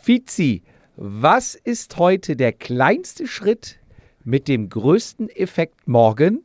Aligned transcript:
Fizi, 0.00 0.62
was 0.96 1.54
ist 1.54 1.98
heute 1.98 2.34
der 2.34 2.52
kleinste 2.52 3.26
Schritt 3.26 3.78
mit 4.24 4.48
dem 4.48 4.70
größten 4.70 5.28
Effekt 5.28 5.88
morgen? 5.88 6.42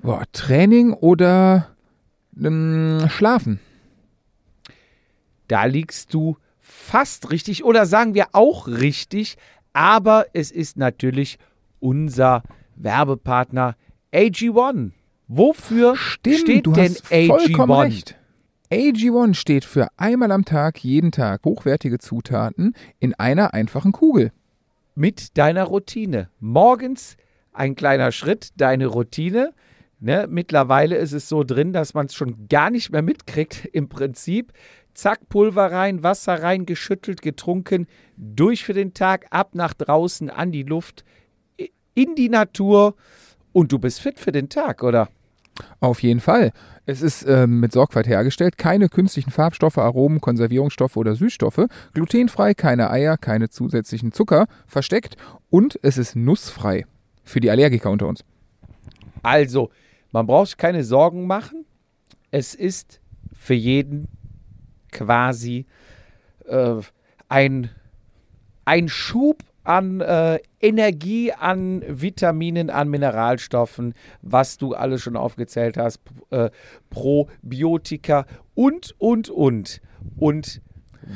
Boah, 0.00 0.24
Training 0.32 0.92
oder 0.92 1.68
ähm, 2.36 3.06
Schlafen? 3.08 3.60
Da 5.46 5.64
liegst 5.64 6.12
du 6.14 6.36
fast 6.60 7.30
richtig 7.30 7.64
oder 7.64 7.86
sagen 7.86 8.14
wir 8.14 8.26
auch 8.32 8.66
richtig, 8.66 9.36
aber 9.72 10.26
es 10.32 10.50
ist 10.50 10.76
natürlich 10.76 11.38
unser 11.78 12.42
Werbepartner 12.74 13.76
AG1. 14.12 14.90
Wofür 15.28 15.96
Stimmt, 15.96 16.38
steht 16.38 16.66
du 16.66 16.72
denn 16.72 16.92
hast 16.92 17.06
vollkommen 17.06 17.72
AG1? 17.72 17.84
recht. 17.84 18.17
AG1 18.70 19.32
steht 19.32 19.64
für 19.64 19.88
einmal 19.96 20.30
am 20.30 20.44
Tag, 20.44 20.84
jeden 20.84 21.10
Tag 21.10 21.42
hochwertige 21.46 21.98
Zutaten 21.98 22.74
in 23.00 23.14
einer 23.14 23.54
einfachen 23.54 23.92
Kugel. 23.92 24.30
Mit 24.94 25.38
deiner 25.38 25.64
Routine. 25.64 26.28
Morgens 26.38 27.16
ein 27.54 27.76
kleiner 27.76 28.12
Schritt, 28.12 28.50
deine 28.58 28.88
Routine. 28.88 29.54
Ne? 30.00 30.26
Mittlerweile 30.28 30.96
ist 30.96 31.12
es 31.12 31.30
so 31.30 31.44
drin, 31.44 31.72
dass 31.72 31.94
man 31.94 32.06
es 32.06 32.14
schon 32.14 32.46
gar 32.48 32.68
nicht 32.68 32.92
mehr 32.92 33.00
mitkriegt 33.00 33.64
im 33.72 33.88
Prinzip. 33.88 34.52
Zack, 34.92 35.30
Pulver 35.30 35.72
rein, 35.72 36.02
Wasser 36.02 36.42
rein, 36.42 36.66
geschüttelt, 36.66 37.22
getrunken, 37.22 37.86
durch 38.18 38.64
für 38.64 38.74
den 38.74 38.92
Tag, 38.92 39.28
ab 39.30 39.54
nach 39.54 39.72
draußen, 39.72 40.28
an 40.28 40.52
die 40.52 40.64
Luft, 40.64 41.04
in 41.94 42.16
die 42.16 42.28
Natur 42.28 42.96
und 43.52 43.72
du 43.72 43.78
bist 43.78 44.00
fit 44.00 44.18
für 44.18 44.32
den 44.32 44.50
Tag, 44.50 44.82
oder? 44.82 45.08
Auf 45.80 46.02
jeden 46.02 46.20
Fall. 46.20 46.52
Es 46.88 47.02
ist 47.02 47.26
ähm, 47.28 47.60
mit 47.60 47.70
Sorgfalt 47.70 48.08
hergestellt, 48.08 48.56
keine 48.56 48.88
künstlichen 48.88 49.30
Farbstoffe, 49.30 49.76
Aromen, 49.76 50.22
Konservierungsstoffe 50.22 50.96
oder 50.96 51.14
Süßstoffe, 51.14 51.66
glutenfrei, 51.92 52.54
keine 52.54 52.90
Eier, 52.90 53.18
keine 53.18 53.50
zusätzlichen 53.50 54.10
Zucker 54.10 54.46
versteckt 54.66 55.18
und 55.50 55.78
es 55.82 55.98
ist 55.98 56.16
nussfrei. 56.16 56.86
Für 57.24 57.40
die 57.40 57.50
Allergiker 57.50 57.90
unter 57.90 58.06
uns. 58.06 58.24
Also, 59.22 59.68
man 60.12 60.26
braucht 60.26 60.56
keine 60.56 60.82
Sorgen 60.82 61.26
machen. 61.26 61.66
Es 62.30 62.54
ist 62.54 63.00
für 63.34 63.52
jeden 63.52 64.08
quasi 64.90 65.66
äh, 66.46 66.76
ein, 67.28 67.68
ein 68.64 68.88
Schub 68.88 69.44
an 69.68 70.00
äh, 70.00 70.38
Energie, 70.60 71.30
an 71.30 71.84
Vitaminen, 71.86 72.70
an 72.70 72.88
Mineralstoffen, 72.88 73.92
was 74.22 74.56
du 74.56 74.74
alles 74.74 75.02
schon 75.02 75.14
aufgezählt 75.14 75.76
hast, 75.76 76.00
äh, 76.30 76.48
Probiotika 76.88 78.24
und, 78.54 78.94
und, 78.96 79.28
und. 79.28 79.82
Und 80.16 80.62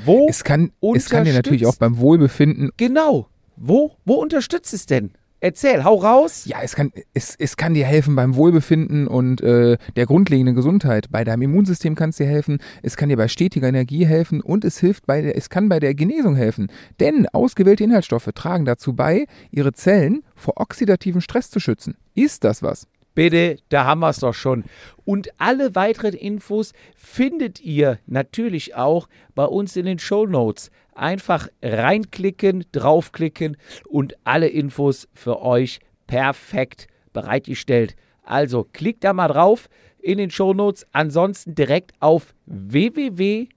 wo 0.04 0.26
Es 0.28 0.44
kann, 0.44 0.72
es 0.94 1.08
kann 1.08 1.24
dir 1.24 1.32
natürlich 1.32 1.66
auch 1.66 1.76
beim 1.76 1.98
Wohlbefinden 1.98 2.70
Genau. 2.76 3.28
Wo, 3.56 3.96
wo 4.04 4.14
unterstützt 4.14 4.74
es 4.74 4.84
denn? 4.84 5.12
Erzähl, 5.44 5.82
hau 5.82 5.96
raus. 5.96 6.44
Ja, 6.46 6.58
es 6.62 6.76
kann, 6.76 6.92
es, 7.14 7.34
es 7.36 7.56
kann 7.56 7.74
dir 7.74 7.84
helfen 7.84 8.14
beim 8.14 8.36
Wohlbefinden 8.36 9.08
und 9.08 9.40
äh, 9.40 9.76
der 9.96 10.06
grundlegenden 10.06 10.54
Gesundheit. 10.54 11.10
Bei 11.10 11.24
deinem 11.24 11.42
Immunsystem 11.42 11.96
kann 11.96 12.10
es 12.10 12.16
dir 12.18 12.28
helfen, 12.28 12.60
es 12.80 12.96
kann 12.96 13.08
dir 13.08 13.16
bei 13.16 13.26
stetiger 13.26 13.66
Energie 13.66 14.06
helfen 14.06 14.40
und 14.40 14.64
es 14.64 14.78
hilft 14.78 15.04
bei 15.04 15.20
der, 15.20 15.36
es 15.36 15.50
kann 15.50 15.68
bei 15.68 15.80
der 15.80 15.96
Genesung 15.96 16.36
helfen. 16.36 16.70
Denn 17.00 17.26
ausgewählte 17.26 17.82
Inhaltsstoffe 17.82 18.30
tragen 18.36 18.64
dazu 18.64 18.92
bei, 18.94 19.26
ihre 19.50 19.72
Zellen 19.72 20.22
vor 20.36 20.60
oxidativen 20.60 21.20
Stress 21.20 21.50
zu 21.50 21.58
schützen. 21.58 21.96
Ist 22.14 22.44
das 22.44 22.62
was? 22.62 22.86
Bitte, 23.16 23.56
da 23.68 23.84
haben 23.84 24.00
wir 24.00 24.10
es 24.10 24.20
doch 24.20 24.34
schon. 24.34 24.62
Und 25.04 25.28
alle 25.38 25.74
weiteren 25.74 26.14
Infos 26.14 26.72
findet 26.94 27.60
ihr 27.60 27.98
natürlich 28.06 28.76
auch 28.76 29.08
bei 29.34 29.44
uns 29.44 29.74
in 29.74 29.86
den 29.86 29.98
Show 29.98 30.24
Notes. 30.24 30.70
Einfach 30.94 31.48
reinklicken, 31.62 32.64
draufklicken 32.72 33.56
und 33.88 34.16
alle 34.24 34.48
Infos 34.48 35.08
für 35.14 35.40
euch 35.42 35.80
perfekt 36.06 36.86
bereitgestellt. 37.12 37.94
Also 38.22 38.66
klickt 38.72 39.04
da 39.04 39.12
mal 39.12 39.28
drauf 39.28 39.68
in 40.00 40.16
den 40.18 40.30
Show 40.30 40.54
Notes. 40.54 40.86
Ansonsten 40.92 41.54
direkt 41.54 41.92
auf 42.00 42.34
www. 42.46 43.48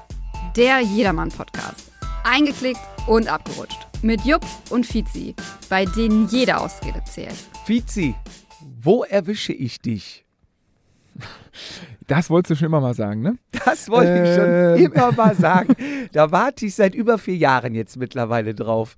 der 0.57 0.79
Jedermann-Podcast. 0.79 1.91
Eingeklickt 2.23 2.81
und 3.05 3.27
abgerutscht. 3.27 3.85
Mit 4.01 4.25
Jupp 4.25 4.43
und 4.71 4.87
Fizi, 4.87 5.35
bei 5.69 5.85
denen 5.85 6.27
jede 6.27 6.57
Ausrede 6.57 7.03
zählt. 7.03 7.35
Fizi, 7.65 8.15
wo 8.81 9.03
erwische 9.03 9.53
ich 9.53 9.79
dich? 9.79 10.25
Das 12.07 12.29
wolltest 12.29 12.51
du 12.51 12.55
schon 12.55 12.65
immer 12.67 12.81
mal 12.81 12.93
sagen, 12.93 13.21
ne? 13.21 13.37
Das 13.65 13.89
wollte 13.89 14.13
ich 14.23 14.29
Ähm. 14.29 14.35
schon 14.35 14.85
immer 14.93 15.11
mal 15.11 15.35
sagen. 15.35 15.75
Da 16.11 16.31
warte 16.31 16.65
ich 16.65 16.75
seit 16.75 16.95
über 16.95 17.17
vier 17.17 17.37
Jahren 17.37 17.73
jetzt 17.75 17.97
mittlerweile 17.97 18.53
drauf. 18.53 18.97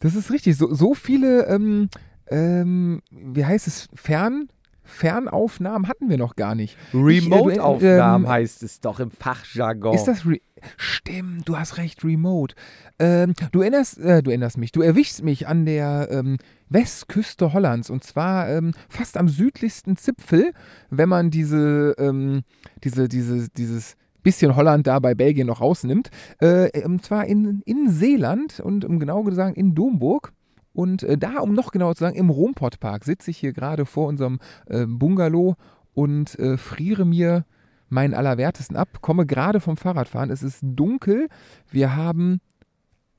Das 0.00 0.14
ist 0.14 0.30
richtig. 0.30 0.56
So, 0.56 0.72
so 0.74 0.94
viele, 0.94 1.46
ähm, 1.46 1.88
ähm, 2.28 3.02
wie 3.10 3.44
heißt 3.44 3.66
es, 3.66 3.88
Fern, 3.94 4.48
Fernaufnahmen 4.84 5.88
hatten 5.88 6.08
wir 6.10 6.18
noch 6.18 6.36
gar 6.36 6.54
nicht. 6.54 6.76
Remote-Aufnahmen 6.92 8.24
ähm, 8.24 8.30
heißt 8.30 8.62
es 8.62 8.80
doch 8.80 9.00
im 9.00 9.10
Fachjargon. 9.10 9.94
Ist 9.94 10.04
das 10.04 10.26
re 10.26 10.38
Stimmt, 10.76 11.48
du 11.48 11.58
hast 11.58 11.76
recht, 11.76 12.04
Remote. 12.04 12.54
Ähm, 13.00 13.34
du 13.50 13.62
erinnerst, 13.62 13.98
äh, 13.98 14.22
du 14.22 14.30
erinnerst 14.30 14.58
mich, 14.58 14.70
du 14.70 14.80
erwischst 14.80 15.24
mich 15.24 15.48
an 15.48 15.64
der 15.66 16.08
ähm, 16.12 16.36
Westküste 16.72 17.52
Hollands 17.52 17.90
und 17.90 18.04
zwar 18.04 18.48
ähm, 18.48 18.72
fast 18.88 19.16
am 19.16 19.28
südlichsten 19.28 19.96
Zipfel, 19.96 20.52
wenn 20.90 21.08
man 21.08 21.30
diese, 21.30 21.94
ähm, 21.98 22.42
diese, 22.82 23.08
diese, 23.08 23.48
dieses 23.50 23.96
bisschen 24.22 24.56
Holland 24.56 24.86
da 24.86 24.98
bei 24.98 25.14
Belgien 25.14 25.48
noch 25.48 25.60
rausnimmt. 25.60 26.10
Äh, 26.38 26.84
und 26.84 27.04
zwar 27.04 27.26
in, 27.26 27.62
in 27.64 27.90
Seeland 27.90 28.60
und 28.60 28.84
um 28.84 28.98
genau 28.98 29.28
sagen 29.30 29.54
in 29.54 29.74
Domburg. 29.74 30.32
Und 30.72 31.02
äh, 31.02 31.18
da, 31.18 31.40
um 31.40 31.52
noch 31.52 31.72
genauer 31.72 31.94
zu 31.94 32.04
sagen, 32.04 32.16
im 32.16 32.30
Rompott-Park 32.30 33.04
sitze 33.04 33.30
ich 33.30 33.38
hier 33.38 33.52
gerade 33.52 33.84
vor 33.84 34.06
unserem 34.06 34.38
äh, 34.66 34.86
Bungalow 34.86 35.56
und 35.92 36.38
äh, 36.38 36.56
friere 36.56 37.04
mir 37.04 37.44
meinen 37.88 38.14
Allerwertesten 38.14 38.76
ab, 38.76 39.02
komme 39.02 39.26
gerade 39.26 39.60
vom 39.60 39.76
Fahrradfahren. 39.76 40.30
Es 40.30 40.42
ist 40.42 40.60
dunkel. 40.62 41.28
Wir 41.70 41.94
haben 41.94 42.40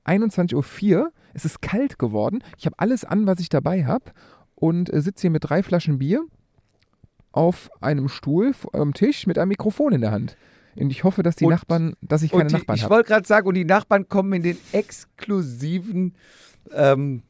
21.04 0.05 0.95
Uhr. 0.97 1.11
Es 1.33 1.45
ist 1.45 1.61
kalt 1.61 1.97
geworden. 1.99 2.43
Ich 2.57 2.65
habe 2.65 2.77
alles 2.79 3.05
an, 3.05 3.25
was 3.27 3.39
ich 3.39 3.49
dabei 3.49 3.85
habe 3.85 4.11
und 4.55 4.91
äh, 4.93 5.01
sitze 5.01 5.21
hier 5.23 5.31
mit 5.31 5.43
drei 5.49 5.63
Flaschen 5.63 5.97
Bier 5.99 6.23
auf 7.31 7.69
einem 7.81 8.09
Stuhl 8.09 8.53
am 8.73 8.93
Tisch 8.93 9.25
mit 9.25 9.37
einem 9.39 9.49
Mikrofon 9.49 9.93
in 9.93 10.01
der 10.01 10.11
Hand. 10.11 10.37
Und 10.75 10.89
ich 10.91 11.03
hoffe, 11.03 11.23
dass 11.23 11.35
die 11.35 11.45
Und- 11.45 11.51
Nachbarn, 11.51 11.95
dass 12.01 12.21
ich 12.23 12.31
keine 12.31 12.47
die, 12.47 12.53
Nachbarn 12.55 12.77
ich 12.77 12.83
habe. 12.83 12.95
wollte 12.95 13.09
gerade 13.09 13.27
sagen, 13.27 13.47
und 13.47 13.55
die 13.55 13.65
Nachbarn 13.65 14.07
kommen 14.09 14.33
in 14.33 14.43
den 14.43 14.57
exklusiven, 14.71 16.15
ähm, 16.71 17.23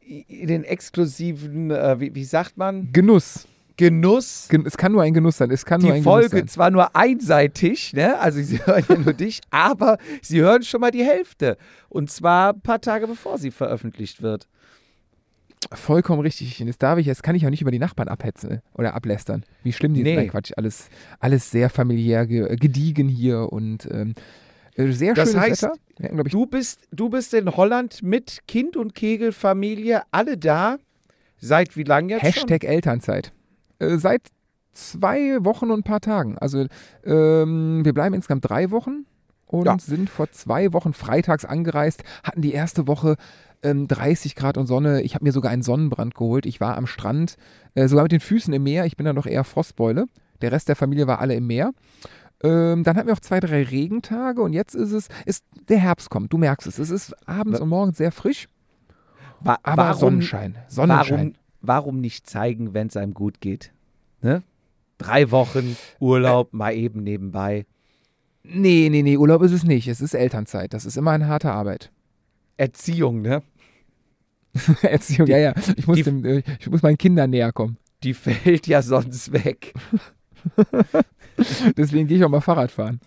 in 0.00 0.48
den 0.48 0.64
exklusiven, 0.64 1.70
äh, 1.70 2.00
wie, 2.00 2.14
wie 2.14 2.24
sagt 2.24 2.56
man, 2.56 2.92
Genuss. 2.92 3.46
Genuss. 3.78 4.48
Gen 4.50 4.66
es 4.66 4.76
kann 4.76 4.92
nur 4.92 5.02
ein 5.02 5.14
Genuss 5.14 5.38
sein. 5.38 5.50
Es 5.50 5.64
kann 5.64 5.80
nur 5.80 5.94
ein 5.94 6.02
Folge 6.02 6.28
Genuss 6.28 6.40
sein. 6.40 6.48
zwar 6.48 6.70
nur 6.70 6.94
einseitig, 6.94 7.94
ne? 7.94 8.18
also 8.18 8.42
sie 8.42 8.58
hören 8.66 8.84
ja 8.88 8.96
nur 8.98 9.14
dich, 9.14 9.40
aber 9.50 9.96
sie 10.20 10.40
hören 10.42 10.62
schon 10.62 10.82
mal 10.82 10.90
die 10.90 11.04
Hälfte. 11.04 11.56
Und 11.88 12.10
zwar 12.10 12.52
ein 12.52 12.60
paar 12.60 12.80
Tage 12.82 13.06
bevor 13.06 13.38
sie 13.38 13.50
veröffentlicht 13.50 14.20
wird. 14.20 14.46
Vollkommen 15.72 16.20
richtig. 16.20 16.60
Und 16.60 16.68
jetzt 16.68 16.82
darf 16.82 16.98
ich, 16.98 17.06
jetzt 17.06 17.22
kann 17.22 17.34
ich 17.34 17.44
auch 17.46 17.50
nicht 17.50 17.62
über 17.62 17.70
die 17.72 17.78
Nachbarn 17.80 18.08
abhetzen 18.08 18.60
oder 18.74 18.94
ablästern. 18.94 19.44
Wie 19.64 19.72
schlimm 19.72 19.92
die 19.94 20.02
Nee. 20.02 20.10
sind. 20.10 20.18
Nein, 20.18 20.28
Quatsch. 20.30 20.52
Alles, 20.56 20.88
alles 21.18 21.50
sehr 21.50 21.68
familiär 21.70 22.26
ge 22.26 22.54
gediegen 22.56 23.08
hier 23.08 23.52
und 23.52 23.88
ähm, 23.90 24.14
Äh, 24.76 24.92
Sehr 24.92 25.14
Das 25.14 25.30
schönes 25.30 25.42
heißt, 25.42 25.62
Wetter. 25.64 26.24
Ich, 26.24 26.32
Du 26.32 26.46
bist, 26.46 26.82
du 26.92 27.08
bist 27.08 27.34
in 27.34 27.56
Holland 27.56 28.02
mit 28.04 28.42
Kind 28.46 28.76
und 28.76 28.94
Kegelfamilie, 28.94 30.02
alle 30.12 30.38
da. 30.38 30.78
Seit 31.40 31.76
wie 31.76 31.82
lang 31.82 32.08
jetzt 32.08 32.22
Hashtag 32.22 32.62
Elternzeit. 32.64 33.32
Äh, 33.78 33.98
seit 33.98 34.22
zwei 34.72 35.44
Wochen 35.44 35.70
und 35.70 35.80
ein 35.80 35.82
paar 35.82 36.00
Tagen. 36.00 36.38
Also 36.38 36.66
ähm, 37.04 37.84
wir 37.84 37.92
bleiben 37.92 38.14
insgesamt 38.14 38.48
drei 38.48 38.70
Wochen 38.70 39.06
und 39.46 39.66
Ja. 39.66 39.76
sind 39.78 40.08
vor 40.10 40.30
zwei 40.30 40.72
Wochen 40.72 40.92
freitags 40.92 41.44
angereist, 41.44 42.04
hatten 42.22 42.42
die 42.42 42.52
erste 42.52 42.86
Woche 42.86 43.16
ähm, 43.62 43.88
30 43.88 44.36
Grad 44.36 44.56
und 44.56 44.66
Sonne. 44.66 45.02
Ich 45.02 45.14
habe 45.14 45.24
mir 45.24 45.32
sogar 45.32 45.50
einen 45.50 45.62
Sonnenbrand 45.62 46.14
geholt. 46.14 46.46
Ich 46.46 46.60
war 46.60 46.76
am 46.76 46.86
Strand, 46.86 47.36
äh, 47.74 47.88
sogar 47.88 48.04
mit 48.04 48.12
den 48.12 48.20
Füßen 48.20 48.52
im 48.54 48.62
Meer. 48.62 48.86
Ich 48.86 48.96
bin 48.96 49.04
da 49.04 49.12
noch 49.12 49.26
eher 49.26 49.42
Frostbeule. 49.44 50.06
Der 50.42 50.52
Rest 50.52 50.68
der 50.68 50.76
Familie 50.76 51.08
war 51.08 51.18
alle 51.20 51.34
im 51.34 51.46
Meer. 51.48 51.72
Ähm, 52.40 52.84
dann 52.84 52.96
hatten 52.96 53.08
wir 53.08 53.14
auch 53.14 53.20
zwei, 53.20 53.40
drei 53.40 53.64
Regentage 53.64 54.40
und 54.40 54.52
jetzt 54.52 54.76
ist 54.76 54.92
es, 54.92 55.08
ist, 55.26 55.44
der 55.68 55.78
Herbst 55.78 56.08
kommt, 56.08 56.32
du 56.32 56.38
merkst 56.38 56.68
es. 56.68 56.78
Es 56.78 56.90
ist 56.90 57.12
abends 57.28 57.58
und 57.58 57.68
morgens 57.68 57.98
sehr 57.98 58.12
frisch, 58.12 58.42
schon? 58.42 58.52
Wa 59.40 59.58
aber 59.64 59.82
warum, 59.82 59.98
Sonnenschein. 59.98 60.56
Sonnenschein. 60.68 61.10
Warum, 61.18 61.34
warum 61.60 62.00
nicht 62.00 62.28
zeigen, 62.28 62.74
wenn 62.74 62.88
es 62.88 62.96
einem 62.96 63.14
gut 63.14 63.40
geht? 63.40 63.72
Ne? 64.20 64.42
Drei 64.98 65.30
Wochen 65.30 65.76
Urlaub, 66.00 66.52
mal 66.52 66.74
eben 66.74 67.02
nebenbei. 67.02 67.66
Nee, 68.42 68.88
nee, 68.90 69.02
nee, 69.02 69.16
Urlaub 69.16 69.42
ist 69.42 69.52
es 69.52 69.64
nicht. 69.64 69.86
Es 69.88 70.00
ist 70.00 70.14
Elternzeit. 70.14 70.72
Das 70.74 70.84
ist 70.86 70.96
immer 70.96 71.10
eine 71.12 71.26
harte 71.28 71.52
Arbeit. 71.52 71.90
Erziehung, 72.56 73.20
ne? 73.22 73.42
Erziehung, 74.82 75.28
ja, 75.28 75.38
ja. 75.38 75.54
Ich 75.76 75.86
muss, 75.86 75.96
die- 75.96 76.02
dem, 76.02 76.24
äh, 76.24 76.42
ich 76.58 76.68
muss 76.70 76.82
meinen 76.82 76.98
Kindern 76.98 77.30
näher 77.30 77.52
kommen. 77.52 77.76
Die 78.02 78.14
fällt 78.14 78.66
ja 78.66 78.80
sonst 78.82 79.32
weg. 79.32 79.74
Deswegen 81.76 82.06
gehe 82.08 82.18
ich 82.18 82.24
auch 82.24 82.28
mal 82.28 82.40
Fahrrad 82.40 82.70
fahren. 82.70 83.00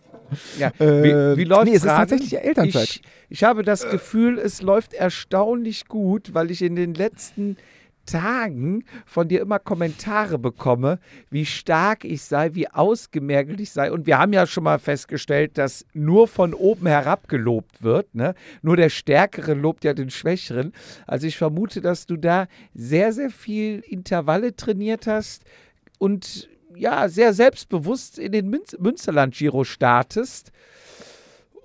Ja. 0.57 0.69
Äh, 0.79 1.33
wie, 1.35 1.39
wie 1.39 1.43
läuft 1.43 1.65
nee, 1.65 1.71
es 1.75 1.83
ist 1.83 1.89
tatsächlich 1.89 2.37
Elternzeit. 2.37 2.83
Ich, 2.83 3.01
ich 3.29 3.43
habe 3.43 3.63
das 3.63 3.89
Gefühl, 3.89 4.37
es 4.39 4.61
läuft 4.61 4.93
erstaunlich 4.93 5.85
gut, 5.87 6.33
weil 6.33 6.51
ich 6.51 6.61
in 6.61 6.75
den 6.75 6.93
letzten 6.93 7.57
Tagen 8.05 8.83
von 9.05 9.27
dir 9.27 9.41
immer 9.41 9.59
Kommentare 9.59 10.37
bekomme, 10.39 10.99
wie 11.29 11.45
stark 11.45 12.03
ich 12.03 12.23
sei, 12.23 12.53
wie 12.53 12.67
ausgemergelt 12.67 13.59
ich 13.59 13.71
sei. 13.71 13.91
Und 13.91 14.05
wir 14.05 14.17
haben 14.17 14.33
ja 14.33 14.45
schon 14.47 14.63
mal 14.63 14.79
festgestellt, 14.79 15.57
dass 15.57 15.85
nur 15.93 16.27
von 16.27 16.53
oben 16.53 16.87
herab 16.87 17.27
gelobt 17.27 17.83
wird. 17.83 18.13
Ne? 18.15 18.33
Nur 18.61 18.77
der 18.77 18.89
Stärkere 18.89 19.53
lobt 19.53 19.83
ja 19.83 19.93
den 19.93 20.09
Schwächeren. 20.09 20.73
Also 21.07 21.27
ich 21.27 21.37
vermute, 21.37 21.81
dass 21.81 22.05
du 22.05 22.17
da 22.17 22.47
sehr, 22.73 23.13
sehr 23.13 23.29
viel 23.29 23.79
Intervalle 23.79 24.55
trainiert 24.55 25.07
hast 25.07 25.43
und 25.97 26.49
ja, 26.75 27.09
sehr 27.09 27.33
selbstbewusst 27.33 28.17
in 28.17 28.31
den 28.31 28.49
Münsterland-Giro 28.79 29.63
startest. 29.63 30.51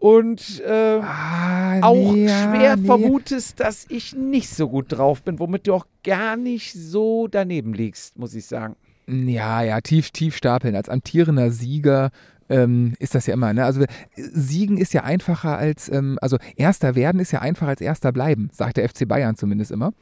Und 0.06 0.62
äh, 0.64 1.00
Ah, 1.02 1.80
auch 1.82 2.12
nee, 2.12 2.28
schwer 2.28 2.76
nee. 2.76 2.86
vermutest, 2.86 3.58
dass 3.58 3.86
ich 3.88 4.14
nicht 4.14 4.50
so 4.50 4.68
gut 4.68 4.86
drauf 4.88 5.22
bin, 5.24 5.40
womit 5.40 5.66
du 5.66 5.74
auch 5.74 5.86
gar 6.04 6.36
nicht 6.36 6.74
so 6.74 7.26
daneben 7.26 7.72
liegst, 7.74 8.16
muss 8.16 8.32
ich 8.34 8.46
sagen. 8.46 8.76
Ja, 9.08 9.62
ja, 9.62 9.80
tief, 9.80 10.12
tief 10.12 10.36
stapeln. 10.36 10.76
Als 10.76 10.88
amtierender 10.88 11.50
Sieger 11.50 12.10
ähm, 12.48 12.94
ist 13.00 13.16
das 13.16 13.26
ja 13.26 13.34
immer, 13.34 13.52
ne? 13.52 13.64
Also 13.64 13.84
Siegen 14.14 14.78
ist 14.78 14.94
ja 14.94 15.02
einfacher 15.02 15.58
als, 15.58 15.88
ähm, 15.88 16.18
also 16.22 16.36
Erster 16.54 16.94
werden 16.94 17.20
ist 17.20 17.32
ja 17.32 17.40
einfacher 17.40 17.70
als 17.70 17.80
Erster 17.80 18.12
bleiben, 18.12 18.48
sagt 18.52 18.76
der 18.76 18.88
FC 18.88 19.08
Bayern 19.08 19.34
zumindest 19.34 19.72
immer. 19.72 19.92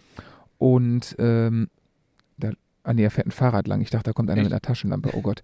Und 0.58 1.16
ähm, 1.18 1.68
ah 2.84 2.94
nee, 2.94 3.02
da 3.02 3.10
fährt 3.10 3.26
ein 3.26 3.32
Fahrrad 3.32 3.66
lang. 3.66 3.80
Ich 3.80 3.90
dachte, 3.90 4.10
da 4.10 4.12
kommt 4.12 4.30
einer 4.30 4.40
Echt? 4.40 4.46
mit 4.46 4.52
einer 4.52 4.60
Taschenlampe. 4.60 5.10
Oh 5.14 5.22
Gott. 5.22 5.42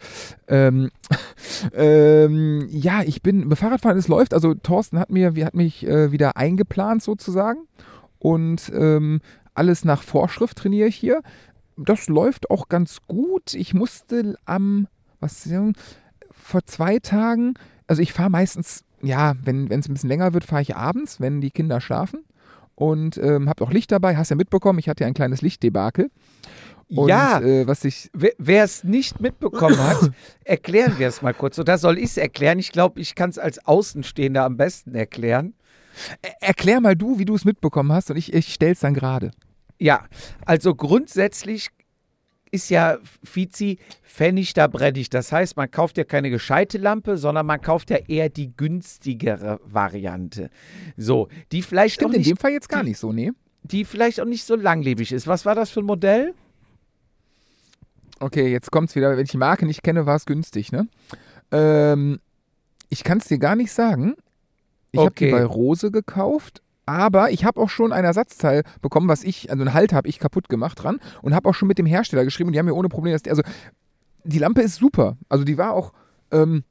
ähm, 0.48 0.90
ähm, 1.74 2.68
ja, 2.70 3.02
ich 3.02 3.22
bin 3.22 3.48
beim 3.48 3.56
Fahrradfahren, 3.56 3.98
es 3.98 4.08
läuft. 4.08 4.34
Also 4.34 4.54
Thorsten 4.54 4.98
hat 4.98 5.10
mir, 5.10 5.34
hat 5.44 5.54
mich 5.54 5.86
äh, 5.86 6.12
wieder 6.12 6.36
eingeplant 6.36 7.02
sozusagen. 7.02 7.66
Und 8.18 8.70
ähm, 8.74 9.20
alles 9.54 9.84
nach 9.84 10.02
Vorschrift 10.02 10.58
trainiere 10.58 10.88
ich 10.88 10.96
hier 10.96 11.22
das 11.84 12.08
läuft 12.08 12.50
auch 12.50 12.68
ganz 12.68 12.98
gut. 13.06 13.54
Ich 13.54 13.74
musste 13.74 14.36
am, 14.44 14.86
was, 15.20 15.48
vor 16.30 16.64
zwei 16.64 16.98
Tagen, 16.98 17.54
also 17.86 18.02
ich 18.02 18.12
fahre 18.12 18.30
meistens, 18.30 18.84
ja, 19.02 19.34
wenn 19.42 19.70
es 19.70 19.88
ein 19.88 19.94
bisschen 19.94 20.08
länger 20.08 20.34
wird, 20.34 20.44
fahre 20.44 20.62
ich 20.62 20.76
abends, 20.76 21.20
wenn 21.20 21.40
die 21.40 21.50
Kinder 21.50 21.80
schlafen. 21.80 22.20
Und 22.74 23.18
ähm, 23.18 23.48
habe 23.48 23.62
auch 23.62 23.72
Licht 23.72 23.92
dabei, 23.92 24.16
hast 24.16 24.30
ja 24.30 24.36
mitbekommen, 24.36 24.78
ich 24.78 24.88
hatte 24.88 25.04
ja 25.04 25.08
ein 25.08 25.14
kleines 25.14 25.42
Lichtdebakel. 25.42 26.10
Und, 26.94 27.08
ja, 27.08 27.40
Äh, 27.40 27.66
was 27.66 27.84
ich, 27.84 28.10
wer 28.12 28.64
es 28.64 28.82
nicht 28.84 29.20
mitbekommen 29.20 29.78
hat, 29.78 30.10
erklären 30.44 30.98
wir 30.98 31.08
es 31.08 31.22
mal 31.22 31.34
kurz. 31.34 31.58
Oder 31.58 31.78
soll 31.78 31.98
ich 31.98 32.04
es 32.06 32.16
erklären? 32.16 32.58
Ich 32.58 32.72
glaube, 32.72 33.00
ich 33.00 33.14
kann 33.14 33.30
es 33.30 33.38
als 33.38 33.64
Außenstehender 33.66 34.44
am 34.44 34.56
besten 34.56 34.94
erklären. 34.94 35.54
er- 36.22 36.48
erklär 36.48 36.80
mal 36.80 36.96
du, 36.96 37.18
wie 37.18 37.24
du 37.24 37.34
es 37.34 37.44
mitbekommen 37.44 37.92
hast 37.92 38.10
und 38.10 38.16
ich, 38.16 38.32
ich 38.32 38.52
stell's 38.52 38.80
dann 38.80 38.94
gerade. 38.94 39.30
Ja, 39.78 40.06
also 40.44 40.74
grundsätzlich 40.74 41.68
ist 42.52 42.68
ja 42.70 42.98
Fizi 43.22 43.78
Pfennig 44.02 44.54
da 44.54 44.66
brennig. 44.66 45.08
Das 45.10 45.30
heißt, 45.30 45.56
man 45.56 45.70
kauft 45.70 45.96
ja 45.96 46.04
keine 46.04 46.30
gescheite 46.30 46.78
Lampe, 46.78 47.16
sondern 47.16 47.46
man 47.46 47.60
kauft 47.60 47.90
ja 47.90 47.98
eher 48.08 48.28
die 48.28 48.52
günstigere 48.56 49.60
Variante. 49.64 50.50
So, 50.96 51.28
die 51.52 51.62
vielleicht 51.62 51.94
Stimmt 51.96 52.10
auch 52.10 52.14
in 52.14 52.20
nicht, 52.20 52.30
dem 52.30 52.36
Fall 52.36 52.50
jetzt 52.50 52.68
gar 52.68 52.82
nicht 52.82 52.98
so, 52.98 53.12
nee. 53.12 53.30
die 53.62 53.84
vielleicht 53.84 54.20
auch 54.20 54.24
nicht 54.26 54.44
so 54.44 54.56
langlebig 54.56 55.12
ist. 55.12 55.28
Was 55.28 55.46
war 55.46 55.54
das 55.54 55.70
für 55.70 55.80
ein 55.80 55.86
Modell? 55.86 56.34
Okay, 58.20 58.52
jetzt 58.52 58.70
kommt's 58.70 58.94
wieder. 58.94 59.16
Wenn 59.16 59.24
ich 59.24 59.30
die 59.30 59.36
Marke 59.38 59.66
nicht 59.66 59.82
kenne, 59.82 60.06
war 60.06 60.16
es 60.16 60.26
günstig, 60.26 60.72
ne? 60.72 60.86
Ähm, 61.50 62.20
ich 62.88 63.02
kann 63.02 63.18
es 63.18 63.24
dir 63.24 63.38
gar 63.38 63.56
nicht 63.56 63.72
sagen. 63.72 64.14
Ich 64.92 65.00
habe 65.00 65.14
die 65.16 65.26
Okay. 65.26 65.30
bei 65.32 65.44
Rose 65.44 65.90
gekauft, 65.90 66.62
aber 66.84 67.30
ich 67.30 67.44
habe 67.44 67.60
auch 67.60 67.70
schon 67.70 67.92
ein 67.92 68.04
Ersatzteil 68.04 68.62
bekommen, 68.82 69.08
was 69.08 69.22
ich, 69.22 69.50
also 69.50 69.62
einen 69.62 69.72
Halt 69.72 69.92
habe 69.92 70.08
ich 70.08 70.18
kaputt 70.18 70.48
gemacht 70.48 70.82
dran 70.82 71.00
und 71.22 71.34
habe 71.34 71.48
auch 71.48 71.54
schon 71.54 71.68
mit 71.68 71.78
dem 71.78 71.86
Hersteller 71.86 72.24
geschrieben 72.24 72.48
und 72.48 72.52
die 72.54 72.58
haben 72.58 72.66
mir 72.66 72.74
ohne 72.74 72.88
Probleme, 72.88 73.16
das, 73.16 73.28
also 73.28 73.42
die 74.24 74.38
Lampe 74.38 74.62
ist 74.62 74.76
super. 74.76 75.16
Also 75.28 75.44
die 75.44 75.56
war 75.58 75.72
auch, 75.72 75.92
ähm, 76.32 76.64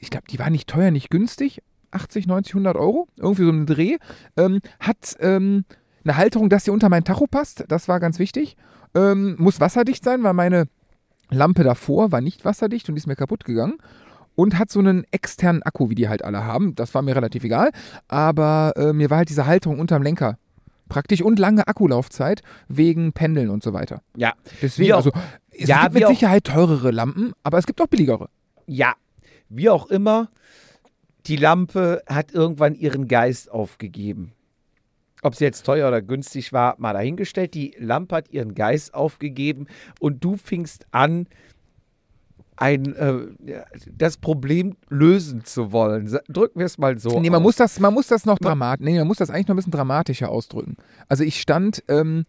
ich 0.00 0.10
glaube, 0.10 0.26
die 0.30 0.38
war 0.38 0.50
nicht 0.50 0.68
teuer, 0.68 0.90
nicht 0.90 1.10
günstig. 1.10 1.62
80, 1.92 2.26
90, 2.26 2.54
100 2.54 2.76
Euro, 2.76 3.08
irgendwie 3.16 3.44
so 3.44 3.50
ein 3.50 3.64
Dreh. 3.64 3.96
Ähm, 4.36 4.60
hat 4.80 5.16
ähm, 5.20 5.64
eine 6.04 6.16
Halterung, 6.16 6.50
dass 6.50 6.64
sie 6.64 6.70
unter 6.70 6.88
mein 6.88 7.04
Tacho 7.04 7.26
passt, 7.26 7.64
das 7.68 7.88
war 7.88 8.00
ganz 8.00 8.18
wichtig. 8.18 8.56
Ähm, 8.96 9.36
muss 9.38 9.60
wasserdicht 9.60 10.02
sein, 10.02 10.22
weil 10.24 10.32
meine 10.34 10.64
Lampe 11.30 11.62
davor 11.64 12.10
war 12.12 12.20
nicht 12.20 12.44
wasserdicht 12.44 12.88
und 12.88 12.96
ist 12.96 13.06
mir 13.06 13.16
kaputt 13.16 13.44
gegangen. 13.44 13.74
Und 14.34 14.58
hat 14.58 14.70
so 14.70 14.80
einen 14.80 15.04
externen 15.12 15.62
Akku, 15.62 15.88
wie 15.88 15.94
die 15.94 16.08
halt 16.10 16.22
alle 16.24 16.44
haben. 16.44 16.74
Das 16.74 16.94
war 16.94 17.00
mir 17.02 17.16
relativ 17.16 17.42
egal. 17.44 17.70
Aber 18.08 18.74
äh, 18.76 18.92
mir 18.92 19.08
war 19.10 19.18
halt 19.18 19.28
diese 19.30 19.46
Halterung 19.46 19.78
unterm 19.80 20.02
Lenker 20.02 20.38
praktisch 20.88 21.20
und 21.22 21.38
lange 21.38 21.66
Akkulaufzeit 21.66 22.42
wegen 22.68 23.12
Pendeln 23.12 23.48
und 23.50 23.62
so 23.62 23.72
weiter. 23.72 24.02
Ja, 24.14 24.34
Deswegen, 24.62 24.92
auch- 24.92 24.98
also 24.98 25.10
es 25.50 25.68
Ja, 25.68 25.82
gibt 25.84 25.94
mit 25.94 26.06
Sicherheit 26.06 26.44
teurere 26.44 26.90
Lampen, 26.92 27.32
aber 27.42 27.58
es 27.58 27.66
gibt 27.66 27.80
auch 27.80 27.86
billigere. 27.88 28.28
ja, 28.66 28.92
wie 29.48 29.68
auch 29.70 29.86
immer, 29.86 30.28
die 31.26 31.36
Lampe 31.36 32.02
hat 32.06 32.32
irgendwann 32.32 32.74
ihren 32.74 33.08
Geist 33.08 33.50
aufgegeben. 33.50 34.32
Ob 35.22 35.34
sie 35.34 35.44
jetzt 35.44 35.64
teuer 35.64 35.88
oder 35.88 36.02
günstig 36.02 36.52
war, 36.52 36.74
mal 36.78 36.92
dahingestellt. 36.92 37.54
Die 37.54 37.74
Lampe 37.78 38.16
hat 38.16 38.30
ihren 38.30 38.54
Geist 38.54 38.94
aufgegeben 38.94 39.66
und 39.98 40.22
du 40.22 40.36
fingst 40.36 40.86
an, 40.92 41.26
ein, 42.58 42.94
äh, 42.96 43.14
das 43.96 44.16
Problem 44.16 44.76
lösen 44.88 45.44
zu 45.44 45.72
wollen. 45.72 46.06
Drücken 46.28 46.58
wir 46.58 46.66
es 46.66 46.78
mal 46.78 46.98
so. 46.98 47.20
nee, 47.20 47.28
man 47.28 47.40
aus. 47.40 47.42
muss 47.42 47.56
das, 47.56 47.78
man 47.80 47.92
muss 47.92 48.06
das 48.08 48.24
noch 48.24 48.40
Ma- 48.40 48.48
dramatisch, 48.48 48.84
nee, 48.84 48.98
man 48.98 49.06
muss 49.06 49.18
das 49.18 49.28
eigentlich 49.30 49.48
noch 49.48 49.54
ein 49.54 49.56
bisschen 49.56 49.72
dramatischer 49.72 50.30
ausdrücken. 50.30 50.76
Also 51.08 51.22
ich 51.24 51.40
stand, 51.40 51.82
ähm, 51.88 52.24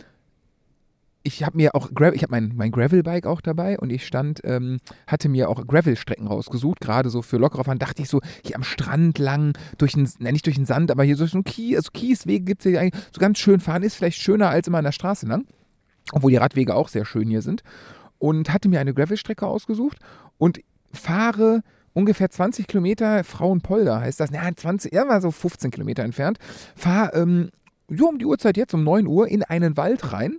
ich 1.27 1.43
habe 1.43 1.57
mir 1.57 1.75
auch, 1.75 1.89
ich 2.13 2.24
habe 2.24 2.31
mein, 2.31 2.53
mein 2.55 2.72
Gravel-Bike 2.72 3.27
auch 3.27 3.41
dabei 3.41 3.77
und 3.77 3.89
ich 3.89 4.07
stand, 4.07 4.39
ähm, 4.46 4.79
hatte 5.05 5.27
mir 5.27 5.50
auch 5.50 5.67
Gravel-Strecken 5.67 6.25
rausgesucht, 6.25 6.79
gerade 6.79 7.10
so 7.10 7.22
für 7.22 7.38
lockere 7.38 7.65
Fahren, 7.65 7.79
dachte 7.79 8.01
ich 8.01 8.10
so, 8.10 8.22
hier 8.43 8.55
am 8.55 8.63
Strand 8.63 9.19
lang, 9.19 9.57
durch 9.77 9.93
den, 9.93 10.10
na, 10.19 10.31
nicht 10.31 10.46
durch 10.46 10.55
den 10.55 10.65
Sand, 10.65 10.89
aber 10.89 11.03
hier 11.03 11.17
so 11.17 11.25
einen 11.31 11.43
Kies, 11.43 11.75
also 11.75 11.91
Kieswege 11.91 12.46
gibt 12.46 12.65
es 12.65 12.72
hier 12.72 12.79
eigentlich, 12.79 13.03
so 13.12 13.19
ganz 13.19 13.39
schön 13.39 13.60
fahren, 13.60 13.84
ist 13.84 13.96
vielleicht 13.96 14.19
schöner 14.19 14.50
als 14.50 14.67
immer 14.67 14.77
an 14.77 14.86
der 14.86 14.93
Straße 14.93 15.27
lang, 15.27 15.46
obwohl 16.13 16.31
die 16.31 16.38
Radwege 16.38 16.74
auch 16.74 16.88
sehr 16.88 17.05
schön 17.05 17.27
hier 17.27 17.41
sind. 17.41 17.62
Und 18.19 18.51
hatte 18.51 18.69
mir 18.69 18.79
eine 18.79 18.96
Gravel-Strecke 18.96 19.46
ausgesucht 19.46 19.98
und 20.39 20.62
fahre 20.91 21.62
ungefähr 21.93 22.31
20 22.31 22.67
Kilometer, 22.67 23.24
Frauenpolder 23.24 24.00
heißt 24.00 24.19
das, 24.19 24.31
ja, 24.31 24.50
20, 24.55 24.93
ja, 24.93 25.07
war 25.07 25.22
so 25.22 25.29
15 25.29 25.72
Kilometer 25.72 26.03
entfernt, 26.03 26.39
fahre 26.75 27.13
ähm, 27.19 27.50
so 27.89 28.07
um 28.07 28.17
die 28.17 28.25
Uhrzeit 28.25 28.57
jetzt, 28.57 28.74
um 28.74 28.84
9 28.84 29.05
Uhr, 29.07 29.27
in 29.27 29.43
einen 29.43 29.77
Wald 29.77 30.13
rein, 30.13 30.38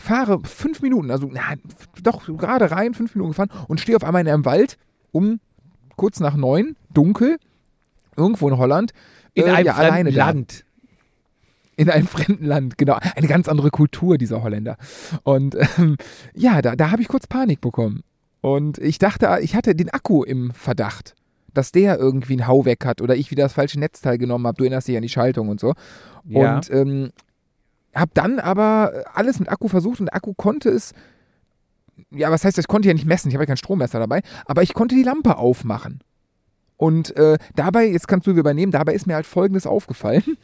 fahre 0.00 0.40
fünf 0.44 0.82
Minuten, 0.82 1.10
also 1.10 1.28
na, 1.30 1.54
doch 2.02 2.26
gerade 2.26 2.70
rein, 2.70 2.94
fünf 2.94 3.14
Minuten 3.14 3.32
gefahren 3.32 3.50
und 3.68 3.80
stehe 3.80 3.96
auf 3.96 4.04
einmal 4.04 4.22
in 4.22 4.28
einem 4.28 4.44
Wald 4.44 4.78
um 5.12 5.40
kurz 5.96 6.20
nach 6.20 6.36
neun, 6.36 6.76
dunkel, 6.92 7.38
irgendwo 8.16 8.48
in 8.48 8.56
Holland, 8.56 8.92
in 9.34 9.44
äh, 9.44 9.50
einem 9.50 9.66
ja, 9.66 9.74
fremden 9.74 9.92
alleine 9.92 10.12
da. 10.12 10.26
Land. 10.26 10.64
In 11.76 11.90
einem 11.90 12.06
fremden 12.08 12.44
Land, 12.44 12.78
genau. 12.78 12.98
Eine 13.16 13.26
ganz 13.26 13.48
andere 13.48 13.70
Kultur, 13.70 14.18
dieser 14.18 14.42
Holländer. 14.42 14.76
Und 15.22 15.56
ähm, 15.78 15.96
ja, 16.34 16.62
da, 16.62 16.76
da 16.76 16.90
habe 16.90 17.02
ich 17.02 17.08
kurz 17.08 17.26
Panik 17.26 17.60
bekommen. 17.60 18.02
Und 18.40 18.78
ich 18.78 18.98
dachte, 18.98 19.38
ich 19.42 19.54
hatte 19.54 19.74
den 19.74 19.90
Akku 19.90 20.22
im 20.22 20.52
Verdacht. 20.52 21.14
dass 21.52 21.72
der 21.72 21.98
irgendwie 21.98 22.36
ein 22.36 22.46
Hau 22.46 22.64
weg 22.64 22.84
hat 22.84 23.00
oder 23.00 23.16
ich 23.16 23.30
wieder 23.30 23.42
das 23.42 23.52
falsche 23.52 23.78
Netzteil 23.78 24.18
genommen 24.18 24.46
habe. 24.46 24.56
Du 24.56 24.64
erinnerst 24.64 24.88
dich 24.88 24.96
an 24.96 25.02
die 25.02 25.08
Schaltung 25.08 25.48
und 25.48 25.60
so. 25.60 25.74
Ja. 26.24 26.56
Und 26.56 26.70
ähm, 26.70 27.10
habe 27.94 28.10
dann 28.14 28.38
aber 28.38 29.04
alles 29.14 29.40
mit 29.40 29.48
Akku 29.48 29.68
versucht 29.68 30.00
und 30.00 30.12
Akku 30.12 30.34
konnte 30.34 30.68
es, 30.70 30.92
ja, 32.10 32.30
was 32.30 32.44
heißt, 32.44 32.56
das 32.56 32.68
konnte 32.68 32.88
ja 32.88 32.94
nicht 32.94 33.06
messen, 33.06 33.28
ich 33.28 33.34
habe 33.34 33.44
ja 33.44 33.48
kein 33.48 33.56
Strommesser 33.56 33.98
dabei, 33.98 34.22
aber 34.46 34.62
ich 34.62 34.74
konnte 34.74 34.94
die 34.94 35.02
Lampe 35.02 35.36
aufmachen. 35.36 36.00
Und 36.76 37.14
äh, 37.16 37.36
dabei, 37.54 37.86
jetzt 37.86 38.08
kannst 38.08 38.26
du 38.26 38.30
übernehmen, 38.30 38.72
dabei 38.72 38.94
ist 38.94 39.06
mir 39.06 39.14
halt 39.14 39.26
Folgendes 39.26 39.66
aufgefallen. 39.66 40.24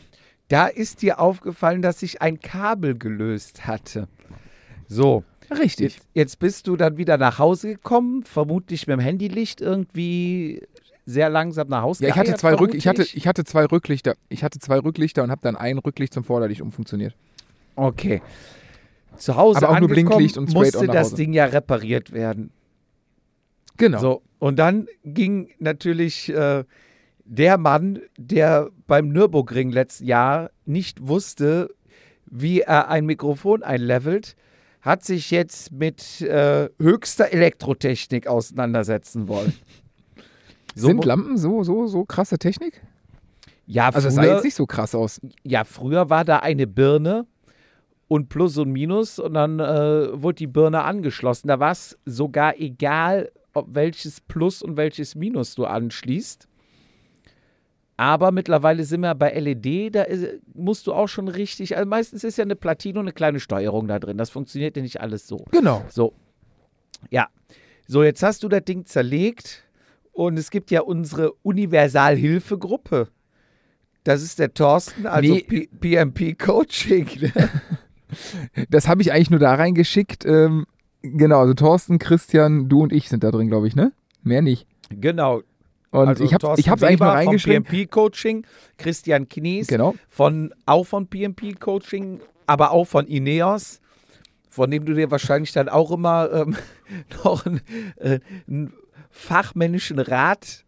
Da 0.49 0.69
ist 0.69 1.03
dir 1.03 1.19
aufgefallen, 1.19 1.83
dass 1.83 1.99
sich 1.99 2.23
ein 2.23 2.38
Kabel 2.38 2.97
gelöst 2.97 3.67
hatte. 3.67 4.07
So, 4.87 5.25
Richtig. 5.50 5.95
jetzt, 5.95 6.09
jetzt 6.15 6.38
bist 6.38 6.69
du 6.69 6.76
dann 6.76 6.99
wieder 6.99 7.19
nach 7.19 7.41
Hause 7.41 7.75
gekommen, 7.75 8.23
vermutlich 8.23 8.87
mit 8.87 8.97
dem 8.97 9.00
Handylicht 9.00 9.61
irgendwie 9.61 10.62
sehr 11.05 11.31
langsam 11.31 11.69
nach 11.69 11.83
Hause 11.83 12.05
Ja, 12.05 12.11
ich 12.11 12.17
hatte 12.17 12.35
zwei 12.35 12.55
Rück, 12.55 12.75
ich 12.75 12.87
hatte, 12.87 13.03
ich 13.03 13.26
hatte 13.26 13.45
zwei 13.45 13.65
Rücklichter. 13.65 14.17
Ich 14.29 14.43
hatte 14.43 14.59
zwei 14.59 14.79
Rücklichter 14.79 15.23
und 15.23 15.31
habe 15.31 15.41
dann 15.43 15.57
ein 15.57 15.79
Rücklicht 15.79 16.12
zum 16.12 16.25
Vorderlicht 16.25 16.61
umfunktioniert. 16.61 17.17
Okay. 17.76 18.23
Zu 19.16 19.37
Hause 19.37 19.59
Aber 19.66 19.71
auch 19.76 19.80
nur 19.80 19.88
Blinklicht 19.88 20.37
und 20.37 20.50
straight 20.50 20.75
musste 20.75 20.87
das. 20.88 21.14
Ding 21.14 21.33
ja 21.33 21.47
repariert 21.47 22.12
werden. 22.12 22.50
Genau. 23.76 23.99
So, 23.99 24.23
und 24.38 24.59
dann 24.59 24.87
ging 25.04 25.50
natürlich 25.59 26.28
äh, 26.30 26.64
der 27.25 27.59
Mann, 27.59 28.00
der 28.18 28.71
beim 28.87 29.09
Nürburgring 29.09 29.71
letzten 29.71 30.04
Jahr 30.06 30.50
nicht 30.64 31.06
wusste, 31.06 31.71
wie 32.26 32.61
er 32.61 32.88
ein 32.88 33.06
Mikrofon 33.06 33.62
einlevelt, 33.62 34.37
hat 34.80 35.04
sich 35.04 35.30
jetzt 35.30 35.73
mit 35.73 36.21
äh, 36.23 36.68
höchster 36.80 37.33
Elektrotechnik 37.33 38.26
auseinandersetzen 38.26 39.28
wollen. 39.28 39.54
So 40.78 40.88
Sind 40.88 41.06
Lampen 41.06 41.38
so, 41.38 41.62
so, 41.64 41.87
so 41.87 42.04
krasse 42.04 42.37
Technik? 42.38 42.83
ja, 43.64 43.88
Also 43.88 44.09
es 44.09 44.14
sah 44.14 44.23
früher, 44.23 44.35
jetzt 44.35 44.45
nicht 44.45 44.54
so 44.56 44.66
krass 44.66 44.95
aus. 44.95 45.23
ja, 45.42 45.64
früher 45.64 46.11
war 46.11 46.23
da 46.26 46.40
eine 46.40 46.66
Birne 46.66 47.25
und 48.09 48.29
Plus 48.29 48.57
und 48.59 48.71
Minus 48.73 49.19
und 49.19 49.35
dann 49.35 49.59
äh, 49.59 50.23
wurde 50.23 50.37
die 50.37 50.47
Birne 50.47 50.83
angeschlossen. 50.85 51.49
Da 51.49 51.59
war 51.59 51.73
es 51.73 51.99
sogar 52.05 52.59
egal, 52.59 53.31
ob 53.53 53.75
welches 53.75 54.21
Plus 54.21 54.63
und 54.63 54.77
welches 54.77 55.15
Minus 55.15 55.55
du 55.55 55.65
anschließt. 55.65 56.49
Aber 57.99 58.31
mittlerweile 58.31 58.85
sind 58.85 59.01
wir 59.01 59.15
bei 59.15 59.31
LED, 59.33 59.95
da 59.95 60.03
ist, 60.03 60.41
musst 60.55 60.87
du 60.87 60.93
auch 60.93 61.09
schon 61.09 61.29
richtig, 61.29 61.77
also 61.77 61.89
meistens 61.89 62.25
ist 62.25 62.37
ja 62.37 62.45
eine 62.45 62.55
Platine 62.55 62.99
und 63.01 63.07
eine 63.07 63.13
kleine 63.13 63.41
Steuerung 63.41 63.89
da 63.89 63.99
drin. 63.99 64.19
Das 64.19 64.29
funktioniert 64.29 64.77
ja 64.77 64.83
nicht 64.83 65.01
alles 65.01 65.27
so. 65.27 65.47
Genau. 65.51 65.83
So. 65.89 66.13
Ja. 67.11 67.29
So, 67.89 68.03
jetzt 68.03 68.23
hast 68.23 68.43
du 68.43 68.49
das 68.49 68.65
Ding 68.65 68.85
zerlegt 68.85 69.65
und 70.13 70.39
es 70.39 70.51
gibt 70.51 70.71
ja 70.71 70.83
unsere 70.83 71.33
Universalhilfegruppe. 71.43 73.09
Das 74.05 74.23
ist 74.23 74.39
der 74.39 74.53
Thorsten, 74.53 75.07
also 75.07 75.35
Nee. 75.35 75.69
PMP 75.81 76.39
Coaching. 76.39 77.09
Ne? 77.21 77.33
Das 78.71 78.89
habe 78.89 79.03
ich 79.03 79.13
eigentlich 79.13 79.31
nur 79.31 79.41
da 79.41 79.55
reingeschickt. 79.55 80.25
Ähm, 80.25 80.67
genau, 81.03 81.41
also 81.41 81.55
Thorsten, 81.55 81.99
Christian, 81.99 82.69
du 82.69 82.83
und 82.83 82.93
ich 82.93 83.09
sind 83.09 83.25
da 83.25 83.31
drin, 83.31 83.49
glaube 83.49 83.69
ich, 83.69 83.77
ne? 83.77 83.93
Mehr 84.23 84.43
nicht. 84.43 84.67
Genau. 84.91 85.43
Und 85.91 86.09
also 86.09 86.25
ich 86.25 86.35
habe 86.35 86.47
hab's 86.49 86.59
eigentlich 86.67 86.81
Weber 86.83 87.09
reingeschrieben. 87.09 87.65
Von 87.65 87.75
PMP 87.75 87.91
Coaching, 87.91 88.47
Christian 88.77 89.29
Knies 89.29 89.67
Genau. 89.69 89.95
von 90.09 90.53
auch 90.67 90.85
von 90.85 91.07
PMP 91.07 91.59
Coaching, 91.59 92.21
aber 92.47 92.73
auch 92.73 92.85
von 92.85 93.07
Ineos, 93.07 93.81
von 94.49 94.71
dem 94.71 94.85
du 94.85 94.95
dir 94.95 95.11
wahrscheinlich 95.11 95.53
dann 95.53 95.69
auch 95.69 95.91
immer 95.91 96.31
ähm, 96.33 96.57
noch 97.25 97.47
einen, 97.47 97.61
äh, 97.97 98.21
einen 98.47 98.73
fachmännischen 99.11 99.99
Rat 99.99 100.65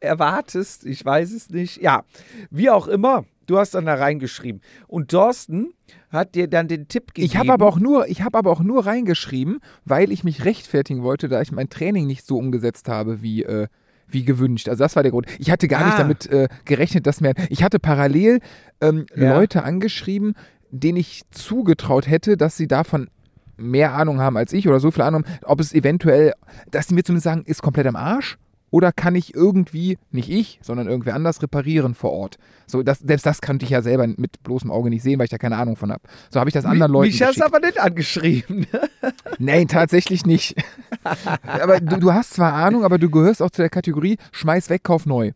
erwartest. 0.00 0.84
Ich 0.86 1.04
weiß 1.04 1.32
es 1.32 1.50
nicht. 1.50 1.80
Ja, 1.80 2.04
wie 2.50 2.70
auch 2.70 2.88
immer. 2.88 3.24
Du 3.46 3.58
hast 3.58 3.74
dann 3.74 3.86
da 3.86 3.94
reingeschrieben. 3.94 4.60
Und 4.86 5.10
Thorsten 5.10 5.72
hat 6.10 6.34
dir 6.34 6.48
dann 6.48 6.68
den 6.68 6.88
Tipp 6.88 7.14
gegeben. 7.14 7.26
Ich 7.26 7.36
habe 7.36 7.52
aber 7.52 7.66
auch 7.66 7.78
nur, 7.78 8.08
ich 8.08 8.22
habe 8.22 8.38
aber 8.38 8.50
auch 8.50 8.60
nur 8.60 8.86
reingeschrieben, 8.86 9.58
weil 9.84 10.10
ich 10.12 10.24
mich 10.24 10.44
rechtfertigen 10.44 11.02
wollte, 11.02 11.28
da 11.28 11.40
ich 11.42 11.52
mein 11.52 11.68
Training 11.68 12.06
nicht 12.06 12.26
so 12.26 12.38
umgesetzt 12.38 12.88
habe 12.88 13.22
wie 13.22 13.42
äh, 13.42 13.68
wie 14.06 14.24
gewünscht. 14.24 14.68
Also 14.68 14.84
das 14.84 14.96
war 14.96 15.02
der 15.02 15.12
Grund. 15.12 15.26
Ich 15.38 15.50
hatte 15.50 15.66
gar 15.66 15.84
nicht 15.84 15.94
Ah. 15.94 15.98
damit 15.98 16.26
äh, 16.26 16.48
gerechnet, 16.66 17.06
dass 17.06 17.20
mir. 17.22 17.32
Ich 17.48 17.62
hatte 17.62 17.78
parallel 17.78 18.40
ähm, 18.80 19.06
Ja. 19.16 19.34
Leute 19.34 19.62
angeschrieben, 19.64 20.34
denen 20.70 20.98
ich 20.98 21.22
zugetraut 21.30 22.06
hätte, 22.08 22.36
dass 22.36 22.56
sie 22.56 22.68
davon 22.68 23.08
mehr 23.56 23.92
Ahnung 23.94 24.20
haben 24.20 24.36
als 24.36 24.52
ich 24.52 24.68
oder 24.68 24.78
so 24.80 24.90
viel 24.90 25.02
Ahnung, 25.02 25.24
ob 25.44 25.60
es 25.60 25.72
eventuell, 25.72 26.32
dass 26.70 26.88
sie 26.88 26.94
mir 26.94 27.02
zumindest 27.04 27.24
sagen, 27.24 27.44
ist 27.46 27.62
komplett 27.62 27.86
am 27.86 27.96
Arsch. 27.96 28.36
Oder 28.74 28.90
kann 28.90 29.14
ich 29.14 29.36
irgendwie, 29.36 29.98
nicht 30.10 30.28
ich, 30.28 30.58
sondern 30.60 30.88
irgendwer 30.88 31.14
anders 31.14 31.40
reparieren 31.40 31.94
vor 31.94 32.10
Ort? 32.10 32.38
So, 32.66 32.82
das, 32.82 32.98
selbst 32.98 33.24
das 33.24 33.40
kannte 33.40 33.64
ich 33.64 33.70
ja 33.70 33.82
selber 33.82 34.04
mit 34.08 34.42
bloßem 34.42 34.68
Auge 34.68 34.90
nicht 34.90 35.04
sehen, 35.04 35.20
weil 35.20 35.26
ich 35.26 35.30
da 35.30 35.38
keine 35.38 35.58
Ahnung 35.58 35.76
von 35.76 35.92
habe. 35.92 36.02
So 36.28 36.40
habe 36.40 36.50
ich 36.50 36.54
das 36.54 36.64
anderen 36.64 36.90
Leuten 36.90 37.12
Mich 37.12 37.22
hast 37.22 37.40
aber 37.40 37.60
nicht 37.60 37.78
angeschrieben. 37.78 38.66
Nein, 39.38 39.68
tatsächlich 39.68 40.26
nicht. 40.26 40.56
aber 41.44 41.78
du, 41.78 41.98
du 41.98 42.12
hast 42.12 42.34
zwar 42.34 42.52
Ahnung, 42.52 42.84
aber 42.84 42.98
du 42.98 43.08
gehörst 43.10 43.42
auch 43.42 43.50
zu 43.50 43.62
der 43.62 43.70
Kategorie 43.70 44.16
Schmeiß 44.32 44.68
weg, 44.70 44.82
kauf 44.82 45.06
neu. 45.06 45.30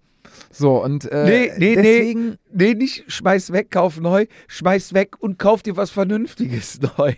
So, 0.51 0.83
und 0.83 1.05
äh, 1.05 1.25
Nee, 1.25 1.53
nee, 1.59 1.59
nee. 1.59 1.75
deswegen, 1.77 2.39
Nee, 2.53 2.75
nicht 2.75 3.05
schmeiß 3.07 3.53
weg, 3.53 3.71
kauf 3.71 4.01
neu, 4.01 4.27
schmeiß 4.49 4.95
weg 4.95 5.15
und 5.21 5.39
kauf 5.39 5.63
dir 5.63 5.77
was 5.77 5.93
Vernünftiges 5.93 6.81
neu. 6.99 7.15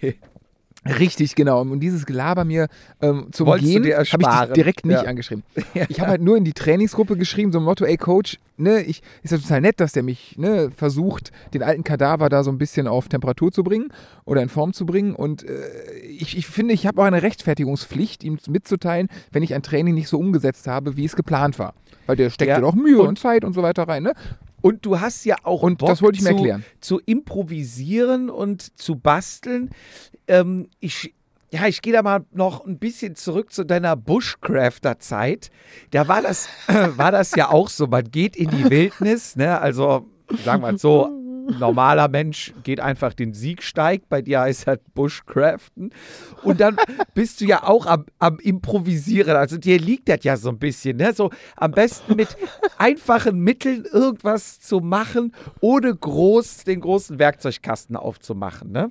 Richtig, 0.84 1.34
genau. 1.34 1.60
Und 1.60 1.80
dieses 1.80 2.06
Gelaber 2.06 2.44
mir 2.44 2.68
ähm, 3.00 3.28
zum 3.32 3.46
Wolltest 3.46 3.70
Gehen 3.72 3.84
habe 3.84 4.02
ich 4.02 4.08
dich 4.46 4.52
direkt 4.54 4.86
nicht 4.86 5.02
Ja. 5.02 5.08
angeschrieben. 5.08 5.42
Ich 5.88 6.00
habe 6.00 6.10
halt 6.10 6.22
nur 6.22 6.36
in 6.36 6.44
die 6.44 6.52
Trainingsgruppe 6.52 7.16
geschrieben, 7.16 7.52
so 7.52 7.58
ein 7.58 7.64
Motto, 7.64 7.84
ey 7.84 7.96
Coach, 7.96 8.38
ne, 8.56 8.82
ich, 8.82 9.02
ist 9.22 9.30
ja 9.32 9.38
total 9.38 9.60
nett, 9.60 9.80
dass 9.80 9.92
der 9.92 10.02
mich 10.02 10.36
ne, 10.38 10.70
versucht, 10.74 11.32
den 11.54 11.62
alten 11.62 11.84
Kadaver 11.84 12.28
da 12.28 12.42
so 12.44 12.50
ein 12.50 12.58
bisschen 12.58 12.86
auf 12.86 13.08
Temperatur 13.08 13.52
zu 13.52 13.62
bringen 13.64 13.92
oder 14.24 14.42
in 14.42 14.48
Form 14.48 14.72
zu 14.72 14.86
bringen. 14.86 15.14
Und 15.14 15.42
äh, 15.48 15.68
ich, 16.02 16.36
ich 16.36 16.46
finde, 16.46 16.74
ich 16.74 16.86
habe 16.86 17.00
auch 17.00 17.06
eine 17.06 17.22
Rechtfertigungspflicht, 17.22 18.24
ihm 18.24 18.38
mitzuteilen, 18.48 19.08
wenn 19.32 19.42
ich 19.42 19.54
ein 19.54 19.62
Training 19.62 19.94
nicht 19.94 20.08
so 20.08 20.18
umgesetzt 20.18 20.66
habe, 20.66 20.96
wie 20.96 21.04
es 21.04 21.16
geplant 21.16 21.58
war. 21.58 21.74
Weil 22.06 22.16
der 22.16 22.30
steckt 22.30 22.48
ja, 22.48 22.56
Ja, 22.56 22.60
doch 22.60 22.74
Mühe 22.74 23.00
und, 23.00 23.08
und- 23.08 23.18
Zeit 23.18 23.44
und 23.44 23.52
so 23.52 23.62
weiter 23.62 23.84
rein, 23.84 24.02
ne? 24.02 24.14
Und 24.62 24.84
du 24.84 25.00
hast 25.00 25.24
ja 25.24 25.36
auch 25.42 25.62
Und 25.62 25.78
Bock 25.78 25.88
das 25.88 26.02
wollte 26.02 26.18
ich 26.18 26.24
mir 26.24 26.30
zu, 26.30 26.36
erklären. 26.36 26.64
zu 26.80 27.00
improvisieren 27.00 28.30
und 28.30 28.78
zu 28.78 28.96
basteln. 28.96 29.70
Ähm, 30.28 30.68
ich, 30.80 31.14
ja, 31.50 31.66
ich 31.66 31.82
gehe 31.82 31.92
da 31.92 32.02
mal 32.02 32.24
noch 32.32 32.64
ein 32.66 32.78
bisschen 32.78 33.16
zurück 33.16 33.52
zu 33.52 33.64
deiner 33.64 33.96
Bushcrafter-Zeit. 33.96 35.50
Da 35.90 36.08
war 36.08 36.22
das, 36.22 36.48
war 36.96 37.12
das 37.12 37.34
ja 37.34 37.50
auch 37.50 37.68
so. 37.68 37.86
Man 37.86 38.10
geht 38.10 38.36
in 38.36 38.50
die 38.50 38.68
Wildnis, 38.70 39.36
ne? 39.36 39.60
Also 39.60 40.06
sagen 40.44 40.62
wir 40.62 40.72
mal 40.72 40.78
so, 40.78 41.10
normaler 41.58 42.08
Mensch 42.08 42.52
geht 42.62 42.80
einfach 42.80 43.14
den 43.14 43.34
Siegsteig. 43.34 44.02
Bei 44.08 44.22
dir 44.22 44.40
heißt 44.40 44.66
halt 44.66 44.80
Bushcraften. 44.94 45.90
Und 46.42 46.60
dann 46.60 46.76
bist 47.14 47.40
du 47.40 47.46
ja 47.46 47.64
auch 47.64 47.86
am, 47.86 48.06
am 48.18 48.38
Improvisieren. 48.38 49.36
Also 49.36 49.58
dir 49.58 49.78
liegt 49.78 50.08
das 50.08 50.22
ja 50.22 50.36
so 50.36 50.50
ein 50.50 50.58
bisschen, 50.58 50.96
ne? 50.96 51.12
So 51.12 51.30
am 51.56 51.72
besten 51.72 52.16
mit 52.16 52.36
einfachen 52.78 53.40
Mitteln 53.40 53.84
irgendwas 53.84 54.60
zu 54.60 54.80
machen, 54.80 55.34
ohne 55.60 55.94
groß 55.94 56.64
den 56.64 56.80
großen 56.80 57.18
Werkzeugkasten 57.18 57.96
aufzumachen, 57.96 58.72
ne? 58.72 58.90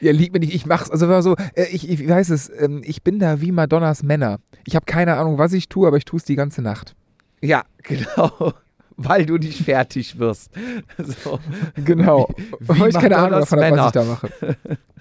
Ja, 0.00 0.12
liegt 0.12 0.32
mir 0.32 0.40
nicht, 0.40 0.54
ich 0.54 0.66
mach's. 0.66 0.90
Also 0.90 1.20
so, 1.20 1.36
äh, 1.54 1.66
ich, 1.72 1.88
ich 1.88 2.08
weiß 2.08 2.30
es, 2.30 2.50
ähm, 2.50 2.82
ich 2.84 3.02
bin 3.02 3.18
da 3.18 3.40
wie 3.40 3.52
Madonnas 3.52 4.02
Männer. 4.02 4.38
Ich 4.64 4.76
habe 4.76 4.86
keine 4.86 5.16
Ahnung, 5.16 5.38
was 5.38 5.52
ich 5.52 5.68
tue, 5.68 5.88
aber 5.88 5.96
ich 5.96 6.04
tue 6.04 6.18
es 6.18 6.24
die 6.24 6.36
ganze 6.36 6.62
Nacht. 6.62 6.94
Ja, 7.40 7.64
genau. 7.82 8.52
Weil 9.00 9.26
du 9.26 9.36
nicht 9.38 9.62
fertig 9.62 10.18
wirst. 10.18 10.50
So. 10.98 11.38
Genau. 11.76 12.28
Wie 12.58 12.80
Weil 12.80 12.88
ich 12.88 12.94
keine 12.96 13.16
Ahnung 13.16 13.40
davon 13.40 13.58
was 13.60 13.86
ich 13.86 13.92
da 13.92 14.04
mache. 14.04 14.28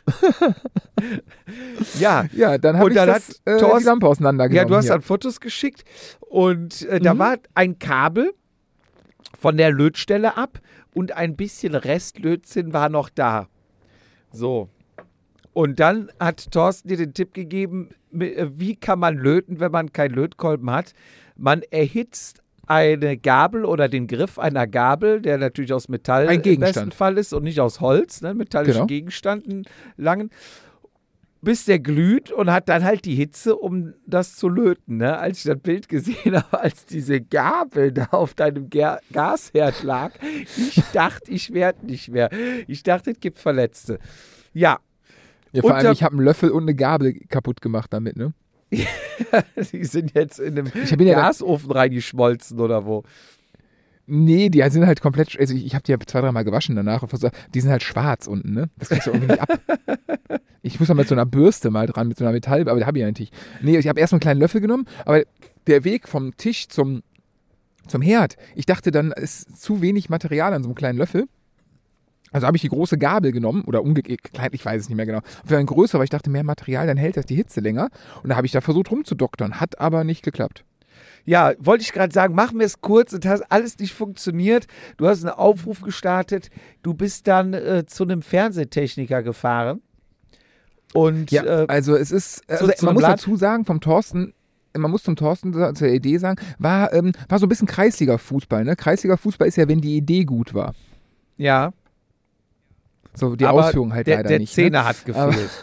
Ja, 2.00 2.25
Ja, 2.32 2.58
dann 2.58 2.77
habe 2.77 2.89
ich 2.89 2.96
dann 2.96 3.08
das, 3.08 3.42
hat 3.46 3.62
äh, 3.62 3.77
die 3.80 3.84
Lampe 3.84 4.06
ja, 4.06 4.10
auseinandergenommen. 4.12 4.68
du 4.70 4.75
hast 4.75 4.86
hier. 4.86 4.94
dann 4.94 5.01
Fotos 5.01 5.39
geschickt 5.39 5.84
und 6.20 6.84
äh, 6.84 7.00
da 7.00 7.13
Mhm. 7.13 7.20
war 7.20 7.38
ein 7.56 7.80
Kabel 7.80 8.32
von 9.39 9.58
der 9.58 9.72
Lötstelle 9.72 10.38
ab 10.38 10.60
und 10.94 11.12
ein 11.12 11.36
bisschen 11.36 11.75
Restlötzinn 11.75 12.74
war 12.74 12.89
noch 12.89 13.10
da. 13.10 13.48
So. 14.32 14.70
Und 15.54 15.80
dann 15.80 16.12
hat 16.20 16.51
Thorsten 16.51 16.88
dir 16.89 16.98
den 16.98 17.13
Tipp 17.13 17.34
gegeben, 17.34 17.89
äh, 18.18 18.48
wie 18.56 18.75
kann 18.75 19.00
man 19.00 19.18
löten, 19.18 19.60
wenn 19.60 19.72
man 19.72 19.92
keinen 19.92 20.13
Lötkolben 20.13 20.70
hat. 20.70 20.94
Man 21.36 21.62
erhitzt 21.63 22.42
eine 22.67 23.17
Gabel 23.17 23.65
oder 23.65 23.88
den 23.89 24.07
Griff 24.07 24.38
einer 24.38 24.67
Gabel, 24.67 25.21
der 25.21 25.38
natürlich 25.38 25.74
aus 25.74 25.88
Metall 25.89 26.27
Ein 26.27 26.41
im 26.41 26.59
besten 26.59 26.91
Fall 26.91 27.17
ist 27.17 27.33
und 27.33 27.43
nicht 27.43 27.59
aus 27.59 27.81
Holz, 27.81 28.21
ne? 28.21 28.33
metallischen 28.33 28.74
Genau. 28.74 28.88
Gegenstand, 28.88 29.47
einen 29.47 29.65
langen, 29.95 30.29
bis 31.41 31.65
der 31.65 31.79
glüht 31.79 32.31
und 32.31 32.51
hat 32.51 32.67
dann 32.67 32.83
halt 32.83 33.05
die 33.05 33.15
Hitze, 33.15 33.55
um 33.55 33.93
das 34.05 34.36
zu 34.36 34.50
löten. 34.50 34.97
Ne? 34.97 35.17
Als 35.17 35.39
ich 35.39 35.43
das 35.45 35.59
Bild 35.59 35.88
gesehen 35.88 36.36
habe, 36.36 36.59
als 36.59 36.86
diese 36.86 37.21
Gabel 37.21 37.91
da 37.93 38.07
auf 38.12 38.33
deinem 38.33 38.69
Ger 38.69 39.00
Gasherd 39.13 39.83
lag, 39.83 40.12
ich 40.45 40.81
dachte, 40.93 41.31
ich 41.31 41.53
werde 41.53 41.86
nicht 41.86 42.09
mehr. 42.09 42.29
Ich 42.67 42.83
dachte, 42.83 43.12
es 43.12 43.19
gibt 43.19 43.39
Verletzte. 43.39 44.00
Ja, 44.53 44.79
ja, 45.53 45.62
vor 45.62 45.75
allem, 45.75 45.91
ich 45.91 46.03
habe 46.03 46.15
einen 46.15 46.25
Löffel 46.25 46.51
und 46.51 46.63
eine 46.63 46.75
Gabel 46.75 47.13
kaputt 47.29 47.62
gemacht 47.62 47.93
damit, 47.93 48.17
ne? 48.17 48.33
Die 49.71 49.86
sind 49.86 50.13
jetzt 50.13 50.39
in 50.39 50.57
einem 50.59 50.71
bin 50.71 51.07
ja 51.07 51.15
Gasofen 51.15 51.71
reingeschmolzen 51.71 52.59
oder 52.59 52.86
wo? 52.86 53.03
Nee, 54.09 54.47
die 54.50 54.63
sind 54.69 54.86
halt 54.86 55.01
komplett. 55.01 55.38
Also 55.38 55.53
ich, 55.53 55.65
ich 55.65 55.75
habe 55.75 55.83
die 55.83 55.91
ja 55.91 55.97
zwei, 56.05 56.21
dreimal 56.21 56.45
gewaschen 56.45 56.75
danach. 56.77 57.01
Und 57.03 57.09
versucht- 57.09 57.33
die 57.53 57.59
sind 57.59 57.71
halt 57.71 57.83
schwarz 57.83 58.25
unten, 58.27 58.53
ne? 58.53 58.69
Das 58.77 58.88
kriegst 58.89 59.07
du 59.07 59.12
irgendwie 59.12 59.31
nicht 59.33 59.41
ab. 59.41 59.59
Ich 60.63 60.79
muss 60.79 60.89
da 60.89 60.95
mit 60.95 61.07
so 61.07 61.15
einer 61.15 61.25
Bürste 61.25 61.69
mal 61.69 61.86
dran, 61.88 62.09
mit 62.09 62.17
so 62.17 62.25
einer 62.25 62.33
Metall, 62.33 62.67
aber 62.67 62.77
da 62.79 62.88
habe 62.88 62.97
ich 62.97 63.01
ja 63.01 63.07
nicht. 63.07 63.33
Nee, 63.62 63.77
ich 63.77 63.88
habe 63.88 64.01
erst 64.01 64.12
einen 64.12 64.19
kleinen 64.19 64.41
Löffel 64.41 64.59
genommen, 64.59 64.86
aber 65.05 65.24
der 65.65 65.86
Weg 65.86 66.09
vom 66.09 66.36
Tisch 66.36 66.67
zum, 66.67 67.03
zum 67.88 68.01
Herd, 68.01 68.36
ich 68.53 68.65
dachte 68.65 68.91
dann, 68.91 69.13
ist 69.13 69.62
zu 69.62 69.81
wenig 69.81 70.09
Material 70.09 70.53
an 70.53 70.63
so 70.63 70.67
einem 70.69 70.75
kleinen 70.75 70.97
Löffel. 70.97 71.25
Also 72.38 72.48
habe 72.48 72.58
ich 72.58 72.62
die 72.62 72.70
große 72.70 72.98
Gabel 72.98 73.32
genommen 73.32 73.63
oder 73.65 73.82
umgekehrt, 73.82 74.20
ich 74.53 74.65
weiß 74.65 74.82
es 74.82 74.89
nicht 74.89 74.96
mehr 74.96 75.06
genau. 75.06 75.20
Für 75.46 75.58
ein 75.58 75.65
größer, 75.65 75.98
weil 75.98 76.03
ich 76.06 76.10
dachte, 76.10 76.29
mehr 76.29 76.44
Material, 76.44 76.88
dann 76.88 76.98
hält 76.98 77.17
das 77.17 77.25
die 77.25 77.36
Hitze 77.36 77.60
länger. 77.60 77.89
Und 78.24 78.29
da 78.29 78.36
habe 78.36 78.46
ich 78.46 78.51
da 78.53 78.62
versucht 78.62 78.91
rumzudoktern, 78.91 79.60
hat 79.60 79.79
aber 79.79 80.03
nicht 80.03 80.24
geklappt. 80.24 80.63
Ja, 81.25 81.53
wollte 81.60 81.82
ich 81.84 81.91
gerade 81.91 82.13
sagen, 82.13 82.36
machen 82.36 82.58
wir 82.60 82.65
es 82.65 82.79
kurz. 82.79 83.12
Es 83.12 83.25
hat 83.25 83.41
alles 83.51 83.77
nicht 83.79 83.94
funktioniert. 83.94 84.65
Du 84.96 85.08
hast 85.08 85.25
einen 85.25 85.34
Aufruf 85.36 85.82
gestartet. 85.82 86.50
Du 86.84 86.94
bist 86.94 87.27
dann 87.27 87.53
äh, 87.53 87.86
zu 87.86 88.03
einem 88.03 88.22
Fernsehtechniker 88.22 89.24
gefahren. 89.24 89.82
Und 90.94 91.32
Ja, 91.32 91.44
äh, 91.44 91.65
also 91.67 91.96
es 91.96 92.12
ist, 92.12 92.50
also 92.50 92.67
zu 92.72 92.86
man 92.86 92.94
muss 92.94 93.01
Laden- 93.03 93.17
dazu 93.17 93.36
sagen, 93.36 93.65
vom 93.65 93.82
Thorsten, 93.82 94.34
man 94.75 94.89
muss 94.89 95.03
zum 95.03 95.15
Thorsten 95.17 95.53
zur 95.75 95.88
Idee 95.89 96.17
sagen, 96.17 96.39
war, 96.60 96.94
ähm, 96.94 97.12
war 97.27 97.39
so 97.39 97.46
ein 97.46 97.50
bisschen 97.50 97.67
Kreisliga-Fußball. 97.67 98.63
Ne? 98.63 98.75
Kreisliga-Fußball 98.75 99.48
ist 99.48 99.58
ja, 99.58 99.67
wenn 99.67 99.82
die 99.82 99.98
Idee 99.98 100.24
gut 100.24 100.53
war. 100.53 100.74
ja, 101.38 101.72
So 103.17 103.36
die 103.36 103.45
aber 103.45 103.65
Ausführung 103.65 103.93
halt 103.93 104.07
der, 104.07 104.17
leider 104.17 104.29
der 104.29 104.39
nicht. 104.39 104.55
Ne? 104.57 104.63
Zehner 104.63 104.86
hat 104.86 104.97
Aber- 105.13 105.27
gefehlt. 105.31 105.50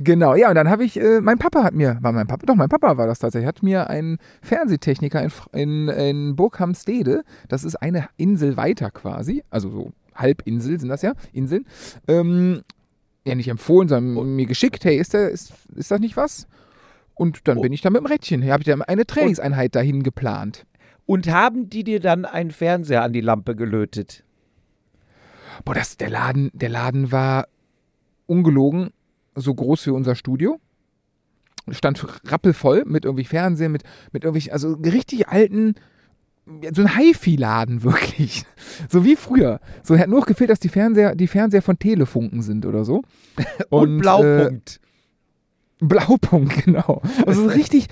Genau, 0.00 0.34
ja, 0.34 0.48
und 0.48 0.56
dann 0.56 0.68
habe 0.68 0.82
ich, 0.84 0.98
äh, 0.98 1.20
mein 1.20 1.38
Papa 1.38 1.62
hat 1.62 1.74
mir, 1.74 1.96
war 2.00 2.10
mein 2.10 2.26
Papa, 2.26 2.44
doch, 2.44 2.56
mein 2.56 2.68
Papa 2.68 2.96
war 2.96 3.06
das 3.06 3.20
tatsächlich, 3.20 3.46
hat 3.46 3.62
mir 3.62 3.88
einen 3.88 4.18
Fernsehtechniker 4.42 5.22
in, 5.22 5.30
in, 5.52 5.88
in 5.88 6.34
Burghamstede, 6.36 7.22
das 7.46 7.62
ist 7.62 7.76
eine 7.76 8.08
Insel 8.16 8.56
weiter 8.56 8.90
quasi, 8.90 9.44
also 9.48 9.70
so 9.70 9.92
Halbinsel 10.16 10.80
sind 10.80 10.88
das 10.88 11.02
ja, 11.02 11.12
Inseln, 11.32 11.66
ähm, 12.08 12.62
ja 13.24 13.36
nicht 13.36 13.46
empfohlen, 13.46 13.88
sondern 13.88 14.34
mir 14.34 14.46
geschickt, 14.46 14.84
hey, 14.84 14.96
ist, 14.96 15.14
der, 15.14 15.28
ist, 15.30 15.52
ist 15.76 15.92
das 15.92 16.00
nicht 16.00 16.16
was? 16.16 16.48
Und 17.14 17.46
dann 17.46 17.58
Oh. 17.58 17.60
bin 17.62 17.72
ich 17.72 17.80
da 17.80 17.90
mit 17.90 18.00
dem 18.00 18.06
Rädchen, 18.06 18.42
habe 18.50 18.62
ich 18.62 18.66
da 18.66 18.74
eine 18.74 19.06
Trainingseinheit 19.06 19.76
dahin 19.76 20.02
geplant. 20.02 20.66
Und 21.06 21.28
haben 21.30 21.70
die 21.70 21.84
dir 21.84 22.00
dann 22.00 22.24
einen 22.24 22.50
Fernseher 22.50 23.02
an 23.04 23.12
die 23.12 23.20
Lampe 23.20 23.54
gelötet? 23.54 24.24
Boah, 25.64 25.74
das, 25.74 25.96
der, 25.96 26.10
Laden, 26.10 26.50
der 26.52 26.68
Laden 26.68 27.12
war 27.12 27.46
ungelogen 28.26 28.90
so 29.34 29.54
groß 29.54 29.86
wie 29.86 29.90
unser 29.90 30.14
Studio. 30.14 30.60
Stand 31.70 32.04
rappelvoll 32.24 32.84
mit 32.86 33.04
irgendwie 33.04 33.24
Fernsehen, 33.24 33.72
mit, 33.72 33.84
mit 34.12 34.24
irgendwelchen, 34.24 34.52
also 34.52 34.72
richtig 34.72 35.28
alten, 35.28 35.74
so 36.72 36.82
ein 36.82 36.96
HiFi-Laden 36.96 37.82
wirklich. 37.82 38.44
So 38.88 39.04
wie 39.04 39.16
früher. 39.16 39.60
So 39.82 39.98
hat 39.98 40.08
nur 40.08 40.20
noch 40.20 40.26
gefehlt, 40.26 40.50
dass 40.50 40.60
die 40.60 40.68
Fernseher, 40.68 41.14
die 41.14 41.28
Fernseher 41.28 41.62
von 41.62 41.78
Telefunken 41.78 42.42
sind 42.42 42.66
oder 42.66 42.84
so. 42.84 43.02
Und, 43.70 43.98
Äh, 43.98 44.00
Blaupunkt. 44.00 44.80
Blaupunkt, 45.80 46.64
genau. 46.64 47.02
Also 47.26 47.42
so 47.42 47.48
richtig. 47.48 47.86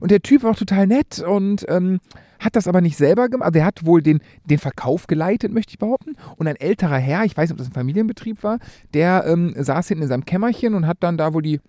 Und 0.00 0.10
der 0.10 0.22
Typ 0.22 0.42
war 0.42 0.52
auch 0.52 0.56
total 0.56 0.86
nett 0.86 1.18
und 1.18 1.66
ähm, 1.68 2.00
hat 2.38 2.56
das 2.56 2.68
aber 2.68 2.80
nicht 2.80 2.96
selber 2.96 3.28
gemacht. 3.28 3.46
Also 3.46 3.58
er 3.58 3.64
hat 3.64 3.84
wohl 3.84 4.02
den, 4.02 4.20
den 4.44 4.58
Verkauf 4.58 5.06
geleitet, 5.06 5.52
möchte 5.52 5.72
ich 5.72 5.78
behaupten. 5.78 6.16
Und 6.36 6.46
ein 6.46 6.56
älterer 6.56 6.98
Herr, 6.98 7.24
ich 7.24 7.36
weiß 7.36 7.48
nicht, 7.48 7.52
ob 7.52 7.58
das 7.58 7.68
ein 7.68 7.72
Familienbetrieb 7.72 8.42
war, 8.42 8.58
der 8.94 9.24
ähm, 9.26 9.54
saß 9.56 9.88
hinten 9.88 10.02
in 10.02 10.08
seinem 10.08 10.24
Kämmerchen 10.24 10.74
und 10.74 10.86
hat 10.86 10.98
dann 11.00 11.16
da 11.16 11.34
wohl 11.34 11.42
die 11.42 11.60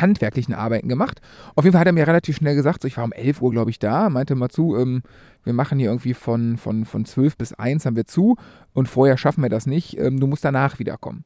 handwerklichen 0.00 0.54
Arbeiten 0.54 0.88
gemacht. 0.88 1.20
Auf 1.54 1.64
jeden 1.64 1.72
Fall 1.72 1.80
hat 1.80 1.86
er 1.86 1.92
mir 1.92 2.06
relativ 2.06 2.36
schnell 2.36 2.54
gesagt, 2.54 2.82
so 2.82 2.88
ich 2.88 2.96
war 2.96 3.04
um 3.04 3.12
11 3.12 3.42
Uhr, 3.42 3.50
glaube 3.50 3.70
ich, 3.70 3.78
da, 3.78 4.10
meinte 4.10 4.34
mal 4.34 4.48
zu, 4.48 4.76
ähm, 4.76 5.02
wir 5.44 5.52
machen 5.52 5.78
hier 5.78 5.88
irgendwie 5.88 6.14
von, 6.14 6.56
von, 6.56 6.84
von 6.84 7.04
12 7.04 7.36
bis 7.36 7.52
1 7.52 7.84
haben 7.84 7.96
wir 7.96 8.06
zu 8.06 8.36
und 8.74 8.88
vorher 8.88 9.16
schaffen 9.16 9.42
wir 9.42 9.50
das 9.50 9.66
nicht, 9.66 9.98
ähm, 9.98 10.20
du 10.20 10.26
musst 10.26 10.44
danach 10.44 10.78
wiederkommen. 10.78 11.24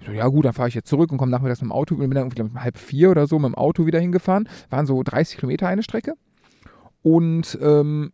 Ich 0.00 0.06
so, 0.06 0.12
ja 0.12 0.26
gut, 0.28 0.44
dann 0.44 0.52
fahre 0.52 0.68
ich 0.68 0.74
jetzt 0.74 0.88
zurück 0.88 1.12
und 1.12 1.18
komme 1.18 1.30
nachmittags 1.30 1.60
mit 1.60 1.70
dem 1.70 1.72
Auto, 1.72 1.96
bin 1.96 2.10
dann 2.10 2.24
irgendwie 2.24 2.36
ich, 2.36 2.50
um 2.50 2.62
halb 2.62 2.76
vier 2.76 3.10
oder 3.10 3.26
so 3.26 3.38
mit 3.38 3.48
dem 3.50 3.54
Auto 3.54 3.86
wieder 3.86 4.00
hingefahren. 4.00 4.48
Waren 4.70 4.86
so 4.86 5.02
30 5.02 5.38
Kilometer 5.38 5.68
eine 5.68 5.82
Strecke. 5.82 6.14
Und 7.02 7.58
ähm, 7.62 8.12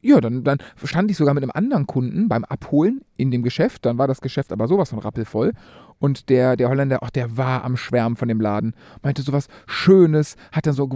ja, 0.00 0.20
dann, 0.20 0.44
dann 0.44 0.58
stand 0.84 1.10
ich 1.10 1.16
sogar 1.16 1.34
mit 1.34 1.42
einem 1.42 1.52
anderen 1.52 1.86
Kunden 1.86 2.28
beim 2.28 2.44
Abholen 2.44 3.00
in 3.16 3.30
dem 3.30 3.42
Geschäft. 3.42 3.84
Dann 3.84 3.98
war 3.98 4.06
das 4.06 4.20
Geschäft 4.20 4.52
aber 4.52 4.68
sowas 4.68 4.90
von 4.90 5.00
rappelvoll. 5.00 5.52
Und 5.98 6.28
der, 6.28 6.56
der 6.56 6.68
Holländer, 6.68 6.98
ach, 7.02 7.10
der 7.10 7.36
war 7.36 7.64
am 7.64 7.76
Schwärmen 7.76 8.16
von 8.16 8.28
dem 8.28 8.40
Laden. 8.40 8.74
Meinte 9.02 9.22
sowas 9.22 9.48
Schönes, 9.66 10.36
hat 10.52 10.66
dann 10.66 10.74
so, 10.74 10.88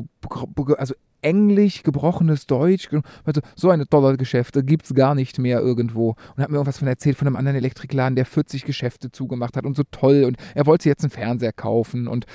also 0.78 0.94
Englisch, 1.22 1.82
gebrochenes 1.82 2.46
Deutsch. 2.46 2.88
Meinte, 3.24 3.42
so 3.56 3.70
eine 3.70 3.88
tolle 3.88 4.16
Geschäfte 4.16 4.62
gibt's 4.62 4.94
gar 4.94 5.16
nicht 5.16 5.38
mehr 5.38 5.60
irgendwo. 5.60 6.14
Und 6.36 6.42
hat 6.42 6.50
mir 6.50 6.56
irgendwas 6.56 6.78
von 6.78 6.88
erzählt 6.88 7.16
von 7.16 7.26
einem 7.26 7.36
anderen 7.36 7.56
Elektrikladen, 7.56 8.14
der 8.14 8.26
40 8.26 8.64
Geschäfte 8.64 9.10
zugemacht 9.10 9.56
hat 9.56 9.66
und 9.66 9.76
so 9.76 9.82
toll. 9.90 10.24
Und 10.24 10.36
er 10.54 10.66
wollte 10.66 10.88
jetzt 10.88 11.02
einen 11.02 11.10
Fernseher 11.10 11.52
kaufen 11.52 12.06
und, 12.06 12.26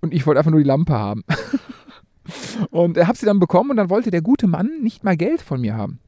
und 0.00 0.12
ich 0.12 0.26
wollte 0.26 0.40
einfach 0.40 0.50
nur 0.50 0.60
die 0.60 0.66
Lampe 0.66 0.92
haben. 0.92 1.24
und 2.70 2.96
er 2.96 3.06
hat 3.06 3.16
sie 3.16 3.26
dann 3.26 3.38
bekommen 3.38 3.70
und 3.70 3.76
dann 3.76 3.90
wollte 3.90 4.10
der 4.10 4.22
gute 4.22 4.46
Mann 4.46 4.80
nicht 4.82 5.04
mal 5.04 5.16
Geld 5.16 5.42
von 5.42 5.60
mir 5.60 5.76
haben. 5.76 6.00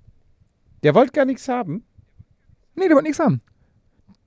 Der 0.82 0.94
wollte 0.94 1.12
gar 1.12 1.24
nichts 1.24 1.48
haben. 1.48 1.84
Nee, 2.74 2.86
der 2.86 2.96
wollte 2.96 3.08
nichts 3.08 3.20
haben. 3.20 3.40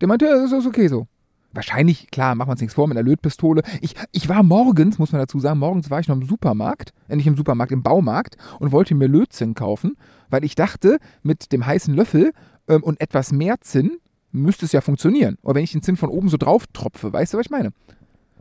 Der 0.01 0.08
meinte, 0.08 0.25
ja, 0.25 0.36
das 0.36 0.51
ist 0.51 0.67
okay 0.67 0.88
so. 0.88 1.08
Wahrscheinlich, 1.53 2.10
klar, 2.10 2.34
machen 2.34 2.49
wir 2.49 2.53
uns 2.53 2.62
nichts 2.62 2.73
vor 2.73 2.88
mit 2.88 2.97
einer 2.97 3.08
Lötpistole. 3.08 3.62
Ich, 3.82 3.93
ich 4.12 4.27
war 4.27 4.41
morgens, 4.41 4.97
muss 4.97 5.12
man 5.12 5.21
dazu 5.21 5.39
sagen, 5.39 5.60
morgens 5.60 5.91
war 5.91 5.99
ich 5.99 6.08
noch 6.08 6.15
im 6.15 6.25
Supermarkt, 6.25 6.93
äh, 7.08 7.15
nicht 7.15 7.27
im 7.27 7.38
Supermarkt, 7.38 7.71
im 7.71 7.84
Baumarkt 7.84 8.38
und 8.60 8.71
wollte 8.71 8.95
mir 8.95 9.08
Lötzinn 9.08 9.53
kaufen, 9.53 9.95
weil 10.29 10.43
ich 10.43 10.56
dachte, 10.56 10.97
mit 11.21 11.51
dem 11.51 11.65
heißen 11.65 11.93
Löffel 11.93 12.32
ähm, 12.67 12.84
und 12.84 12.99
etwas 12.99 13.32
mehr 13.32 13.62
Zinn 13.62 13.97
müsste 14.32 14.65
es 14.65 14.71
ja 14.71 14.82
funktionieren. 14.82 15.38
Oder 15.43 15.56
wenn 15.56 15.63
ich 15.63 15.71
den 15.71 15.84
Zinn 15.84 15.95
von 15.95 16.10
oben 16.10 16.27
so 16.27 16.38
drauf 16.38 16.65
tropfe, 16.73 17.13
weißt 17.13 17.34
du, 17.34 17.38
was 17.38 17.45
ich 17.45 17.51
meine? 17.51 17.71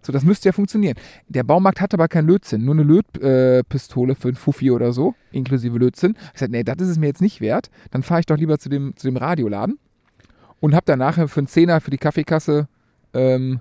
So, 0.02 0.12
das 0.12 0.24
müsste 0.24 0.48
ja 0.48 0.52
funktionieren. 0.52 0.96
Der 1.28 1.44
Baumarkt 1.44 1.80
hatte 1.80 1.94
aber 1.94 2.08
kein 2.08 2.26
Lötzinn, 2.26 2.64
nur 2.64 2.74
eine 2.74 2.82
Lötpistole 2.82 4.12
äh, 4.12 4.16
für 4.16 4.28
ein 4.28 4.34
Fuffi 4.34 4.70
oder 4.70 4.92
so, 4.92 5.14
inklusive 5.30 5.78
Lötzinn. 5.78 6.16
Ich 6.34 6.40
sagte, 6.40 6.52
nee, 6.52 6.64
das 6.64 6.76
ist 6.80 6.88
es 6.88 6.98
mir 6.98 7.06
jetzt 7.06 7.22
nicht 7.22 7.40
wert. 7.40 7.70
Dann 7.90 8.02
fahre 8.02 8.20
ich 8.20 8.26
doch 8.26 8.36
lieber 8.36 8.58
zu 8.58 8.68
dem, 8.68 8.96
zu 8.96 9.06
dem 9.06 9.16
Radioladen 9.16 9.78
und 10.60 10.74
habe 10.74 10.86
dann 10.86 10.98
nachher 10.98 11.28
für 11.28 11.40
einen 11.40 11.46
Zehner 11.46 11.80
für 11.80 11.90
die 11.90 11.98
Kaffeekasse 11.98 12.68
ähm, 13.14 13.60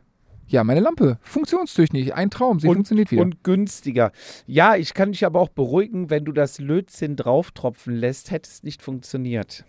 ja, 0.51 0.63
meine 0.63 0.81
Lampe. 0.81 1.17
Funktionstüchtig, 1.21 2.13
ein 2.13 2.29
Traum, 2.29 2.59
sie 2.59 2.67
und, 2.67 2.75
funktioniert 2.75 3.11
wieder. 3.11 3.21
Und 3.21 3.43
günstiger. 3.43 4.11
Ja, 4.45 4.75
ich 4.75 4.93
kann 4.93 5.13
dich 5.13 5.25
aber 5.25 5.39
auch 5.39 5.49
beruhigen, 5.49 6.09
wenn 6.09 6.25
du 6.25 6.33
das 6.33 6.59
Lötzinn 6.59 7.15
drauftropfen 7.15 7.95
lässt, 7.95 8.31
hätte 8.31 8.49
es 8.49 8.63
nicht 8.63 8.81
funktioniert. 8.81 9.65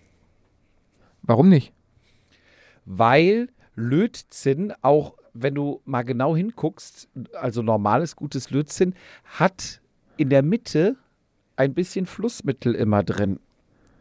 Warum 1.23 1.49
nicht? 1.49 1.73
Weil 2.85 3.49
Lötzinn 3.77 4.73
auch, 4.83 5.15
wenn 5.35 5.55
du 5.55 5.81
mal 5.85 6.03
genau 6.03 6.37
hinguckst, 6.37 7.09
also 7.35 7.63
normales, 7.63 8.17
gutes 8.17 8.51
Lötzinn, 8.51 8.95
hat 9.25 9.81
in 10.17 10.31
der 10.31 10.43
Mitte 10.43 10.97
ein 11.57 11.75
bisschen 11.75 12.07
Flussmittel 12.07 12.75
immer 12.75 13.03
drin, 13.03 13.39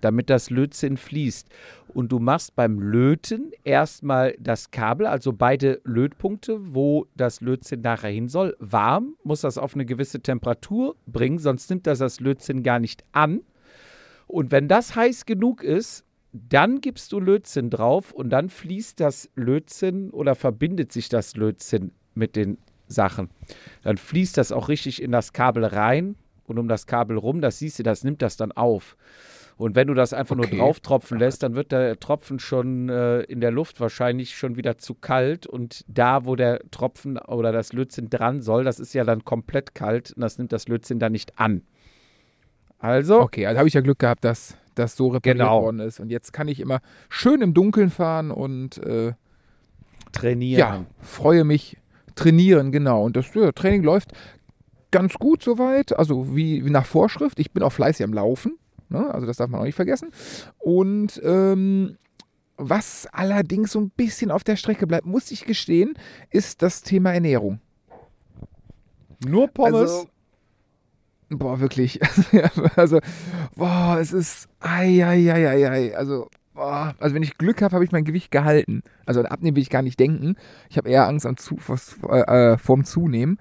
damit 0.02 0.30
das 0.30 0.50
Lötzinn 0.50 0.98
fließt. 0.98 1.48
Und 1.94 2.12
du 2.12 2.20
machst 2.20 2.56
beim 2.56 2.80
Löten 2.80 3.52
erstmal 3.63 4.36
das 4.39 4.72
Kabel, 4.72 5.06
also 5.06 5.34
beide 5.34 5.82
Lötpunkte, 5.84 6.74
wo 6.74 7.08
das 7.15 7.41
Lötzinn 7.41 7.82
nachher 7.82 8.10
hin 8.10 8.28
soll, 8.28 8.56
warm, 8.60 9.15
muss 9.24 9.41
das 9.41 9.58
auf 9.58 9.76
eine 9.76 9.86
gewisse 9.86 10.22
Temperatur 10.22 10.96
bringen, 11.06 11.39
sonst 11.39 11.70
nimmt 11.70 11.88
das 11.88 12.00
das 12.00 12.20
Lötzinn 12.20 12.63
gar 12.63 12.80
nicht 12.80 13.04
an. 13.12 13.41
Und 14.28 14.52
wenn 14.52 14.67
das 14.67 14.96
heiß 14.96 15.26
genug 15.26 15.63
ist, 15.63 16.06
dann 16.34 16.82
gibst 16.82 17.12
du 17.12 17.20
Lötzinn 17.20 17.70
drauf 17.70 18.12
und 18.12 18.30
dann 18.30 18.50
fließt 18.50 19.00
das 19.00 19.30
Lötzinn 19.36 20.10
oder 20.12 20.36
verbindet 20.36 20.91
sich 20.91 21.10
das 21.10 21.36
Lötzinn 21.36 21.91
mit 22.13 22.36
den 22.36 22.58
Sachen. 22.88 23.30
Dann 23.84 23.98
fließt 23.98 24.38
das 24.38 24.52
auch 24.52 24.70
richtig 24.70 25.02
in 25.02 25.12
das 25.12 25.34
Kabel 25.34 25.65
rein 25.65 26.15
und 26.46 26.58
um 26.60 26.67
das 26.67 26.88
Kabel 26.88 27.17
rum, 27.17 27.41
das 27.41 27.60
siehst 27.60 27.80
du, 27.80 27.84
das 27.84 28.04
nimmt 28.04 28.22
das 28.22 28.38
dann 28.38 28.52
auf. 28.52 28.96
Und 29.58 29.76
wenn 29.76 29.88
du 29.88 29.94
das 29.94 30.12
einfach 30.13 30.36
Okay. 30.38 30.50
nur 30.56 30.60
drauf 30.60 30.80
tropfen 30.80 31.20
lässt, 31.20 31.44
dann 31.44 31.54
wird 31.54 31.72
der 31.72 32.00
Tropfen 32.00 32.39
schon 32.39 32.89
äh, 32.89 33.22
in 33.24 33.41
der 33.41 33.52
Luft 33.52 33.80
wahrscheinlich 33.80 34.36
schon 34.36 34.56
wieder 34.56 34.78
zu 34.80 34.96
kalt. 34.96 35.46
Und 35.46 35.86
da, 35.88 36.26
wo 36.26 36.36
der 36.36 36.62
Tropfen 36.72 37.17
oder 37.17 37.52
das 37.52 37.72
Lötzinn 37.72 38.10
dran 38.10 38.41
soll, 38.41 38.63
das 38.63 38.80
ist 38.80 38.94
ja 38.94 39.04
dann 39.04 39.24
komplett 39.24 39.76
kalt 39.76 40.13
und 40.13 40.22
das 40.22 40.38
nimmt 40.39 40.52
das 40.52 40.67
Lötzinn 40.67 40.98
dann 40.98 41.12
nicht 41.12 41.38
an. 41.38 41.62
Also, 42.80 43.22
Okay, 43.22 43.46
also 43.46 43.60
habe 43.60 43.67
ich 43.67 43.76
ja 43.76 43.82
Glück 43.82 44.00
gehabt, 44.00 44.24
dass 44.26 44.58
das 44.76 44.96
so 44.96 45.08
repariert 45.10 45.38
Genau. 45.38 45.64
worden 45.64 45.80
ist. 45.80 46.00
Und 46.00 46.10
jetzt 46.10 46.34
kann 46.34 46.48
ich 46.48 46.60
immer 46.60 46.80
schön 47.10 47.42
im 47.42 47.54
Dunkeln 47.54 47.90
fahren 47.90 48.32
und 48.32 48.78
äh, 48.80 49.14
trainieren. 50.12 50.60
ja, 50.60 50.86
freue 51.02 51.44
mich. 51.44 51.78
Trainieren, 52.16 52.72
genau. 52.72 53.06
Und 53.06 53.16
das 53.16 53.34
ja, 53.34 53.52
Training 53.52 53.84
läuft 53.84 54.12
ganz 54.92 55.14
gut 55.14 55.42
soweit, 55.42 55.98
also 55.98 56.36
wie, 56.36 56.66
wie 56.66 56.70
nach 56.70 56.86
Vorschrift. 56.86 57.40
Ich 57.40 57.52
bin 57.52 57.64
auch 57.64 57.72
fleißig 57.72 58.04
am 58.04 58.14
Laufen, 58.14 58.58
ne? 58.90 59.12
also 59.14 59.26
das 59.26 59.38
darf 59.38 59.50
man 59.50 59.62
auch 59.62 59.66
nicht 59.66 59.76
vergessen. 59.76 60.10
Und 60.60 61.22
ähm, 61.24 61.98
was 62.58 63.08
allerdings 63.14 63.72
so 63.72 63.80
ein 63.80 63.90
bisschen 63.90 64.30
auf 64.30 64.44
der 64.44 64.58
Strecke 64.58 64.86
bleibt, 64.86 65.06
muss 65.06 65.32
ich 65.32 65.46
gestehen, 65.46 65.94
ist 66.30 66.62
das 66.62 66.82
Thema 66.84 67.14
Ernährung. 67.14 67.60
Nur 69.26 69.48
Pommes? 69.48 69.74
Also, 69.74 70.08
boah, 71.39 71.60
wirklich. 71.60 72.00
also, 72.76 73.00
boah, 73.56 73.98
es 74.00 74.13
ist. 74.13 74.48
Ei, 74.60 75.04
ei, 75.06 75.32
ei, 75.32 75.48
ei, 75.48 75.70
ei. 75.70 75.96
Also, 75.98 76.30
boah, 76.54 76.94
also 77.00 77.15
wenn 77.15 77.24
ich 77.24 77.38
Glück 77.38 77.62
habe, 77.62 77.74
habe 77.76 77.84
ich 77.86 77.91
mein 77.91 78.06
Gewicht 78.06 78.32
gehalten. 78.32 78.84
Also 79.06 79.20
an 79.22 79.26
Abnehmen 79.28 79.56
will 79.56 79.63
ich 79.63 79.70
gar 79.70 79.82
nicht 79.82 80.00
denken. 80.00 80.36
Ich 80.70 80.78
habe 80.78 80.89
eher 80.89 81.08
Angst 81.08 81.26
am 81.26 81.38
Zu, 81.38 81.56
vors- 81.58 81.98
äh, 82.10 82.58
vorm 82.58 82.84
Zunehmen. 82.86 83.38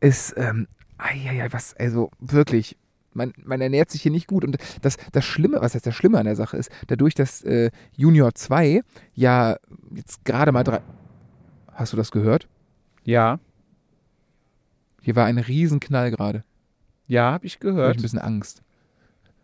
Ist, 0.00 0.34
ähm, 0.36 0.68
ei, 0.98 1.46
was, 1.50 1.74
also 1.76 2.10
wirklich. 2.20 2.76
Man, 3.14 3.32
man 3.42 3.60
ernährt 3.60 3.90
sich 3.90 4.02
hier 4.02 4.12
nicht 4.12 4.28
gut. 4.28 4.44
Und 4.44 4.58
das, 4.82 4.96
das 5.12 5.24
Schlimme, 5.24 5.60
was 5.60 5.74
heißt 5.74 5.86
das 5.86 5.94
Schlimme 5.94 6.18
an 6.18 6.26
der 6.26 6.36
Sache 6.36 6.56
ist, 6.56 6.70
dadurch, 6.86 7.14
dass 7.14 7.42
äh, 7.42 7.70
Junior 7.96 8.34
2 8.34 8.82
ja 9.14 9.56
jetzt 9.92 10.24
gerade 10.24 10.52
mal 10.52 10.62
drei. 10.62 10.80
Hast 11.72 11.92
du 11.92 11.96
das 11.96 12.10
gehört? 12.12 12.48
ja, 13.04 13.40
Hier 15.00 15.16
war 15.16 15.24
ein 15.24 15.38
Riesenknall 15.38 16.10
gerade. 16.10 16.44
Ja, 17.08 17.32
habe 17.32 17.46
ich 17.46 17.58
Da 17.58 17.68
hab 17.68 17.70
ich 17.70 17.76
gehört. 17.76 17.96
ein 17.96 18.02
bisschen 18.02 18.18
Angst. 18.20 18.62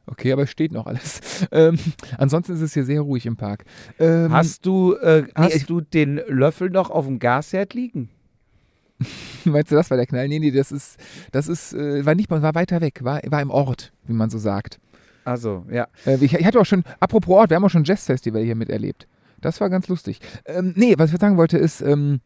Okay, 0.07 0.33
aber 0.33 0.43
es 0.43 0.51
steht 0.51 0.71
noch 0.73 0.87
alles. 0.87 1.21
Ähm, 1.51 1.79
ansonsten 2.19 2.53
ist 2.53 2.61
es 2.61 2.75
hier 2.75 2.85
sehr 2.85 3.01
ruhig 3.01 3.27
im 3.27 3.37
Park. 3.37 3.65
Ähm, 3.99 4.31
Hast 4.33 4.65
du, 4.67 4.95
äh, 4.97 5.25
hast 5.35 5.55
ich- 5.57 5.67
du 5.67 5.81
den 5.81 6.21
Löffel 6.29 6.71
noch 6.71 6.91
auf 6.91 7.07
dem 7.07 7.19
Gasherd 7.19 7.75
liegen? 7.75 8.11
meinst 9.45 9.71
du, 9.73 9.77
das 9.77 9.91
war 9.91 9.97
der 9.97 10.07
Knall? 10.07 10.29
Nee, 10.29 10.39
nee, 10.39 10.51
das 10.51 10.71
ist, 10.73 10.99
das 11.33 11.49
ist, 11.49 11.73
äh, 11.75 12.05
war 12.07 12.15
nicht 12.15 12.31
mal, 12.31 12.43
war 12.43 12.55
weiter 12.55 12.81
weg, 12.81 13.01
war, 13.03 13.21
war 13.27 13.43
im 13.43 13.51
Ort, 13.51 13.93
wie 14.07 14.13
man 14.13 14.31
so 14.31 14.39
sagt. 14.39 14.79
Also, 15.25 15.65
ja. 15.71 15.89
Äh, 16.07 16.17
ich, 16.17 16.35
ich 16.35 16.45
hatte 16.45 16.61
auch 16.61 16.67
schon, 16.67 16.85
apropos 17.01 17.35
Ort, 17.35 17.51
wir 17.51 17.57
haben 17.57 17.65
auch 17.65 17.71
schon 17.71 17.83
ein 17.83 17.87
Jazzfestival 17.87 18.43
hier 18.43 18.55
miterlebt. 18.55 19.07
Das 19.41 19.61
war 19.61 19.69
ganz 19.71 19.89
lustig. 19.89 20.21
Ähm, 20.47 20.73
nee, 20.77 20.95
was 20.99 21.13
ich 21.13 21.19
sagen 21.21 21.37
wollte, 21.37 21.59
ist 21.59 21.81
ähm, 21.81 22.21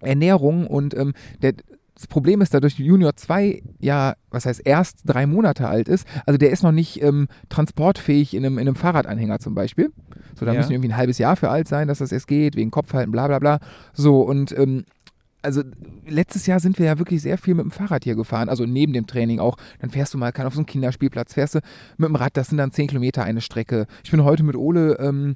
Ernährung 0.00 0.66
und 0.66 0.94
ähm, 0.94 1.14
der, 1.40 1.54
das 1.94 2.06
Problem 2.06 2.40
ist, 2.40 2.54
dadurch 2.54 2.78
Junior 2.78 3.14
2 3.16 3.62
ja, 3.78 4.14
was 4.30 4.46
heißt 4.46 4.62
erst 4.64 5.00
drei 5.04 5.26
Monate 5.26 5.68
alt 5.68 5.88
ist, 5.88 6.06
also 6.26 6.38
der 6.38 6.50
ist 6.50 6.62
noch 6.62 6.72
nicht 6.72 7.02
ähm, 7.02 7.28
transportfähig 7.48 8.34
in 8.34 8.44
einem, 8.44 8.58
in 8.58 8.66
einem 8.66 8.76
Fahrradanhänger 8.76 9.38
zum 9.38 9.54
Beispiel. 9.54 9.90
So, 10.34 10.46
da 10.46 10.52
Ja. 10.52 10.58
müssen 10.58 10.70
wir 10.70 10.76
irgendwie 10.76 10.90
ein 10.92 10.96
halbes 10.96 11.18
Jahr 11.18 11.36
für 11.36 11.50
alt 11.50 11.68
sein, 11.68 11.88
dass 11.88 11.98
das 11.98 12.10
erst 12.12 12.26
geht, 12.28 12.56
wegen 12.56 12.70
Kopfhalten, 12.70 13.12
bla 13.12 13.26
bla 13.26 13.38
bla. 13.38 13.58
So, 13.92 14.22
und 14.22 14.56
ähm, 14.58 14.84
also 15.42 15.62
letztes 16.06 16.46
Jahr 16.46 16.60
sind 16.60 16.78
wir 16.78 16.86
ja 16.86 16.98
wirklich 16.98 17.20
sehr 17.20 17.36
viel 17.36 17.54
mit 17.54 17.64
dem 17.64 17.72
Fahrrad 17.72 18.04
hier 18.04 18.14
gefahren, 18.14 18.48
also 18.48 18.64
neben 18.64 18.92
dem 18.92 19.06
Training 19.06 19.40
auch. 19.40 19.56
Dann 19.80 19.90
fährst 19.90 20.14
du 20.14 20.18
mal, 20.18 20.32
kann 20.32 20.46
auf 20.46 20.54
so 20.54 20.60
einen 20.60 20.66
Kinderspielplatz, 20.66 21.34
fährst 21.34 21.56
du 21.56 21.60
mit 21.98 22.08
dem 22.08 22.14
Rad, 22.16 22.36
das 22.36 22.48
sind 22.48 22.58
dann 22.58 22.70
10 22.70 22.86
Kilometer 22.86 23.24
eine 23.24 23.40
Strecke. 23.40 23.86
Ich 24.04 24.10
bin 24.12 24.22
heute 24.24 24.44
mit 24.44 24.56
Ole, 24.56 24.98
ähm, 25.00 25.34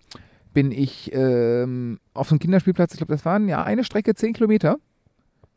bin 0.55 0.71
ich 0.73 1.11
ähm, 1.13 1.99
auf 2.15 2.29
so 2.29 2.35
einem 2.35 2.39
Kinderspielplatz, 2.39 2.93
ich 2.95 2.99
glaube, 2.99 3.13
das 3.13 3.25
waren 3.25 3.49
ja 3.49 3.63
eine 3.65 3.85
Strecke 3.85 4.15
10 4.15 4.33
Kilometer 4.33 4.77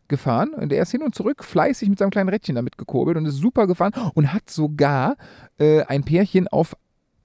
gefahren 0.09 0.53
und 0.53 0.73
er 0.73 0.81
ist 0.81 0.91
hin 0.91 1.01
und 1.01 1.15
zurück 1.15 1.43
fleißig 1.43 1.89
mit 1.89 1.99
seinem 1.99 2.09
kleinen 2.09 2.29
Rädchen 2.29 2.55
damit 2.55 2.77
gekurbelt 2.77 3.17
und 3.17 3.25
ist 3.25 3.35
super 3.35 3.67
gefahren 3.67 3.93
und 4.13 4.33
hat 4.33 4.49
sogar 4.49 5.15
äh, 5.59 5.83
ein 5.83 6.03
Pärchen 6.03 6.47
auf 6.47 6.75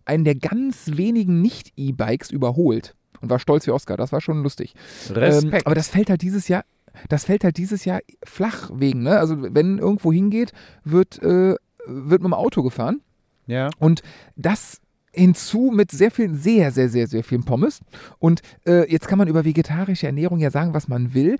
einen 0.04 0.24
der 0.24 0.34
ganz 0.34 0.96
wenigen 0.96 1.40
Nicht-E-Bikes 1.40 2.30
überholt 2.30 2.94
und 3.20 3.30
war 3.30 3.38
stolz 3.38 3.66
wie 3.66 3.70
Oscar. 3.70 3.96
Das 3.96 4.12
war 4.12 4.20
schon 4.20 4.42
lustig. 4.42 4.74
Respekt. 5.10 5.54
Ähm, 5.54 5.60
aber 5.64 5.74
das 5.74 5.88
fällt 5.88 6.10
halt 6.10 6.22
dieses 6.22 6.48
Jahr, 6.48 6.64
das 7.08 7.24
fällt 7.24 7.42
halt 7.42 7.56
dieses 7.56 7.84
Jahr 7.84 8.00
flach 8.24 8.70
wegen, 8.72 9.02
ne? 9.02 9.18
Also 9.18 9.36
wenn 9.38 9.78
irgendwo 9.78 10.12
hingeht, 10.12 10.52
wird, 10.84 11.20
äh, 11.22 11.56
wird 11.86 12.22
mit 12.22 12.24
dem 12.24 12.34
Auto 12.34 12.62
gefahren. 12.62 13.00
ja. 13.46 13.70
Und 13.78 14.02
das 14.36 14.80
hinzu 15.14 15.70
mit 15.72 15.92
sehr 15.92 16.10
viel, 16.10 16.34
sehr, 16.34 16.72
sehr, 16.72 16.88
sehr, 16.88 17.06
sehr 17.06 17.22
vielen 17.22 17.44
Pommes. 17.44 17.80
Und 18.18 18.42
äh, 18.66 18.90
jetzt 18.90 19.08
kann 19.08 19.18
man 19.18 19.28
über 19.28 19.44
vegetarische 19.44 20.06
Ernährung 20.06 20.40
ja 20.40 20.50
sagen, 20.50 20.74
was 20.74 20.88
man 20.88 21.14
will. 21.14 21.38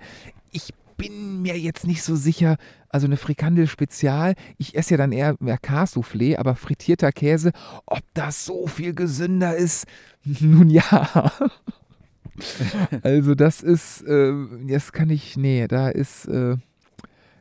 Ich 0.51 0.73
bin 0.97 1.41
mir 1.41 1.57
jetzt 1.57 1.85
nicht 1.87 2.03
so 2.03 2.15
sicher, 2.15 2.57
also 2.89 3.07
eine 3.07 3.17
Frikandel 3.17 3.67
Spezial, 3.67 4.35
ich 4.57 4.75
esse 4.75 4.91
ja 4.91 4.97
dann 4.97 5.11
eher 5.11 5.35
mehr 5.39 5.57
Cassoufflé, 5.59 6.37
aber 6.37 6.55
frittierter 6.55 7.11
Käse, 7.11 7.51
ob 7.85 8.01
das 8.13 8.45
so 8.45 8.67
viel 8.67 8.93
gesünder 8.93 9.55
ist, 9.55 9.85
nun 10.23 10.69
ja. 10.69 11.31
also 13.03 13.35
das 13.35 13.61
ist, 13.61 14.01
äh, 14.03 14.33
das 14.67 14.91
kann 14.91 15.09
ich, 15.09 15.37
nee, 15.37 15.67
da 15.67 15.89
ist, 15.89 16.25
äh, 16.25 16.57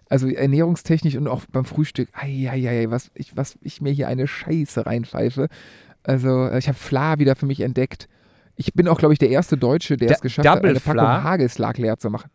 also 0.09 0.29
ernährungstechnisch 0.29 1.17
und 1.17 1.29
auch 1.29 1.43
beim 1.51 1.65
Frühstück, 1.65 2.09
ei, 2.13 2.87
was 2.89 3.11
ich, 3.15 3.37
was 3.37 3.57
ich 3.63 3.81
mir 3.81 3.93
hier 3.93 4.09
eine 4.09 4.27
Scheiße 4.27 4.87
reinpfeife. 4.87 5.49
Also 6.03 6.47
äh, 6.47 6.59
ich 6.59 6.69
habe 6.69 6.79
Fla 6.79 7.19
wieder 7.19 7.35
für 7.35 7.47
mich 7.47 7.61
entdeckt. 7.61 8.09
Ich 8.57 8.75
bin 8.75 8.87
auch, 8.87 8.99
glaube 8.99 9.15
ich, 9.15 9.19
der 9.19 9.31
erste 9.31 9.57
Deutsche, 9.57 9.97
der 9.97 10.09
Da- 10.09 10.15
es 10.15 10.21
geschafft 10.21 10.49
hat, 10.49 10.59
Double 10.59 10.71
eine 10.71 10.81
Packung 10.81 11.01
Fla? 11.01 11.23
Hagelslag 11.25 11.79
leer 11.79 11.99
zu 11.99 12.11
machen. 12.11 12.31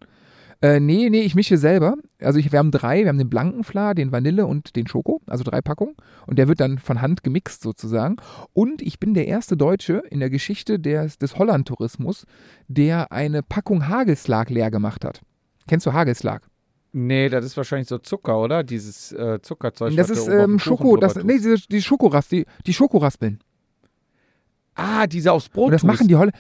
Äh, 0.62 0.82
nee, 0.82 1.10
nee, 1.10 1.22
ich 1.22 1.36
mische 1.36 1.58
selber. 1.58 1.96
Also 2.20 2.38
ich, 2.38 2.52
wir 2.52 2.60
haben 2.60 2.72
drei, 2.72 3.02
wir 3.02 3.10
haben 3.10 3.18
den 3.18 3.30
blanken 3.30 3.64
Fla, 3.64 3.94
den 3.94 4.12
Vanille 4.12 4.46
und 4.46 4.76
den 4.76 4.88
Schoko, 4.88 5.22
also 5.26 5.44
drei 5.46 5.62
Packungen. 5.62 5.96
Und 6.28 6.38
der 6.38 6.50
wird 6.50 6.60
dann 6.60 6.80
von 6.80 7.02
Hand 7.02 7.24
gemixt 7.24 7.62
sozusagen. 7.62 8.18
Und 8.52 8.82
ich 8.82 9.00
bin 9.00 9.14
der 9.14 9.28
erste 9.28 9.56
Deutsche 9.56 10.04
in 10.10 10.20
der 10.20 10.30
Geschichte 10.30 10.78
des, 10.78 11.18
des 11.18 11.38
Holland-Tourismus, 11.38 12.26
der 12.68 13.14
eine 13.14 13.42
Packung 13.42 13.88
Hagelslag 13.88 14.50
leer 14.50 14.70
gemacht 14.70 15.06
hat. 15.06 15.22
Kennst 15.68 15.86
du 15.86 15.94
Hagelslag? 15.94 16.46
Nee, 16.92 17.30
das 17.30 17.46
ist 17.46 17.56
wahrscheinlich 17.56 17.88
so 17.88 18.00
Zucker, 18.00 18.40
oder? 18.40 18.64
Dieses 18.64 19.12
äh, 19.14 19.40
Zuckerzeug. 19.42 19.96
Das 19.96 20.10
ist 20.10 20.28
ähm, 20.28 20.60
Schoko, 20.60 20.98
das, 20.98 21.16
nee, 21.16 21.38
diese, 21.38 21.56
die 21.70 21.82
Schokoras, 21.82 22.28
die, 22.28 22.46
die 22.66 22.74
Schokoraspeln. 22.74 23.40
Ah, 24.74 25.08
diese 25.08 25.32
aufs 25.32 25.50
Brot. 25.50 25.66
Und 25.66 25.72
das 25.72 25.82
tust. 25.82 25.94
machen 25.94 26.08
die 26.08 26.16
Holländer. 26.16 26.38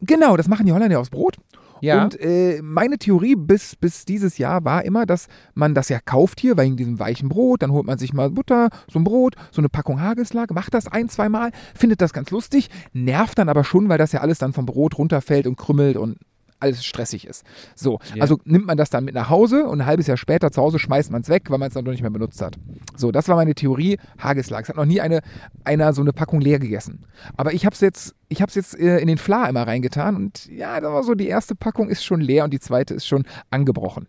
Genau, 0.00 0.36
das 0.36 0.48
machen 0.48 0.66
die 0.66 0.72
Holländer 0.72 0.98
aufs 0.98 1.10
Brot. 1.10 1.36
Ja. 1.80 2.04
Und 2.04 2.20
äh, 2.20 2.60
meine 2.62 2.98
Theorie 2.98 3.36
bis, 3.36 3.76
bis 3.76 4.04
dieses 4.04 4.38
Jahr 4.38 4.64
war 4.64 4.84
immer, 4.84 5.06
dass 5.06 5.28
man 5.54 5.74
das 5.74 5.88
ja 5.88 5.98
kauft 6.04 6.40
hier 6.40 6.56
wegen 6.56 6.76
diesem 6.76 6.98
weichen 6.98 7.28
Brot. 7.28 7.62
Dann 7.62 7.72
holt 7.72 7.86
man 7.86 7.98
sich 7.98 8.12
mal 8.12 8.30
Butter, 8.30 8.68
so 8.90 8.98
ein 8.98 9.04
Brot, 9.04 9.34
so 9.50 9.60
eine 9.60 9.68
Packung 9.68 10.00
Hagelslag, 10.00 10.52
macht 10.52 10.74
das 10.74 10.88
ein, 10.88 11.08
zwei 11.08 11.28
Mal, 11.28 11.50
findet 11.74 12.00
das 12.00 12.12
ganz 12.12 12.30
lustig, 12.30 12.68
nervt 12.92 13.38
dann 13.38 13.48
aber 13.48 13.64
schon, 13.64 13.88
weil 13.88 13.98
das 13.98 14.12
ja 14.12 14.20
alles 14.20 14.38
dann 14.38 14.52
vom 14.52 14.66
Brot 14.66 14.98
runterfällt 14.98 15.46
und 15.46 15.56
krümmelt 15.56 15.96
und 15.96 16.18
alles 16.60 16.84
stressig 16.84 17.26
ist. 17.26 17.44
So, 17.74 17.98
Ja. 18.14 18.22
also 18.22 18.38
nimmt 18.44 18.66
man 18.66 18.76
das 18.76 18.90
dann 18.90 19.04
mit 19.04 19.14
nach 19.14 19.28
Hause 19.30 19.64
und 19.66 19.80
ein 19.80 19.86
halbes 19.86 20.06
Jahr 20.06 20.16
später 20.16 20.50
zu 20.52 20.60
Hause 20.62 20.78
schmeißt 20.78 21.10
man 21.10 21.22
es 21.22 21.28
weg, 21.28 21.50
weil 21.50 21.58
man 21.58 21.68
es 21.68 21.74
dann 21.74 21.84
doch 21.84 21.92
nicht 21.92 22.02
mehr 22.02 22.10
benutzt 22.10 22.40
hat. 22.42 22.56
So, 22.96 23.10
das 23.12 23.28
war 23.28 23.36
meine 23.36 23.54
Theorie. 23.54 23.98
Hagelslag. 24.18 24.62
Es 24.64 24.68
hat 24.68 24.76
noch 24.76 24.84
nie 24.84 25.00
eine, 25.00 25.20
einer 25.64 25.92
so 25.92 26.02
eine 26.02 26.12
Packung 26.12 26.40
leer 26.40 26.58
gegessen. 26.58 27.06
Aber 27.36 27.52
ich 27.52 27.64
habe 27.66 27.74
es 27.74 27.80
jetzt, 27.80 28.14
ich 28.28 28.42
habe 28.42 28.50
es 28.50 28.54
jetzt 28.54 28.78
äh, 28.78 28.98
in 28.98 29.08
den 29.08 29.18
Fla 29.18 29.46
immer 29.48 29.66
reingetan 29.66 30.16
und 30.16 30.46
ja, 30.46 30.80
da 30.80 30.92
war 30.92 31.02
so 31.02 31.14
die 31.14 31.28
erste 31.28 31.54
Packung 31.54 31.88
ist 31.88 32.04
schon 32.04 32.20
leer 32.20 32.44
und 32.44 32.52
die 32.52 32.60
zweite 32.60 32.94
ist 32.94 33.06
schon 33.06 33.24
angebrochen. 33.50 34.06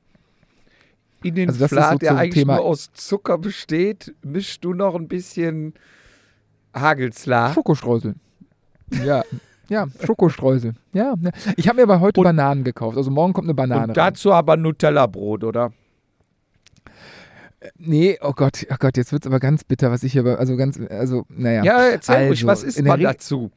In 1.23 1.35
den 1.35 1.49
also 1.49 1.59
das 1.59 1.71
ist 1.71 1.77
Flat, 1.77 1.91
so 1.91 1.97
der 1.99 2.17
eigentlich 2.17 2.33
Thema- 2.33 2.55
nur 2.57 2.65
aus 2.65 2.91
Zucker 2.93 3.37
besteht, 3.37 4.13
mischst 4.23 4.63
du 4.65 4.73
noch 4.73 4.95
ein 4.95 5.07
bisschen 5.07 5.73
Hagelslag. 6.75 7.53
Schokostreusel. 7.53 8.15
Ja. 9.05 9.23
Ja, 9.71 9.87
Schokostreusel. 10.05 10.73
Ja, 10.91 11.15
ja. 11.21 11.31
ich 11.55 11.69
habe 11.69 11.77
mir 11.77 11.83
aber 11.83 12.01
heute 12.01 12.21
Bananen 12.21 12.65
gekauft. 12.65 12.97
Also 12.97 13.09
morgen 13.09 13.31
kommt 13.31 13.45
eine 13.45 13.53
Banane. 13.53 13.83
Und 13.83 13.89
rein. 13.91 13.95
dazu 13.95 14.33
aber 14.33 14.57
Nutella-Brot, 14.57 15.45
oder? 15.45 15.71
Nee, 17.77 18.17
oh 18.21 18.33
Gott, 18.33 18.67
oh 18.69 18.75
Gott, 18.77 18.97
jetzt 18.97 19.13
wird's 19.13 19.25
aber 19.25 19.39
ganz 19.39 19.63
bitter, 19.63 19.89
was 19.89 20.03
ich 20.03 20.11
hier, 20.11 20.25
also 20.25 20.57
ganz, 20.57 20.77
also, 20.89 21.25
naja. 21.29 21.63
Ja, 21.63 21.83
erzähl 21.85 22.27
ruhig, 22.27 22.45
Also, 22.45 22.47
was 22.47 22.63
isst 22.63 22.79
in 22.79 22.83
der 22.85 22.93
man 22.95 23.01
dazu? 23.01 23.49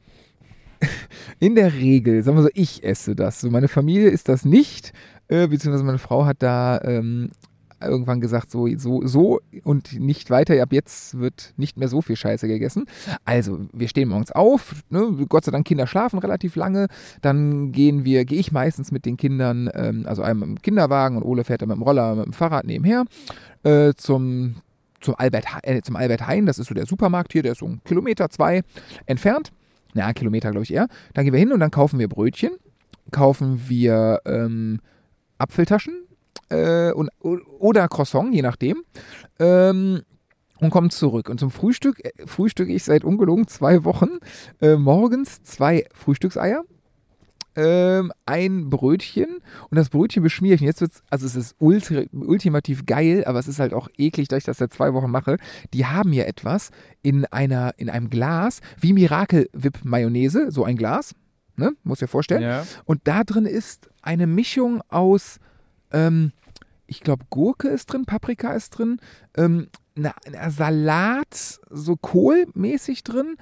In 1.41 1.57
der 1.57 1.73
Regel, 1.73 2.23
sagen 2.23 2.37
wir 2.37 2.43
so, 2.43 2.51
ich 2.55 2.85
esse 2.85 3.17
das. 3.17 3.41
So, 3.41 3.51
meine 3.51 3.69
Familie 3.69 4.11
isst 4.11 4.29
das 4.29 4.45
nicht, 4.45 4.93
äh, 5.27 5.49
beziehungsweise 5.49 5.83
meine 5.83 5.99
Frau 5.99 6.27
hat 6.27 6.43
da 6.45 6.81
ähm, 6.83 7.31
irgendwann 7.87 8.21
gesagt, 8.21 8.51
so, 8.51 8.69
so, 8.77 9.07
so 9.07 9.41
und 9.63 9.99
nicht 9.99 10.31
weiter. 10.31 10.61
Ab 10.63 10.73
jetzt 10.73 11.19
wird 11.19 11.55
nicht 11.57 11.77
mehr 11.77 11.89
so 11.89 12.03
viel 12.03 12.17
Scheiße 12.17 12.47
gegessen. 12.49 12.87
Also, 13.25 13.67
wir 13.73 13.89
stehen 13.89 14.09
morgens 14.09 14.33
auf, 14.33 14.75
ne? 14.91 15.27
Gott 15.29 15.45
sei 15.45 15.53
Dank, 15.53 15.67
Kinder 15.67 15.87
schlafen 15.87 16.19
relativ 16.19 16.57
lange. 16.57 16.89
Dann 17.23 17.73
gehen 17.73 18.05
wir, 18.05 18.25
gehe 18.25 18.39
ich 18.39 18.53
meistens 18.53 18.93
mit 18.93 19.07
den 19.07 19.17
Kindern, 19.17 19.71
ähm, 19.75 20.05
also 20.07 20.23
einmal 20.23 20.49
mit 20.49 20.59
dem 20.59 20.63
Kinderwagen 20.63 21.17
und 21.17 21.23
Ole 21.23 21.45
fährt 21.45 21.63
dann 21.63 21.69
mit 21.69 21.77
dem 21.77 21.83
Roller, 21.83 22.15
mit 22.15 22.27
dem 22.27 22.33
Fahrrad 22.33 22.67
nebenher, 22.67 23.05
äh, 23.63 23.93
zum, 23.97 24.57
zum, 25.01 25.15
Albert, 25.17 25.47
äh, 25.63 25.83
zum 25.83 25.97
Albert 25.97 26.27
Heijn. 26.27 26.47
Das 26.47 26.59
ist 26.59 26.69
so 26.69 26.75
der 26.75 26.87
Supermarkt 26.87 27.33
hier, 27.33 27.43
der 27.43 27.53
ist 27.53 27.59
so 27.59 27.67
einen 27.67 27.83
Kilometer, 27.85 28.31
zwei 28.31 28.63
entfernt. 29.07 29.53
Na, 29.95 30.13
Kilometer, 30.13 30.51
glaube 30.51 30.65
ich 30.65 30.73
eher. 30.75 30.89
Dann 31.15 31.25
gehen 31.25 31.33
wir 31.33 31.41
hin 31.41 31.53
und 31.53 31.61
dann 31.61 31.71
kaufen 31.71 31.99
wir 31.99 32.09
Brötchen, 32.09 32.51
kaufen 33.13 33.63
wir 33.69 34.21
ähm, 34.27 34.81
Apfeltaschen 35.39 36.05
äh, 36.49 36.93
und, 36.93 37.11
oder 37.21 37.89
Croissant, 37.89 38.35
je 38.35 38.43
nachdem. 38.43 38.85
Ähm, 39.39 40.03
und 40.61 40.71
kommen 40.71 40.91
zurück. 40.91 41.29
Und 41.29 41.41
zum 41.41 41.51
Frühstück 41.51 42.05
äh, 42.05 42.27
frühstücke 42.27 42.73
ich 42.73 42.85
seit 42.85 43.05
ungelogen 43.05 43.47
zwei 43.49 43.85
Wochen 43.85 44.19
äh, 44.61 44.77
morgens 44.77 45.43
zwei 45.43 45.85
Frühstückseier, 45.93 46.65
ähm, 47.57 48.13
ein 48.27 48.69
Brötchen 48.69 49.39
und 49.71 49.77
das 49.77 49.89
Brötchen 49.89 50.23
beschmiere 50.23 50.55
ich. 50.55 50.61
Und 50.61 50.67
jetzt 50.67 50.81
wird's, 50.81 51.03
also 51.11 51.27
es 51.27 51.37
ist 51.37 51.55
ultra, 51.59 52.03
ultimativ 52.13 52.87
geil, 52.87 53.25
aber 53.27 53.39
es 53.39 53.49
ist 53.49 53.61
halt 53.61 53.75
auch 53.75 53.89
eklig, 53.97 54.29
dass 54.29 54.39
ich 54.39 54.45
das 54.45 54.59
seit 54.59 54.73
zwei 54.73 54.93
Wochen 54.95 55.11
mache. 55.11 55.37
Die 55.73 55.87
haben 55.87 56.13
hier 56.13 56.27
etwas 56.27 56.71
in 57.03 57.27
einer, 57.27 57.75
in 57.77 57.91
einem 57.91 58.11
Glas, 58.11 58.61
wie 58.81 58.93
Miracle 58.93 59.49
Whip 59.53 59.79
Mayonnaise, 59.85 60.51
so 60.51 60.65
ein 60.65 60.77
Glas, 60.77 61.15
ne, 61.57 61.73
muss 61.85 62.01
dir 62.01 62.09
vorstellen. 62.09 62.43
Ja. 62.43 62.67
Und 62.85 63.03
da 63.05 63.25
drin 63.25 63.47
ist 63.47 63.89
eine 64.03 64.27
Mischung 64.27 64.83
aus, 64.89 65.39
ähm, 65.95 66.33
ich 66.87 67.01
glaube, 67.01 67.25
Gurke 67.31 67.69
ist 67.69 67.87
drin, 67.87 68.05
Paprika 68.05 68.53
ist 68.53 68.71
drin, 68.71 68.99
ähm, 69.37 69.69
na, 69.95 70.15
na, 70.31 70.51
Salat, 70.51 71.61
so 71.71 71.97
kohlmäßig 71.97 73.05
drin. 73.05 73.37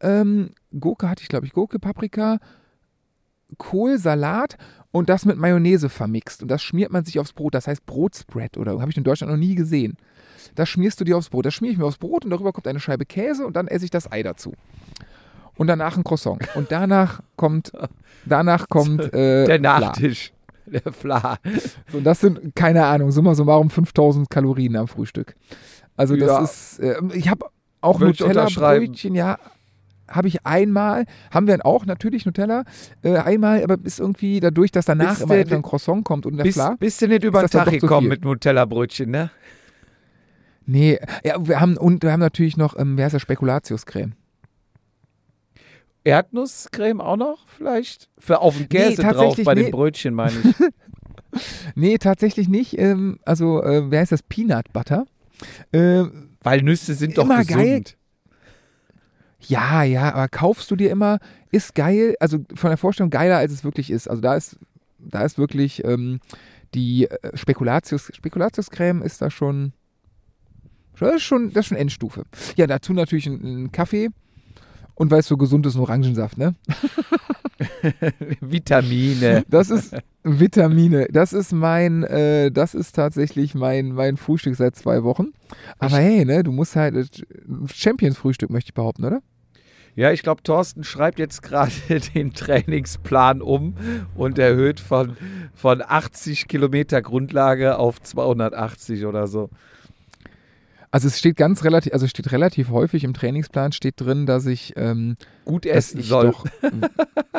Ähm, 0.00 0.50
Gurke 0.78 1.08
hatte 1.08 1.22
ich, 1.22 1.28
glaube 1.28 1.46
ich, 1.46 1.52
Gurke, 1.52 1.78
Paprika, 1.78 2.38
Kohl, 3.58 3.98
Salat 3.98 4.56
und 4.90 5.08
das 5.08 5.24
mit 5.24 5.38
Mayonnaise 5.38 5.88
vermixt. 5.88 6.42
Und 6.42 6.50
das 6.50 6.62
schmiert 6.62 6.92
man 6.92 7.04
sich 7.04 7.18
aufs 7.18 7.32
Brot. 7.32 7.54
Das 7.54 7.66
heißt 7.66 7.86
Brotspread 7.86 8.58
oder 8.58 8.80
habe 8.80 8.90
ich 8.90 8.96
in 8.96 9.04
Deutschland 9.04 9.32
noch 9.32 9.38
nie 9.38 9.54
gesehen. 9.54 9.96
Das 10.54 10.68
schmierst 10.68 11.00
du 11.00 11.04
dir 11.04 11.16
aufs 11.16 11.30
Brot. 11.30 11.46
Das 11.46 11.54
schmiere 11.54 11.72
ich 11.72 11.78
mir 11.78 11.86
aufs 11.86 11.98
Brot 11.98 12.24
und 12.24 12.30
darüber 12.30 12.52
kommt 12.52 12.68
eine 12.68 12.80
Scheibe 12.80 13.06
Käse 13.06 13.46
und 13.46 13.56
dann 13.56 13.66
esse 13.66 13.84
ich 13.84 13.90
das 13.90 14.10
Ei 14.10 14.22
dazu. 14.22 14.52
Und 15.56 15.68
danach 15.68 15.96
ein 15.96 16.04
Croissant. 16.04 16.38
Und 16.54 16.70
danach 16.70 17.22
kommt, 17.36 17.72
danach 18.26 18.68
kommt 18.68 19.12
äh, 19.14 19.46
Der. 19.46 19.60
Nachtisch. 19.60 20.33
Der 20.84 20.92
Fla. 20.92 21.38
So, 21.90 21.98
und 21.98 22.04
das 22.04 22.20
sind, 22.20 22.54
keine 22.54 22.84
Ahnung, 22.86 23.10
summa 23.10 23.34
summarum 23.34 23.70
5000 23.70 24.30
Kalorien 24.30 24.76
am 24.76 24.88
Frühstück. 24.88 25.34
Also 25.96 26.16
das 26.16 26.28
Ja. 26.28 26.42
ist, 26.42 26.78
äh, 26.80 26.96
ich 27.14 27.28
habe 27.28 27.46
auch. 27.80 28.00
Nutella-Brötchen, 28.00 29.14
ja, 29.14 29.38
habe 30.08 30.28
ich 30.28 30.44
einmal, 30.44 31.04
haben 31.30 31.46
wir 31.46 31.64
auch 31.64 31.86
natürlich 31.86 32.26
Nutella, 32.26 32.64
äh, 33.02 33.16
einmal, 33.16 33.62
aber 33.62 33.76
ist 33.82 34.00
irgendwie 34.00 34.40
dadurch, 34.40 34.70
dass 34.70 34.84
danach 34.84 35.18
Bist 35.18 35.22
immer 35.22 35.34
ein 35.34 35.62
Croissant 35.62 36.04
kommt 36.04 36.26
und 36.26 36.36
der 36.36 36.44
Bist, 36.44 36.56
Fla. 36.58 36.76
bist 36.78 37.00
du 37.00 37.08
nicht 37.08 37.24
über 37.24 37.40
den 37.40 37.48
Tag 37.50 37.70
gekommen 37.70 38.00
viel? 38.02 38.08
mit 38.10 38.24
Nutella-Brötchen, 38.24 39.10
ne? 39.10 39.30
Nee, 40.66 40.98
ja, 41.24 41.36
wir 41.46 41.60
haben, 41.60 41.76
und 41.76 42.02
wir 42.02 42.12
haben 42.12 42.20
natürlich 42.20 42.56
noch, 42.56 42.78
ähm, 42.78 42.96
wie 42.96 43.02
heißt 43.04 43.14
das, 43.14 43.22
Spekulatiuscreme. 43.22 44.14
Erdnusscreme 46.04 47.00
auch 47.00 47.16
noch 47.16 47.48
vielleicht? 47.48 48.08
Für 48.18 48.40
auf 48.40 48.56
dem 48.56 48.68
Käse 48.68 49.02
drauf 49.02 49.12
tatsächlich 49.12 49.46
bei 49.46 49.54
nee. 49.54 49.62
den 49.64 49.70
Brötchen, 49.72 50.14
meine 50.14 50.34
ich. 50.44 50.54
Nee, 51.74 51.98
tatsächlich 51.98 52.48
nicht. 52.48 52.78
Ähm, 52.78 53.18
also, 53.24 53.62
äh, 53.62 53.90
wie 53.90 53.98
heißt 53.98 54.12
das? 54.12 54.22
Peanut 54.22 54.72
Butter. 54.72 55.06
Ähm, 55.72 56.30
Weil 56.42 56.62
Nüsse 56.62 56.94
sind 56.94 57.18
doch 57.18 57.24
Immer 57.24 57.44
gesund. 57.44 57.56
geil. 57.56 57.84
Ja, 59.40 59.82
ja, 59.82 60.14
aber 60.14 60.28
kaufst 60.28 60.70
du 60.70 60.76
dir 60.76 60.90
immer, 60.90 61.18
ist 61.50 61.74
geil, 61.74 62.16
also 62.18 62.38
von 62.54 62.70
der 62.70 62.78
Vorstellung 62.78 63.10
geiler, 63.10 63.36
als 63.36 63.52
es 63.52 63.64
wirklich 63.64 63.90
ist. 63.90 64.08
Also 64.08 64.22
da 64.22 64.36
ist, 64.36 64.58
da 64.98 65.22
ist 65.22 65.36
wirklich 65.36 65.84
ähm, 65.84 66.20
die 66.72 67.10
äh, 67.10 67.36
Spekulatius, 67.36 68.10
Spekulatiuscreme 68.14 69.02
ist 69.02 69.20
da 69.20 69.30
schon, 69.30 69.72
das 70.98 71.16
ist 71.16 71.22
schon, 71.24 71.52
das 71.52 71.64
ist 71.64 71.68
schon 71.68 71.76
Endstufe. 71.76 72.24
Ja, 72.56 72.66
dazu 72.66 72.94
natürlich 72.94 73.26
ein, 73.26 73.64
ein 73.64 73.72
Kaffee 73.72 74.10
und 74.94 75.12
es 75.12 75.26
so 75.26 75.36
gesund 75.36 75.66
ist, 75.66 75.74
ein 75.74 75.80
Orangensaft, 75.80 76.38
ne? 76.38 76.54
Vitamine. 78.40 79.44
Das 79.48 79.70
ist 79.70 79.96
Vitamine. 80.22 81.08
Das 81.10 81.32
ist 81.32 81.52
mein, 81.52 82.02
äh, 82.04 82.50
das 82.50 82.74
ist 82.74 82.94
tatsächlich 82.94 83.54
mein, 83.54 83.92
mein 83.92 84.16
Frühstück 84.16 84.56
seit 84.56 84.76
zwei 84.76 85.02
Wochen. 85.02 85.28
Aber 85.78 85.96
hey, 85.96 86.24
ne, 86.24 86.42
du 86.42 86.52
musst 86.52 86.76
halt, 86.76 86.94
äh, 86.94 87.04
Champions-Frühstück 87.72 88.50
möchte 88.50 88.70
ich 88.70 88.74
behaupten, 88.74 89.04
oder? 89.04 89.20
Ja, 89.96 90.10
ich 90.10 90.22
glaube, 90.22 90.42
Thorsten 90.42 90.82
schreibt 90.82 91.20
jetzt 91.20 91.42
gerade 91.42 91.72
den 92.14 92.32
Trainingsplan 92.32 93.40
um 93.42 93.74
und 94.16 94.38
erhöht 94.38 94.80
von, 94.80 95.16
von 95.54 95.82
80 95.86 96.48
Kilometer 96.48 97.00
Grundlage 97.00 97.78
auf 97.78 98.00
280 98.02 99.06
oder 99.06 99.26
so. 99.28 99.50
Also 100.94 101.08
es 101.08 101.18
steht 101.18 101.36
ganz 101.36 101.64
relativ, 101.64 101.92
also 101.92 102.04
es 102.04 102.12
steht 102.12 102.30
relativ 102.30 102.70
häufig 102.70 103.02
im 103.02 103.14
Trainingsplan 103.14 103.72
steht 103.72 103.94
drin, 103.96 104.26
dass 104.26 104.46
ich, 104.46 104.74
ähm, 104.76 105.16
Gut 105.44 105.66
essen 105.66 105.98
ich 105.98 106.06
soll. 106.06 106.30
doch, 106.30 106.44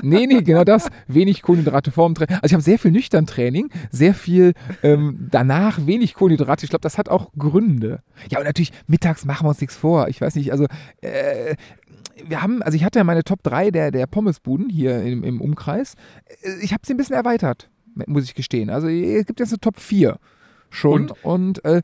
nee, 0.02 0.28
nee, 0.28 0.42
genau 0.42 0.66
das, 0.66 0.90
wenig 1.08 1.42
Kohlenhydrate 1.42 1.92
vorm 1.92 2.16
Training. 2.16 2.36
Also 2.36 2.48
ich 2.48 2.54
habe 2.54 2.64
sehr 2.64 2.78
viel 2.78 2.92
nüchtern 2.92 3.26
Training, 3.28 3.70
sehr 3.92 4.14
viel 4.14 4.56
ähm, 4.84 5.30
danach 5.32 5.86
wenig 5.86 6.16
Kohlenhydrate. 6.16 6.66
Ich 6.66 6.70
glaube, 6.70 6.82
das 6.82 6.98
hat 6.98 7.08
auch 7.08 7.32
Gründe. 7.38 8.02
Ja, 8.30 8.40
und 8.40 8.44
natürlich 8.44 8.74
mittags 8.88 9.24
machen 9.24 9.46
wir 9.46 9.52
uns 9.52 9.62
nichts 9.62 9.78
vor. 9.78 10.10
Ich 10.10 10.20
weiß 10.20 10.36
nicht, 10.36 10.52
also 10.52 10.66
äh, 11.00 11.56
wir 12.28 12.42
haben, 12.42 12.62
also 12.62 12.76
ich 12.76 12.84
hatte 12.84 13.00
ja 13.00 13.06
meine 13.06 13.24
Top 13.24 13.42
3 13.42 13.72
der, 13.72 13.90
der 13.90 14.06
Pommesbuden 14.06 14.68
hier 14.68 15.02
im, 15.02 15.24
im 15.24 15.40
Umkreis. 15.40 15.94
Äh, 16.42 16.58
Ich 16.62 16.74
habe 16.74 16.86
sie 16.86 16.94
ein 16.94 16.98
bisschen 16.98 17.16
erweitert, 17.16 17.70
muss 18.06 18.26
ich 18.26 18.36
gestehen. 18.36 18.70
Also 18.70 18.90
es 18.90 19.26
gibt 19.26 19.40
jetzt 19.40 19.54
eine 19.54 19.60
Top 19.62 19.80
4 19.80 20.20
schon 20.72 21.10
und, 21.12 21.24
und 21.24 21.66
äh, 21.66 21.82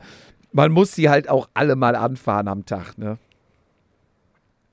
Man 0.53 0.71
muss 0.71 0.93
sie 0.93 1.09
halt 1.09 1.29
auch 1.29 1.49
alle 1.53 1.75
mal 1.75 1.95
anfahren 1.95 2.47
am 2.47 2.65
Tag, 2.65 2.97
ne? 2.97 3.17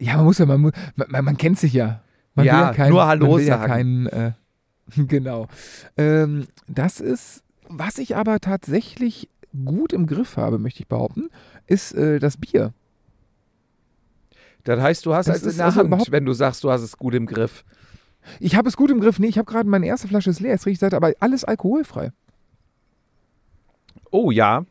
Ja, 0.00 0.16
man 0.16 0.24
muss 0.26 0.38
ja, 0.38 0.46
man, 0.46 0.60
man, 0.96 1.24
man 1.24 1.36
kennt 1.36 1.58
sich 1.58 1.72
ja. 1.72 2.02
Man 2.34 2.46
Ja, 2.46 2.52
will 2.52 2.60
ja 2.60 2.74
kein, 2.74 2.90
nur 2.90 3.06
Hallo 3.06 3.26
man 3.28 3.36
will 3.38 3.46
ja 3.46 3.58
sagen. 3.58 3.72
keinen, 3.72 4.06
äh, 4.06 4.32
genau. 4.96 5.48
Ähm, 5.96 6.46
das 6.68 7.00
ist, 7.00 7.42
was 7.68 7.98
ich 7.98 8.16
aber 8.16 8.38
tatsächlich 8.40 9.28
gut 9.64 9.92
im 9.92 10.06
Griff 10.06 10.36
habe, 10.36 10.58
möchte 10.58 10.80
ich 10.82 10.88
behaupten, 10.88 11.30
ist 11.66 11.92
äh, 11.94 12.18
das 12.18 12.36
Bier. 12.36 12.72
Das 14.64 14.80
heißt, 14.80 15.06
du 15.06 15.14
hast 15.14 15.28
es 15.28 15.42
in 15.42 15.56
der 15.56 15.66
also 15.66 15.80
Hand, 15.80 16.12
wenn 16.12 16.24
du 16.26 16.32
sagst, 16.32 16.62
du 16.62 16.70
hast 16.70 16.82
es 16.82 16.96
gut 16.96 17.14
im 17.14 17.26
Griff. 17.26 17.64
Ich 18.40 18.56
habe 18.56 18.68
es 18.68 18.76
gut 18.76 18.90
im 18.90 19.00
Griff. 19.00 19.18
Nee, 19.18 19.28
ich 19.28 19.38
habe 19.38 19.50
gerade 19.50 19.68
meine 19.68 19.86
erste 19.86 20.08
Flasche 20.08 20.30
ist 20.30 20.40
leer, 20.40 20.54
ist 20.54 20.66
richtig, 20.66 20.92
aber 20.92 21.12
alles 21.20 21.44
alkoholfrei. 21.44 22.12
Oh 24.10 24.30
ja, 24.30 24.64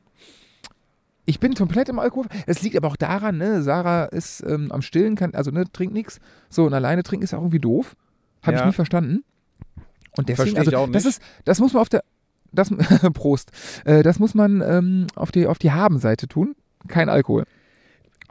Ich 1.30 1.40
bin 1.42 1.54
komplett 1.54 1.90
im 1.90 2.00
Alkohol. 2.00 2.26
Es 2.46 2.62
liegt 2.62 2.78
aber 2.78 2.88
auch 2.88 2.96
daran, 2.96 3.38
ne, 3.38 3.62
Sarah 3.62 4.06
ist 4.06 4.42
ähm, 4.48 4.72
am 4.72 4.82
Stillen, 4.82 5.16
kann, 5.18 5.36
also 5.36 5.52
ne, 5.52 5.66
trinkt 5.72 5.94
nichts. 5.94 6.20
So, 6.50 6.66
und 6.66 6.74
alleine 6.74 7.04
trinken 7.04 7.26
ist 7.26 7.34
auch 7.34 7.40
irgendwie 7.42 7.60
doof. 7.60 7.96
Habe 8.44 8.54
Ja. 8.56 8.62
ich 8.62 8.68
nie 8.68 8.74
verstanden. 8.74 9.24
Und 10.18 10.30
deswegen, 10.30 10.56
Versteh 10.56 10.70
ich 10.70 10.76
also, 10.76 10.78
auch 10.86 10.92
das 10.92 11.04
nicht. 11.04 11.18
ist, 11.18 11.22
das 11.44 11.60
muss 11.60 11.74
man 11.74 11.82
auf 11.82 11.90
der, 11.90 12.02
das, 12.54 12.70
Prost, 13.14 13.52
äh, 13.84 14.04
das 14.04 14.20
muss 14.20 14.34
man 14.36 14.62
ähm, 14.62 15.08
auf 15.16 15.32
die, 15.32 15.48
auf 15.48 15.60
die 15.60 15.72
Haben-Seite 15.72 16.28
tun. 16.30 16.56
Kein 16.88 17.10
Alkohol. 17.10 17.44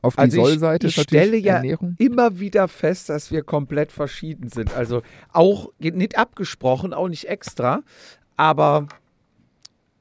Auf 0.00 0.14
die 0.16 0.20
Also 0.22 0.38
ich- 0.38 0.44
Soll-Seite 0.44 0.86
ich 0.86 0.96
natürlich 0.96 1.22
stelle 1.26 1.36
ja- 1.36 1.56
Ernährung. 1.56 1.96
immer 1.98 2.38
wieder 2.38 2.66
fest, 2.66 3.10
dass 3.10 3.30
wir 3.30 3.42
komplett 3.42 3.92
verschieden 3.92 4.48
sind. 4.48 4.74
Also 4.74 5.02
auch 5.32 5.70
nicht 5.80 6.16
abgesprochen, 6.18 6.94
auch 6.94 7.08
nicht 7.08 7.28
extra, 7.28 7.82
aber 8.38 8.88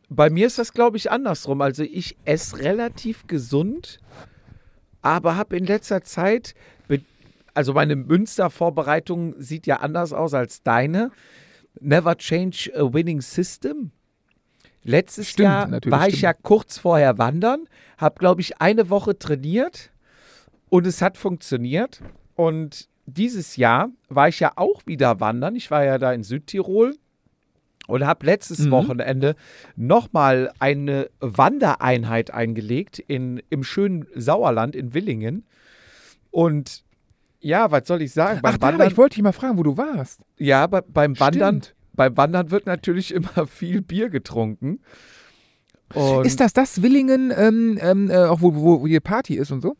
bei 0.09 0.29
mir 0.29 0.47
ist 0.47 0.59
das, 0.59 0.73
glaube 0.73 0.97
ich, 0.97 1.11
andersrum. 1.11 1.61
Also 1.61 1.83
ich 1.83 2.17
esse 2.25 2.59
relativ 2.59 3.27
gesund, 3.27 3.99
aber 5.01 5.35
habe 5.37 5.57
in 5.57 5.65
letzter 5.65 6.03
Zeit, 6.03 6.53
also 7.53 7.73
meine 7.73 7.95
Münster-Vorbereitung 7.95 9.35
sieht 9.39 9.65
ja 9.65 9.77
anders 9.77 10.13
aus 10.13 10.33
als 10.33 10.61
deine. 10.61 11.11
Never 11.79 12.17
change 12.17 12.71
a 12.75 12.93
winning 12.93 13.21
system. 13.21 13.91
Letztes 14.83 15.29
Stimmt, 15.29 15.45
Jahr 15.45 15.71
war 15.85 16.07
ich 16.07 16.15
stimmt. 16.15 16.21
ja 16.21 16.33
kurz 16.33 16.77
vorher 16.77 17.17
wandern, 17.17 17.67
habe, 17.97 18.19
glaube 18.19 18.41
ich, 18.41 18.61
eine 18.61 18.89
Woche 18.89 19.17
trainiert 19.17 19.91
und 20.69 20.85
es 20.85 21.01
hat 21.01 21.17
funktioniert. 21.17 22.01
Und 22.35 22.87
dieses 23.07 23.55
Jahr 23.55 23.89
war 24.09 24.27
ich 24.27 24.39
ja 24.39 24.51
auch 24.57 24.85
wieder 24.85 25.19
wandern. 25.19 25.55
Ich 25.55 25.71
war 25.71 25.83
ja 25.83 25.97
da 25.97 26.13
in 26.13 26.23
Südtirol 26.23 26.95
und 27.87 28.05
habe 28.05 28.25
letztes 28.25 28.59
Mhm. 28.59 28.71
Wochenende 28.71 29.35
nochmal 29.75 30.51
eine 30.59 31.09
Wandereinheit 31.19 32.31
eingelegt 32.31 32.99
in, 32.99 33.41
im 33.49 33.63
schönen 33.63 34.05
Sauerland 34.15 34.75
in 34.75 34.93
Willingen. 34.93 35.45
Und 36.31 36.83
ja, 37.39 37.69
was 37.71 37.87
soll 37.87 38.01
ich 38.01 38.11
sagen? 38.13 38.39
Ach, 38.43 38.57
da, 38.57 38.69
aber 38.69 38.87
ich 38.87 38.97
wollte 38.97 39.15
dich 39.15 39.23
mal 39.23 39.31
fragen, 39.31 39.57
wo 39.57 39.63
du 39.63 39.77
warst. 39.77 40.21
Ja, 40.37 40.65
bei, 40.67 40.81
beim 40.81 41.19
Wandern, 41.19 41.61
Stimmt. 41.61 41.75
beim 41.93 42.17
Wandern 42.17 42.51
wird 42.51 42.65
natürlich 42.65 43.13
immer 43.13 43.45
viel 43.47 43.81
Bier 43.81 44.09
getrunken. 44.09 44.79
Und 45.93 46.25
Ist 46.25 46.39
das 46.39 46.51
das 46.53 46.81
Willingen, 46.81 47.31
ähm, 47.37 47.77
ähm, 47.79 48.09
äh, 48.09 48.15
auch 48.25 48.41
wo, 48.41 48.55
wo, 48.55 48.81
wo 48.81 48.87
die 48.87 48.99
Party 48.99 49.35
ist 49.35 49.51
und 49.51 49.61
so? 49.61 49.75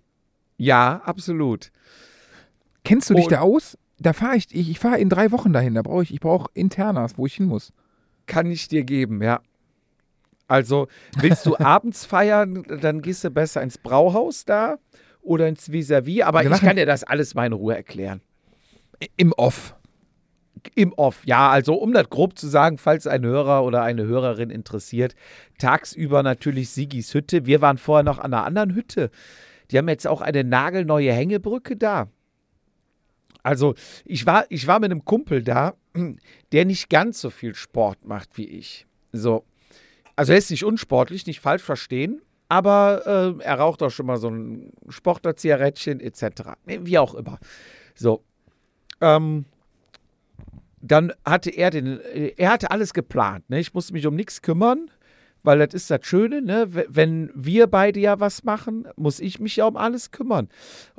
ja, 0.58 1.02
absolut. 1.04 1.72
Kennst 2.86 3.10
du 3.10 3.14
dich 3.16 3.26
Und- 3.26 3.32
da 3.32 3.42
aus? 3.42 3.78
Da 3.98 4.14
fahre 4.14 4.36
ich, 4.38 4.54
ich, 4.54 4.70
ich 4.70 4.80
fahre 4.80 5.00
in 5.00 5.10
drei 5.10 5.32
Wochen 5.32 5.52
dahin. 5.54 5.74
Da 5.74 5.82
brauche 5.82 6.04
ich, 6.04 6.14
ich 6.14 6.20
brauche 6.20 6.50
Internas, 6.54 7.18
wo 7.18 7.26
ich 7.26 7.34
hin 7.36 7.46
muss. 7.48 7.72
Kann 8.26 8.50
ich 8.50 8.68
dir 8.68 8.84
geben, 8.84 9.22
ja. 9.22 9.42
Also, 10.48 10.88
willst 11.18 11.46
du 11.46 11.58
abends 11.60 12.06
feiern, 12.06 12.64
dann 12.82 13.02
gehst 13.02 13.24
du 13.24 13.30
besser 13.32 13.62
ins 13.62 13.78
Brauhaus 13.78 14.46
da 14.46 14.78
oder 15.22 15.48
ins 15.48 15.72
Vis-a-vis. 15.72 16.22
Aber 16.22 16.44
ich 16.44 16.60
kann 16.62 16.76
dir 16.76 16.86
das 16.86 17.04
alles 17.04 17.34
mal 17.34 17.48
in 17.48 17.54
Ruhe 17.54 17.76
erklären. 17.76 18.22
Im 19.18 19.34
Off. 19.34 19.76
Im 20.74 20.94
Off, 20.94 21.22
ja. 21.26 21.50
Also, 21.50 21.76
um 21.76 21.94
das 21.94 22.10
grob 22.10 22.38
zu 22.38 22.48
sagen, 22.48 22.78
falls 22.78 23.08
ein 23.08 23.26
Hörer 23.26 23.64
oder 23.64 23.82
eine 23.84 24.06
Hörerin 24.06 24.50
interessiert, 24.50 25.16
tagsüber 25.60 26.24
natürlich 26.24 26.70
Sigis 26.70 27.14
Hütte. 27.14 27.46
Wir 27.46 27.62
waren 27.62 27.78
vorher 27.78 28.04
noch 28.04 28.20
an 28.20 28.34
einer 28.34 28.46
anderen 28.46 28.74
Hütte. 28.74 29.12
Die 29.72 29.78
haben 29.78 29.90
jetzt 29.90 30.08
auch 30.08 30.22
eine 30.22 30.44
nagelneue 30.44 31.12
Hängebrücke 31.12 31.76
da. 31.76 32.08
Also, 33.44 33.76
ich 34.06 34.26
war, 34.26 34.46
ich 34.50 34.66
war 34.66 34.80
mit 34.80 34.92
einem 34.92 35.06
Kumpel 35.06 35.44
da, 35.44 35.76
der 36.52 36.66
nicht 36.66 36.90
ganz 36.90 37.22
so 37.22 37.30
viel 37.30 37.56
Sport 37.56 38.06
macht 38.06 38.38
wie 38.38 38.48
ich. 38.48 38.86
So. 39.12 39.46
Also, 40.16 40.32
er 40.32 40.38
ist 40.38 40.52
nicht 40.52 40.64
unsportlich, 40.64 41.26
nicht 41.26 41.40
falsch 41.40 41.64
verstehen, 41.64 42.22
aber 42.48 43.38
äh, 43.40 43.44
er 43.44 43.60
raucht 43.60 43.82
auch 43.84 43.90
schon 43.90 44.06
mal 44.06 44.18
so 44.18 44.30
ein 44.30 44.72
Sportler-Zigarettchen 44.88 46.00
etc. 46.00 46.54
Wie 46.66 46.98
auch 46.98 47.16
immer. 47.16 47.40
So. 47.96 48.24
Ähm, 49.02 49.46
dann 50.82 51.12
hatte 51.26 51.50
er 51.50 51.72
den, 51.72 52.00
äh, 52.00 52.34
er 52.38 52.52
hatte 52.52 52.72
alles 52.72 52.94
geplant. 52.94 53.50
Ne? 53.50 53.60
Ich 53.60 53.74
musste 53.74 53.94
mich 53.94 54.06
um 54.06 54.16
nichts 54.16 54.42
kümmern, 54.42 54.92
weil 55.44 55.60
das 55.60 55.74
ist 55.74 55.90
das 55.90 56.06
Schöne, 56.06 56.42
ne? 56.42 56.68
Wenn 56.70 57.32
wir 57.34 57.68
beide 57.68 58.00
ja 58.00 58.20
was 58.20 58.44
machen, 58.44 58.88
muss 58.96 59.20
ich 59.20 59.40
mich 59.40 59.56
ja 59.58 59.66
um 59.66 59.78
alles 59.78 60.12
kümmern. 60.12 60.50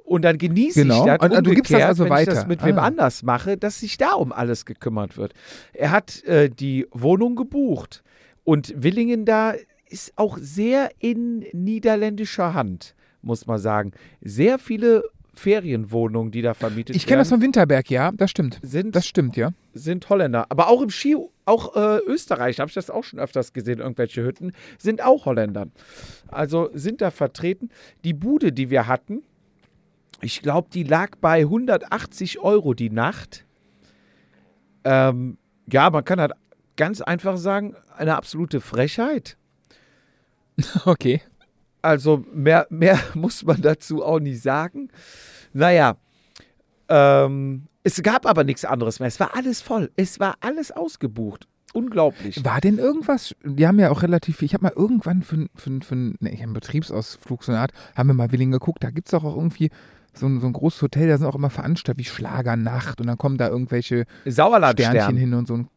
Und 0.06 0.22
dann 0.22 0.38
genieße 0.38 0.82
Genau. 0.82 1.00
ich 1.00 1.04
das 1.06 1.18
Und- 1.20 1.36
und 1.36 1.46
du 1.46 1.50
gibst 1.54 1.72
das 1.72 1.82
also 1.82 2.04
wenn 2.08 2.16
ich 2.20 2.26
das 2.26 2.36
weiter. 2.38 2.46
mit 2.48 2.64
wem 2.64 2.78
Ah. 2.78 2.82
anders 2.84 3.22
mache, 3.24 3.56
dass 3.56 3.80
sich 3.80 3.98
da 3.98 4.12
um 4.12 4.32
alles 4.32 4.64
gekümmert 4.64 5.16
wird. 5.16 5.32
Er 5.72 5.90
hat 5.90 6.22
äh, 6.24 6.48
die 6.48 6.86
Wohnung 6.92 7.34
gebucht 7.34 8.04
und 8.44 8.72
Willingen 8.76 9.24
da 9.24 9.54
ist 9.88 10.12
auch 10.16 10.38
sehr 10.40 10.90
in 11.00 11.40
niederländischer 11.52 12.54
Hand, 12.54 12.94
muss 13.22 13.46
man 13.46 13.58
sagen. 13.58 13.90
Sehr 14.20 14.58
viele 14.60 15.02
Ferienwohnungen, 15.34 16.30
die 16.32 16.42
da 16.42 16.54
vermietet 16.54 16.96
Ich 16.96 17.06
kenne 17.06 17.18
das 17.18 17.30
werden, 17.30 17.40
vom 17.40 17.44
Winterberg, 17.46 17.90
ja, 17.90 18.10
das 18.12 18.30
stimmt. 18.30 18.58
sind, 18.62 18.96
Das 18.96 19.06
stimmt, 19.06 19.36
ja. 19.36 19.50
sind 19.74 20.08
Holländer. 20.08 20.46
Aber 20.48 20.68
auch 20.68 20.82
im 20.82 20.90
Ski, 20.90 21.16
auch 21.44 21.76
äh, 21.76 21.98
Österreich, 22.06 22.58
habe 22.58 22.68
ich 22.68 22.74
das 22.74 22.90
auch 22.90 23.04
schon 23.04 23.18
öfters 23.20 23.52
gesehen, 23.52 23.78
irgendwelche 23.80 24.24
Hütten, 24.24 24.52
sind 24.78 25.04
auch 25.04 25.26
Holländer. 25.26 25.66
Also 26.28 26.70
sind 26.74 27.00
da 27.00 27.10
vertreten. 27.10 27.68
Die 28.04 28.14
Bude, 28.14 28.52
die 28.52 28.70
wir 28.70 28.86
hatten, 28.86 29.22
ich 30.20 30.42
glaube, 30.42 30.68
die 30.72 30.82
lag 30.82 31.16
bei 31.20 31.40
180 31.40 32.40
Euro 32.40 32.74
die 32.74 32.90
Nacht. 32.90 33.44
Ähm, 34.84 35.38
ja, 35.70 35.90
man 35.90 36.04
kann 36.04 36.20
halt 36.20 36.32
ganz 36.76 37.00
einfach 37.00 37.36
sagen, 37.36 37.74
eine 37.96 38.16
absolute 38.16 38.60
Frechheit. 38.60 39.36
Okay. 40.86 41.20
Also 41.82 42.24
mehr, 42.32 42.66
mehr 42.70 42.98
muss 43.14 43.44
man 43.44 43.60
dazu 43.60 44.02
auch 44.02 44.18
nicht 44.18 44.42
sagen. 44.42 44.88
Naja, 45.52 45.96
ähm, 46.88 47.68
es 47.82 48.02
gab 48.02 48.26
aber 48.26 48.42
nichts 48.42 48.64
anderes 48.64 48.98
mehr. 48.98 49.06
Es 49.06 49.20
war 49.20 49.36
alles 49.36 49.60
voll. 49.60 49.92
Es 49.96 50.18
war 50.18 50.36
alles 50.40 50.72
ausgebucht. 50.72 51.46
Unglaublich. 51.72 52.42
War 52.44 52.60
denn 52.60 52.78
irgendwas, 52.78 53.34
die 53.44 53.66
haben 53.66 53.78
ja 53.78 53.90
auch 53.90 54.02
relativ 54.02 54.38
viel, 54.38 54.46
ich 54.46 54.54
habe 54.54 54.64
mal 54.64 54.72
irgendwann 54.74 55.22
für, 55.22 55.46
für, 55.54 55.78
für 55.82 55.94
ne, 55.94 56.16
hab 56.32 56.42
einen 56.42 56.54
Betriebsausflug 56.54 57.44
so 57.44 57.52
eine 57.52 57.60
Art, 57.60 57.72
haben 57.94 58.08
wir 58.08 58.14
mal 58.14 58.32
Willingen 58.32 58.52
geguckt, 58.52 58.82
da 58.82 58.90
gibt 58.90 59.08
es 59.08 59.10
doch 59.10 59.24
auch 59.24 59.36
irgendwie 59.36 59.70
so 60.18 60.26
ein, 60.26 60.40
so 60.40 60.46
ein 60.46 60.52
großes 60.52 60.82
Hotel, 60.82 61.08
da 61.08 61.18
sind 61.18 61.26
auch 61.26 61.34
immer 61.34 61.50
Veranstaltungen 61.50 62.04
wie 62.04 62.08
Schlagernacht 62.08 63.00
und 63.00 63.06
dann 63.06 63.18
kommen 63.18 63.36
da 63.38 63.48
irgendwelche 63.48 64.04
Sternchen 64.22 64.32
Sauerlandstern. 64.32 65.16
hin 65.16 65.34
und 65.34 65.46
so. 65.48 65.54
ein- 65.54 65.68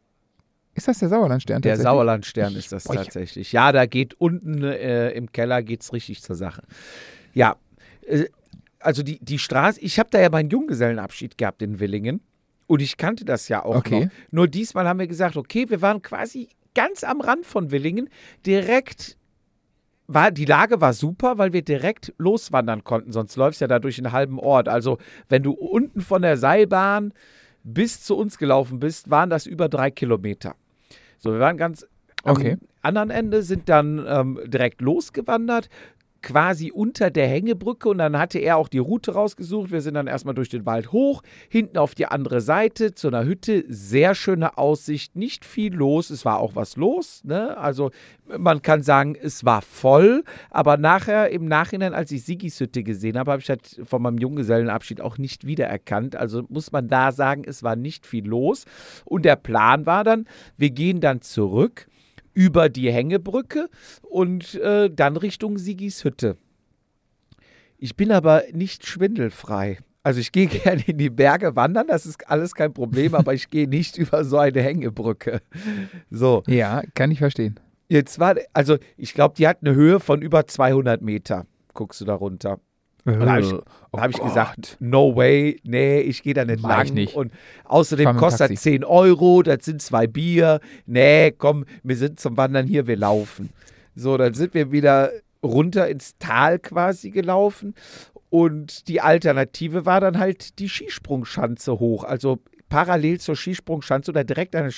Ist 0.76 0.88
das 0.88 1.00
der 1.00 1.10
Sauerlandstern 1.10 1.62
Der? 1.62 1.78
Sauerlandstern 1.78 2.56
ist 2.56 2.72
das 2.72 2.86
Boah, 2.86 2.94
ich- 2.96 3.02
tatsächlich. 3.02 3.52
Ja, 3.52 3.72
da 3.72 3.86
geht 3.86 4.14
unten 4.16 4.64
äh, 4.64 5.12
im 5.12 5.32
Keller 5.32 5.62
geht's 5.64 5.92
richtig 5.94 6.22
zur 6.22 6.36
Sache. 6.36 6.64
Ja, 7.34 7.56
äh, 8.08 8.26
also 8.80 9.04
die, 9.04 9.20
die 9.20 9.40
Straße, 9.40 9.80
ich 9.82 10.00
habe 10.00 10.10
da 10.12 10.22
ja 10.22 10.30
meinen 10.30 10.50
Junggesellenabschied 10.50 11.38
gehabt 11.38 11.62
in 11.62 11.80
Willingen 11.82 12.22
und 12.68 12.82
ich 12.82 12.96
kannte 12.96 13.26
das 13.26 13.50
ja 13.50 13.66
auch 13.66 13.76
Okay. 13.76 14.06
noch. 14.06 14.12
Nur 14.32 14.48
diesmal 14.48 14.88
haben 14.88 15.00
wir 15.00 15.08
gesagt, 15.08 15.36
okay, 15.36 15.66
wir 15.70 15.82
waren 15.82 16.02
quasi 16.02 16.48
ganz 16.76 17.04
am 17.04 17.20
Rand 17.20 17.46
von 17.46 17.72
Willingen, 17.72 18.10
direkt 18.46 19.18
war, 20.10 20.32
die 20.32 20.46
Lage 20.46 20.82
war 20.82 20.94
super, 20.94 21.38
weil 21.38 21.54
wir 21.54 21.62
direkt 21.62 22.14
loswandern 22.18 22.84
konnten, 22.84 23.12
sonst 23.12 23.36
läufst 23.36 23.62
ja 23.62 23.68
da 23.68 23.78
durch 23.78 24.00
einen 24.00 24.12
halben 24.12 24.40
Ort. 24.40 24.68
Also, 24.68 24.98
wenn 25.30 25.44
du 25.44 25.52
unten 25.52 26.02
von 26.02 26.24
der 26.24 26.36
Seilbahn 26.36 27.14
bis 27.64 28.04
zu 28.04 28.18
uns 28.18 28.40
gelaufen 28.40 28.80
bist, 28.80 29.12
waren 29.12 29.30
das 29.30 29.46
über 29.46 29.70
drei 29.70 29.92
Kilometer. 29.92 30.56
So, 31.20 31.32
wir 31.32 31.40
waren 31.40 31.58
ganz 31.58 31.86
am 32.24 32.36
Okay. 32.38 32.58
anderen 32.82 33.12
Ende, 33.12 33.44
sind 33.44 33.70
dann 33.70 34.04
ähm, 34.08 34.40
direkt 34.48 34.82
losgewandert, 34.82 35.70
quasi 36.22 36.72
unter 36.72 37.10
der 37.10 37.28
Hängebrücke 37.28 37.90
und 37.90 37.98
dann 38.00 38.18
hatte 38.18 38.40
er 38.40 38.58
auch 38.58 38.68
die 38.68 38.78
Route 38.80 39.14
rausgesucht. 39.14 39.72
Wir 39.72 39.82
sind 39.82 39.94
dann 39.94 40.08
erstmal 40.08 40.36
durch 40.36 40.50
den 40.50 40.66
Wald 40.66 40.92
hoch, 40.92 41.22
hinten 41.50 41.78
auf 41.78 41.96
die 41.96 42.06
andere 42.06 42.42
Seite 42.42 42.94
zu 42.94 43.08
einer 43.08 43.26
Hütte. 43.26 43.64
Sehr 43.68 44.16
schöne 44.16 44.58
Aussicht, 44.58 45.16
nicht 45.16 45.46
viel 45.46 45.74
los. 45.74 46.10
Es 46.10 46.26
war 46.26 46.40
auch 46.40 46.56
was 46.56 46.76
los. 46.76 47.22
Ne? 47.24 47.58
Also 47.58 47.92
man 48.38 48.62
kann 48.62 48.84
sagen, 48.84 49.16
es 49.16 49.46
war 49.46 49.62
voll, 49.62 50.24
aber 50.50 50.78
nachher 50.78 51.30
im 51.30 51.46
Nachhinein, 51.46 51.94
als 51.94 52.12
ich 52.12 52.24
Sigis 52.24 52.60
Hütte 52.60 52.84
gesehen 52.84 53.18
habe, 53.18 53.32
habe 53.32 53.42
ich 53.42 53.50
halt 53.50 53.82
von 53.84 54.02
meinem 54.02 54.18
Junggesellenabschied 54.18 55.02
auch 55.02 55.18
nicht 55.18 55.46
wiedererkannt. 55.46 56.16
Also 56.16 56.44
muss 56.50 56.72
man 56.72 56.88
da 56.88 57.12
sagen, 57.12 57.44
es 57.46 57.64
war 57.64 57.76
nicht 57.76 58.06
viel 58.06 58.28
los. 58.28 58.66
Und 59.06 59.26
der 59.26 59.36
Plan 59.36 59.86
war 59.86 60.04
dann, 60.04 60.26
wir 60.58 60.70
gehen 60.70 61.02
dann 61.02 61.22
zurück 61.22 61.88
über 62.34 62.70
die 62.70 62.92
Hängebrücke 62.92 63.70
und 64.02 64.56
äh, 64.56 64.90
dann 64.90 65.18
Richtung 65.18 65.58
Sigis 65.58 66.04
Hütte. 66.04 66.38
Ich 67.78 67.96
bin 67.96 68.12
aber 68.12 68.44
nicht 68.52 68.86
schwindelfrei. 68.86 69.78
Also 70.04 70.20
ich 70.20 70.32
gehe 70.32 70.48
gerne 70.64 70.84
in 70.88 70.98
die 70.98 71.10
Berge 71.10 71.56
wandern, 71.56 71.88
das 71.88 72.06
ist 72.06 72.30
alles 72.30 72.56
kein 72.56 72.74
Problem, 72.74 73.16
aber 73.16 73.34
ich 73.34 73.50
gehe 73.50 73.68
nicht 73.68 73.98
über 73.98 74.24
so 74.24 74.38
eine 74.38 74.62
Hängebrücke. 74.62 75.42
So, 76.10 76.44
Ja, 76.48 76.84
kann 76.96 77.12
ich 77.12 77.20
verstehen. 77.20 77.60
jetzt 77.90 78.20
war, 78.20 78.36
also 78.54 78.78
ich 78.98 79.14
glaube, 79.14 79.36
die 79.38 79.48
hat 79.48 79.60
eine 79.62 79.76
Höhe 79.76 80.00
von 80.00 80.22
über 80.22 80.46
200 80.48 81.02
Meter. 81.02 81.46
Guckst 81.74 82.02
du 82.02 82.06
da 82.06 82.16
runter? 82.16 82.60
Und 83.06 83.20
da 83.20 83.32
habe 83.32 83.42
ich, 83.42 83.54
Oh 83.92 84.00
hab 84.00 84.12
ich 84.12 84.20
gesagt, 84.20 84.78
no 84.80 85.16
way, 85.16 85.60
nee, 85.64 86.02
ich 86.02 86.22
gehe 86.22 86.36
da 86.36 86.46
nicht 86.46 86.62
Mach 86.62 86.84
ich 86.84 86.90
lang. 86.90 86.96
nicht. 86.96 87.16
Und 87.16 87.32
außerdem 87.66 88.18
kostet 88.18 88.52
das 88.52 88.62
10 88.62 88.84
Euro, 88.84 89.42
das 89.42 89.66
sind 89.66 89.82
zwei 89.82 90.06
Bier. 90.06 90.60
Nee, 90.86 91.32
komm, 91.32 91.66
wir 91.82 91.96
sind 91.96 92.20
zum 92.20 92.38
Wandern 92.38 92.68
hier, 92.68 92.86
wir 92.86 92.98
laufen. 92.98 93.50
So, 93.96 94.16
dann 94.18 94.36
sind 94.36 94.54
wir 94.54 94.72
wieder 94.72 95.12
runter 95.42 95.88
ins 95.88 96.18
Tal 96.20 96.60
quasi 96.60 97.10
gelaufen. 97.10 97.74
Und 98.30 98.88
die 98.88 99.02
Alternative 99.02 99.88
war 99.88 100.02
dann 100.02 100.20
halt 100.20 100.60
die 100.60 100.70
Skisprungschanze 100.70 101.80
hoch. 101.80 102.04
Also 102.04 102.38
parallel 102.70 103.20
zur 103.20 103.36
Skisprungschanze 103.36 104.12
oder 104.12 104.24
direkt 104.24 104.56
an 104.56 104.66
der 104.66 104.72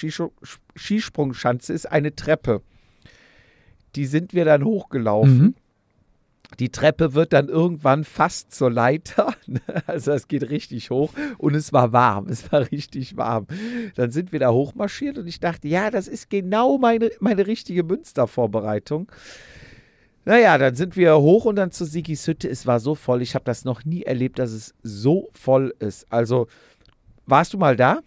Skisprungschanze 0.75 1.73
ist 1.73 1.91
eine 1.91 2.15
Treppe. 2.15 2.62
Die 3.97 4.05
sind 4.05 4.34
wir 4.34 4.45
dann 4.45 4.63
hochgelaufen. 4.63 5.38
Mhm. 5.38 5.55
Die 6.59 6.69
Treppe 6.69 7.13
wird 7.13 7.33
dann 7.33 7.47
irgendwann 7.49 8.03
fast 8.03 8.53
zur 8.53 8.69
Leiter. 8.71 9.33
Also 9.87 10.11
es 10.11 10.27
geht 10.27 10.49
richtig 10.49 10.89
hoch 10.91 11.11
und 11.37 11.55
es 11.55 11.73
war 11.73 11.91
warm. 11.93 12.27
Es 12.27 12.51
war 12.51 12.69
richtig 12.71 13.17
warm. 13.17 13.47
Dann 13.95 14.11
sind 14.11 14.31
wir 14.31 14.39
da 14.39 14.51
hochmarschiert 14.51 15.17
und 15.17 15.27
ich 15.27 15.39
dachte, 15.39 15.67
ja, 15.67 15.89
das 15.91 16.07
ist 16.07 16.29
genau 16.29 16.77
meine, 16.77 17.09
meine 17.19 17.47
richtige 17.47 17.83
Münstervorbereitung. 17.83 19.11
Naja, 20.23 20.57
dann 20.57 20.75
sind 20.75 20.95
wir 20.95 21.17
hoch 21.17 21.45
und 21.45 21.55
dann 21.55 21.71
zu 21.71 21.83
Sigis 21.85 22.27
Hütte. 22.27 22.47
Es 22.47 22.67
war 22.67 22.79
so 22.79 22.95
voll. 22.95 23.21
Ich 23.21 23.33
habe 23.33 23.45
das 23.45 23.65
noch 23.65 23.85
nie 23.85 24.03
erlebt, 24.03 24.37
dass 24.39 24.51
es 24.51 24.73
so 24.83 25.29
voll 25.33 25.73
ist. 25.79 26.05
Also, 26.11 26.47
warst 27.25 27.53
du 27.53 27.57
mal 27.57 27.75
da? 27.75 27.99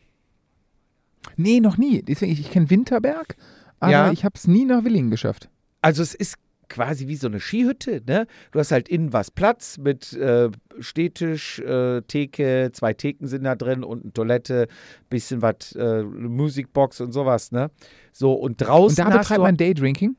Nee, 1.37 1.61
noch 1.61 1.77
nie. 1.77 2.03
Deswegen, 2.03 2.33
ich, 2.33 2.41
ich 2.41 2.51
kenne 2.51 2.71
Winterberg, 2.71 3.37
aber 3.81 3.93
Ja. 3.93 4.13
ich 4.13 4.25
habe 4.25 4.35
es 4.37 4.47
nie 4.47 4.65
nach 4.65 4.85
Willingen 4.85 5.11
geschafft. 5.11 5.49
Also 5.83 6.03
es 6.03 6.15
ist 6.15 6.37
quasi 6.75 7.07
wie 7.07 7.15
so 7.15 7.29
eine 7.29 7.39
Skihütte, 7.39 8.03
ne? 8.05 8.27
Du 8.51 8.59
hast 8.59 8.73
halt 8.73 8.89
innen 8.89 9.13
was 9.13 9.31
Platz 9.31 9.79
mit 9.79 10.13
äh, 10.15 10.51
Stehtisch, 10.81 11.61
äh, 11.61 12.03
Theke, 12.03 12.71
zwei 12.73 12.93
Theken 12.93 13.29
sind 13.29 13.45
da 13.45 13.55
drin 13.55 13.85
und 13.85 14.03
eine 14.03 14.13
Toilette, 14.13 14.67
bisschen 15.09 15.41
was, 15.41 15.73
äh, 15.77 16.03
Musikbox 16.03 17.01
und 17.01 17.13
sowas, 17.13 17.53
ne? 17.53 17.71
So, 18.13 18.33
und 18.33 18.57
draußen 18.57 19.05
Und 19.05 19.13
da 19.13 19.19
betreibt 19.19 19.41
man 19.41 19.57
Daydrinking? 19.57 20.17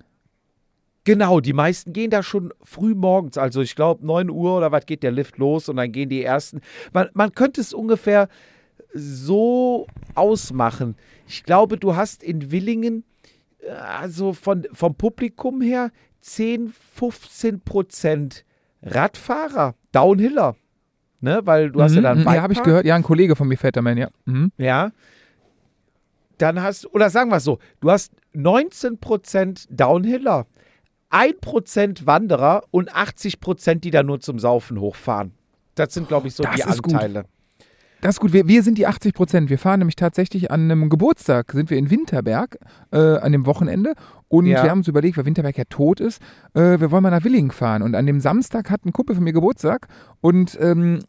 genau, 1.04 1.40
die 1.40 1.54
meisten 1.54 1.94
gehen 1.94 2.10
da 2.10 2.24
schon 2.24 2.54
früh 2.64 2.96
morgens, 2.96 3.38
also 3.38 3.62
ich 3.62 3.76
glaube 3.76 4.06
9 4.06 4.30
Uhr 4.30 4.58
oder 4.58 4.72
was 4.72 4.86
geht 4.86 5.04
der 5.04 5.12
Lift 5.12 5.38
los 5.38 5.70
und 5.70 5.76
dann 5.76 5.92
gehen 5.92 6.10
die 6.10 6.24
ersten, 6.24 6.62
man, 6.94 7.10
man 7.14 7.34
könnte 7.34 7.62
es 7.62 7.74
ungefähr 7.74 8.28
so 8.94 9.88
ausmachen. 10.16 10.96
Ich 11.28 11.44
glaube, 11.44 11.78
du 11.78 11.96
hast 11.96 12.24
in 12.24 12.52
Willingen, 12.52 13.04
äh, 13.60 13.70
also 13.70 14.34
von, 14.34 14.66
vom 14.72 14.96
Publikum 14.96 15.62
her, 15.62 15.92
10, 16.26 16.74
15 16.96 17.62
Prozent 17.62 18.46
Radfahrer, 18.82 19.76
Downhiller. 19.92 20.56
Ne, 21.22 21.42
weil 21.46 21.72
du 21.72 21.82
hast 21.82 21.94
ja 21.94 22.02
Mhm, 22.02 22.04
dann 22.04 22.20
mhm, 22.22 22.26
Ja, 22.26 22.42
habe 22.42 22.54
ich 22.54 22.62
gehört. 22.64 22.86
Ja, 22.86 22.96
ein 22.96 23.04
Kollege 23.04 23.36
von 23.36 23.48
mir 23.48 23.58
fährt 23.58 23.78
da 23.78 23.82
mein, 23.82 23.98
ja. 23.98 24.10
Mhm. 24.26 24.52
Ja. 24.58 24.92
Dann 26.40 26.62
hast, 26.62 26.92
oder 26.94 27.10
sagen 27.10 27.30
wir 27.30 27.38
es 27.38 27.44
so, 27.44 27.60
du 27.80 27.90
hast 27.92 28.12
19% 28.36 29.68
Downhiller, 29.70 30.48
1% 31.12 32.06
Wanderer 32.06 32.64
und 32.72 32.94
80%, 32.94 33.76
die 33.76 33.92
da 33.92 34.04
nur 34.04 34.20
zum 34.20 34.40
Saufen 34.40 34.80
hochfahren. 34.80 35.32
Das 35.76 35.94
sind, 35.94 36.08
glaube 36.08 36.28
ich, 36.28 36.34
so 36.36 36.44
Das 36.44 36.56
die 36.56 36.62
ist 36.62 36.82
gut. 36.84 36.94
Anteile. 36.94 37.26
Das 38.02 38.16
ist 38.16 38.20
gut. 38.20 38.34
Wir, 38.34 38.48
wir 38.48 38.62
sind 38.62 38.78
die 38.78 38.88
80 38.88 39.14
Prozent. 39.14 39.50
Wir 39.50 39.58
fahren 39.58 39.80
nämlich 39.80 39.96
tatsächlich 39.96 40.52
an 40.52 40.70
einem 40.70 40.90
Geburtstag, 40.90 41.52
sind 41.54 41.70
wir 41.70 41.78
in 41.78 41.90
Winterberg 41.90 42.58
äh, 42.92 42.98
an 42.98 43.32
dem 43.32 43.46
Wochenende. 43.46 43.94
Und 44.38 44.48
Ja. 44.48 44.64
wir 44.64 44.70
haben 44.72 44.80
uns 44.80 44.88
überlegt, 44.88 45.18
weil 45.18 45.26
Winterberg 45.26 45.58
ja 45.58 45.64
tot 45.70 46.00
ist, 46.00 46.22
äh, 46.54 46.80
wir 46.80 46.92
wollen 46.92 47.04
mal 47.04 47.12
nach 47.12 47.24
Willingen 47.24 47.52
fahren. 47.52 47.82
Und 47.82 47.96
an 47.96 48.06
dem 48.06 48.20
Samstag 48.20 48.70
hat 48.70 48.86
ein 48.86 48.94
Kumpel 48.94 49.16
von 49.16 49.24
mir 49.24 49.34
Geburtstag. 49.34 49.88
Und 50.22 50.58
ähm, 50.62 51.00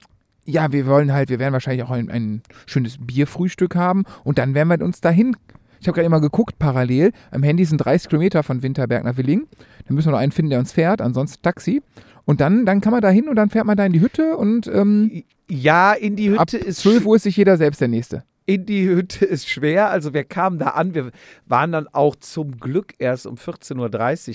ja, 0.45 0.71
wir 0.73 0.87
wollen 0.87 1.13
halt, 1.13 1.29
wir 1.29 1.39
werden 1.39 1.53
wahrscheinlich 1.53 1.83
auch 1.85 1.91
ein, 1.91 2.11
ein 2.11 2.43
schönes 2.67 2.99
Bierfrühstück 3.01 3.75
haben. 3.75 4.05
Und 4.25 4.39
dann 4.39 4.55
werden 4.55 4.69
wir 4.69 4.85
uns 4.85 5.01
dahin. 5.01 5.37
Ich 5.81 5.89
habe 5.89 5.97
gerade 5.97 6.07
immer 6.07 6.21
geguckt, 6.21 6.59
parallel. 6.59 7.13
Am 7.31 7.43
Handy 7.43 7.65
sind 7.65 7.79
30 7.79 8.09
Kilometer 8.09 8.43
von 8.43 8.63
Winterberg 8.63 9.05
nach 9.05 9.17
Willingen. 9.17 9.47
Dann 9.87 9.95
müssen 9.95 10.09
wir 10.09 10.13
noch 10.13 10.19
einen 10.19 10.33
finden, 10.33 10.51
der 10.51 10.59
uns 10.59 10.73
fährt, 10.73 11.01
ansonsten 11.01 11.43
Taxi. 11.43 11.83
Und 12.25 12.41
dann, 12.41 12.65
dann 12.67 12.81
kann 12.81 12.93
man 12.93 13.03
da 13.03 13.09
hin 13.11 13.29
und 13.29 13.37
dann 13.37 13.51
fährt 13.51 13.67
man 13.67 13.77
da 13.77 13.85
in 13.85 13.93
die 13.93 14.01
Hütte 14.01 14.37
und 14.37 14.67
ähm, 14.69 15.23
Ja, 15.49 15.93
in 15.93 16.17
die 16.17 16.31
ab 16.37 16.51
Hütte 16.51 16.57
ist 16.57 16.81
12 16.81 17.07
Uhr 17.07 17.17
ist 17.17 17.23
sich 17.25 17.37
jeder 17.37 17.57
selbst 17.57 17.81
der 17.81 17.89
Nächste. 17.89 18.25
In 18.47 18.65
die 18.65 18.89
Hütte 18.89 19.25
ist 19.25 19.49
schwer. 19.49 19.91
Also 19.91 20.15
wir 20.15 20.25
kamen 20.25 20.59
da 20.59 20.69
an, 20.69 20.95
wir 20.95 21.11
waren 21.47 21.73
dann 21.73 21.89
auch 21.89 22.17
zum 22.17 22.59
Glück 22.59 22.95
erst 22.99 23.27
um 23.27 23.35
14.30 23.35 23.79
Uhr 23.79 23.89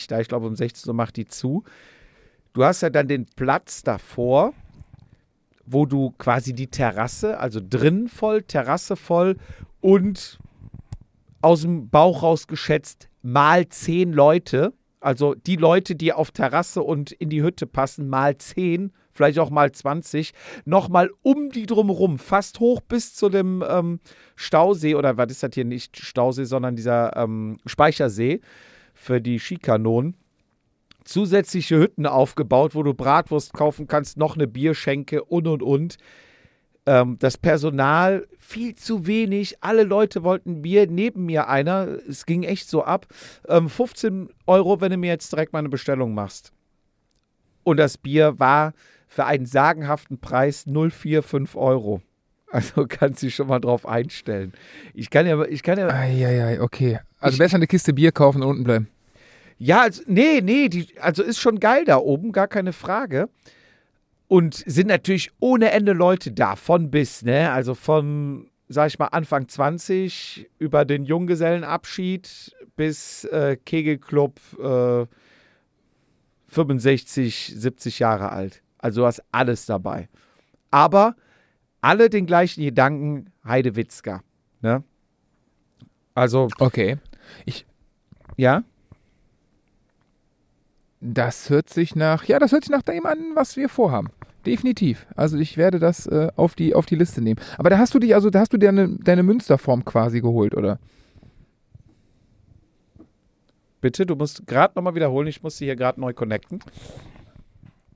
da. 0.07 0.19
Ich 0.19 0.27
glaube, 0.27 0.47
um 0.47 0.55
16 0.55 0.89
Uhr 0.89 0.93
macht 0.93 1.15
die 1.15 1.27
zu. 1.27 1.63
Du 2.53 2.63
hast 2.65 2.81
ja 2.81 2.89
dann 2.89 3.07
den 3.07 3.25
Platz 3.25 3.81
davor, 3.81 4.53
wo 5.65 5.85
du 5.85 6.11
quasi 6.17 6.53
die 6.53 6.67
Terrasse, 6.67 7.39
also 7.39 7.61
drin 7.63 8.09
voll, 8.09 8.43
Terrasse 8.43 8.97
voll 8.97 9.37
und 9.79 10.37
aus 11.41 11.61
dem 11.61 11.89
Bauch 11.89 12.23
raus 12.23 12.47
geschätzt 12.47 13.09
mal 13.21 13.67
zehn 13.69 14.11
Leute. 14.11 14.73
Also 14.99 15.33
die 15.33 15.55
Leute, 15.55 15.95
die 15.95 16.13
auf 16.13 16.31
Terrasse 16.31 16.83
und 16.83 17.11
in 17.11 17.29
die 17.29 17.41
Hütte 17.41 17.65
passen, 17.65 18.09
mal 18.09 18.37
zehn 18.37 18.91
vielleicht 19.21 19.39
auch 19.39 19.51
mal 19.51 19.71
20, 19.71 20.33
nochmal 20.65 21.11
um 21.21 21.49
die 21.51 21.67
drumherum, 21.67 22.17
fast 22.17 22.59
hoch 22.59 22.81
bis 22.81 23.13
zu 23.13 23.29
dem 23.29 23.63
ähm, 23.67 23.99
Stausee, 24.35 24.95
oder 24.95 25.15
was 25.17 25.29
ist 25.29 25.43
das 25.43 25.51
hier 25.53 25.65
nicht 25.65 25.97
Stausee, 25.99 26.45
sondern 26.45 26.75
dieser 26.75 27.15
ähm, 27.15 27.57
Speichersee 27.67 28.41
für 28.95 29.21
die 29.21 29.39
Skikanonen. 29.39 30.17
Zusätzliche 31.03 31.77
Hütten 31.77 32.07
aufgebaut, 32.07 32.73
wo 32.73 32.81
du 32.81 32.95
Bratwurst 32.95 33.53
kaufen 33.53 33.87
kannst, 33.87 34.17
noch 34.17 34.35
eine 34.35 34.47
Bierschenke 34.47 35.23
und 35.23 35.47
und 35.47 35.61
und. 35.61 35.97
Ähm, 36.87 37.17
das 37.19 37.37
Personal 37.37 38.27
viel 38.39 38.73
zu 38.73 39.05
wenig. 39.05 39.57
Alle 39.61 39.83
Leute 39.83 40.23
wollten 40.23 40.63
Bier. 40.63 40.87
Neben 40.87 41.27
mir 41.27 41.47
einer, 41.47 41.87
es 42.07 42.25
ging 42.25 42.41
echt 42.41 42.67
so 42.67 42.83
ab. 42.83 43.05
Ähm, 43.47 43.69
15 43.69 44.29
Euro, 44.47 44.81
wenn 44.81 44.91
du 44.91 44.97
mir 44.97 45.09
jetzt 45.09 45.31
direkt 45.31 45.53
mal 45.53 45.59
eine 45.59 45.69
Bestellung 45.69 46.15
machst. 46.15 46.51
Und 47.63 47.77
das 47.77 47.97
Bier 47.97 48.39
war 48.39 48.73
für 49.11 49.25
einen 49.25 49.45
sagenhaften 49.45 50.19
Preis 50.19 50.63
045 50.65 51.55
Euro. 51.57 52.01
Also 52.47 52.85
kannst 52.89 53.21
du 53.21 53.27
dich 53.27 53.35
schon 53.35 53.47
mal 53.47 53.59
drauf 53.59 53.85
einstellen. 53.85 54.53
Ich 54.93 55.09
kann 55.09 55.27
ja, 55.27 55.43
ich 55.43 55.63
kann 55.63 55.77
ja. 55.77 55.89
Eieiei, 55.89 56.61
okay. 56.61 56.99
Also 57.19 57.35
ich, 57.35 57.39
besser 57.39 57.57
eine 57.57 57.67
Kiste 57.67 57.93
Bier 57.93 58.13
kaufen 58.13 58.41
und 58.41 58.49
unten 58.49 58.63
bleiben. 58.63 58.87
Ja, 59.57 59.81
also, 59.81 60.01
nee, 60.07 60.39
nee, 60.41 60.69
die, 60.69 60.97
also 60.99 61.23
ist 61.23 61.39
schon 61.39 61.59
geil 61.59 61.83
da 61.83 61.97
oben, 61.97 62.31
gar 62.31 62.47
keine 62.47 62.71
Frage. 62.71 63.27
Und 64.29 64.55
sind 64.55 64.87
natürlich 64.87 65.31
ohne 65.41 65.71
Ende 65.71 65.91
Leute 65.91 66.31
da, 66.31 66.55
von 66.55 66.89
bis, 66.89 67.21
ne? 67.21 67.51
Also 67.51 67.75
von, 67.75 68.49
sag 68.69 68.87
ich 68.87 68.97
mal, 68.97 69.07
Anfang 69.07 69.49
20 69.49 70.49
über 70.57 70.85
den 70.85 71.03
Junggesellenabschied 71.03 72.55
bis 72.77 73.25
äh, 73.25 73.57
Kegelclub 73.57 74.39
äh, 74.57 75.05
65, 76.47 77.53
70 77.57 77.99
Jahre 77.99 78.31
alt. 78.31 78.61
Also 78.81 79.01
du 79.01 79.07
hast 79.07 79.23
alles 79.31 79.65
dabei. 79.65 80.09
Aber 80.71 81.15
alle 81.81 82.09
den 82.09 82.25
gleichen 82.25 82.63
Gedanken, 82.63 83.31
Heidewitzka. 83.45 84.21
Ne? 84.61 84.83
Also. 86.13 86.49
Okay. 86.59 86.97
Ich. 87.45 87.65
Ja? 88.37 88.63
Das 90.99 91.49
hört 91.49 91.69
sich 91.69 91.95
nach. 91.95 92.25
Ja, 92.25 92.39
das 92.39 92.51
hört 92.51 92.63
sich 92.63 92.71
nach 92.71 92.83
dem 92.83 93.05
an, 93.05 93.35
was 93.35 93.57
wir 93.57 93.69
vorhaben. 93.69 94.09
Definitiv. 94.45 95.05
Also 95.15 95.37
ich 95.37 95.57
werde 95.57 95.79
das 95.79 96.07
äh, 96.07 96.29
auf, 96.35 96.55
die, 96.55 96.73
auf 96.73 96.85
die 96.85 96.95
Liste 96.95 97.21
nehmen. 97.21 97.39
Aber 97.57 97.69
da 97.69 97.77
hast 97.77 97.93
du 97.93 97.99
dich, 97.99 98.15
also 98.15 98.29
da 98.29 98.39
hast 98.39 98.53
du 98.53 98.57
dir 98.57 98.69
eine, 98.69 98.89
deine 98.99 99.23
Münsterform 99.23 99.85
quasi 99.85 100.21
geholt, 100.21 100.55
oder? 100.55 100.79
Bitte, 103.81 104.05
du 104.05 104.15
musst 104.15 104.45
gerade 104.47 104.73
nochmal 104.75 104.95
wiederholen. 104.95 105.27
Ich 105.27 105.41
muss 105.41 105.57
sie 105.57 105.65
hier 105.65 105.75
gerade 105.75 105.99
neu 105.99 106.13
connecten. 106.13 106.59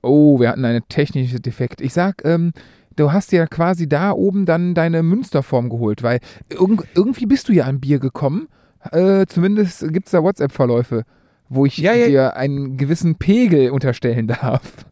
Oh, 0.06 0.40
wir 0.40 0.48
hatten 0.48 0.64
einen 0.64 0.82
technischen 0.88 1.42
Defekt. 1.42 1.80
Ich 1.80 1.92
sag, 1.92 2.24
ähm, 2.24 2.52
du 2.96 3.12
hast 3.12 3.32
ja 3.32 3.46
quasi 3.46 3.88
da 3.88 4.12
oben 4.12 4.46
dann 4.46 4.74
deine 4.74 5.02
Münsterform 5.02 5.68
geholt, 5.68 6.02
weil 6.02 6.20
irg 6.50 6.86
irgendwie 6.94 7.26
bist 7.26 7.48
du 7.48 7.52
ja 7.52 7.64
an 7.64 7.80
Bier 7.80 7.98
gekommen. 7.98 8.48
Äh, 8.92 9.26
zumindest 9.26 9.92
gibt 9.92 10.06
es 10.06 10.12
da 10.12 10.22
WhatsApp-Verläufe, 10.22 11.04
wo 11.48 11.66
ich 11.66 11.78
ja, 11.78 11.92
ja. 11.92 12.06
dir 12.06 12.36
einen 12.36 12.76
gewissen 12.76 13.16
Pegel 13.16 13.70
unterstellen 13.70 14.26
darf. 14.28 14.86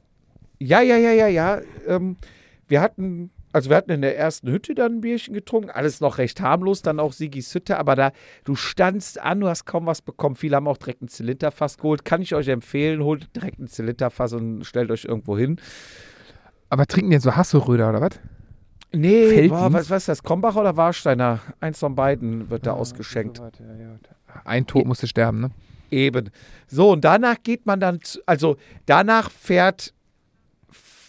Ja, 0.59 0.81
ja, 0.81 0.97
ja, 0.97 1.13
ja, 1.13 1.27
ja. 1.29 1.61
Ähm, 1.87 2.17
wir 2.69 2.81
hatten 2.81 3.31
also 3.55 3.71
wir 3.71 3.77
hatten 3.77 3.93
in 3.93 4.03
der 4.03 4.19
ersten 4.19 4.51
Hütte 4.51 4.75
dann 4.75 4.97
ein 4.97 5.01
Bierchen 5.01 5.33
getrunken, 5.33 5.71
alles 5.71 6.01
noch 6.01 6.19
recht 6.19 6.41
harmlos, 6.41 6.83
dann 6.83 6.99
auch 6.99 7.13
Sigis 7.13 7.55
Hütte, 7.55 7.79
aber 7.79 7.95
da, 7.95 8.11
du 8.43 8.57
standst 8.57 9.21
an, 9.21 9.39
du 9.39 9.49
hast 9.49 9.65
kaum 9.65 9.87
was 9.87 10.03
bekommen. 10.03 10.35
Viele 10.35 10.57
haben 10.57 10.67
auch 10.67 10.77
direkt 10.77 11.03
ein 11.03 11.09
Zylinderfass 11.09 11.79
geholt. 11.79 12.05
Kann 12.05 12.21
ich 12.21 12.35
euch 12.35 12.49
empfehlen, 12.49 13.05
holt 13.05 13.35
direkt 13.37 13.61
ein 13.61 13.69
Zylinderfass 13.69 14.33
und 14.33 14.65
stellt 14.65 14.91
euch 14.91 15.05
irgendwo 15.05 15.39
hin. 15.39 15.61
Aber 16.69 16.85
trinken 16.87 17.11
die 17.11 17.15
jetzt 17.15 17.23
so 17.23 17.37
Hasselröder 17.37 17.91
oder 17.91 18.01
was? 18.01 18.19
Nee, 18.91 19.47
boah, 19.47 19.73
was, 19.73 19.89
was 19.89 20.03
ist 20.03 20.09
das? 20.09 20.23
Krombacher 20.25 20.61
oder 20.61 20.77
Warsteiner? 20.77 21.41
Eins 21.61 21.79
von 21.79 21.95
beiden 21.95 22.51
wird 22.51 22.67
da 22.67 22.73
ja, 22.73 22.77
ausgeschenkt. 22.77 23.37
So 23.37 23.45
ja, 23.45 23.75
ja. 23.77 23.99
Ein 24.45 24.67
Tod 24.67 24.85
musste 24.85 25.07
sterben, 25.07 25.41
ne? 25.41 25.51
Eben. 25.93 26.31
So, 26.67 26.91
und 26.91 27.05
danach 27.05 27.37
geht 27.45 27.67
man 27.67 27.79
dann, 27.79 28.01
also 28.27 28.57
danach 28.87 29.31
fährt 29.31 29.94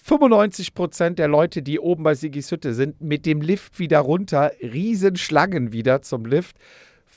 95 0.05 0.75
Prozent 0.75 1.17
der 1.17 1.27
Leute, 1.27 1.63
die 1.63 1.79
oben 1.79 2.03
bei 2.03 2.13
Sigis 2.13 2.51
Hütte 2.51 2.75
sind, 2.75 3.01
mit 3.01 3.25
dem 3.25 3.41
Lift 3.41 3.79
wieder 3.79 3.99
runter, 3.99 4.51
Riesenschlangen 4.61 5.71
wieder 5.71 6.03
zum 6.03 6.25
Lift. 6.25 6.57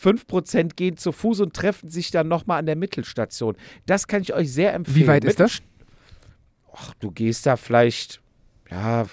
5% 0.03 0.75
gehen 0.75 0.97
zu 0.97 1.13
Fuß 1.13 1.41
und 1.41 1.55
treffen 1.55 1.91
sich 1.91 2.11
dann 2.11 2.29
nochmal 2.29 2.61
an 2.61 2.65
der 2.65 2.77
Mittelstation. 2.77 3.57
Das 3.85 4.07
kann 4.07 4.23
ich 4.23 4.33
euch 4.33 4.51
sehr 4.51 4.73
empfehlen. 4.73 4.97
Wie 4.97 5.07
weit 5.07 5.25
ist 5.25 5.39
das? 5.39 5.61
Ach, 6.73 6.95
du 6.95 7.11
gehst 7.11 7.45
da 7.45 7.57
vielleicht, 7.57 8.23
ja, 8.71 9.05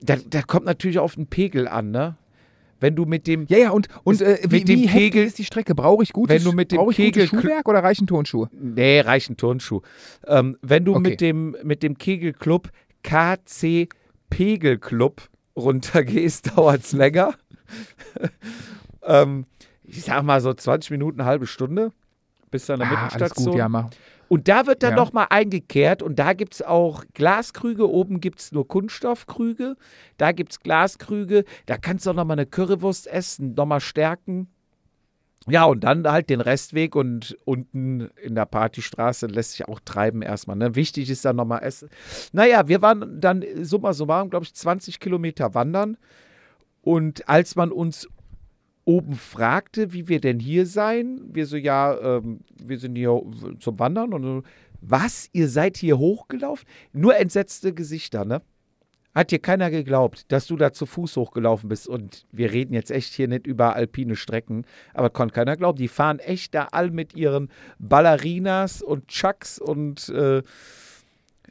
da, 0.00 0.16
da 0.16 0.42
kommt 0.42 0.66
natürlich 0.66 0.98
auf 0.98 1.14
den 1.14 1.28
Pegel 1.28 1.68
an, 1.68 1.92
ne? 1.92 2.16
Wenn 2.82 2.96
du 2.96 3.04
mit 3.04 3.28
dem 3.28 3.46
Ja, 3.48 3.58
ja, 3.58 3.70
und, 3.70 3.86
und 4.02 4.20
äh, 4.20 4.38
wie, 4.48 4.64
dem 4.64 4.80
wie 4.80 4.86
Kegel 4.86 5.24
ist 5.24 5.38
die 5.38 5.44
Strecke? 5.44 5.74
Brauche 5.74 6.02
ich 6.02 6.12
gutes, 6.12 6.34
wenn 6.34 6.42
du 6.42 6.52
mit 6.52 6.72
dem 6.72 6.88
Kegel 6.88 7.28
Schuhwerk 7.28 7.68
oder 7.68 7.82
reichen 7.82 8.08
Turnschuhe? 8.08 8.50
Nee, 8.52 9.00
reichen 9.00 9.36
Turnschuh. 9.36 9.82
Ähm, 10.26 10.58
wenn 10.62 10.84
du 10.84 10.92
okay. 10.96 11.10
mit 11.10 11.20
dem 11.20 11.56
mit 11.62 11.84
dem 11.84 11.96
Kegelclub 11.96 12.70
KC 13.04 13.88
Pegelclub 14.30 15.28
runtergehst, 15.56 16.50
dauert 16.56 16.82
es 16.82 16.92
länger. 16.92 17.34
ähm, 19.04 19.46
ich 19.84 20.02
sag 20.02 20.24
mal 20.24 20.40
so 20.40 20.52
20 20.52 20.90
Minuten, 20.90 21.24
halbe 21.24 21.46
Stunde 21.46 21.92
bis 22.50 22.66
zu 22.66 22.72
einer 22.72 22.86
ah, 22.86 23.04
Mittelstation. 23.04 23.52
Gut, 23.52 23.58
ja, 23.58 23.68
mach. 23.68 23.90
Und 24.32 24.48
da 24.48 24.66
wird 24.66 24.82
dann 24.82 24.92
ja. 24.92 24.96
nochmal 24.96 25.26
eingekehrt 25.28 26.02
und 26.02 26.18
da 26.18 26.32
gibt 26.32 26.54
es 26.54 26.62
auch 26.62 27.04
Glaskrüge. 27.12 27.86
Oben 27.86 28.18
gibt 28.18 28.40
es 28.40 28.50
nur 28.50 28.66
Kunststoffkrüge. 28.66 29.76
Da 30.16 30.32
gibt 30.32 30.52
es 30.52 30.60
Glaskrüge. 30.60 31.44
Da 31.66 31.76
kannst 31.76 32.06
du 32.06 32.10
auch 32.10 32.14
nochmal 32.14 32.38
eine 32.38 32.46
Currywurst 32.46 33.08
essen, 33.08 33.52
nochmal 33.52 33.80
stärken. 33.82 34.48
Ja, 35.48 35.66
und 35.66 35.84
dann 35.84 36.10
halt 36.10 36.30
den 36.30 36.40
Restweg 36.40 36.96
und 36.96 37.36
unten 37.44 38.08
in 38.22 38.34
der 38.34 38.46
Partystraße 38.46 39.26
lässt 39.26 39.52
sich 39.52 39.68
auch 39.68 39.80
treiben 39.84 40.22
erstmal. 40.22 40.56
Ne? 40.56 40.76
Wichtig 40.76 41.10
ist 41.10 41.26
dann 41.26 41.36
nochmal 41.36 41.62
Essen. 41.62 41.90
Naja, 42.32 42.68
wir 42.68 42.80
waren 42.80 43.20
dann 43.20 43.44
summa 43.60 43.92
summarum, 43.92 44.30
glaube 44.30 44.46
ich, 44.46 44.54
20 44.54 44.98
Kilometer 44.98 45.52
wandern. 45.52 45.98
Und 46.80 47.28
als 47.28 47.54
man 47.54 47.70
uns 47.70 48.08
oben 48.84 49.14
fragte, 49.14 49.92
wie 49.92 50.08
wir 50.08 50.20
denn 50.20 50.40
hier 50.40 50.66
seien. 50.66 51.20
Wir 51.32 51.46
so, 51.46 51.56
ja, 51.56 51.98
ähm, 52.18 52.40
wir 52.62 52.78
sind 52.78 52.96
hier 52.96 53.22
zum 53.60 53.78
Wandern 53.78 54.12
und 54.12 54.22
so, 54.22 54.42
was, 54.80 55.28
ihr 55.32 55.48
seid 55.48 55.76
hier 55.76 55.98
hochgelaufen? 55.98 56.66
Nur 56.92 57.16
entsetzte 57.16 57.72
Gesichter, 57.72 58.24
ne? 58.24 58.42
Hat 59.14 59.30
dir 59.30 59.38
keiner 59.38 59.70
geglaubt, 59.70 60.32
dass 60.32 60.46
du 60.46 60.56
da 60.56 60.72
zu 60.72 60.86
Fuß 60.86 61.16
hochgelaufen 61.16 61.68
bist. 61.68 61.86
Und 61.86 62.26
wir 62.32 62.50
reden 62.50 62.72
jetzt 62.72 62.90
echt 62.90 63.12
hier 63.12 63.28
nicht 63.28 63.46
über 63.46 63.76
alpine 63.76 64.16
Strecken, 64.16 64.64
aber 64.94 65.10
konnte 65.10 65.34
keiner 65.34 65.56
glauben. 65.56 65.76
Die 65.76 65.88
fahren 65.88 66.18
echt 66.18 66.54
da 66.54 66.68
all 66.72 66.90
mit 66.90 67.14
ihren 67.14 67.50
Ballerinas 67.78 68.80
und 68.80 69.08
Chucks 69.08 69.58
und 69.58 70.08
äh, 70.08 70.42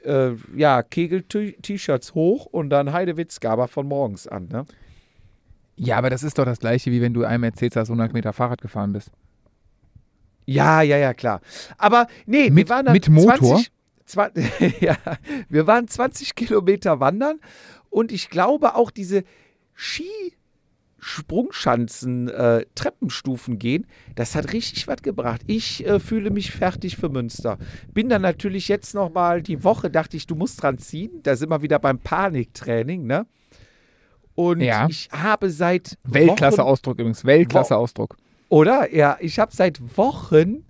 äh, 0.03 0.35
ja, 0.55 0.81
Kegel-T-Shirts 0.81 2.15
hoch 2.15 2.47
und 2.47 2.71
dann 2.71 2.93
Heidewitzgaber 2.93 3.67
von 3.67 3.87
morgens 3.87 4.27
an, 4.27 4.47
ne? 4.47 4.65
Ja, 5.83 5.97
aber 5.97 6.11
das 6.11 6.21
ist 6.21 6.37
doch 6.37 6.45
das 6.45 6.59
Gleiche, 6.59 6.91
wie 6.91 7.01
wenn 7.01 7.15
du 7.15 7.23
einem 7.23 7.43
erzählst, 7.43 7.75
dass 7.75 7.87
du 7.87 7.93
100 7.93 8.13
Meter 8.13 8.33
Fahrrad 8.33 8.61
gefahren 8.61 8.93
bist. 8.93 9.09
Ja, 10.45 10.83
ja, 10.83 10.97
ja, 10.97 11.15
klar. 11.15 11.41
Aber 11.79 12.05
nee, 12.27 12.51
mit, 12.51 12.67
wir 12.67 12.69
waren 12.69 12.85
dann 12.85 12.93
mit 12.93 13.09
Motor? 13.09 13.63
20, 14.05 14.45
ja, 14.81 14.95
wir 15.49 15.65
waren 15.65 15.87
20 15.87 16.35
Kilometer 16.35 16.99
wandern 16.99 17.39
und 17.89 18.11
ich 18.11 18.29
glaube 18.29 18.75
auch 18.75 18.91
diese 18.91 19.23
Skisprungschanzen, 19.73 22.29
äh, 22.29 22.67
Treppenstufen 22.75 23.57
gehen, 23.57 23.87
das 24.13 24.35
hat 24.35 24.53
richtig 24.53 24.87
was 24.87 25.01
gebracht. 25.01 25.41
Ich 25.47 25.83
äh, 25.87 25.99
fühle 25.99 26.29
mich 26.29 26.51
fertig 26.51 26.97
für 26.97 27.09
Münster. 27.09 27.57
Bin 27.91 28.07
dann 28.07 28.21
natürlich 28.21 28.67
jetzt 28.67 28.93
nochmal 28.93 29.41
die 29.41 29.63
Woche, 29.63 29.89
dachte 29.89 30.15
ich, 30.15 30.27
du 30.27 30.35
musst 30.35 30.61
dran 30.61 30.77
ziehen. 30.77 31.23
Da 31.23 31.35
sind 31.35 31.49
wir 31.49 31.63
wieder 31.63 31.79
beim 31.79 31.97
Paniktraining, 31.97 33.07
ne? 33.07 33.25
Und 34.35 34.61
ja. 34.61 34.87
ich 34.89 35.09
habe 35.11 35.49
seit 35.49 35.97
Weltklasse-Ausdruck 36.03 36.99
übrigens, 36.99 37.25
Weltklasse-Ausdruck. 37.25 38.17
Oder? 38.49 38.93
Ja, 38.93 39.17
ich 39.19 39.39
habe 39.39 39.53
seit 39.53 39.97
Wochen, 39.97 40.65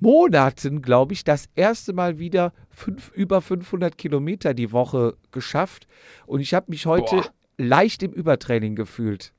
Monaten, 0.00 0.82
glaube 0.82 1.12
ich, 1.12 1.24
das 1.24 1.48
erste 1.54 1.92
Mal 1.92 2.18
wieder 2.18 2.52
fünf, 2.70 3.10
über 3.12 3.40
500 3.40 3.96
Kilometer 3.96 4.52
die 4.52 4.72
Woche 4.72 5.16
geschafft. 5.30 5.86
Und 6.26 6.40
ich 6.40 6.54
habe 6.54 6.66
mich 6.68 6.86
heute 6.86 7.16
Boah. 7.16 7.30
leicht 7.56 8.02
im 8.02 8.12
Übertraining 8.12 8.74
gefühlt. 8.74 9.32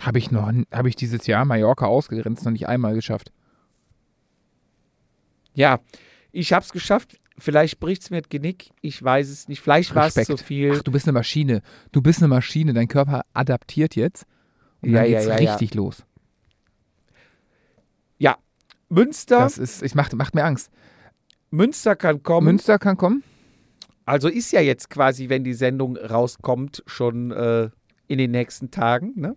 Habe 0.00 0.18
ich 0.18 0.30
noch, 0.30 0.52
habe 0.72 0.88
ich 0.88 0.94
dieses 0.94 1.26
Jahr 1.26 1.44
Mallorca 1.44 1.86
ausgegrenzt, 1.86 2.44
noch 2.44 2.52
nicht 2.52 2.68
einmal 2.68 2.94
geschafft. 2.94 3.32
Ja, 5.54 5.80
ich 6.30 6.52
habe 6.52 6.64
es 6.64 6.70
geschafft. 6.70 7.18
Vielleicht 7.38 7.80
bricht 7.80 8.02
es 8.02 8.10
mir 8.10 8.20
das 8.22 8.28
Genick. 8.28 8.70
Ich 8.80 9.02
weiß 9.02 9.28
es 9.28 9.48
nicht. 9.48 9.60
Vielleicht 9.60 9.94
war 9.94 10.06
es 10.06 10.14
zu 10.14 10.36
viel. 10.36 10.74
Ach, 10.76 10.82
du 10.82 10.90
bist 10.90 11.06
eine 11.06 11.12
Maschine. 11.12 11.62
Du 11.92 12.02
bist 12.02 12.20
eine 12.20 12.28
Maschine. 12.28 12.72
Dein 12.74 12.88
Körper 12.88 13.22
adaptiert 13.32 13.94
jetzt. 13.96 14.26
Und 14.82 14.90
Ja, 14.90 15.02
dann 15.02 15.10
ja, 15.10 15.18
geht's 15.18 15.28
ja, 15.28 15.38
ja. 15.40 15.52
richtig 15.52 15.74
los. 15.74 16.04
Münster, 18.88 19.40
Das 19.40 19.58
ist, 19.58 19.82
ich 19.82 19.94
macht, 19.94 20.14
macht 20.14 20.34
mir 20.34 20.44
Angst. 20.44 20.70
Münster 21.50 21.96
kann 21.96 22.22
kommen. 22.22 22.46
Münster 22.46 22.78
kann 22.78 22.96
kommen. 22.96 23.22
Also 24.04 24.28
ist 24.28 24.52
ja 24.52 24.60
jetzt 24.60 24.88
quasi, 24.88 25.28
wenn 25.28 25.44
die 25.44 25.52
Sendung 25.54 25.96
rauskommt, 25.96 26.82
schon 26.86 27.30
äh, 27.30 27.68
in 28.06 28.18
den 28.18 28.30
nächsten 28.30 28.70
Tagen. 28.70 29.12
Ne? 29.16 29.36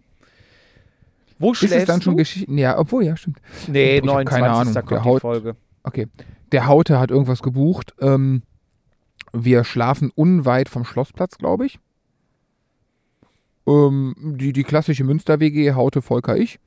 Wo 1.38 1.52
Ist 1.52 1.64
es 1.64 1.86
dann 1.86 2.02
schon 2.02 2.14
du? 2.14 2.20
Geschichten? 2.20 2.58
Ja, 2.58 2.78
obwohl, 2.78 3.04
ja, 3.04 3.18
stimmt. 3.18 3.41
Nee, 3.68 3.95
Ich 3.95 3.99
hab 4.02 4.06
29. 4.06 4.30
keine 4.30 4.52
Ahnung. 4.52 4.74
kommt 4.74 4.91
Der 4.91 5.14
die 5.14 5.20
Folge. 5.20 5.56
Okay. 5.84 6.08
Der 6.52 6.68
Haute 6.68 6.99
hat 6.99 7.12
irgendwas 7.12 7.41
gebucht. 7.41 7.93
Ähm, 7.99 8.43
wir 9.34 9.64
schlafen 9.64 10.12
unweit 10.14 10.70
vom 10.70 10.84
Schlossplatz, 10.84 11.38
glaube 11.38 11.66
ich. 11.66 11.80
Ähm, 13.68 14.16
die, 14.18 14.54
die 14.54 14.64
klassische 14.64 15.04
Münster-WG, 15.04 15.74
Haute, 15.74 16.02
Volker, 16.02 16.38
ich. 16.38 16.60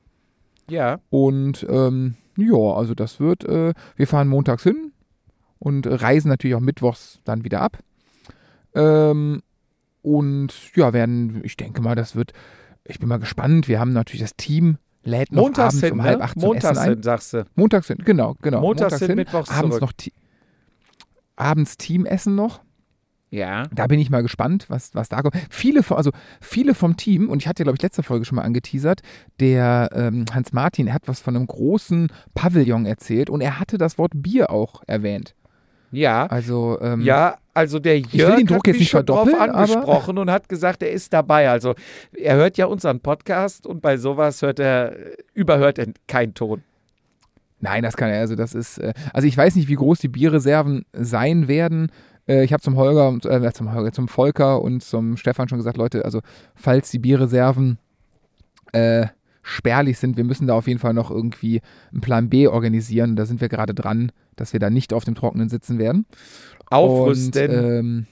Ja. 0.69 0.99
Und 1.09 1.65
ähm, 1.69 2.15
ja, 2.37 2.57
also 2.57 2.95
das 2.95 3.19
wird, 3.19 3.45
äh, 3.45 3.73
wir 3.95 4.07
fahren 4.07 4.27
montags 4.27 4.63
hin 4.63 4.91
und 5.59 5.87
reisen 5.87 6.29
natürlich 6.29 6.55
auch 6.55 6.61
mittwochs 6.61 7.19
dann 7.23 7.43
wieder 7.43 7.61
ab. 7.61 7.79
Ähm, 8.73 9.41
und 10.01 10.75
ja, 10.75 10.93
werden, 10.93 11.41
ich 11.43 11.57
denke 11.57 11.81
mal, 11.81 11.95
das 11.95 12.15
wird, 12.15 12.33
ich 12.83 12.99
bin 12.99 13.09
mal 13.09 13.19
gespannt. 13.19 13.67
Wir 13.67 13.79
haben 13.79 13.93
natürlich 13.93 14.21
das 14.21 14.35
Team, 14.35 14.77
lädt 15.05 15.31
noch 15.31 15.43
Montags 15.43 15.75
abends 15.75 15.81
hin, 15.83 15.91
um 15.93 15.97
ne? 15.99 16.03
halb 16.03 16.21
acht 16.21 16.33
zum 16.39 16.41
Montags 16.49 16.77
Essen 16.77 16.83
ein. 16.83 16.89
hin, 16.95 17.03
sagst 17.03 17.33
du. 17.33 17.45
Montags 17.55 17.87
hin, 17.87 17.97
genau, 18.03 18.35
genau. 18.41 18.59
Montags 18.61 18.99
hin, 18.99 19.15
mittwochs 19.15 19.49
abends 19.49 19.77
zurück. 19.77 19.81
noch 19.81 19.93
abends 21.35 21.77
Teamessen 21.77 22.35
noch. 22.35 22.61
Ja. 23.31 23.63
Da 23.73 23.87
bin 23.87 23.99
ich 23.99 24.09
mal 24.09 24.21
gespannt, 24.21 24.65
was, 24.69 24.95
was 24.95 25.09
da 25.09 25.21
kommt. 25.21 25.35
Viele, 25.49 25.83
von- 25.83 25.97
also 25.97 26.11
viele 26.39 26.73
vom 26.73 26.95
Team, 26.95 27.29
und 27.29 27.41
ich 27.41 27.47
hatte, 27.47 27.63
glaube 27.63 27.75
ich, 27.75 27.81
letzte 27.81 28.03
Folge 28.03 28.23
schon 28.23 28.37
mal 28.37 28.43
angeteasert, 28.43 29.01
der 29.39 29.89
ähm, 29.93 30.25
Hans 30.31 30.53
Martin, 30.53 30.87
er 30.87 30.93
hat 30.93 31.07
was 31.07 31.19
von 31.19 31.35
einem 31.35 31.47
großen 31.47 32.09
Pavillon 32.33 32.85
erzählt 32.85 33.29
und 33.29 33.41
er 33.41 33.59
hatte 33.59 33.77
das 33.77 33.97
Wort 33.97 34.11
Bier 34.15 34.51
auch 34.51 34.83
erwähnt. 34.87 35.35
Ja. 35.91 36.27
Also, 36.27 36.79
ähm, 36.81 37.01
Ja, 37.01 37.37
also 37.55 37.79
der 37.79 37.95
will 37.95 38.05
Jörg 38.11 38.35
den 38.35 38.45
Druck 38.47 38.57
hat 38.57 38.67
jetzt 38.67 38.73
mich 38.73 38.79
nicht 38.81 38.89
schon 38.91 39.05
drauf 39.05 39.29
angesprochen 39.33 40.17
und 40.17 40.29
hat 40.29 40.47
gesagt, 40.47 40.83
er 40.83 40.91
ist 40.91 41.11
dabei. 41.13 41.49
Also 41.49 41.73
er 42.13 42.35
hört 42.35 42.57
ja 42.57 42.65
unseren 42.65 42.99
Podcast 42.99 43.65
und 43.65 43.81
bei 43.81 43.97
sowas 43.97 44.41
hört 44.41 44.59
er, 44.59 44.95
überhört 45.33 45.79
er 45.79 45.87
keinen 46.07 46.33
Ton. 46.33 46.61
Nein, 47.59 47.81
das 47.81 47.97
kann 47.97 48.09
er. 48.09 48.19
Also, 48.19 48.35
das 48.35 48.53
ist. 48.53 48.77
Äh, 48.77 48.93
also, 49.13 49.27
ich 49.27 49.35
weiß 49.35 49.55
nicht, 49.55 49.67
wie 49.67 49.75
groß 49.75 49.99
die 49.99 50.07
Bierreserven 50.07 50.85
sein 50.93 51.47
werden. 51.47 51.91
Äh, 52.27 52.43
ich 52.43 52.53
habe 52.53 52.61
zum 52.61 52.75
Holger, 52.75 53.17
äh, 53.25 53.51
zum 53.53 53.73
Holger, 53.73 53.91
zum 53.91 54.07
Volker 54.07 54.61
und 54.61 54.83
zum 54.83 55.17
Stefan 55.17 55.49
schon 55.49 55.57
gesagt, 55.57 55.77
Leute, 55.77 56.05
also, 56.05 56.19
falls 56.53 56.91
die 56.91 56.99
Bierreserven 56.99 57.79
äh, 58.73 59.07
spärlich 59.41 59.99
sind, 59.99 60.17
wir 60.17 60.23
müssen 60.23 60.47
da 60.47 60.55
auf 60.55 60.67
jeden 60.67 60.79
Fall 60.79 60.93
noch 60.93 61.11
irgendwie 61.11 61.61
einen 61.91 62.01
Plan 62.01 62.29
B 62.29 62.47
organisieren. 62.47 63.15
Da 63.15 63.25
sind 63.25 63.41
wir 63.41 63.49
gerade 63.49 63.73
dran, 63.73 64.11
dass 64.35 64.53
wir 64.53 64.59
da 64.59 64.69
nicht 64.69 64.91
auf 64.91 65.05
dem 65.05 65.15
Trockenen 65.15 65.49
sitzen 65.49 65.77
werden. 65.77 66.05
Aufrüsten. 66.69 67.49
Und, 67.49 67.55
ähm, 67.55 68.07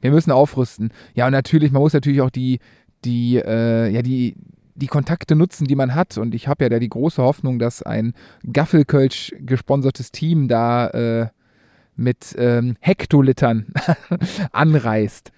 wir 0.00 0.10
müssen 0.10 0.30
aufrüsten. 0.30 0.92
Ja, 1.14 1.26
und 1.26 1.32
natürlich, 1.32 1.72
man 1.72 1.82
muss 1.82 1.92
natürlich 1.92 2.20
auch 2.20 2.30
die, 2.30 2.60
die, 3.04 3.36
äh, 3.36 3.88
ja, 3.90 4.02
die, 4.02 4.36
die 4.74 4.86
Kontakte 4.86 5.34
nutzen, 5.34 5.66
die 5.66 5.74
man 5.74 5.94
hat. 5.94 6.18
Und 6.18 6.34
ich 6.34 6.48
habe 6.48 6.64
ja 6.64 6.68
da 6.68 6.78
die 6.78 6.88
große 6.88 7.22
Hoffnung, 7.22 7.58
dass 7.58 7.82
ein 7.82 8.14
Gaffelkölsch 8.50 9.34
gesponsertes 9.40 10.12
Team 10.12 10.48
da 10.48 10.88
äh, 10.88 11.28
mit 11.96 12.34
ähm, 12.38 12.76
Hektolitern 12.80 13.66
anreist. 14.52 15.32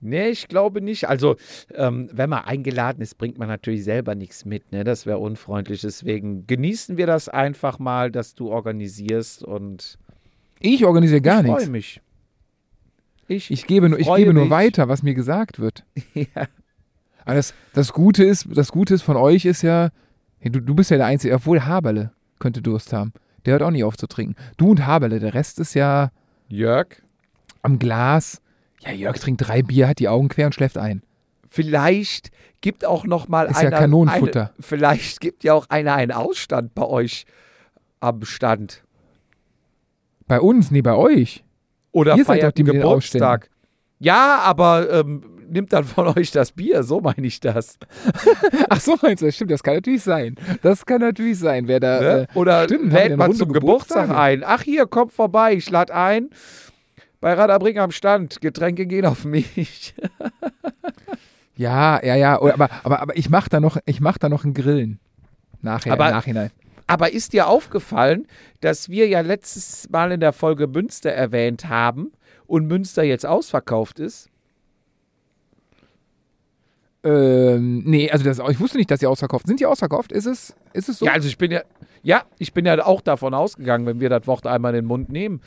Nee, 0.00 0.28
ich 0.28 0.48
glaube 0.48 0.82
nicht. 0.82 1.08
Also, 1.08 1.36
ähm, 1.74 2.10
wenn 2.12 2.28
man 2.28 2.44
eingeladen 2.44 3.00
ist, 3.00 3.16
bringt 3.16 3.38
man 3.38 3.48
natürlich 3.48 3.82
selber 3.82 4.14
nichts 4.14 4.44
mit. 4.44 4.70
Ne? 4.70 4.84
Das 4.84 5.06
wäre 5.06 5.18
unfreundlich. 5.18 5.80
Deswegen 5.80 6.46
genießen 6.46 6.98
wir 6.98 7.06
das 7.06 7.30
einfach 7.30 7.78
mal, 7.78 8.10
dass 8.10 8.34
du 8.34 8.50
organisierst 8.50 9.42
und 9.42 9.98
Ich 10.60 10.84
organisiere 10.84 11.20
gar 11.20 11.40
ich 11.40 11.46
freue 11.46 11.56
nichts. 11.56 11.70
mich. 11.70 12.00
Ich, 13.28 13.50
Ich 13.50 13.66
gebe, 13.66 13.88
nur, 13.88 13.98
ich 13.98 14.06
freue 14.06 14.20
gebe 14.20 14.34
nur 14.34 14.44
mich. 14.44 14.50
weiter, 14.50 14.88
was 14.88 15.02
mir 15.02 15.14
gesagt 15.14 15.58
wird. 15.58 15.84
ja. 16.14 16.26
Aber 17.24 17.34
das, 17.34 17.54
das, 17.74 17.92
Gute 17.92 18.24
ist, 18.24 18.46
das 18.54 18.70
Gute 18.70 18.94
ist 18.94 19.02
von 19.02 19.16
euch 19.16 19.44
ist 19.44 19.62
ja, 19.62 19.90
du, 20.42 20.60
du 20.60 20.74
bist 20.74 20.90
ja 20.90 20.96
der 20.96 21.06
Einzige, 21.06 21.34
obwohl 21.34 21.62
Haberle 21.64 22.12
könnte 22.38 22.62
Durst 22.62 22.92
haben. 22.92 23.12
Der 23.44 23.52
hört 23.52 23.62
auch 23.62 23.70
nicht 23.70 23.84
auf 23.84 23.96
zu 23.96 24.06
trinken. 24.06 24.36
Du 24.56 24.70
und 24.70 24.86
Haberle, 24.86 25.18
der 25.18 25.34
Rest 25.34 25.58
ist 25.60 25.74
ja 25.74 26.10
Jörg, 26.48 26.86
am 27.62 27.78
Glas. 27.78 28.40
Ja, 28.80 28.92
Jörg 28.92 29.18
trinkt 29.18 29.46
drei 29.46 29.62
Bier, 29.62 29.88
hat 29.88 29.98
die 29.98 30.08
Augen 30.08 30.28
quer 30.28 30.46
und 30.46 30.54
schläft 30.54 30.78
ein. 30.78 31.02
vielleicht 31.48 32.30
gibt 32.60 32.84
auch 32.84 33.04
noch 33.04 33.28
mal 33.28 33.46
Ist 33.46 33.60
ja 33.62 33.68
einer, 33.68 33.78
Kanonenfutter. 33.78 34.40
Eine, 34.40 34.52
vielleicht 34.60 35.20
gibt 35.20 35.44
ja 35.44 35.54
auch 35.54 35.68
einer 35.68 35.94
einen 35.94 36.12
Ausstand 36.12 36.74
bei 36.74 36.84
euch 36.84 37.26
am 38.00 38.24
Stand. 38.24 38.82
Bei 40.26 40.40
uns, 40.40 40.70
nee, 40.70 40.82
bei 40.82 40.94
euch. 40.94 41.44
Oder 41.92 42.12
Ihr 42.16 42.24
seid 42.24 42.40
feiert 42.40 42.44
doch 42.44 42.52
die 42.52 42.64
Geburtstag. 42.64 43.48
Ja, 43.98 44.40
aber 44.42 44.90
ähm, 44.90 45.22
nimmt 45.48 45.72
dann 45.72 45.84
von 45.84 46.06
euch 46.18 46.30
das 46.30 46.52
Bier, 46.52 46.82
so 46.82 47.00
meine 47.00 47.26
ich 47.26 47.40
das. 47.40 47.78
Ach 48.68 48.80
so, 48.80 48.96
meinst 49.00 49.22
du, 49.22 49.26
das 49.26 49.36
stimmt, 49.36 49.50
das 49.50 49.62
kann 49.62 49.76
natürlich 49.76 50.02
sein. 50.02 50.34
Das 50.62 50.84
kann 50.84 51.00
natürlich 51.00 51.38
sein, 51.38 51.68
wer 51.68 51.80
da. 51.80 52.00
Ne? 52.00 52.28
Äh, 52.34 52.38
Oder 52.38 52.64
stimmt, 52.64 52.92
lädt 52.92 53.18
runde 53.18 53.36
zum 53.36 53.52
Geburtstag 53.52 54.02
Geburtstage? 54.08 54.20
ein. 54.20 54.44
Ach 54.44 54.62
hier, 54.62 54.86
kommt 54.86 55.12
vorbei, 55.12 55.54
ich 55.54 55.70
lade 55.70 55.94
ein. 55.94 56.30
Bei 57.20 57.32
Radabring 57.32 57.78
am 57.78 57.92
Stand, 57.92 58.40
Getränke 58.40 58.86
gehen 58.86 59.06
auf 59.06 59.24
mich. 59.24 59.94
ja, 61.56 62.04
ja, 62.04 62.14
ja. 62.14 62.34
Aber, 62.40 62.68
aber, 62.84 63.00
aber 63.00 63.16
ich 63.16 63.30
mache 63.30 63.48
da 63.48 63.60
noch, 63.60 63.78
ich 63.86 64.00
mach 64.00 64.18
da 64.18 64.28
noch 64.28 64.44
ein 64.44 64.52
Grillen. 64.54 65.00
Nachher, 65.62 65.92
Aber- 65.94 66.08
im 66.08 66.14
Nachhinein. 66.14 66.50
Aber 66.86 67.12
ist 67.12 67.32
dir 67.32 67.48
aufgefallen, 67.48 68.26
dass 68.60 68.88
wir 68.88 69.08
ja 69.08 69.20
letztes 69.20 69.88
Mal 69.90 70.12
in 70.12 70.20
der 70.20 70.32
Folge 70.32 70.66
Münster 70.66 71.10
erwähnt 71.10 71.68
haben 71.68 72.12
und 72.46 72.66
Münster 72.66 73.02
jetzt 73.02 73.26
ausverkauft 73.26 73.98
ist? 73.98 74.28
Ähm, 77.02 77.84
nee, 77.84 78.10
also 78.10 78.24
das, 78.24 78.40
ich 78.50 78.58
wusste 78.58 78.78
nicht, 78.78 78.90
dass 78.90 79.00
sie 79.00 79.06
ausverkauft 79.06 79.46
sind. 79.46 79.60
die 79.60 79.66
ausverkauft? 79.66 80.10
Ist 80.10 80.26
es, 80.26 80.56
ist 80.72 80.88
es 80.88 80.98
so? 80.98 81.06
Ja, 81.06 81.12
also 81.12 81.28
ich 81.28 81.38
bin 81.38 81.52
ja, 81.52 81.62
ja, 82.02 82.24
ich 82.38 82.52
bin 82.52 82.66
ja 82.66 82.84
auch 82.84 83.00
davon 83.00 83.32
ausgegangen, 83.32 83.86
wenn 83.86 84.00
wir 84.00 84.08
das 84.08 84.26
Wort 84.26 84.46
einmal 84.46 84.72
in 84.74 84.82
den 84.82 84.86
Mund 84.86 85.08
nehmen, 85.08 85.40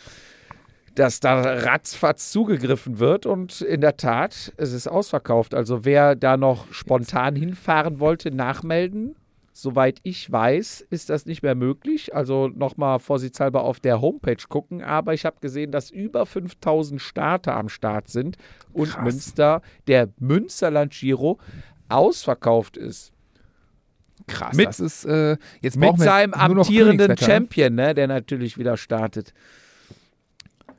dass 0.95 1.19
da 1.19 1.41
ratzfatz 1.41 2.31
zugegriffen 2.31 2.99
wird 2.99 3.25
und 3.25 3.61
in 3.61 3.81
der 3.81 3.97
Tat, 3.97 4.53
es 4.57 4.71
ist 4.71 4.87
ausverkauft. 4.87 5.53
Also 5.53 5.83
wer 5.85 6.15
da 6.15 6.37
noch 6.37 6.71
spontan 6.71 7.35
hinfahren 7.35 7.99
wollte, 7.99 8.31
nachmelden. 8.31 9.15
Soweit 9.62 9.99
ich 10.03 10.32
weiß, 10.32 10.82
ist 10.89 11.10
das 11.10 11.26
nicht 11.26 11.43
mehr 11.43 11.55
möglich. 11.55 12.16
Also 12.16 12.47
nochmal 12.47 12.99
vorsichtshalber 12.99 13.64
auf 13.64 13.80
der 13.80 14.01
Homepage 14.01 14.38
gucken. 14.47 14.84
Aber 14.84 15.14
ich 15.14 15.26
habe 15.26 15.38
gesehen, 15.41 15.72
dass 15.72 15.89
über 15.91 16.26
5000 16.26 17.01
Starter 17.01 17.55
am 17.55 17.70
Start 17.70 18.07
sind 18.10 18.38
und 18.74 18.89
Krass. 18.91 19.03
Münster, 19.03 19.62
der 19.88 20.10
Münsterland 20.20 20.93
Giro, 20.93 21.39
ausverkauft 21.89 22.78
ist. 22.78 23.12
krass. 24.28 24.55
mit- 24.55 24.68
das 24.68 24.80
ist, 24.80 25.05
äh, 25.05 25.38
jetzt 25.62 25.76
Mit 25.78 25.97
seinem 25.97 26.34
amtierenden 26.34 27.07
Königswetter. 27.07 27.26
Champion, 27.26 27.74
ne, 27.76 27.93
der 27.95 28.07
natürlich 28.07 28.57
wieder 28.60 28.78
startet. 28.78 29.34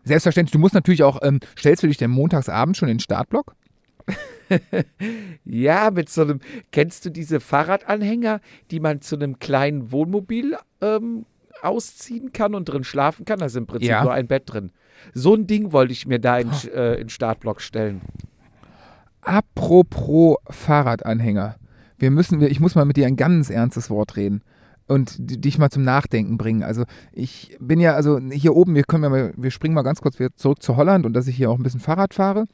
Selbstverständlich, 0.04 0.52
du 0.52 0.58
musst 0.58 0.74
natürlich 0.74 1.02
auch, 1.02 1.18
ähm, 1.22 1.40
stellst 1.58 1.82
du 1.82 1.86
dich 1.86 1.96
denn 1.96 2.10
montagsabend 2.10 2.76
schon 2.76 2.88
in 2.88 2.96
den 2.96 3.00
Startblock? 3.00 3.54
Ja, 5.44 5.90
mit 5.90 6.08
so 6.08 6.22
einem, 6.22 6.40
kennst 6.72 7.04
du 7.04 7.10
diese 7.10 7.40
Fahrradanhänger, 7.40 8.40
die 8.70 8.80
man 8.80 9.00
zu 9.00 9.16
einem 9.16 9.38
kleinen 9.38 9.92
Wohnmobil 9.92 10.56
ähm, 10.80 11.24
ausziehen 11.62 12.32
kann 12.32 12.54
und 12.54 12.64
drin 12.66 12.84
schlafen 12.84 13.24
kann? 13.24 13.38
Da 13.38 13.46
ist 13.46 13.56
im 13.56 13.66
Prinzip 13.66 13.88
Ja. 13.90 14.02
nur 14.02 14.12
ein 14.12 14.26
Bett 14.26 14.44
drin. 14.46 14.70
So 15.14 15.34
ein 15.34 15.46
Ding 15.46 15.72
wollte 15.72 15.92
ich 15.92 16.06
mir 16.06 16.18
da 16.18 16.38
in, 16.38 16.50
äh, 16.74 16.94
in 16.94 16.98
den 17.02 17.08
Startblock 17.08 17.60
stellen. 17.60 18.00
Apropos 19.22 20.36
Fahrradanhänger. 20.48 21.56
Wir 21.98 22.10
müssen, 22.10 22.40
ich 22.42 22.60
muss 22.60 22.74
mal 22.74 22.84
mit 22.86 22.96
dir 22.96 23.06
ein 23.06 23.16
ganz 23.16 23.50
ernstes 23.50 23.90
Wort 23.90 24.16
reden 24.16 24.42
und 24.86 25.14
dich 25.18 25.58
mal 25.58 25.70
zum 25.70 25.84
Nachdenken 25.84 26.38
bringen. 26.38 26.62
Also 26.62 26.84
ich 27.12 27.56
bin 27.60 27.78
ja, 27.80 27.94
also 27.94 28.18
hier 28.18 28.56
oben, 28.56 28.74
wir 28.74 28.84
können 28.84 29.04
ja 29.04 29.10
mal, 29.10 29.32
wir 29.36 29.50
springen 29.50 29.74
mal 29.74 29.82
ganz 29.82 30.00
kurz 30.00 30.18
wieder 30.18 30.34
zurück 30.34 30.62
zu 30.62 30.76
Holland 30.76 31.04
und 31.06 31.12
dass 31.12 31.26
ich 31.28 31.36
hier 31.36 31.50
auch 31.50 31.58
ein 31.58 31.62
bisschen 31.62 31.80
Fahrrad 31.80 32.14
fahre. 32.14 32.46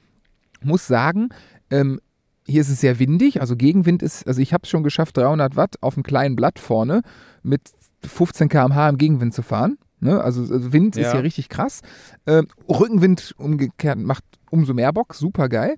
Muss 0.63 0.87
sagen, 0.87 1.29
ähm, 1.71 2.01
hier 2.47 2.61
ist 2.61 2.69
es 2.69 2.81
sehr 2.81 2.99
windig, 2.99 3.41
also 3.41 3.57
Gegenwind 3.57 4.03
ist, 4.03 4.27
also 4.27 4.41
ich 4.41 4.53
habe 4.53 4.63
es 4.65 4.71
schon 4.71 4.85
geschafft, 4.85 5.17
300 5.17 5.57
Watt 5.57 5.77
auf 5.81 5.97
einem 5.97 6.05
kleinen 6.05 6.37
Blatt 6.37 6.59
vorne 6.59 7.03
mit 7.43 7.61
15 8.05 8.49
km/h 8.49 8.89
im 8.89 8.99
Gegenwind 8.99 9.35
zu 9.35 9.43
fahren. 9.43 9.79
Ne? 9.99 10.21
Also, 10.21 10.43
also 10.43 10.73
Wind 10.73 10.97
ist 10.97 11.07
Ja. 11.07 11.13
hier 11.13 11.23
richtig 11.25 11.49
krass. 11.49 11.81
Ähm, 12.27 12.47
Rückenwind 12.69 13.35
umgekehrt 13.39 13.99
macht 13.99 14.25
umso 14.51 14.75
mehr 14.75 14.93
Bock, 14.93 15.15
super 15.15 15.49
geil. 15.49 15.77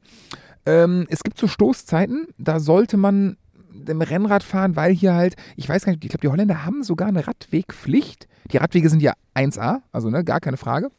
Ähm, 0.66 1.06
es 1.08 1.22
gibt 1.22 1.38
so 1.38 1.46
Stoßzeiten, 1.46 2.26
da 2.36 2.60
sollte 2.60 2.96
man, 2.98 3.38
dem 3.72 4.02
Rennradfahren, 4.02 4.76
weil 4.76 4.92
hier 4.92 5.14
halt, 5.14 5.36
ich 5.56 5.68
weiß 5.68 5.84
gar 5.84 5.92
nicht, 5.92 6.04
ich 6.04 6.10
glaube, 6.10 6.20
die 6.20 6.28
Holländer 6.28 6.64
haben 6.66 6.82
sogar 6.82 7.08
eine 7.08 7.26
Radwegpflicht. 7.26 8.26
Die 8.52 8.56
Radwege 8.58 8.90
sind 8.90 9.00
ja 9.00 9.12
1A, 9.34 9.80
also 9.92 10.10
ne, 10.10 10.24
gar 10.24 10.40
keine 10.40 10.56
Frage. 10.56 10.90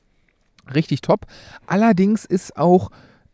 Richtig 0.74 1.02
top. 1.02 1.26
Allerdings 1.68 2.26
ist 2.26 2.58
auch, 2.58 2.90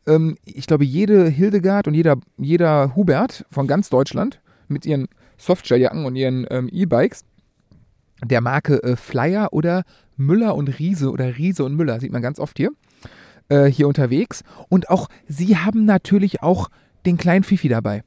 ähm, 0.08 0.38
ich 0.46 0.68
glaube, 0.68 0.86
jede 0.86 1.28
Hildegard 1.28 1.88
und 1.88 1.94
jeder, 1.94 2.18
jeder 2.38 2.96
Hubert 2.96 3.46
von 3.52 3.68
ganz 3.68 3.90
Deutschland 3.90 4.42
mit 4.68 4.86
ihren 4.86 5.08
Softshelljacken 5.38 6.06
und 6.06 6.16
ihren 6.16 6.46
ähm, 6.50 6.70
E-Bikes 6.72 7.24
der 8.24 8.42
Marke 8.42 8.82
äh, 8.84 8.96
Flyer 8.96 9.50
oder 9.52 9.84
Müller 10.18 10.56
und 10.56 10.80
Riese 10.80 11.12
oder 11.12 11.38
Riese 11.38 11.64
und 11.66 11.76
Müller, 11.76 12.00
sieht 12.00 12.12
man 12.12 12.22
ganz 12.22 12.40
oft 12.40 12.58
hier, 12.58 12.72
äh, 13.50 13.66
hier 13.66 13.88
unterwegs. 13.88 14.44
Und 14.70 14.90
auch 14.90 15.10
sie 15.28 15.58
haben 15.58 15.86
natürlich 15.86 16.42
auch 16.42 16.70
den 17.06 17.18
kleinen 17.18 17.44
Fifi 17.44 17.68
dabei. 17.68 18.04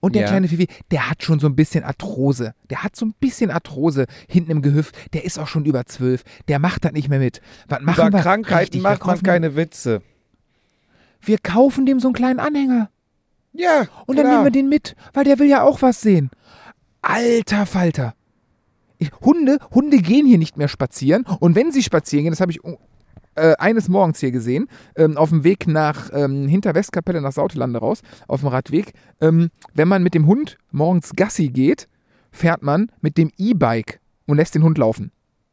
Und 0.00 0.14
der 0.14 0.22
Ja. 0.22 0.28
kleine 0.28 0.48
Fifi, 0.48 0.68
der 0.90 1.10
hat 1.10 1.22
schon 1.22 1.38
so 1.38 1.46
ein 1.46 1.54
bisschen 1.56 1.84
Arthrose. 1.84 2.54
Der 2.70 2.82
hat 2.82 2.96
so 2.96 3.04
ein 3.06 3.14
bisschen 3.20 3.50
Arthrose 3.50 4.06
hinten 4.28 4.50
im 4.50 4.62
Gehüft. 4.62 4.96
Der 5.12 5.24
ist 5.24 5.38
auch 5.38 5.48
schon 5.48 5.64
über 5.64 5.84
zwölf. 5.86 6.22
Der 6.48 6.58
macht 6.58 6.84
das 6.84 6.92
nicht 6.92 7.08
mehr 7.08 7.18
mit. 7.18 7.40
Was 7.68 7.80
machen 7.82 8.08
Über 8.08 8.18
wir? 8.18 8.22
Krankheiten 8.22 8.60
Richtig, 8.60 8.82
macht 8.82 9.04
man 9.04 9.22
keine 9.22 9.54
Witze. 9.54 10.02
Wir 11.22 11.38
kaufen 11.38 11.86
dem 11.86 12.00
so 12.00 12.08
einen 12.08 12.14
kleinen 12.14 12.40
Anhänger. 12.40 12.90
Ja, 13.52 13.86
Und 14.06 14.16
dann 14.16 14.28
nehmen 14.28 14.44
wir 14.44 14.50
den 14.50 14.68
mit, 14.68 14.96
weil 15.12 15.24
der 15.24 15.38
will 15.38 15.48
ja 15.48 15.62
auch 15.62 15.82
was 15.82 16.00
sehen. 16.00 16.30
Alter 17.02 17.66
Falter. 17.66 18.14
Ich, 18.98 19.10
Hunde, 19.20 19.58
Hunde 19.74 19.98
gehen 19.98 20.26
hier 20.26 20.38
nicht 20.38 20.56
mehr 20.56 20.68
spazieren. 20.68 21.24
Und 21.40 21.54
wenn 21.54 21.72
sie 21.72 21.82
spazieren 21.82 22.24
gehen, 22.24 22.32
das 22.32 22.40
habe 22.40 22.52
ich 22.52 22.60
äh, 23.34 23.54
eines 23.58 23.88
Morgens 23.88 24.20
hier 24.20 24.30
gesehen, 24.30 24.68
ähm, 24.96 25.16
auf 25.16 25.30
dem 25.30 25.44
Weg 25.44 25.66
nach 25.66 26.10
ähm, 26.12 26.48
hinter 26.48 26.74
Westkapelle 26.74 27.20
nach 27.20 27.32
Sautelande 27.32 27.78
raus, 27.78 28.02
auf 28.28 28.40
dem 28.40 28.48
Radweg. 28.48 28.92
Ähm, 29.20 29.50
wenn 29.74 29.88
man 29.88 30.02
mit 30.02 30.14
dem 30.14 30.26
Hund 30.26 30.58
morgens 30.70 31.12
Gassi 31.14 31.48
geht, 31.48 31.88
fährt 32.30 32.62
man 32.62 32.90
mit 33.00 33.18
dem 33.18 33.30
E-Bike 33.36 34.00
und 34.26 34.36
lässt 34.36 34.54
den 34.54 34.62
Hund 34.62 34.78
laufen. 34.78 35.12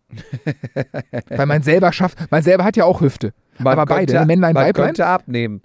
Weil 1.29 1.45
man 1.45 1.61
selber 1.63 1.91
schafft, 1.91 2.31
man 2.31 2.43
selber 2.43 2.63
hat 2.63 2.77
ja 2.77 2.85
auch 2.85 3.01
Hüfte. 3.01 3.33
Man 3.59 3.73
aber 3.73 3.85
beide, 3.85 4.13
könnte- 4.13 4.19
ne, 4.21 4.25
Männlein, 4.25 4.53
man 4.53 4.65
Weiblein. 4.65 4.85
könnte 4.87 5.05
abnehmen. 5.05 5.61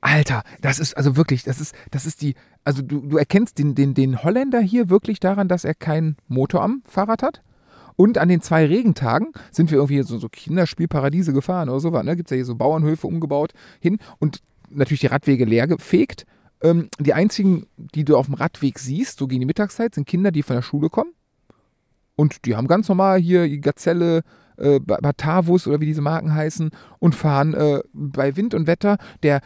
Alter, 0.00 0.42
das 0.60 0.78
ist 0.80 0.96
also 0.96 1.16
wirklich, 1.16 1.44
das 1.44 1.60
ist, 1.60 1.74
das 1.92 2.06
ist 2.06 2.22
die, 2.22 2.34
also 2.64 2.82
du, 2.82 3.00
du 3.02 3.16
erkennst 3.18 3.58
den, 3.58 3.74
den, 3.76 3.94
den 3.94 4.22
Holländer 4.24 4.60
hier 4.60 4.90
wirklich 4.90 5.20
daran, 5.20 5.46
dass 5.46 5.64
er 5.64 5.74
keinen 5.74 6.16
Motor 6.26 6.62
am 6.62 6.82
Fahrrad 6.88 7.22
hat. 7.22 7.42
Und 7.94 8.18
an 8.18 8.28
den 8.28 8.40
zwei 8.40 8.66
Regentagen 8.66 9.28
sind 9.52 9.70
wir 9.70 9.78
irgendwie 9.78 10.02
so, 10.02 10.18
so 10.18 10.28
Kinderspielparadiese 10.28 11.32
gefahren 11.32 11.68
oder 11.68 11.78
sowas. 11.78 12.04
Ne? 12.04 12.16
Gibt 12.16 12.28
es 12.28 12.30
ja 12.32 12.36
hier 12.36 12.44
so 12.44 12.56
Bauernhöfe 12.56 13.06
umgebaut 13.06 13.52
hin 13.80 13.98
und 14.18 14.40
natürlich 14.70 15.00
die 15.00 15.06
Radwege 15.06 15.44
leer 15.44 15.66
gefegt. 15.68 16.24
Ähm, 16.62 16.88
die 16.98 17.12
einzigen, 17.14 17.66
die 17.76 18.04
du 18.04 18.16
auf 18.16 18.26
dem 18.26 18.34
Radweg 18.34 18.78
siehst, 18.78 19.18
so 19.18 19.28
gegen 19.28 19.40
die 19.40 19.46
Mittagszeit, 19.46 19.94
sind 19.94 20.06
Kinder, 20.08 20.32
die 20.32 20.42
von 20.42 20.56
der 20.56 20.62
Schule 20.62 20.88
kommen. 20.88 21.12
Und 22.16 22.44
die 22.44 22.56
haben 22.56 22.66
ganz 22.66 22.88
normal 22.88 23.20
hier 23.20 23.46
die 23.46 23.60
Gazelle, 23.60 24.22
äh, 24.62 24.80
Ba- 24.80 24.98
Batavus 25.02 25.66
oder 25.66 25.80
wie 25.80 25.86
diese 25.86 26.00
Marken 26.00 26.34
heißen 26.34 26.70
und 26.98 27.14
fahren 27.14 27.54
äh, 27.54 27.80
bei 27.92 28.36
Wind 28.36 28.54
und 28.54 28.66
Wetter. 28.66 28.96
Der 29.22 29.40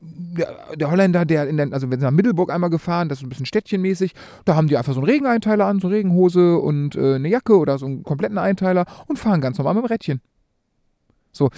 der, 0.00 0.76
der 0.76 0.90
Holländer, 0.90 1.26
der 1.26 1.46
in 1.46 1.58
den, 1.58 1.74
also 1.74 1.90
wir 1.90 1.98
sind 1.98 2.04
nach 2.04 2.10
Middelburg 2.10 2.50
einmal 2.50 2.70
gefahren, 2.70 3.08
das 3.08 3.18
ist 3.18 3.24
ein 3.24 3.28
bisschen 3.28 3.46
städtchenmäßig, 3.46 4.14
da 4.46 4.54
haben 4.54 4.66
die 4.68 4.78
einfach 4.78 4.94
so 4.94 5.00
einen 5.00 5.10
Regeneinteiler 5.10 5.66
an, 5.66 5.78
so 5.78 5.88
eine 5.88 5.96
Regenhose 5.96 6.56
und 6.56 6.96
äh, 6.96 7.16
eine 7.16 7.28
Jacke 7.28 7.58
oder 7.58 7.78
so 7.78 7.86
einen 7.86 8.02
kompletten 8.02 8.38
Einteiler 8.38 8.86
und 9.08 9.18
fahren 9.18 9.42
ganz 9.42 9.58
normal 9.58 9.74
mit 9.74 9.84
dem 9.84 9.88
Rädchen. 9.88 10.20
So, 11.32 11.50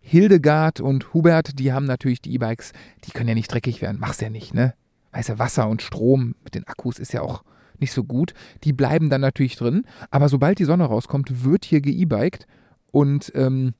Hildegard 0.00 0.80
und 0.80 1.12
Hubert, 1.12 1.58
die 1.58 1.72
haben 1.72 1.86
natürlich 1.86 2.22
die 2.22 2.34
E-Bikes, 2.34 2.72
die 3.04 3.10
können 3.10 3.28
ja 3.28 3.34
nicht 3.34 3.52
dreckig 3.52 3.82
werden, 3.82 3.98
mach's 4.00 4.20
ja 4.20 4.30
nicht, 4.30 4.54
ne? 4.54 4.74
Weißt 5.12 5.30
du, 5.30 5.38
Wasser 5.38 5.68
und 5.68 5.82
Strom 5.82 6.34
mit 6.44 6.54
den 6.54 6.68
Akkus 6.68 6.98
ist 6.98 7.12
ja 7.12 7.22
auch 7.22 7.42
nicht 7.80 7.92
so 7.92 8.04
gut. 8.04 8.34
Die 8.64 8.72
bleiben 8.72 9.10
dann 9.10 9.20
natürlich 9.20 9.56
drin, 9.56 9.84
aber 10.10 10.28
sobald 10.28 10.58
die 10.58 10.64
Sonne 10.64 10.84
rauskommt, 10.84 11.44
wird 11.44 11.64
hier 11.64 11.80
ge-biked 11.80 12.46
und 12.90 13.32
ähm, 13.34 13.74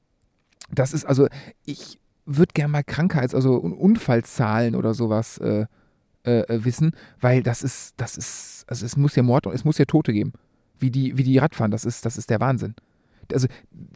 das 0.71 0.93
ist 0.93 1.05
also, 1.05 1.29
ich 1.65 1.99
würde 2.27 2.53
gerne 2.53 2.73
mal 2.73 2.85
Krankheits-, 2.85 3.35
also 3.35 3.59
Un- 3.63 3.73
Unfallzahlen 3.73 4.75
oder 4.75 4.93
sowas 4.93 5.39
äh, 5.39 5.67
äh, 6.25 6.41
äh, 6.41 6.65
wissen, 6.65 6.93
weil 7.21 7.43
das 7.43 7.63
ist, 7.63 7.95
das 7.97 8.17
ist, 8.17 8.65
also 8.67 8.85
es 8.85 8.97
muss 8.97 9.17
ja 9.17 9.23
Mord, 9.23 9.47
es 9.47 9.65
muss 9.65 9.79
ja 9.79 9.87
Tote 9.87 10.13
geben, 10.13 10.33
wie 10.79 10.91
die, 10.91 11.17
wie 11.17 11.23
die 11.23 11.39
Radfahren, 11.39 11.71
das 11.71 11.85
ist, 11.85 12.05
das 12.05 12.19
ist 12.19 12.29
der 12.29 12.41
Wahnsinn. 12.41 12.75
Also, 13.33 13.47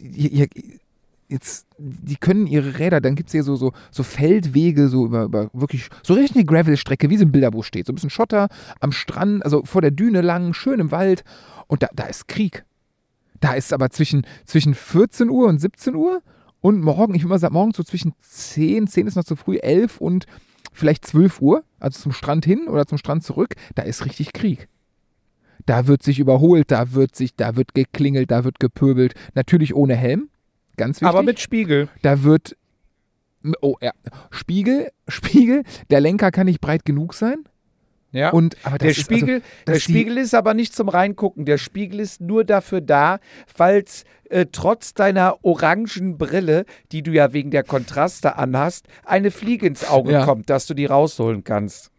hier, 0.01 0.31
hier, 0.31 0.49
jetzt, 1.33 1.66
die 1.78 2.16
können 2.16 2.47
ihre 2.47 2.78
Räder, 2.78 3.01
dann 3.01 3.14
gibt 3.14 3.28
es 3.28 3.33
hier 3.33 3.43
so, 3.43 3.57
so, 3.57 3.72
so 3.91 4.03
Feldwege, 4.03 4.89
so 4.89 5.07
über, 5.07 5.24
über 5.24 5.51
wirklich, 5.53 5.89
so 6.03 6.14
richtig 6.14 6.37
eine 6.37 6.45
Gravel-Strecke, 6.45 7.11
wie 7.11 7.16
es 7.16 7.20
im 7.20 7.33
Bilderbuch 7.33 7.64
steht, 7.64 7.87
so 7.87 7.93
ein 7.93 7.97
bisschen 7.97 8.11
Schotter 8.11 8.49
am 8.80 8.93
Strand, 8.93 9.45
also 9.45 9.64
vor 9.64 9.80
der 9.83 9.91
Düne 9.91 10.20
lang, 10.20 10.53
schön 10.53 10.78
im 10.78 10.91
Wald 10.91 11.24
und 11.66 11.83
da, 11.83 11.89
da 11.95 12.05
ist 12.05 12.28
Krieg. 12.28 12.64
Da 13.41 13.55
ist 13.55 13.72
aber 13.72 13.91
zwischen, 13.91 14.24
zwischen 14.45 14.74
14 14.74 15.28
Uhr 15.28 15.49
und 15.49 15.59
17 15.59 15.97
Uhr 15.97 16.22
und 16.61 16.80
morgen, 16.80 17.14
ich 17.14 17.22
würde 17.22 17.30
mal 17.30 17.39
sagen, 17.39 17.55
morgen 17.55 17.72
so 17.72 17.83
zwischen 17.83 18.14
10, 18.20 18.87
10 18.87 19.09
ist 19.09 19.16
noch 19.16 19.24
zu 19.24 19.35
früh, 19.35 19.57
11 19.57 20.01
und 20.01 20.26
vielleicht 20.72 21.05
12 21.05 21.43
Uhr, 21.43 21.64
also 21.80 22.01
zum 22.01 22.12
Strand 22.12 22.45
hin 22.45 22.68
oder 22.68 22.87
zum 22.87 22.99
Strand 22.99 23.24
zurück, 23.24 23.55
da 23.74 23.83
ist 23.83 24.07
richtig 24.07 24.33
Krieg. 24.33 24.68
Da 25.66 25.87
wird 25.87 26.03
sich 26.03 26.18
überholt, 26.18 26.70
da 26.70 26.93
wird 26.93 27.14
sich, 27.14 27.37
da 27.37 27.57
wird 27.57 27.74
geklingelt, 27.74 28.30
da 28.30 28.45
wird 28.45 28.59
gepöbelt. 28.59 29.14
Natürlich 29.35 29.74
ohne 29.74 29.95
Helm, 29.95 30.28
ganz 30.85 30.97
wichtig. 31.01 31.09
Aber 31.09 31.22
mit 31.22 31.41
Spiegel. 31.41 31.89
Da 32.03 32.22
wird, 32.22 32.57
oh 33.61 33.76
ja, 33.80 33.93
Spiegel, 34.30 34.91
Spiegel, 35.09 35.62
der 35.91 36.01
Lenker 36.01 36.30
kann 36.30 36.47
nicht 36.47 36.61
breit 36.61 36.85
genug 36.85 37.14
sein. 37.14 37.45
Ja. 38.12 38.30
Und, 38.30 38.57
der 38.80 38.91
ist 38.91 39.01
Spiegel, 39.01 39.37
also, 39.37 39.47
der 39.66 39.80
Spiegel 39.80 40.18
ist 40.18 40.35
aber 40.35 40.53
nicht 40.53 40.74
zum 40.76 40.91
Reingucken. 40.91 41.47
Der 41.47 41.57
Spiegel 41.57 41.99
ist 41.99 42.20
nur 42.20 42.45
dafür 42.45 42.83
da, 42.83 43.20
falls 43.47 44.05
äh, 44.28 44.47
trotz 44.53 44.93
deiner 44.93 45.39
orangen 45.43 46.18
Brille, 46.18 46.66
die 46.93 47.03
du 47.03 47.11
ja 47.11 47.33
wegen 47.33 47.51
der 47.51 47.62
Kontraste 47.64 48.37
anhast, 48.37 48.87
eine 49.05 49.30
Fliege 49.30 49.66
ins 49.66 49.89
Auge 49.89 50.12
Ja. 50.12 50.24
kommt, 50.26 50.51
dass 50.51 50.66
du 50.66 50.74
die 50.74 50.85
rausholen 50.85 51.43
kannst. 51.43 51.91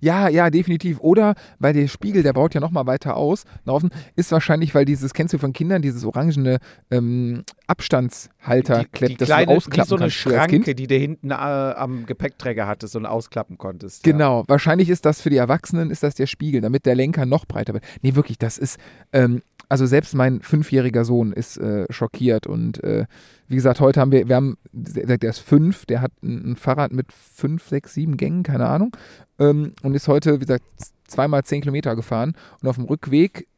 Ja, 0.00 0.28
ja, 0.28 0.50
definitiv. 0.50 1.00
Oder 1.00 1.34
weil 1.58 1.72
der 1.72 1.88
Spiegel, 1.88 2.22
der 2.22 2.32
baut 2.32 2.54
ja 2.54 2.60
nochmal 2.60 2.86
weiter 2.86 3.16
aus, 3.16 3.44
laufen, 3.64 3.90
ist 4.16 4.32
wahrscheinlich, 4.32 4.74
weil 4.74 4.84
dieses, 4.84 5.14
kennst 5.14 5.34
du 5.34 5.38
von 5.38 5.52
Kindern, 5.52 5.82
dieses 5.82 6.04
orangene 6.04 6.58
ähm, 6.90 7.44
Abstandshalter, 7.66 8.84
die, 8.84 9.06
die 9.06 9.16
das 9.16 9.28
kleine, 9.28 9.46
du 9.46 9.52
ausklappen 9.56 9.88
so 9.88 9.96
eine 9.96 10.02
kannst. 10.04 10.16
Schranke, 10.16 10.74
die 10.74 10.86
du 10.86 10.94
hinten 10.94 11.30
äh, 11.30 11.34
am 11.34 12.06
Gepäckträger 12.06 12.66
hattest 12.66 12.96
und 12.96 13.06
ausklappen 13.06 13.58
konntest. 13.58 14.02
Genau, 14.02 14.44
wahrscheinlich 14.48 14.88
ist 14.88 15.06
das 15.06 15.20
für 15.20 15.30
die 15.30 15.36
Erwachsenen, 15.36 15.90
ist 15.90 16.02
das 16.02 16.14
der 16.14 16.26
Spiegel, 16.26 16.60
damit 16.60 16.86
der 16.86 16.94
Lenker 16.94 17.26
noch 17.26 17.46
breiter 17.46 17.74
wird. 17.74 17.84
Nee, 18.02 18.14
wirklich, 18.14 18.38
das 18.38 18.58
ist, 18.58 18.78
ähm, 19.12 19.42
also 19.72 19.86
selbst 19.86 20.14
mein 20.14 20.42
fünfjähriger 20.42 21.02
Sohn 21.06 21.32
ist 21.32 21.56
äh, 21.56 21.86
schockiert 21.88 22.46
und 22.46 22.84
äh, 22.84 23.06
wie 23.48 23.54
gesagt, 23.54 23.80
heute 23.80 24.02
haben 24.02 24.12
wir, 24.12 24.28
wir 24.28 24.36
haben, 24.36 24.58
der, 24.70 25.22
ist 25.22 25.38
fünf, 25.38 25.86
der 25.86 26.02
hat 26.02 26.12
ein, 26.22 26.50
ein 26.50 26.56
Fahrrad 26.56 26.92
mit 26.92 27.10
fünf, 27.10 27.66
sechs, 27.66 27.94
sieben 27.94 28.18
Gängen, 28.18 28.42
keine 28.42 28.66
Ahnung, 28.66 28.94
ähm, 29.38 29.72
und 29.82 29.94
ist 29.94 30.08
heute, 30.08 30.34
wie 30.34 30.44
gesagt, 30.44 30.64
zweimal 31.06 31.44
zehn 31.44 31.62
Kilometer 31.62 31.96
gefahren 31.96 32.34
und 32.60 32.68
auf 32.68 32.76
dem 32.76 32.84
Rückweg, 32.84 33.48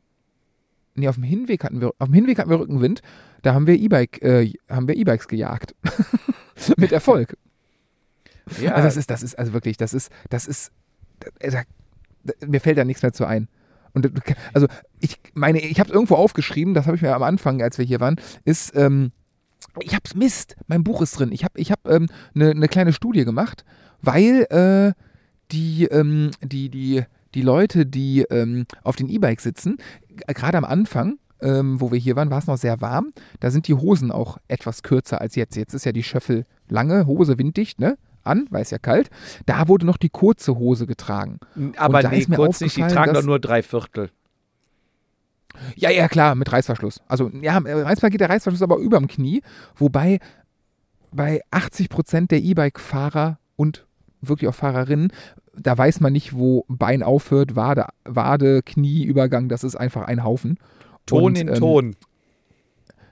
nee, 0.94 1.08
auf 1.08 1.16
dem 1.16 1.24
Hinweg 1.24 1.64
hatten 1.64 1.80
wir, 1.80 1.88
auf 1.98 2.06
dem 2.06 2.14
Hinweg 2.14 2.38
hatten 2.38 2.50
wir 2.50 2.60
Rückenwind, 2.60 3.02
da 3.42 3.52
haben 3.52 3.66
wir 3.66 3.74
E-Bike, 3.74 4.22
äh, 4.22 4.52
haben 4.68 4.86
wir 4.86 4.96
E-Bikes 4.96 5.26
gejagt. 5.26 5.74
mit 6.76 6.92
Erfolg. 6.92 7.36
Ja, 8.60 8.74
Also 8.74 8.86
das 8.86 8.96
ist, 8.96 9.10
das 9.10 9.24
ist, 9.24 9.36
also 9.36 9.52
wirklich, 9.52 9.78
das 9.78 9.92
ist, 9.92 10.12
das 10.30 10.46
ist, 10.46 10.70
da, 11.40 11.64
da, 12.22 12.46
mir 12.46 12.60
fällt 12.60 12.78
da 12.78 12.84
nichts 12.84 13.02
mehr 13.02 13.12
zu 13.12 13.26
ein. 13.26 13.48
Und 13.94 14.10
also 14.52 14.66
ich 15.00 15.18
meine, 15.32 15.60
ich 15.60 15.78
habe 15.80 15.88
es 15.88 15.94
irgendwo 15.94 16.16
aufgeschrieben, 16.16 16.74
das 16.74 16.86
habe 16.86 16.96
ich 16.96 17.02
mir 17.02 17.14
am 17.14 17.22
Anfang, 17.22 17.62
als 17.62 17.78
wir 17.78 17.84
hier 17.84 18.00
waren, 18.00 18.16
ist, 18.44 18.76
ähm, 18.76 19.12
ich 19.80 19.94
hab's 19.94 20.14
Mist, 20.14 20.56
mein 20.66 20.84
Buch 20.84 21.00
ist 21.00 21.18
drin. 21.18 21.32
Ich 21.32 21.44
habe 21.44 21.58
ich 21.58 21.70
hab, 21.72 21.88
ähm, 21.88 22.08
eine 22.34 22.54
ne 22.54 22.68
kleine 22.68 22.92
Studie 22.92 23.24
gemacht, 23.24 23.64
weil 24.02 24.46
äh, 24.50 24.92
die, 25.52 25.84
ähm, 25.86 26.30
die, 26.42 26.68
die, 26.68 27.02
die 27.34 27.42
Leute, 27.42 27.86
die 27.86 28.22
ähm, 28.30 28.66
auf 28.82 28.96
den 28.96 29.08
E-Bikes 29.08 29.44
sitzen, 29.44 29.78
gerade 30.26 30.58
am 30.58 30.64
Anfang, 30.64 31.18
ähm, 31.40 31.80
wo 31.80 31.92
wir 31.92 31.98
hier 31.98 32.16
waren, 32.16 32.30
war 32.30 32.38
es 32.38 32.46
noch 32.46 32.56
sehr 32.56 32.80
warm. 32.80 33.10
Da 33.40 33.50
sind 33.50 33.68
die 33.68 33.74
Hosen 33.74 34.10
auch 34.10 34.38
etwas 34.48 34.82
kürzer 34.82 35.20
als 35.20 35.34
jetzt. 35.34 35.56
Jetzt 35.56 35.74
ist 35.74 35.84
ja 35.84 35.92
die 35.92 36.02
Schöffel 36.02 36.46
lange, 36.68 37.06
Hose 37.06 37.38
winddicht, 37.38 37.80
ne? 37.80 37.96
An, 38.24 38.46
weil 38.50 38.62
es 38.62 38.70
ja 38.70 38.78
kalt. 38.78 39.10
Da 39.46 39.68
wurde 39.68 39.86
noch 39.86 39.96
die 39.96 40.08
kurze 40.08 40.56
Hose 40.56 40.86
getragen. 40.86 41.38
aber 41.76 42.02
da 42.02 42.10
nee, 42.10 42.18
ist 42.18 42.28
mir 42.28 42.36
kurz 42.36 42.60
nicht, 42.60 42.76
die 42.76 42.82
tragen 42.82 43.14
doch 43.14 43.22
nur 43.22 43.38
drei 43.38 43.62
Viertel. 43.62 44.10
Ja, 45.76 45.90
ja, 45.90 46.08
klar, 46.08 46.34
mit 46.34 46.52
Reißverschluss. 46.52 47.00
Also, 47.06 47.30
ja, 47.40 47.60
manchmal 47.60 48.10
geht 48.10 48.20
der 48.20 48.30
Reißverschluss 48.30 48.62
aber 48.62 48.78
überm 48.78 49.06
Knie, 49.06 49.42
wobei 49.76 50.18
bei 51.12 51.42
80 51.50 51.88
Prozent 51.88 52.30
der 52.30 52.42
E-Bike-Fahrer 52.42 53.38
und 53.56 53.86
wirklich 54.20 54.48
auch 54.48 54.54
Fahrerinnen, 54.54 55.12
da 55.56 55.76
weiß 55.76 56.00
man 56.00 56.12
nicht, 56.12 56.34
wo 56.34 56.64
Bein 56.68 57.02
aufhört, 57.02 57.54
Wade, 57.54 57.86
Wade 58.04 58.62
Knie, 58.62 59.04
Übergang, 59.04 59.48
das 59.48 59.62
ist 59.64 59.76
einfach 59.76 60.02
ein 60.02 60.24
Haufen. 60.24 60.58
Ton 61.06 61.22
Und, 61.22 61.38
in 61.38 61.48
ähm, 61.48 61.54
Ton. 61.54 61.96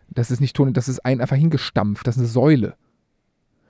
Das 0.09 0.31
ist 0.31 0.41
nicht 0.41 0.57
Ton, 0.57 0.73
das 0.73 0.89
ist 0.89 1.05
ein 1.05 1.21
einfach 1.21 1.37
hingestampft, 1.37 2.07
das 2.07 2.17
ist 2.17 2.23
eine 2.23 2.29
Säule. 2.29 2.75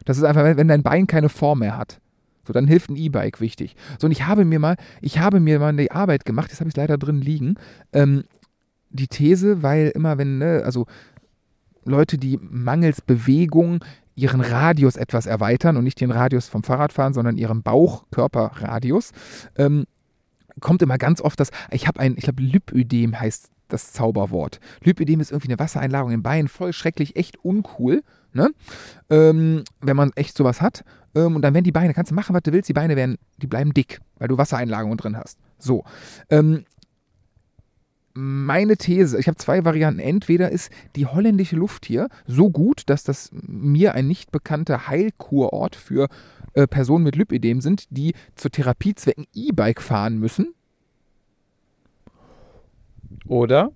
Das 0.05 0.19
ist 0.19 0.25
einfach, 0.25 0.45
wenn- 0.45 0.69
dein 0.69 0.83
Bein 0.83 1.07
keine 1.07 1.29
Form 1.29 1.61
mehr 1.61 1.77
hat. 1.77 2.01
So, 2.47 2.53
dann 2.53 2.67
hilft 2.67 2.91
ein 2.91 2.97
E-Bike 2.97 3.41
wichtig. 3.41 3.77
So, 3.99 4.07
und 4.07 4.11
ich 4.11 4.27
habe 4.27 4.45
mir 4.45 4.59
mal, 4.59 4.77
ich 5.01 5.19
habe 5.21 5.39
mir 5.39 5.59
mal 5.61 5.75
die 5.77 5.93
Arbeit 5.93 6.25
gemacht, 6.25 6.51
jetzt 6.51 6.61
habe 6.61 6.69
ich 6.69 6.73
es 6.75 6.77
leider 6.77 6.99
drin 6.99 7.21
liegen, 7.21 7.55
ähm, 7.93 8.25
die 8.91 9.07
These, 9.07 9.63
weil 9.63 9.89
immer 9.95 10.19
wenn, 10.19 10.39
ne, 10.39 10.63
also 10.65 10.87
Leute, 11.85 12.19
die 12.19 12.39
mangels 12.43 13.01
Bewegung 13.01 13.85
ihren 14.15 14.41
Radius 14.41 14.97
etwas 14.97 15.27
erweitern 15.27 15.77
und 15.77 15.85
nicht 15.85 16.01
den 16.01 16.11
Radius 16.11 16.49
vom 16.49 16.63
Fahrradfahren, 16.63 17.15
sondern 17.15 17.39
ihren 17.39 17.63
Bauchkörperradius, 17.63 19.13
ähm, 19.57 19.85
kommt 20.61 20.83
immer 20.83 20.99
ganz 20.99 21.21
oft 21.23 21.41
das, 21.41 21.51
ich 21.71 21.87
habe 21.87 21.99
ein, 22.01 22.15
ich 22.17 22.25
glaube, 22.25 22.43
Lipödem 22.43 23.19
heißt 23.19 23.51
das 23.73 23.93
Zauberwort. 23.93 24.61
Lipödem 24.83 25.21
ist 25.21 25.31
irgendwie 25.31 25.49
eine 25.49 25.59
Wassereinlagerung 25.59 26.13
im 26.13 26.23
Bein, 26.23 26.49
voll 26.49 26.73
schrecklich, 26.73 27.17
echt 27.17 27.45
uncool, 27.45 28.03
ne? 28.33 28.51
Ähm, 29.11 29.65
wenn 29.81 29.97
man 29.97 30.13
echt 30.15 30.37
sowas 30.37 30.61
hat. 30.61 30.85
Ähm, 31.15 31.37
und 31.37 31.43
dann 31.43 31.55
werden 31.55 31.65
die 31.65 31.73
Beine, 31.73 31.95
kannst 31.95 32.11
du 32.11 32.15
machen, 32.15 32.35
was 32.35 32.43
du 32.43 32.53
willst, 32.53 32.69
die 32.69 32.75
Beine 32.75 32.97
werden, 32.97 33.19
die 33.39 33.47
bleiben 33.47 33.75
dick, 33.75 34.01
weil 34.19 34.29
du 34.29 34.39
Wassereinlagerungen 34.39 34.99
drin 34.99 35.17
hast. 35.17 35.39
So. 35.59 35.85
Ähm, 36.31 36.65
meine 38.15 38.77
These, 38.77 39.19
ich 39.19 39.27
habe 39.27 39.39
zwei 39.39 39.65
Varianten. 39.65 40.01
Entweder 40.01 40.51
ist 40.51 40.71
die 40.97 41.07
holländische 41.07 41.57
Luft 41.57 41.87
hier 41.87 42.09
so 42.27 42.51
gut, 42.51 42.83
dass 42.87 43.05
das 43.05 43.31
mir 43.33 43.95
ein 43.95 44.07
nicht 44.07 44.31
bekannter 44.33 44.87
Heilkurort 44.89 45.77
für 45.77 46.09
äh, 46.55 46.67
Personen 46.67 47.05
mit 47.05 47.17
Lipödem 47.17 47.61
sind, 47.61 47.87
die 47.91 48.15
zu 48.35 48.51
Therapiezwecken 48.51 49.27
E-Bike 49.33 49.81
fahren 49.81 50.19
müssen. 50.19 50.55
Oder? 53.27 53.71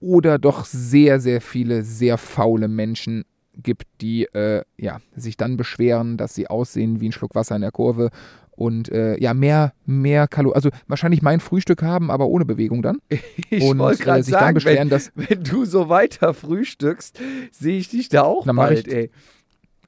Oder 0.00 0.38
doch 0.38 0.64
sehr, 0.64 1.20
sehr 1.20 1.40
viele 1.40 1.82
sehr 1.82 2.18
faule 2.18 2.68
Menschen 2.68 3.24
gibt, 3.54 3.84
die 4.00 4.24
äh, 4.26 4.62
ja, 4.76 5.00
sich 5.16 5.36
dann 5.36 5.56
beschweren, 5.56 6.16
dass 6.16 6.34
sie 6.34 6.46
aussehen 6.48 7.00
wie 7.00 7.08
ein 7.08 7.12
Schluck 7.12 7.34
Wasser 7.34 7.56
in 7.56 7.62
der 7.62 7.72
Kurve 7.72 8.10
und 8.52 8.88
äh, 8.90 9.18
ja, 9.20 9.34
mehr, 9.34 9.72
mehr 9.86 10.28
Kalorien, 10.28 10.56
also 10.56 10.70
wahrscheinlich 10.86 11.22
mein 11.22 11.40
Frühstück 11.40 11.82
haben, 11.82 12.10
aber 12.10 12.26
ohne 12.26 12.44
Bewegung 12.44 12.82
dann. 12.82 12.98
Ich 13.50 13.62
und 13.64 13.78
wollte 13.78 14.02
gerade 14.02 14.20
äh, 14.20 14.22
sich 14.24 14.32
sagen, 14.32 14.46
dann 14.46 14.54
beschweren, 14.54 14.78
wenn, 14.78 14.88
dass 14.90 15.10
wenn 15.16 15.42
du 15.42 15.64
so 15.64 15.88
weiter 15.88 16.34
frühstückst, 16.34 17.18
sehe 17.50 17.78
ich 17.78 17.88
dich 17.88 18.08
da 18.08 18.22
auch 18.22 18.44
Dann 18.44 18.56
bald, 18.56 18.86
ich- 18.86 18.94
ey. 18.94 19.10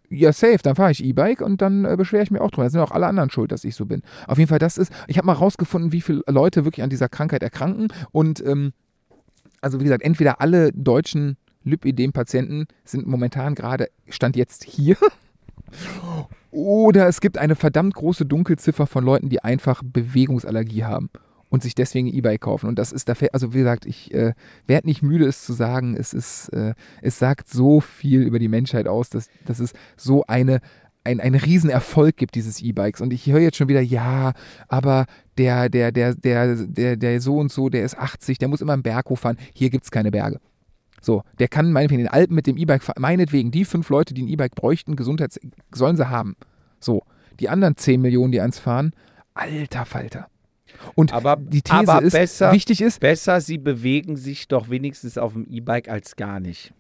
ja, 0.08 0.32
safe, 0.32 0.58
dann 0.62 0.76
fahre 0.76 0.92
ich 0.92 1.04
E-Bike 1.04 1.40
und 1.42 1.60
dann 1.62 1.84
äh, 1.84 1.94
beschwere 1.96 2.22
ich 2.22 2.30
mich 2.30 2.40
auch 2.40 2.50
drüber. 2.50 2.64
Da 2.64 2.70
sind 2.70 2.80
auch 2.80 2.90
alle 2.92 3.06
anderen 3.06 3.30
schuld, 3.30 3.52
dass 3.52 3.64
ich 3.64 3.74
so 3.74 3.86
bin. 3.86 4.02
Auf 4.26 4.38
jeden 4.38 4.48
Fall, 4.48 4.58
das 4.58 4.78
ist, 4.78 4.92
ich 5.08 5.18
habe 5.18 5.26
mal 5.26 5.34
rausgefunden, 5.34 5.92
wie 5.92 6.00
viele 6.00 6.22
Leute 6.26 6.64
wirklich 6.64 6.82
an 6.82 6.90
dieser 6.90 7.08
Krankheit 7.08 7.42
erkranken. 7.42 7.88
Und 8.12 8.44
ähm, 8.44 8.72
also 9.60 9.80
wie 9.80 9.84
gesagt, 9.84 10.02
entweder 10.02 10.40
alle 10.40 10.72
deutschen 10.72 11.36
Lipödem-Patienten 11.64 12.66
sind 12.84 13.06
momentan 13.06 13.54
gerade, 13.54 13.88
stand 14.08 14.36
jetzt 14.36 14.64
hier. 14.64 14.96
Oder 16.50 17.06
es 17.06 17.20
gibt 17.20 17.38
eine 17.38 17.54
verdammt 17.54 17.94
große 17.94 18.26
Dunkelziffer 18.26 18.86
von 18.86 19.04
Leuten, 19.04 19.28
die 19.28 19.44
einfach 19.44 19.82
Bewegungsallergie 19.84 20.84
haben 20.84 21.10
und 21.48 21.62
sich 21.62 21.74
deswegen 21.74 22.08
E-Bike 22.08 22.40
kaufen. 22.40 22.66
Und 22.66 22.78
das 22.78 22.92
ist 22.92 23.08
da, 23.08 23.14
also 23.32 23.52
wie 23.52 23.58
gesagt, 23.58 23.86
ich 23.86 24.12
äh, 24.14 24.32
werde 24.66 24.88
nicht 24.88 25.02
müde, 25.02 25.26
es 25.26 25.44
zu 25.44 25.52
sagen. 25.52 25.96
Es 25.96 26.12
ist, 26.12 26.48
äh, 26.48 26.74
es 27.02 27.18
sagt 27.18 27.48
so 27.48 27.80
viel 27.80 28.22
über 28.22 28.38
die 28.38 28.48
Menschheit 28.48 28.88
aus, 28.88 29.10
dass, 29.10 29.28
dass 29.44 29.60
es 29.60 29.72
so 29.96 30.24
eine 30.26 30.60
ein, 31.02 31.20
ein 31.20 31.34
Riesenerfolg 31.34 32.16
gibt, 32.16 32.34
dieses 32.34 32.60
E-Bikes. 32.60 33.00
Und 33.00 33.12
ich 33.12 33.26
höre 33.26 33.40
jetzt 33.40 33.56
schon 33.56 33.68
wieder, 33.68 33.80
ja, 33.80 34.32
aber 34.68 35.06
der, 35.40 35.70
der, 35.70 35.90
der, 35.90 36.14
der, 36.14 36.54
der, 36.66 36.96
der 36.96 37.20
so 37.20 37.38
und 37.38 37.50
so, 37.50 37.70
der 37.70 37.84
ist 37.84 37.96
80, 37.96 38.38
der 38.38 38.48
muss 38.48 38.60
immer 38.60 38.74
im 38.74 38.82
Berg 38.82 39.08
hochfahren. 39.08 39.38
Hier 39.54 39.70
gibt 39.70 39.84
es 39.84 39.90
keine 39.90 40.10
Berge. 40.10 40.38
So, 41.00 41.22
der 41.38 41.48
kann 41.48 41.72
meinetwegen 41.72 42.00
in 42.00 42.06
den 42.06 42.12
Alpen 42.12 42.34
mit 42.34 42.46
dem 42.46 42.58
E-Bike 42.58 42.82
fahren. 42.82 43.00
Meinetwegen, 43.00 43.50
die 43.50 43.64
fünf 43.64 43.88
Leute, 43.88 44.12
die 44.12 44.22
ein 44.22 44.28
E-Bike 44.28 44.54
bräuchten, 44.54 44.96
Gesundheits 44.96 45.40
sollen 45.72 45.96
sie 45.96 46.10
haben. 46.10 46.36
So, 46.78 47.04
die 47.40 47.48
anderen 47.48 47.76
10 47.76 48.02
Millionen, 48.02 48.32
die 48.32 48.40
eins 48.42 48.58
fahren, 48.58 48.92
alter 49.32 49.86
Falter. 49.86 50.28
Und 50.94 51.14
Aber, 51.14 51.36
die 51.36 51.62
These 51.62 51.76
aber 51.76 52.02
ist, 52.02 52.12
besser, 52.12 52.52
wichtig 52.52 52.82
ist, 52.82 53.00
besser, 53.00 53.40
sie 53.40 53.56
bewegen 53.56 54.16
sich 54.16 54.46
doch 54.46 54.68
wenigstens 54.68 55.16
auf 55.16 55.32
dem 55.32 55.46
E-Bike 55.46 55.88
als 55.88 56.16
gar 56.16 56.38
nicht. 56.38 56.74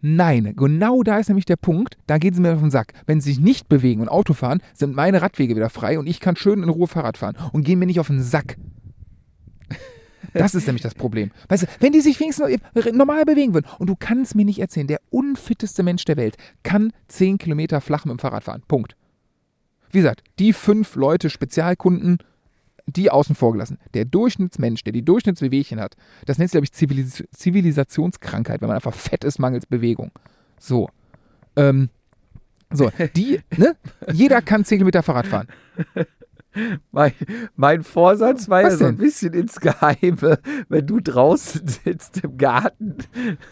Nein, 0.00 0.54
genau 0.56 1.02
da 1.02 1.18
ist 1.18 1.28
nämlich 1.28 1.44
der 1.44 1.56
Punkt, 1.56 1.96
da 2.06 2.18
geht 2.18 2.34
es 2.34 2.40
mir 2.40 2.54
auf 2.54 2.60
den 2.60 2.70
Sack. 2.70 2.92
Wenn 3.06 3.20
sie 3.20 3.32
sich 3.32 3.40
nicht 3.40 3.68
bewegen 3.68 4.00
und 4.00 4.08
Auto 4.08 4.34
fahren, 4.34 4.62
sind 4.74 4.94
meine 4.94 5.22
Radwege 5.22 5.56
wieder 5.56 5.70
frei 5.70 5.98
und 5.98 6.06
ich 6.06 6.20
kann 6.20 6.36
schön 6.36 6.62
in 6.62 6.68
Ruhe 6.68 6.86
Fahrrad 6.86 7.18
fahren 7.18 7.36
und 7.52 7.64
gehen 7.64 7.78
mir 7.78 7.86
nicht 7.86 8.00
auf 8.00 8.08
den 8.08 8.22
Sack. 8.22 8.56
Das 10.34 10.54
ist 10.54 10.66
nämlich 10.66 10.82
das 10.82 10.94
Problem. 10.94 11.30
Weißt 11.48 11.64
du, 11.64 11.66
wenn 11.80 11.92
die 11.92 12.00
sich 12.00 12.18
wenigstens 12.18 12.58
normal 12.94 13.26
bewegen 13.26 13.52
würden 13.52 13.66
und 13.78 13.90
du 13.90 13.96
kannst 13.98 14.34
mir 14.34 14.46
nicht 14.46 14.60
erzählen, 14.60 14.86
der 14.86 15.00
unfitteste 15.10 15.82
Mensch 15.82 16.06
der 16.06 16.16
Welt 16.16 16.36
kann 16.62 16.92
10 17.08 17.36
Kilometer 17.36 17.82
flach 17.82 18.06
mit 18.06 18.12
dem 18.12 18.18
Fahrrad 18.18 18.44
fahren. 18.44 18.62
Punkt. 18.66 18.96
Wie 19.90 19.98
gesagt, 19.98 20.22
die 20.38 20.54
fünf 20.54 20.96
Leute, 20.96 21.28
Spezialkunden, 21.28 22.16
die 22.96 23.10
außen 23.10 23.34
vor 23.34 23.52
gelassen. 23.52 23.78
Der 23.94 24.04
Durchschnittsmensch, 24.04 24.84
der 24.84 24.92
die 24.92 25.04
Durchschnittsbewegchen 25.04 25.80
hat, 25.80 25.96
das 26.26 26.38
nennt 26.38 26.50
sich, 26.50 26.52
glaube 26.52 26.64
ich, 26.64 26.72
Zivilis 26.72 27.24
Zivilisationskrankheit, 27.32 28.60
wenn 28.60 28.68
man 28.68 28.76
einfach 28.76 28.94
fett 28.94 29.24
ist 29.24 29.38
mangels 29.38 29.66
Bewegung. 29.66 30.10
So. 30.58 30.88
Ähm, 31.56 31.90
so, 32.70 32.90
die, 33.16 33.40
ne? 33.56 33.76
Jeder 34.12 34.40
kann 34.40 34.64
10 34.64 34.78
Kilometer 34.78 35.02
Fahrrad 35.02 35.26
fahren. 35.26 35.48
Mein, 36.90 37.12
mein 37.56 37.82
Vorsatz 37.82 38.48
war 38.48 38.62
Was 38.62 38.72
ja 38.74 38.78
so 38.78 38.84
ein 38.86 38.96
denn? 38.96 39.04
bisschen 39.04 39.32
ins 39.34 39.58
Geheime, 39.60 40.38
wenn 40.68 40.86
du 40.86 41.00
draußen 41.00 41.66
sitzt 41.84 42.22
im 42.24 42.36
Garten 42.36 42.96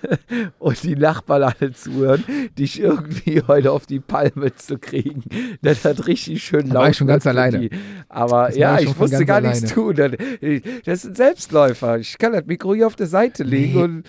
und 0.59 0.83
die 0.83 0.97
Nachbarn 0.97 1.43
alle 1.45 1.73
zuhören, 1.73 2.25
dich 2.59 2.81
irgendwie 2.81 3.43
heute 3.47 3.73
auf 3.73 3.87
die 3.87 4.01
Palme 4.01 4.55
zu 4.55 4.79
kriegen. 4.79 5.23
Das 5.63 5.85
hat 5.85 6.07
richtig 6.07 6.43
schön 6.45 6.69
Da 6.69 6.75
laut. 6.75 6.83
war 6.83 6.91
ich 6.91 6.97
schon 6.97 7.07
ganz 7.07 7.27
alleine. 7.27 7.61
Die. 7.61 7.71
Aber 8.09 8.47
Das 8.49 8.57
ja, 8.57 8.79
ich 8.79 8.91
ich 8.91 8.99
ganz 8.99 9.27
gar 9.27 9.41
nichts 9.41 9.63
alleine. 9.63 9.75
tun. 9.75 9.95
Das- 9.97 10.73
Das 10.85 11.05
ein 11.05 11.15
Selbstläufer. 11.15 11.99
Ich 11.99 12.19
kann 12.19 12.33
das 12.33 12.45
Mikro 12.47 12.75
hier 12.75 12.87
auf 12.87 12.97
der 12.97 13.07
Seite 13.07 13.43
legen 13.45 13.75
Nee. 13.75 13.83
und 13.83 14.03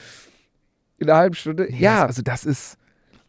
in 0.98 1.10
einer 1.10 1.18
halben 1.20 1.36
Stunde. 1.36 1.72
ja, 1.72 2.06
Also 2.06 2.22
das 2.22 2.46
ist. 2.46 2.78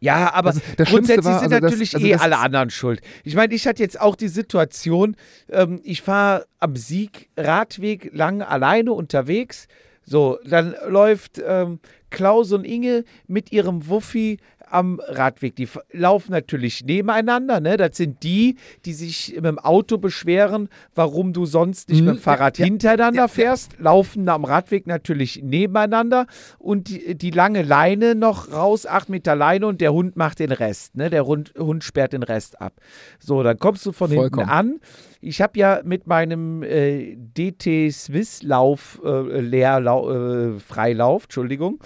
Ja, 0.03 0.33
aber 0.33 0.49
Also 0.49 0.61
das 0.77 0.89
grundsätzlich 0.89 1.25
war, 1.25 1.39
sind 1.39 1.53
also 1.53 1.61
das- 1.61 1.71
natürlich 1.71 1.95
also 1.95 2.05
eh 2.07 2.11
das 2.11 2.21
alle 2.21 2.37
anderen 2.39 2.69
schuld. 2.69 2.99
Ich 3.23 3.35
meine, 3.35 3.53
ich 3.53 3.65
hatte 3.65 3.81
jetzt 3.81 3.99
auch 3.99 4.15
die 4.17 4.27
Situation, 4.27 5.15
ähm, 5.49 5.79
ich 5.83 6.01
fahre 6.01 6.45
am 6.59 6.75
Sieg-Radweg 6.75 8.11
lang 8.13 8.41
alleine 8.41 8.91
unterwegs. 8.91 9.67
So, 10.05 10.37
dann 10.45 10.75
läuft 10.87 11.41
ähm, 11.45 11.79
Klaus 12.09 12.51
und 12.51 12.65
Inge 12.65 13.05
mit 13.27 13.51
ihrem 13.53 13.87
Wuffi 13.87 14.39
am 14.73 14.99
Radweg. 14.99 15.55
Die 15.55 15.67
laufen 15.91 16.31
natürlich 16.31 16.83
nebeneinander. 16.83 17.59
Ne? 17.59 17.77
Das 17.77 17.97
sind 17.97 18.23
die, 18.23 18.57
die 18.85 18.93
sich 18.93 19.33
mit 19.35 19.45
dem 19.45 19.59
Auto 19.59 19.97
beschweren, 19.97 20.69
warum 20.95 21.33
du 21.33 21.45
sonst 21.45 21.89
nicht 21.89 22.01
Mhm, 22.01 22.07
mit 22.07 22.15
dem 22.17 22.21
Fahrrad 22.21 22.57
ja, 22.57 22.65
hintereinander 22.65 23.23
ja. 23.23 23.27
fährst. 23.27 23.79
Laufen 23.79 24.27
am 24.29 24.45
Radweg 24.45 24.87
natürlich 24.87 25.41
nebeneinander 25.43 26.27
und 26.59 26.89
die, 26.89 27.15
die 27.15 27.31
lange 27.31 27.61
Leine 27.61 28.15
noch 28.15 28.51
raus, 28.51 28.85
acht 28.85 29.09
Meter 29.09 29.35
Leine 29.35 29.67
und 29.67 29.81
der 29.81 29.93
Hund 29.93 30.15
macht 30.15 30.39
den 30.39 30.51
Rest. 30.51 30.95
Ne? 30.95 31.09
Der 31.09 31.25
Hund, 31.25 31.53
Hund 31.57 31.83
sperrt 31.83 32.13
den 32.13 32.23
Rest 32.23 32.59
ab. 32.61 32.73
So, 33.19 33.43
dann 33.43 33.57
kommst 33.59 33.85
du 33.85 33.91
von 33.91 34.09
Vollkommen. 34.09 34.47
hinten 34.47 34.49
an. 34.49 34.79
Ich 35.21 35.41
habe 35.41 35.57
ja 35.57 35.81
mit 35.83 36.07
meinem 36.07 36.63
äh, 36.63 37.15
DT 37.15 37.91
Swiss 37.93 38.43
Lauf, 38.43 38.99
äh, 39.05 39.39
Leerlau 39.39 40.11
äh, 40.55 40.59
Freilauf, 40.59 41.25
Entschuldigung, 41.25 41.79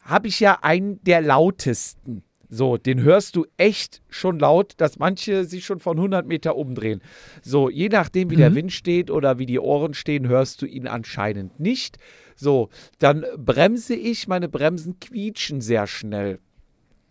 habe 0.00 0.28
ich 0.28 0.40
ja 0.40 0.58
einen 0.62 1.02
der 1.04 1.20
lautesten. 1.20 2.22
So, 2.52 2.76
den 2.76 3.00
hörst 3.02 3.36
du 3.36 3.46
echt 3.58 4.02
schon 4.08 4.40
laut, 4.40 4.74
dass 4.78 4.98
manche 4.98 5.44
sich 5.44 5.64
schon 5.64 5.78
von 5.78 5.96
100 5.98 6.26
Meter 6.26 6.56
umdrehen. 6.56 7.00
So, 7.42 7.70
je 7.70 7.88
nachdem, 7.88 8.28
wie 8.30 8.36
der 8.36 8.50
Mhm. 8.50 8.54
Wind 8.56 8.72
steht 8.72 9.08
oder 9.10 9.38
wie 9.38 9.46
die 9.46 9.60
Ohren 9.60 9.94
stehen, 9.94 10.26
hörst 10.26 10.60
du 10.60 10.66
ihn 10.66 10.88
anscheinend 10.88 11.60
nicht. 11.60 11.98
So, 12.34 12.68
dann 12.98 13.24
bremse 13.36 13.94
ich, 13.94 14.26
meine 14.26 14.48
Bremsen 14.48 14.98
quietschen 14.98 15.60
sehr 15.60 15.86
schnell. 15.86 16.40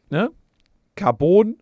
Ne? 0.09 0.29
Carbon, 0.95 1.57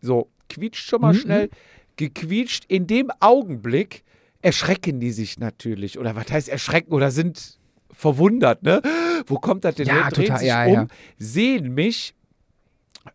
so, 0.00 0.28
quietscht 0.48 0.88
schon 0.88 1.00
mal 1.02 1.12
Mhm. 1.12 1.18
schnell. 1.18 1.50
Gequietscht. 1.96 2.64
In 2.66 2.88
dem 2.88 3.10
Augenblick 3.20 4.02
erschrecken 4.42 4.98
die 4.98 5.12
sich 5.12 5.38
natürlich. 5.38 5.98
Oder 6.00 6.16
was 6.16 6.30
heißt 6.32 6.48
erschrecken? 6.48 6.92
Oder 6.92 7.12
sind 7.12 7.58
verwundert, 7.98 8.62
ne? 8.62 8.80
Wo 9.26 9.38
kommt 9.40 9.64
das 9.64 9.74
denn 9.74 9.88
Ja, 9.88 9.94
her? 9.94 10.10
Drehen 10.10 10.26
total, 10.26 10.38
sich 10.38 10.48
ja, 10.48 10.64
um, 10.66 10.72
ja. 10.72 10.86
sehen 11.18 11.74
mich, 11.74 12.14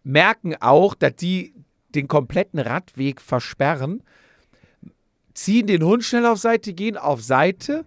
merken 0.04 0.56
auch, 0.60 0.94
dass 0.94 1.16
die 1.16 1.56
den 1.96 2.10
kompletten 2.10 2.60
Radweg 2.60 3.22
versperren, 3.22 4.04
ziehen 5.34 5.68
den 5.68 5.84
Hund 5.84 6.04
schnell 6.04 6.26
auf 6.26 6.38
Seite, 6.38 6.74
gehen 6.74 6.98
auf 6.98 7.24
Seite. 7.24 7.86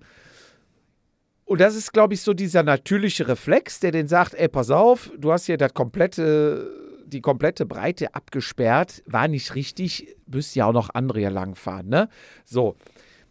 Und 1.45 1.61
das 1.61 1.77
ist, 1.77 1.93
glaube 1.93 2.15
ich, 2.15 2.23
so 2.23 2.33
dieser 2.33 2.63
natürliche 2.63 3.29
Reflex, 3.29 3.79
der 3.79 3.91
den 3.91 4.09
sagt, 4.09 4.33
ey, 4.33 4.49
pass 4.49 4.71
auf, 4.71 5.11
du 5.19 5.33
hast 5.33 5.47
hier 5.47 5.59
das 5.59 5.75
komplette, 5.75 6.73
die 7.05 7.21
komplette 7.21 7.67
Breite 7.67 8.15
abgesperrt, 8.15 9.03
war 9.07 9.29
nicht 9.29 9.55
richtig, 9.55 10.17
müsst 10.27 10.57
ja 10.57 10.65
auch 10.65 10.73
noch 10.73 10.95
andere 10.95 11.19
hier 11.19 11.31
langfahren, 11.31 11.89
ne? 11.89 12.09
So, 12.47 12.75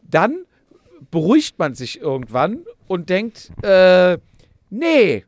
dann 0.04 0.46
beruhigt 1.10 1.58
man 1.58 1.74
sich 1.74 2.00
irgendwann 2.00 2.60
und 2.88 3.10
denkt, 3.10 3.52
äh, 3.64 4.18
nee, 4.70 5.26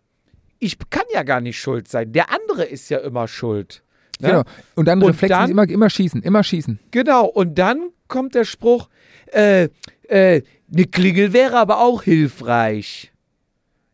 ich 0.60 0.78
kann 0.90 1.04
ja 1.14 1.24
gar 1.24 1.42
nicht 1.42 1.60
schuld 1.60 1.88
sein. 1.88 2.12
Der 2.12 2.32
andere 2.32 2.64
ist 2.64 2.90
ja 2.90 3.00
immer 3.00 3.28
schuld. 3.28 3.84
Ne? 4.20 4.30
Genau. 4.30 4.44
Und 4.76 4.88
dann 4.88 5.02
ist 5.02 5.22
immer, 5.24 5.70
immer 5.70 5.90
schießen, 5.90 6.24
immer 6.24 6.44
schießen. 6.44 6.80
Genau, 6.92 7.26
und 7.26 7.58
dann 7.58 7.90
kommt 8.08 8.36
der 8.36 8.46
Spruch, 8.46 8.90
äh, 9.28 9.70
äh, 10.08 10.42
eine 10.72 10.86
Klingel 10.86 11.34
wäre 11.34 11.58
aber 11.58 11.80
auch 11.80 12.04
hilfreich. 12.04 13.12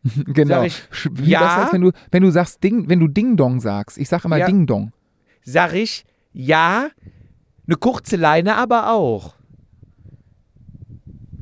Genau. 0.26 0.64
Ich, 0.64 0.82
Wie 1.12 1.30
ja? 1.30 1.40
das 1.40 1.56
heißt, 1.56 1.72
wenn 1.72 1.80
du, 1.80 1.90
wenn 2.10 2.22
du 2.22 2.30
sagst 2.30 2.62
Ding, 2.62 2.90
wenn 2.90 3.00
du 3.00 3.08
Ding 3.08 3.38
Dong 3.38 3.60
sagst. 3.60 3.96
Ich 3.96 4.10
sag 4.10 4.22
immer 4.26 4.36
Ja. 4.36 4.44
Ding 4.44 4.66
Dong. 4.66 4.92
Sag 5.42 5.72
ich, 5.72 6.04
ja, 6.34 6.90
eine 7.66 7.76
kurze 7.76 8.16
Leine 8.16 8.56
aber 8.56 8.92
auch. 8.92 9.34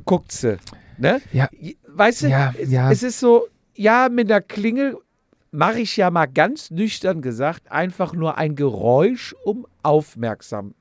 Guckt 0.04 0.30
sie. 0.30 0.58
Ne? 0.96 1.20
Ja. 1.32 1.48
Weißt 1.95 2.22
du, 2.22 2.28
Ja, 2.28 2.55
es, 2.59 2.70
ja. 2.70 2.90
es 2.90 3.03
ist 3.03 3.20
so, 3.20 3.47
ja, 3.74 4.09
mit 4.11 4.30
der 4.30 4.40
Klingel 4.40 4.97
mache 5.51 5.80
ich 5.80 5.97
ja 5.97 6.11
mal 6.11 6.26
ganz 6.26 6.70
nüchtern 6.70 7.20
gesagt 7.22 7.70
einfach 7.70 8.14
nur 8.14 8.38
ein 8.38 8.57
Geräusch, 8.57 9.34
um 9.45 9.66
Aufmerksamkeit 9.82 10.74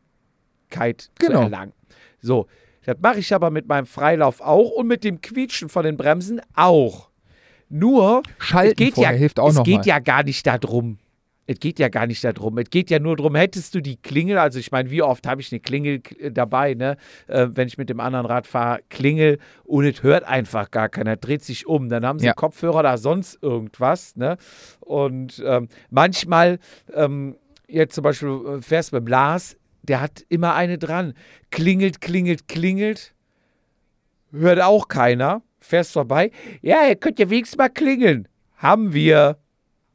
zu 1.20 1.28
Genau. 1.28 1.42
erlangen. 1.44 1.74
So, 2.22 2.48
das 2.86 2.98
mache 3.02 3.20
ich 3.20 3.34
aber 3.34 3.50
mit 3.52 3.68
meinem 3.68 3.86
Freilauf 3.86 4.42
auch 4.42 4.72
und 4.72 4.88
mit 4.88 5.04
dem 5.04 5.22
Quietschen 5.22 5.70
von 5.70 5.84
den 5.84 5.98
Bremsen 5.98 6.42
auch. 6.56 7.10
Nur, 7.70 8.24
Schalten 8.38 8.72
es 8.72 8.76
geht 8.96 8.98
ja, 8.98 9.10
hilft 9.10 9.40
auch 9.40 9.50
es 9.50 9.64
geht 9.64 9.78
mal. 9.78 9.86
ja 9.88 10.00
gar 10.00 10.24
nicht 10.24 10.46
darum. 10.46 10.98
Es 11.48 11.60
geht 11.60 11.80
ja 11.80 11.90
gar 11.90 12.08
nicht 12.08 12.24
darum. 12.24 12.58
Es 12.60 12.70
geht 12.70 12.90
ja 12.90 13.00
nur 13.00 13.16
darum, 13.18 13.36
hättest 13.36 13.74
du 13.76 13.82
die 13.82 13.98
Klingel, 13.98 14.38
also 14.38 14.60
ich 14.60 14.72
meine, 14.72 14.90
wie 14.92 15.02
oft 15.02 15.28
habe 15.28 15.42
ich 15.42 15.52
eine 15.52 15.60
Klingel 15.60 16.02
äh, 16.20 16.32
dabei, 16.32 16.76
ne? 16.76 16.98
Äh, 17.28 17.48
wenn 17.54 17.68
ich 17.68 17.78
mit 17.78 17.90
dem 17.90 18.00
anderen 18.00 18.26
Rad 18.26 18.48
fahre, 18.48 18.80
Klingel 18.90 19.40
und 19.64 19.86
es 19.86 20.04
hört 20.04 20.24
einfach 20.24 20.72
gar 20.72 20.88
keiner, 20.88 21.18
dreht 21.18 21.44
sich 21.44 21.66
um. 21.66 21.90
Dann 21.90 22.06
haben 22.06 22.20
sie 22.20 22.28
Ja. 22.28 22.34
Kopfhörer 22.34 22.80
oder 22.80 22.98
sonst 22.98 23.42
irgendwas, 23.42 24.16
ne? 24.16 24.38
Und 24.80 25.42
ähm, 25.46 25.68
manchmal, 25.90 26.60
ähm, 26.94 27.36
jetzt 27.68 27.96
zum 27.96 28.04
Beispiel 28.04 28.30
äh, 28.30 28.62
fährst 28.62 28.94
mit 28.94 29.02
dem 29.02 29.08
Lars, 29.08 29.58
der 29.84 30.00
hat 30.00 30.24
immer 30.30 30.54
eine 30.54 30.78
dran. 30.78 31.14
Klingelt, 31.50 32.02
klingelt, 32.02 32.48
klingelt. 32.48 33.14
Hört 34.32 34.62
auch 34.62 34.88
keiner. 34.88 35.42
Fährst 35.60 35.94
vorbei. 35.94 36.32
Ja, 36.62 36.88
ihr 36.88 36.96
könnt 36.96 37.20
ja 37.20 37.30
wenigstens 37.30 37.58
mal 37.58 37.70
klingeln. 37.70 38.28
Haben 38.58 38.94
wir. 38.94 39.38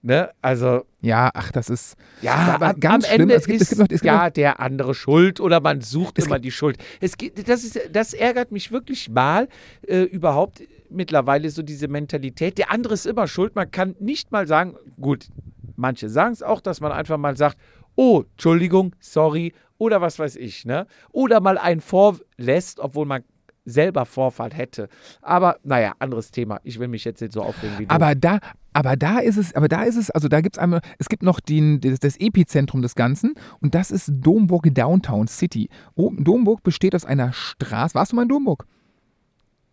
Ne? 0.07 0.31
Also, 0.41 0.87
Ja, 1.01 1.31
ach, 1.35 1.51
das 1.51 1.69
ist. 1.69 1.97
ja, 2.23 2.35
Aber 2.55 2.69
am, 2.71 2.81
ganz 2.81 3.05
am 3.07 3.11
schlimm, 3.11 3.21
Ende 3.23 3.35
es 3.35 3.47
gibt- 3.47 3.61
es 3.61 3.73
ist 3.73 3.79
gibt 3.79 3.91
noch- 3.91 3.97
es 3.97 4.03
ja 4.03 4.31
der 4.31 4.61
andere 4.61 4.95
schuld 4.95 5.41
oder 5.41 5.61
man 5.61 5.81
sucht 5.81 6.19
Es 6.21 6.27
immer 6.27 6.39
die 6.39 6.53
Schuld. 6.53 6.79
Es 7.01 7.17
geht, 7.17 7.49
das, 7.49 7.65
ist, 7.65 7.81
das 7.93 8.15
ärgert 8.15 8.53
mich 8.53 8.71
wirklich 8.71 9.09
mal 9.11 9.49
äh, 9.89 10.03
überhaupt 10.03 10.63
mittlerweile 10.91 11.51
so 11.51 11.63
diese 11.63 11.89
Mentalität. 11.89 12.57
Der 12.57 12.71
andere 12.71 12.95
ist 12.95 13.05
immer 13.07 13.27
schuld. 13.27 13.57
Man 13.57 13.69
kann 13.73 13.97
nicht 13.99 14.31
mal 14.31 14.47
sagen, 14.47 14.77
gut, 15.01 15.27
manche 15.75 16.09
sagen 16.09 16.33
es 16.35 16.43
auch, 16.45 16.61
dass 16.61 16.81
man 16.81 16.93
einfach 16.93 17.19
mal 17.19 17.37
sagt, 17.37 17.57
oh, 17.97 18.23
Entschuldigung, 18.33 18.95
sorry 19.01 19.55
oder 19.79 20.01
was 20.01 20.21
weiß 20.21 20.37
ich, 20.37 20.65
ne? 20.65 20.87
Oder 21.11 21.41
mal 21.41 21.59
einen 21.59 21.81
vorlässt, 21.81 22.79
obwohl 22.79 23.07
man 23.07 23.25
selber 23.69 24.07
Vorfall 24.07 24.51
hätte. 24.55 24.89
Aber 25.23 25.59
naja, 25.65 25.95
anderes 25.99 26.31
Thema. 26.31 26.61
Ich 26.63 26.79
will 26.79 26.87
mich 26.87 27.05
jetzt 27.05 27.21
nicht 27.21 27.33
so 27.33 27.43
aufregen 27.43 27.77
wie 27.81 27.87
du. 27.87 27.93
Aber 27.93 28.15
da, 28.15 28.39
aber 28.77 28.95
da 28.97 29.21
ist 29.21 29.39
es, 29.39 29.55
aber 29.55 29.69
da 29.69 29.85
ist 29.85 29.97
es, 29.97 30.11
also 30.11 30.29
da 30.29 30.43
gibt 30.43 30.57
es 30.57 30.63
einmal, 30.63 30.83
es 30.99 31.09
gibt 31.09 31.23
noch 31.23 31.41
den, 31.41 31.81
das, 31.81 32.17
Epizentrum 32.19 32.83
des 32.83 32.95
Ganzen 32.95 33.33
und 33.61 33.75
das 33.75 33.91
ist 33.91 34.11
Domburg 34.13 34.69
Downtown 34.75 35.29
City. 35.29 35.71
Oh, 35.95 36.13
Domburg 36.15 36.63
besteht 36.63 36.95
aus 36.95 37.07
einer 37.07 37.33
Straße. 37.33 37.95
Warst 37.95 38.13
du 38.13 38.17
mal 38.17 38.23
in 38.23 38.29
Domburg? 38.29 38.67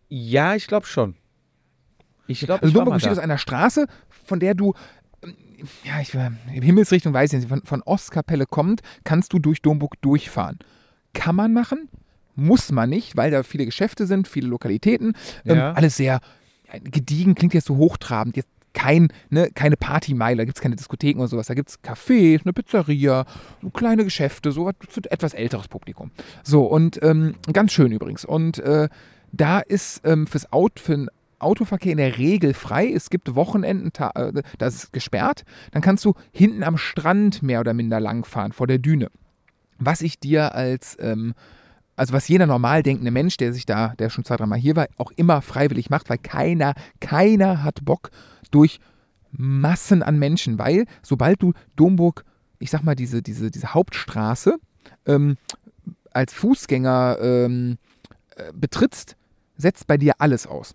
ja, 0.08 0.54
ich 0.54 0.66
glaube 0.66 0.86
schon. 0.86 1.16
Ich 2.26 2.40
glaube, 2.40 2.62
Also 2.62 2.74
Domburg 2.74 2.94
besteht 2.94 3.10
da. 3.10 3.16
aus 3.16 3.18
einer 3.18 3.36
Straße, 3.38 3.86
von 4.08 4.40
der 4.40 4.54
du, 4.54 4.72
ähm, 5.22 5.34
ja, 5.84 6.00
ich 6.00 6.14
äh, 6.14 6.30
Himmelsrichtung 6.48 7.12
weiß 7.12 7.32
ich 7.34 7.40
nicht, 7.40 7.48
von, 7.48 7.62
von 7.62 7.82
Ostkapelle 7.82 8.46
kommt, 8.46 8.80
kannst 9.04 9.32
du 9.34 9.38
durch 9.38 9.60
Domburg 9.60 10.00
durchfahren. 10.00 10.58
Kann 11.12 11.36
man 11.36 11.52
machen, 11.52 11.88
muss 12.36 12.72
man 12.72 12.88
nicht, 12.88 13.16
weil 13.18 13.30
da 13.30 13.42
viele 13.42 13.66
Geschäfte 13.66 14.06
sind, 14.06 14.28
viele 14.28 14.48
Lokalitäten, 14.48 15.12
ähm, 15.44 15.56
Ja. 15.58 15.72
alles 15.72 15.96
sehr 15.96 16.20
gediegen, 16.82 17.34
klingt 17.34 17.54
jetzt 17.54 17.66
so 17.66 17.76
hochtrabend, 17.76 18.36
jetzt 18.36 18.48
kein, 18.74 19.08
ne, 19.30 19.50
keine 19.54 19.76
Partymeile, 19.76 20.38
da 20.38 20.44
gibt 20.44 20.58
es 20.58 20.62
keine 20.62 20.76
Diskotheken 20.76 21.20
oder 21.20 21.28
sowas, 21.28 21.46
da 21.46 21.54
gibt 21.54 21.70
es 21.70 21.82
Cafés, 21.82 22.42
eine 22.44 22.52
Pizzeria, 22.52 23.24
so 23.62 23.70
kleine 23.70 24.04
Geschäfte, 24.04 24.52
sowas 24.52 24.74
für 24.88 25.00
etwas 25.10 25.32
älteres 25.32 25.68
Publikum. 25.68 26.10
So, 26.42 26.64
und 26.64 27.02
ähm, 27.02 27.36
ganz 27.52 27.72
schön 27.72 27.92
übrigens. 27.92 28.24
Und 28.24 28.58
äh, 28.58 28.88
da 29.32 29.60
ist 29.60 30.02
ähm, 30.04 30.26
fürs 30.26 30.52
Auto, 30.52 30.82
für 30.82 30.96
den 30.96 31.08
Autoverkehr 31.38 31.92
in 31.92 31.98
der 31.98 32.18
Regel 32.18 32.54
frei. 32.54 32.90
Es 32.90 33.10
gibt 33.10 33.34
Wochenenden, 33.34 33.92
äh, 34.14 34.42
das 34.58 34.74
ist 34.74 34.92
gesperrt. 34.92 35.44
Dann 35.72 35.82
kannst 35.82 36.04
du 36.04 36.14
hinten 36.32 36.62
am 36.62 36.76
Strand 36.76 37.42
mehr 37.42 37.60
oder 37.60 37.74
minder 37.74 38.00
langfahren, 38.00 38.52
vor 38.52 38.66
der 38.66 38.78
Düne. 38.78 39.10
Was 39.78 40.00
ich 40.00 40.18
dir 40.18 40.54
als, 40.54 40.96
ähm, 41.00 41.34
also 41.96 42.12
was 42.12 42.28
jeder 42.28 42.46
normal 42.46 42.82
denkende 42.82 43.10
Mensch, 43.10 43.36
der 43.36 43.52
sich 43.52 43.66
da, 43.66 43.94
der 43.98 44.10
schon 44.10 44.24
zwei, 44.24 44.36
dreimal 44.36 44.58
hier 44.58 44.76
war, 44.76 44.88
auch 44.96 45.12
immer 45.12 45.42
freiwillig 45.42 45.90
macht, 45.90 46.10
weil 46.10 46.18
keiner, 46.18 46.74
keiner 47.00 47.62
hat 47.62 47.84
Bock 47.84 48.10
durch 48.50 48.80
Massen 49.30 50.02
an 50.02 50.18
Menschen, 50.18 50.58
weil 50.58 50.86
sobald 51.02 51.42
du 51.42 51.52
Domburg, 51.76 52.24
ich 52.58 52.70
sag 52.70 52.82
mal, 52.82 52.94
diese, 52.94 53.22
diese, 53.22 53.50
diese 53.50 53.74
Hauptstraße 53.74 54.56
ähm, 55.06 55.36
als 56.12 56.32
Fußgänger 56.32 57.18
ähm, 57.20 57.78
äh, 58.36 58.52
betrittst, 58.54 59.16
setzt 59.56 59.86
bei 59.86 59.96
dir 59.96 60.14
alles 60.18 60.46
aus. 60.46 60.74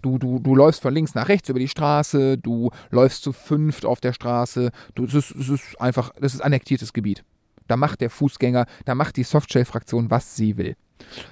Du, 0.00 0.18
du, 0.18 0.38
du 0.38 0.54
läufst 0.54 0.82
von 0.82 0.94
links 0.94 1.14
nach 1.14 1.28
rechts 1.28 1.48
über 1.48 1.58
die 1.58 1.68
Straße, 1.68 2.38
du 2.38 2.70
läufst 2.90 3.24
zu 3.24 3.32
fünft 3.32 3.84
auf 3.84 4.00
der 4.00 4.12
Straße. 4.12 4.70
Du, 4.94 5.04
es, 5.04 5.14
ist, 5.14 5.32
es 5.32 5.48
ist 5.48 5.80
einfach, 5.80 6.12
das 6.20 6.34
ist 6.34 6.40
annektiertes 6.40 6.92
Gebiet. 6.92 7.24
Da 7.68 7.76
macht 7.76 8.00
der 8.00 8.10
Fußgänger, 8.10 8.66
da 8.84 8.94
macht 8.94 9.16
die 9.16 9.22
Softshell-Fraktion, 9.22 10.10
was 10.10 10.34
sie 10.34 10.56
will. 10.56 10.74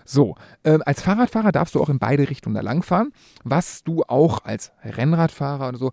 So, 0.05 0.37
ähm, 0.65 0.83
als 0.87 1.03
Fahrradfahrer 1.03 1.51
darfst 1.51 1.75
du 1.75 1.81
auch 1.81 1.89
in 1.89 1.99
beide 1.99 2.31
Richtungen 2.31 2.55
da 2.55 2.61
langfahren, 2.61 3.13
was 3.43 3.83
du 3.83 4.05
auch 4.05 4.45
als 4.45 4.71
Rennradfahrer 4.85 5.69
oder 5.69 5.79
so 5.79 5.91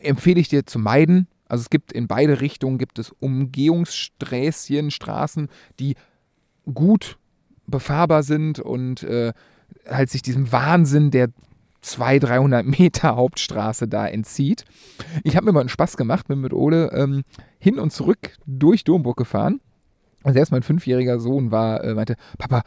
empfehle 0.00 0.40
ich 0.40 0.48
dir 0.48 0.64
zu 0.64 0.78
meiden. 0.78 1.28
Also 1.48 1.62
es 1.62 1.70
gibt 1.70 1.92
in 1.92 2.06
beide 2.06 2.40
Richtungen 2.40 2.78
gibt 2.78 2.98
es 2.98 3.10
Umgehungssträßchen, 3.10 4.90
Straßen, 4.90 5.48
die 5.78 5.96
gut 6.72 7.18
befahrbar 7.66 8.22
sind 8.22 8.60
und 8.60 9.02
äh, 9.02 9.32
halt 9.88 10.10
sich 10.10 10.22
diesem 10.22 10.52
Wahnsinn 10.52 11.10
der 11.10 11.28
200, 11.88 12.30
300 12.30 12.66
Meter 12.66 13.16
Hauptstraße 13.16 13.88
da 13.88 14.06
entzieht. 14.06 14.64
Ich 15.24 15.36
habe 15.36 15.46
mir 15.46 15.52
mal 15.52 15.60
einen 15.60 15.68
Spaß 15.68 15.96
gemacht, 15.96 16.28
bin 16.28 16.40
mit 16.40 16.52
Ole 16.52 16.90
ähm, 16.92 17.24
hin 17.58 17.78
und 17.78 17.92
zurück 17.92 18.36
durch 18.46 18.84
Domburg 18.84 19.16
gefahren. 19.16 19.60
Und 20.24 20.34
selbst 20.34 20.50
mein 20.50 20.62
fünfjähriger 20.62 21.20
Sohn 21.20 21.50
war, 21.50 21.82
äh, 21.84 21.94
meinte, 21.94 22.16
Papa, 22.38 22.62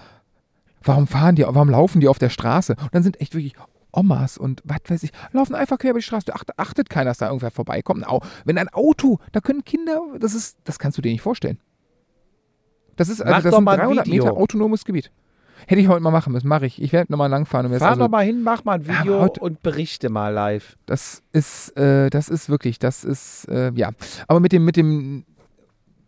warum 0.84 1.08
fahren 1.08 1.36
die, 1.36 1.44
warum 1.44 1.70
laufen 1.70 2.02
die 2.02 2.08
auf 2.08 2.20
der 2.20 2.30
Straße? 2.30 2.76
Und 2.76 2.94
dann 2.94 3.04
sind 3.04 3.20
echt 3.22 3.36
wirklich 3.36 3.54
Omas 3.94 4.38
und 4.38 4.62
was 4.64 4.80
weiß 4.88 5.04
ich, 5.04 5.12
laufen 5.32 5.54
einfach 5.54 5.78
quer 5.78 5.92
über 5.92 6.00
die 6.00 6.04
Straße. 6.04 6.34
Acht, 6.34 6.58
achtet 6.58 6.90
keiner, 6.90 7.12
dass 7.12 7.18
da 7.18 7.28
irgendwer 7.28 7.52
vorbeikommt. 7.52 8.08
Au, 8.08 8.22
wenn 8.46 8.58
ein 8.58 8.70
Auto, 8.70 9.20
da 9.34 9.42
können 9.42 9.64
Kinder, 9.66 10.02
das 10.20 10.34
ist, 10.34 10.58
das 10.64 10.80
kannst 10.80 10.98
du 10.98 11.02
dir 11.02 11.12
nicht 11.12 11.22
vorstellen. 11.22 11.60
Das 12.96 13.10
ist, 13.10 13.22
also 13.22 13.32
Mach 13.34 13.44
das 13.44 13.52
doch 13.52 13.60
ein 13.60 13.66
300 13.66 14.06
Video. 14.06 14.26
Meter 14.26 14.38
autonomes 14.38 14.86
Gebiet. 14.86 15.12
Hätte 15.68 15.82
ich 15.82 15.88
heute 15.88 16.02
mal 16.02 16.12
machen 16.12 16.34
müssen, 16.34 16.48
mache 16.48 16.66
ich. 16.66 16.82
Ich 16.82 16.92
werde 16.94 17.12
nochmal 17.12 17.30
langfahren. 17.30 17.66
Und 17.66 17.72
mir 17.72 17.76
das, 17.78 17.84
Fahr 17.84 17.92
also, 17.92 18.04
doch 18.04 18.10
mal 18.10 18.26
hin, 18.26 18.42
mach 18.44 18.64
mal 18.64 18.80
ein 18.80 18.86
Ja, 18.86 19.02
Video 19.02 19.20
heute- 19.22 19.40
und 19.42 19.62
berichte 19.64 20.10
mal 20.10 20.30
live. 20.34 20.78
das 20.86 21.22
ist, 21.32 21.78
äh, 21.78 22.10
das 22.10 22.30
ist 22.30 22.50
wirklich, 22.50 22.80
das 22.80 23.04
ist, 23.04 23.46
äh, 23.50 23.72
ja. 23.76 23.92
Aber 24.28 24.40
mit 24.40 24.52
dem, 24.52 24.66
mit 24.66 24.76
dem, 24.76 25.26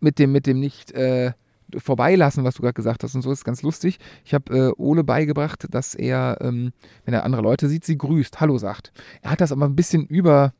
mit 0.00 0.18
dem, 0.18 0.32
mit 0.32 0.46
dem 0.46 0.60
nicht 0.60 0.92
äh, 0.92 1.32
vorbeilassen, 1.76 2.44
was 2.44 2.54
du 2.56 2.62
gerade 2.62 2.74
gesagt 2.74 3.02
hast 3.02 3.14
und 3.14 3.22
so, 3.22 3.32
ist 3.32 3.44
ganz 3.44 3.62
lustig. 3.62 3.98
Ich 4.24 4.34
habe 4.34 4.56
äh, 4.56 4.72
Ole 4.80 5.04
beigebracht, 5.04 5.66
dass 5.70 5.94
er, 5.94 6.38
ähm, 6.40 6.72
wenn 7.04 7.14
er 7.14 7.24
andere 7.24 7.42
Leute 7.42 7.68
sieht, 7.68 7.84
sie 7.84 7.98
grüßt, 7.98 8.40
Hallo 8.40 8.58
sagt. 8.58 8.92
Er 9.22 9.30
hat 9.30 9.40
das 9.40 9.52
aber 9.52 9.64
ein 9.66 9.76
bisschen 9.76 10.06
über, 10.06 10.52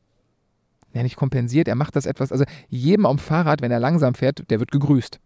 ja 0.93 1.03
nicht 1.03 1.15
kompensiert, 1.15 1.67
er 1.67 1.75
macht 1.75 1.95
das 1.95 2.05
etwas, 2.05 2.31
also 2.31 2.45
jedem 2.69 3.05
am 3.05 3.17
Fahrrad, 3.19 3.61
wenn 3.61 3.71
er 3.71 3.79
langsam 3.79 4.15
fährt, 4.15 4.49
der 4.49 4.59
wird 4.59 4.71
gegrüßt. 4.71 5.19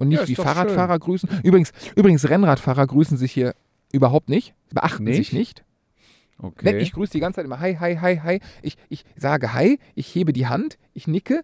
Und 0.00 0.08
nicht 0.08 0.20
Ja, 0.22 0.28
wie 0.28 0.34
Fahrradfahrer 0.34 0.98
grüßen. 0.98 1.28
Übrigens, 1.44 1.72
übrigens, 1.94 2.28
Rennradfahrer 2.28 2.86
grüßen 2.86 3.18
sich 3.18 3.32
hier 3.32 3.54
überhaupt 3.92 4.30
nicht, 4.30 4.54
beachten 4.72 5.06
sich 5.06 5.32
Nicht? 5.32 5.34
nicht. 5.34 5.64
Okay. 6.38 6.78
Ich 6.78 6.92
grüße 6.92 7.12
die 7.12 7.20
ganze 7.20 7.36
Zeit 7.36 7.44
immer 7.44 7.60
Hi, 7.60 7.74
Hi, 7.74 7.96
Hi, 7.96 8.16
Hi. 8.16 8.40
Ich, 8.62 8.78
ich 8.88 9.04
sage 9.14 9.52
Hi, 9.52 9.78
ich 9.94 10.14
hebe 10.14 10.32
die 10.32 10.46
Hand, 10.46 10.78
ich 10.94 11.06
nicke. 11.06 11.42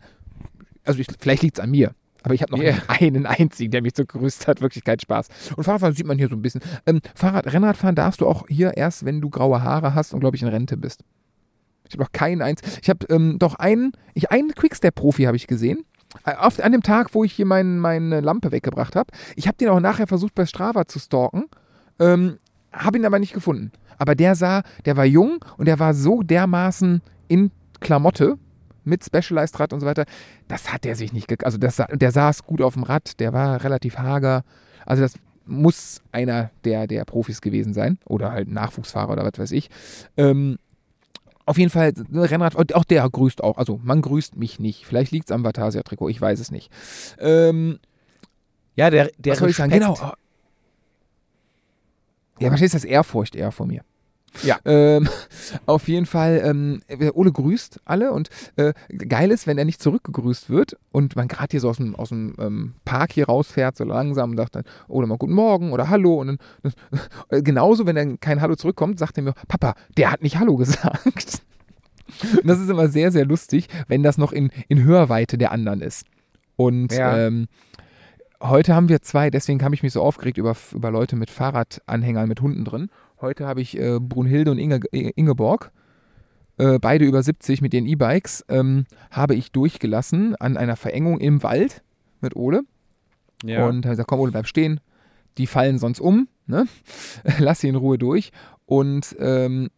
Also 0.84 1.00
ich, 1.00 1.06
vielleicht 1.18 1.42
liegt 1.42 1.58
es 1.58 1.62
an 1.62 1.70
mir. 1.70 1.94
Aber 2.22 2.32
ich 2.32 2.40
habe 2.40 2.52
noch 2.52 2.58
nicht 2.58 2.88
einen 2.88 3.26
einzigen, 3.26 3.70
der 3.70 3.82
mich 3.82 3.92
so 3.94 4.06
gegrüßt 4.06 4.48
hat. 4.48 4.62
Wirklich 4.62 4.84
kein 4.84 4.98
Spaß. 4.98 5.28
Und 5.54 5.64
Fahrradfahren 5.64 5.94
sieht 5.94 6.06
man 6.06 6.16
hier 6.16 6.28
so 6.28 6.34
ein 6.34 6.40
bisschen. 6.40 6.62
Ähm, 6.86 7.00
Fahrrad, 7.14 7.52
Rennradfahren 7.52 7.94
darfst 7.94 8.22
du 8.22 8.26
auch 8.26 8.48
hier 8.48 8.74
erst, 8.76 9.04
wenn 9.04 9.20
du 9.20 9.28
graue 9.28 9.62
Haare 9.62 9.94
hast 9.94 10.14
und, 10.14 10.20
glaube 10.20 10.36
ich, 10.36 10.42
in 10.42 10.48
Rente 10.48 10.78
bist. 10.78 11.04
Ich 11.86 11.92
habe 11.92 12.04
noch 12.04 12.12
keinen 12.12 12.40
eins. 12.40 12.62
Ich 12.80 12.88
habe 12.88 13.06
ähm, 13.10 13.38
doch 13.38 13.56
einen, 13.56 13.92
ich, 14.14 14.30
einen 14.30 14.52
Quickstep-Profi 14.54 15.24
habe 15.24 15.36
ich 15.36 15.46
gesehen. 15.46 15.84
Äh, 16.24 16.34
Auf, 16.34 16.60
an 16.60 16.72
dem 16.72 16.82
Tag, 16.82 17.14
wo 17.14 17.24
ich 17.24 17.32
hier 17.32 17.46
mein, 17.46 17.78
meine 17.78 18.20
Lampe 18.20 18.52
weggebracht 18.52 18.96
habe. 18.96 19.12
Ich 19.34 19.46
habe 19.46 19.56
den 19.56 19.68
auch 19.68 19.80
nachher 19.80 20.06
versucht, 20.06 20.34
bei 20.34 20.46
Strava 20.46 20.86
zu 20.86 20.98
stalken. 20.98 21.44
Ähm, 21.98 22.38
habe 22.72 22.98
ihn 22.98 23.06
aber 23.06 23.18
nicht 23.18 23.32
gefunden. 23.32 23.72
Aber 23.98 24.14
der 24.14 24.34
sah, 24.34 24.62
der 24.84 24.96
war 24.96 25.04
jung 25.04 25.44
und 25.56 25.66
der 25.66 25.78
war 25.78 25.94
so 25.94 26.22
dermaßen 26.22 27.00
in 27.28 27.50
Klamotte, 27.80 28.38
mit 28.84 29.04
Specialized 29.04 29.58
Rad 29.58 29.72
und 29.72 29.80
so 29.80 29.86
weiter. 29.86 30.04
Das 30.48 30.72
hat 30.72 30.84
der 30.84 30.96
sich 30.96 31.12
nicht, 31.12 31.28
ge 31.28 31.38
also 31.42 31.58
das, 31.58 31.82
der 31.90 32.10
saß 32.12 32.44
gut 32.44 32.62
auf 32.62 32.74
dem 32.74 32.84
Rad, 32.84 33.18
der 33.20 33.32
war 33.32 33.62
relativ 33.64 33.98
hager. 33.98 34.44
Also 34.86 35.02
das 35.02 35.14
muss 35.44 36.00
einer 36.12 36.50
der, 36.64 36.86
der 36.86 37.04
Profis 37.04 37.40
gewesen 37.40 37.74
sein 37.74 37.98
oder 38.06 38.32
halt 38.32 38.48
Nachwuchsfahrer 38.48 39.12
oder 39.12 39.24
was 39.24 39.38
weiß 39.38 39.52
ich. 39.52 39.70
Ähm, 40.16 40.58
auf 41.46 41.58
jeden 41.58 41.70
Fall, 41.70 41.92
ne, 42.08 42.28
Rennrad, 42.30 42.74
auch 42.74 42.84
der 42.84 43.08
grüßt 43.08 43.42
auch. 43.42 43.56
Also, 43.56 43.80
man 43.82 44.02
grüßt 44.02 44.36
mich 44.36 44.58
nicht. 44.60 44.84
Vielleicht 44.84 45.12
liegt 45.12 45.30
es 45.30 45.34
am 45.34 45.44
Vatasia-Trikot, 45.44 46.08
ich 46.08 46.20
weiß 46.20 46.40
es 46.40 46.50
nicht. 46.50 46.70
Ähm, 47.18 47.78
Ja, 48.74 48.90
der, 48.90 49.10
der 49.16 49.32
was 49.32 49.38
soll 49.38 49.50
ich 49.50 49.56
sagen? 49.56 49.72
Genau. 49.72 49.96
Ja, 52.38 52.48
verstehst 52.48 52.74
du 52.74 52.78
das 52.78 52.84
Ehrfurcht 52.84 53.34
eher 53.34 53.52
von 53.52 53.68
mir? 53.68 53.82
Ja. 54.42 54.58
Ähm, 54.64 55.08
auf 55.66 55.88
jeden 55.88 56.06
Fall, 56.06 56.42
ähm, 56.44 56.80
Ole 57.14 57.32
grüßt 57.32 57.80
alle 57.84 58.12
und 58.12 58.28
äh, 58.56 58.72
geil 59.08 59.30
ist, 59.30 59.46
wenn 59.46 59.58
er 59.58 59.64
nicht 59.64 59.80
zurückgegrüßt 59.82 60.50
wird 60.50 60.76
und 60.92 61.16
man 61.16 61.28
gerade 61.28 61.48
hier 61.52 61.60
so 61.60 61.68
aus 61.68 61.76
dem, 61.78 61.94
aus 61.94 62.10
dem 62.10 62.34
ähm, 62.38 62.74
Park 62.84 63.12
hier 63.12 63.26
rausfährt, 63.26 63.76
so 63.76 63.84
langsam 63.84 64.30
und 64.32 64.36
sagt 64.36 64.56
dann, 64.56 64.64
Ole 64.88 65.06
mal 65.06 65.18
guten 65.18 65.32
Morgen 65.34 65.72
oder 65.72 65.88
Hallo 65.88 66.20
und 66.20 66.26
dann, 66.26 66.38
äh, 67.30 67.42
genauso, 67.42 67.86
wenn 67.86 67.96
dann 67.96 68.20
kein 68.20 68.40
Hallo 68.40 68.56
zurückkommt, 68.56 68.98
sagt 68.98 69.16
er 69.18 69.24
mir, 69.24 69.34
Papa, 69.48 69.74
der 69.96 70.10
hat 70.10 70.22
nicht 70.22 70.38
Hallo 70.38 70.56
gesagt. 70.56 71.42
Und 72.32 72.46
das 72.46 72.60
ist 72.60 72.70
immer 72.70 72.88
sehr, 72.88 73.10
sehr 73.10 73.24
lustig, 73.24 73.68
wenn 73.88 74.02
das 74.02 74.16
noch 74.16 74.32
in, 74.32 74.50
in 74.68 74.84
Hörweite 74.84 75.38
der 75.38 75.50
anderen 75.52 75.80
ist. 75.80 76.06
Und 76.56 76.92
Ja. 76.92 77.18
ähm, 77.18 77.48
heute 78.40 78.74
haben 78.74 78.88
wir 78.88 79.02
zwei, 79.02 79.30
deswegen 79.30 79.62
habe 79.64 79.74
ich 79.74 79.82
mich 79.82 79.92
so 79.92 80.02
aufgeregt 80.02 80.38
über, 80.38 80.54
über 80.72 80.90
Leute 80.90 81.16
mit 81.16 81.30
Fahrradanhängern 81.30 82.28
mit 82.28 82.40
Hunden 82.40 82.64
drin. 82.64 82.90
Heute 83.20 83.46
habe 83.46 83.60
ich 83.60 83.78
äh, 83.78 83.98
Brunhilde 83.98 84.50
und 84.50 84.58
Inge, 84.58 84.80
Ingeborg, 84.90 85.72
äh, 86.58 86.78
beide 86.78 87.04
über 87.04 87.22
70 87.22 87.60
mit 87.62 87.72
ihren 87.74 87.86
E-Bikes, 87.86 88.44
ähm, 88.48 88.84
habe 89.10 89.34
ich 89.34 89.52
durchgelassen 89.52 90.36
an 90.36 90.56
einer 90.56 90.76
Verengung 90.76 91.18
im 91.18 91.42
Wald 91.42 91.82
mit 92.20 92.36
Ole. 92.36 92.62
Ja. 93.42 93.66
Und 93.66 93.84
habe 93.84 93.92
gesagt, 93.92 94.08
komm 94.08 94.20
Ole, 94.20 94.32
bleib 94.32 94.46
stehen. 94.46 94.80
Die 95.38 95.46
fallen 95.46 95.78
sonst 95.78 96.00
um, 96.00 96.28
ne? 96.46 96.66
Lass 97.38 97.60
sie 97.60 97.68
in 97.68 97.76
Ruhe 97.76 97.98
durch. 97.98 98.32
Und 98.64 99.16
ähm, 99.18 99.68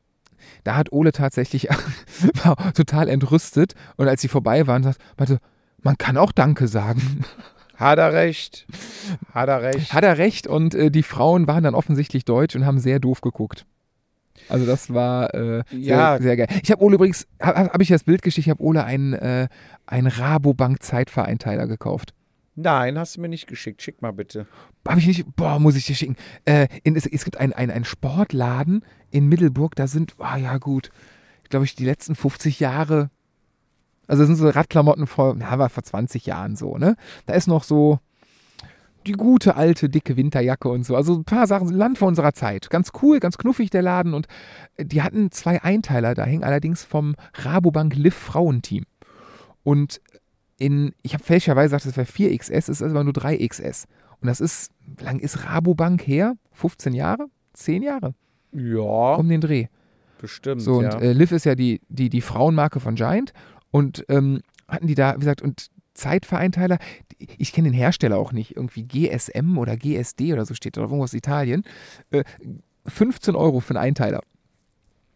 da 0.65 0.77
hat 0.77 0.93
Ole 0.93 1.13
tatsächlich 1.13 1.69
total 2.75 3.09
entrüstet. 3.09 3.75
Und 3.97 4.09
als 4.09 4.21
sie 4.21 4.29
vorbei 4.29 4.67
waren, 4.67 4.83
sagt, 4.83 5.01
meinte, 5.17 5.39
man 5.83 5.99
kann 5.99 6.17
auch 6.17 6.33
Danke 6.33 6.69
sagen. 6.69 7.25
Hat 7.79 7.99
er 7.99 8.13
recht. 8.13 8.67
Hat 9.33 9.49
er 9.49 9.63
recht. 9.63 9.93
Hat 9.93 10.05
er 10.05 10.19
recht 10.19 10.47
und 10.47 10.75
äh, 10.75 10.91
die 10.91 11.03
Frauen 11.03 11.47
waren 11.47 11.63
dann 11.65 11.75
offensichtlich 11.75 12.25
deutsch 12.25 12.57
und 12.57 12.67
haben 12.67 12.79
sehr 12.79 12.99
doof 12.99 13.21
geguckt. 13.21 13.67
Also 14.49 14.67
das 14.67 14.93
war 14.93 15.33
äh, 15.35 15.63
Ja. 15.73 16.17
sehr, 16.19 16.23
sehr 16.23 16.37
geil. 16.37 16.61
Ich 16.63 16.71
habe 16.71 16.83
Ole 16.83 16.97
übrigens, 16.97 17.27
habe 17.41 17.71
hab 17.73 17.81
ich 17.81 17.89
das 17.89 18.05
Bild 18.05 18.23
geschickt, 18.23 18.47
ich 18.47 18.51
habe 18.51 18.63
Ole 18.63 18.85
einen, 18.85 19.13
äh, 19.13 19.49
einen 19.87 20.07
Rabobank 20.09 20.83
Zeitvereinteiler 20.83 21.67
gekauft. 21.67 22.15
Nein, 22.57 22.99
hast 22.99 23.17
du 23.17 23.21
mir 23.21 23.29
nicht 23.29 23.47
geschickt. 23.47 23.83
Schick 23.83 24.03
mal 24.03 24.13
bitte. 24.13 24.47
Habe 24.87 24.99
ich 24.99 25.07
nicht, 25.07 25.25
boah, 25.37 25.61
muss 25.61 25.77
ich 25.77 25.87
dir 25.87 25.95
schicken. 25.95 26.17
Äh, 26.45 26.67
in, 26.83 26.97
es, 26.97 27.07
es 27.07 27.25
gibt 27.25 27.37
einen 27.37 27.53
ein 27.53 27.85
Sportladen 27.85 28.85
in 29.11 29.29
Middelburg, 29.29 29.77
da 29.77 29.87
sind, 29.87 30.15
ah 30.19 30.37
ja 30.37 30.59
gut, 30.59 30.91
glaube 31.51 31.65
ich, 31.67 31.77
die 31.77 31.85
letzten 31.85 32.17
50 32.17 32.59
Jahre, 32.59 33.11
also 34.09 34.23
das 34.23 34.27
sind 34.29 34.37
so 34.37 34.49
Radklamotten 34.49 35.07
vor, 35.07 35.37
na, 35.39 35.59
war 35.59 35.69
vor 35.69 35.83
20 35.83 36.27
Jahren 36.27 36.57
so, 36.57 36.77
ne? 36.77 36.97
Da 37.27 37.35
ist 37.35 37.47
noch 37.47 37.63
so 37.63 38.01
die 39.07 39.13
gute 39.13 39.57
alte 39.57 39.89
dicke 39.89 40.17
Winterjacke 40.17 40.69
und 40.69 40.85
so. 40.85 40.97
Also 40.97 41.15
ein 41.15 41.25
paar 41.25 41.47
Sachen, 41.47 41.69
Land 41.69 41.99
vor 41.99 42.09
unserer 42.09 42.33
Zeit. 42.33 42.69
Ganz 42.71 42.91
cool, 43.03 43.21
ganz 43.21 43.39
knuffig 43.39 43.71
der 43.71 43.83
Laden 43.83 44.15
und 44.15 44.27
äh, 44.77 44.85
die 44.85 45.03
hatten 45.03 45.31
zwei 45.31 45.63
Einteiler 45.63 46.15
da 46.15 46.25
hängen, 46.25 46.43
allerdings 46.43 46.85
vom 46.85 47.15
Rabobank 47.35 47.95
Liv 47.95 48.15
Frauenteam. 48.15 48.85
Und 49.63 50.01
in, 50.59 50.95
ich 51.03 51.15
habe 51.15 51.23
fälschlicherweise 51.23 51.77
gesagt, 51.77 51.87
das 51.87 51.97
wäre 51.97 52.31
4XS, 52.33 52.53
es 52.53 52.69
ist 52.69 52.83
aber 52.83 53.05
nur 53.05 53.13
3XS. 53.13 53.85
Und 54.21 54.27
das 54.27 54.41
ist, 54.41 54.73
wie 54.81 55.05
lange 55.05 55.21
ist 55.21 55.45
Rabobank 55.45 56.07
her? 56.07 56.35
15 56.53 56.95
Jahre? 56.95 57.27
10 57.53 57.83
Jahre? 57.83 58.15
Ja, 58.53 59.15
Um 59.15 59.29
den 59.29 59.41
Dreh. 59.41 59.67
bestimmt. 60.21 60.63
So, 60.63 60.83
ja. 60.83 60.95
und 60.95 61.03
äh, 61.03 61.13
Liv 61.13 61.31
ist 61.33 61.45
ja 61.45 61.55
die, 61.55 61.81
die, 61.89 62.09
die 62.09 62.21
Frauenmarke 62.21 62.81
von 62.81 62.95
Giant. 62.95 63.33
Und 63.71 64.05
ähm, 64.09 64.43
hatten 64.67 64.87
die 64.87 64.95
da, 64.95 65.15
wie 65.17 65.21
gesagt, 65.21 65.43
und 65.43 65.69
Zeitvereinteiler, 65.95 66.79
ich 67.19 67.53
kenne 67.53 67.69
den 67.71 67.75
Hersteller 67.77 68.17
auch 68.19 68.33
nicht, 68.33 68.57
irgendwie 68.57 68.85
GSM 68.85 69.59
oder 69.59 69.77
GSD 69.77 70.33
oder 70.33 70.47
so 70.47 70.55
steht 70.55 70.77
da, 70.77 70.83
irgendwas 70.83 71.11
aus 71.11 71.15
Italien. 71.15 71.65
Äh, 72.11 72.25
15 72.87 73.35
Euro 73.35 73.61
für 73.61 73.71
einen 73.75 73.85
Einteiler. 73.85 74.21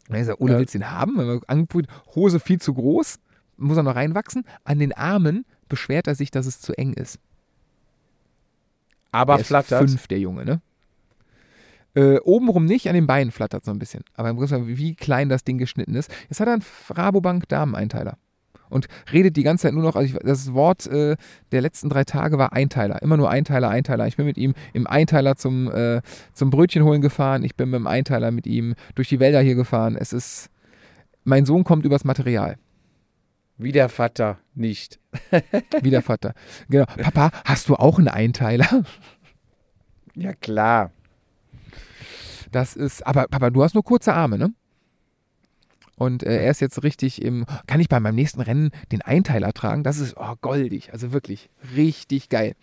Und 0.09 0.17
ich 0.17 0.27
sage, 0.27 0.43
Ole, 0.43 0.55
Ja. 0.55 0.59
willst 0.59 0.75
du 0.75 0.79
den 0.79 0.91
haben? 0.91 1.17
Wenn 1.17 1.27
man 1.27 1.41
angeprüft, 1.47 1.89
Hose 2.15 2.41
viel 2.41 2.61
zu 2.61 2.75
groß, 2.75 3.19
muss 3.57 3.77
er 3.77 3.85
noch 3.85 3.95
reinwachsen. 3.95 4.45
An 4.65 4.79
den 4.81 4.93
Armen 4.93 5.45
beschwert 5.69 6.09
er 6.09 6.15
sich, 6.17 6.31
dass 6.33 6.47
es 6.47 6.61
zu 6.61 6.77
eng 6.77 6.93
ist. 6.95 7.19
aber 9.13 9.35
Der 9.35 9.41
ist 9.43 9.47
flattert. 9.49 9.89
fünf, 9.89 10.07
der 10.09 10.19
Junge, 10.19 10.45
ne? 10.45 10.61
Äh, 11.95 12.19
obenrum 12.21 12.65
nicht, 12.65 12.89
an 12.89 12.95
den 12.95 13.07
Beinen 13.07 13.31
flattert 13.31 13.65
so 13.65 13.71
ein 13.71 13.79
bisschen. 13.79 14.03
Aber 14.15 14.31
im 14.31 14.37
Prinzip, 14.37 14.59
wie 14.67 14.95
klein 14.95 15.29
das 15.29 15.45
Ding 15.45 15.59
geschnitten 15.59 15.95
ist. 15.95 16.11
Jetzt 16.31 16.41
hat 16.41 16.49
er 16.49 16.55
einen 16.55 16.65
Rabobank 16.89 17.49
Dameneinteiler. 17.49 18.17
Und 18.73 18.87
redet 19.13 19.37
die 19.37 19.43
ganze 19.43 19.63
Zeit 19.63 19.75
nur 19.75 19.83
noch, 19.83 19.97
also 19.97 20.15
ich, 20.15 20.23
das 20.23 20.53
Wort 20.53 20.87
äh, 20.87 21.17
der 21.53 21.61
letzten 21.61 21.89
drei 21.89 22.05
Tage 22.05 22.39
war 22.39 22.53
Einteiler. 22.53 23.01
Immer 23.03 23.17
nur 23.17 23.31
Einteiler, 23.31 23.69
Einteiler. 23.69 24.07
Ich 24.07 24.17
bin 24.17 24.27
mit 24.27 24.39
ihm 24.39 24.55
im 24.73 24.87
Einteiler 24.87 25.37
zum, 25.37 25.71
äh, 25.71 26.01
zum 26.33 26.51
Brötchen 26.51 26.85
holen 26.85 27.01
gefahren. 27.01 27.45
Ich 27.45 27.55
bin 27.55 27.71
mit 27.71 27.79
dem 27.79 27.87
Einteiler 27.87 28.31
mit 28.31 28.47
ihm 28.47 28.75
durch 28.95 29.09
die 29.09 29.21
Wälder 29.21 29.41
hier 29.41 29.55
gefahren. 29.55 29.97
Es 29.97 30.13
ist, 30.13 30.49
mein 31.25 31.47
Sohn 31.47 31.65
kommt 31.65 31.85
übers 31.85 32.05
Material. 32.05 32.57
Wie 33.59 33.73
der 33.73 33.89
Vater 33.89 34.39
nicht. 34.55 34.99
Wie 35.83 35.91
der 35.91 36.03
Vater. 36.03 36.35
Genau. 36.69 36.87
Papa, 36.97 37.31
hast 37.45 37.69
du 37.69 37.77
auch 37.77 37.99
einen 37.99 38.09
Einteiler? 38.09 38.85
Ja, 40.15 40.33
klar. 40.33 40.91
Das 42.51 42.75
ist, 42.77 43.07
aber 43.07 43.29
Papa, 43.29 43.51
du 43.51 43.63
hast 43.63 43.75
nur 43.75 43.85
kurze 43.85 44.13
Arme, 44.13 44.39
ne? 44.39 44.53
Und 45.97 46.23
äh, 46.23 46.45
er 46.45 46.51
ist 46.51 46.61
jetzt 46.61 46.83
richtig 46.83 47.23
im. 47.23 47.45
Kann 47.67 47.81
ich 47.81 47.89
bei 47.89 48.01
meinem 48.01 48.15
nächsten 48.15 48.41
Rennen 48.41 48.71
den 48.91 49.03
Einteiler 49.03 49.53
tragen? 49.53 49.85
Das 49.85 49.99
ist 49.99 50.17
oh, 50.17 50.35
goldig. 50.41 50.93
Also 50.93 51.13
wirklich 51.13 51.51
richtig 51.77 52.29
geil. 52.29 52.55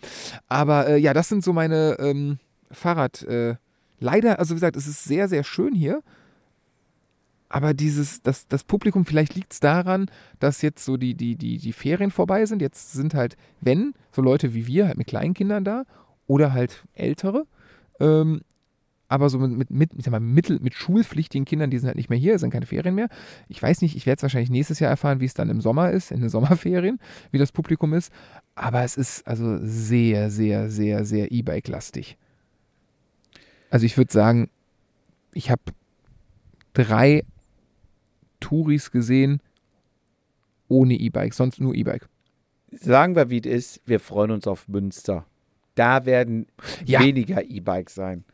Aber 0.48 0.88
äh, 0.88 0.96
ja, 0.98 1.14
das 1.14 1.28
sind 1.28 1.44
so 1.44 1.52
meine 1.52 1.96
ähm, 2.00 2.38
Fahrrad. 2.70 3.22
Äh, 3.22 3.56
leider, 3.98 4.38
also 4.38 4.52
wie 4.52 4.56
gesagt, 4.56 4.76
es 4.76 4.86
ist 4.86 5.04
sehr, 5.04 5.28
sehr 5.28 5.44
schön 5.44 5.74
hier. 5.74 6.02
Aber 7.48 7.74
dieses, 7.74 8.22
das, 8.22 8.46
das 8.46 8.62
Publikum, 8.62 9.04
vielleicht 9.04 9.34
liegt 9.34 9.52
es 9.52 9.60
daran, 9.60 10.08
dass 10.38 10.62
jetzt 10.62 10.84
so 10.84 10.96
die, 10.96 11.14
die, 11.14 11.34
die, 11.34 11.58
die 11.58 11.72
Ferien 11.72 12.12
vorbei 12.12 12.46
sind. 12.46 12.62
Jetzt 12.62 12.92
sind 12.92 13.12
halt, 13.12 13.36
wenn, 13.60 13.92
so 14.12 14.22
Leute 14.22 14.54
wie 14.54 14.68
wir, 14.68 14.86
halt 14.86 14.96
mit 14.96 15.08
kleinen 15.08 15.34
Kindern 15.34 15.64
da 15.64 15.84
oder 16.28 16.52
halt 16.52 16.84
ältere. 16.94 17.46
Ähm, 17.98 18.42
aber 19.10 19.28
so 19.28 19.38
mit, 19.40 19.70
mit, 19.70 19.90
ich 19.96 20.04
sag 20.04 20.12
mal, 20.12 20.20
mittel, 20.20 20.60
mit 20.60 20.72
schulpflichtigen 20.72 21.44
Kindern, 21.44 21.68
die 21.68 21.78
sind 21.78 21.88
halt 21.88 21.96
nicht 21.96 22.10
mehr 22.10 22.18
hier, 22.18 22.36
es 22.36 22.42
sind 22.42 22.50
keine 22.50 22.64
Ferien 22.66 22.94
mehr. 22.94 23.08
Ich 23.48 23.60
weiß 23.60 23.82
nicht, 23.82 23.96
ich 23.96 24.06
werde 24.06 24.18
es 24.18 24.22
wahrscheinlich 24.22 24.50
nächstes 24.50 24.78
Jahr 24.78 24.88
erfahren, 24.88 25.18
wie 25.20 25.24
es 25.24 25.34
dann 25.34 25.50
im 25.50 25.60
Sommer 25.60 25.90
ist, 25.90 26.12
in 26.12 26.20
den 26.20 26.28
Sommerferien, 26.30 27.00
wie 27.32 27.38
das 27.38 27.50
Publikum 27.50 27.92
ist. 27.92 28.12
Aber 28.54 28.84
es 28.84 28.96
ist 28.96 29.26
also 29.26 29.58
sehr, 29.60 30.30
sehr, 30.30 30.70
sehr, 30.70 31.04
sehr 31.04 31.32
E-Bike-lastig. 31.32 32.16
Also 33.68 33.84
ich 33.84 33.96
würde 33.96 34.12
sagen, 34.12 34.48
ich 35.34 35.50
habe 35.50 35.62
drei 36.72 37.24
Touris 38.38 38.92
gesehen 38.92 39.40
ohne 40.68 40.94
E-Bike, 40.94 41.34
sonst 41.34 41.60
nur 41.60 41.74
E-Bike. 41.74 42.08
Sagen 42.70 43.16
wir, 43.16 43.28
wie 43.28 43.40
es 43.40 43.46
ist. 43.46 43.82
Wir 43.86 43.98
freuen 43.98 44.30
uns 44.30 44.46
auf 44.46 44.68
Münster. 44.68 45.26
Da 45.74 46.06
werden 46.06 46.46
Ja. 46.84 47.00
weniger 47.00 47.42
E-Bikes 47.42 47.96
sein. 47.96 48.24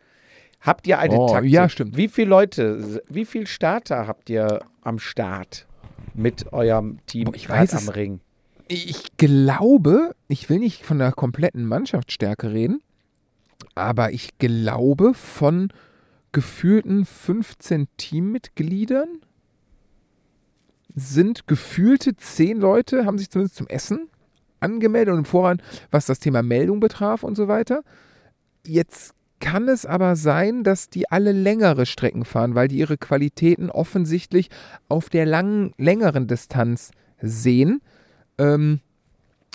Habt 0.66 0.86
ihr 0.86 0.98
eine 0.98 1.14
Oh, 1.16 1.28
Taktik? 1.28 1.52
ja, 1.52 1.68
stimmt. 1.68 1.96
Wie 1.96 2.08
viele 2.08 2.28
Leute, 2.28 3.02
wie 3.08 3.24
viele 3.24 3.46
Starter 3.46 4.06
habt 4.06 4.28
ihr 4.28 4.60
am 4.82 4.98
Start 4.98 5.66
mit 6.14 6.52
eurem 6.52 6.98
Team 7.06 7.30
ich 7.34 7.48
weiß 7.48 7.74
am 7.74 7.88
Ring? 7.88 8.20
Ich 8.68 9.16
glaube, 9.16 10.16
ich 10.28 10.50
will 10.50 10.58
nicht 10.58 10.84
von 10.84 10.98
der 10.98 11.12
kompletten 11.12 11.66
Mannschaftsstärke 11.66 12.52
reden, 12.52 12.80
aber 13.76 14.12
ich 14.12 14.38
glaube 14.38 15.14
von 15.14 15.72
gefühlten 16.32 17.04
15 17.04 17.86
Teammitgliedern 17.96 19.20
sind 20.94 21.46
gefühlte 21.46 22.16
10 22.16 22.58
Leute, 22.58 23.06
haben 23.06 23.18
sich 23.18 23.30
zumindest 23.30 23.56
zum 23.56 23.68
Essen 23.68 24.08
angemeldet 24.60 25.12
und 25.12 25.20
im 25.20 25.24
Voran, 25.26 25.62
was 25.90 26.06
das 26.06 26.18
Thema 26.18 26.42
Meldung 26.42 26.80
betraf 26.80 27.22
und 27.22 27.36
so 27.36 27.46
weiter. 27.48 27.82
Jetzt 28.66 29.14
kann 29.40 29.68
es 29.68 29.86
aber 29.86 30.16
sein, 30.16 30.64
dass 30.64 30.88
die 30.88 31.10
alle 31.10 31.32
längere 31.32 31.86
Strecken 31.86 32.24
fahren, 32.24 32.54
weil 32.54 32.68
die 32.68 32.78
ihre 32.78 32.96
Qualitäten 32.96 33.70
offensichtlich 33.70 34.48
auf 34.88 35.08
der 35.08 35.26
langen, 35.26 35.72
längeren 35.76 36.26
Distanz 36.26 36.90
sehen. 37.20 37.80
Ähm, 38.38 38.80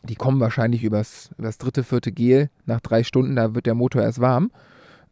die 0.04 0.16
kommen 0.16 0.40
wahrscheinlich 0.40 0.84
übers, 0.84 1.30
übers 1.38 1.58
dritte, 1.58 1.84
vierte 1.84 2.12
Gel 2.12 2.50
nach 2.66 2.80
drei 2.82 3.04
Stunden, 3.04 3.36
da 3.36 3.54
wird 3.54 3.66
der 3.66 3.76
Motor 3.76 4.02
erst 4.02 4.20
warm. 4.20 4.52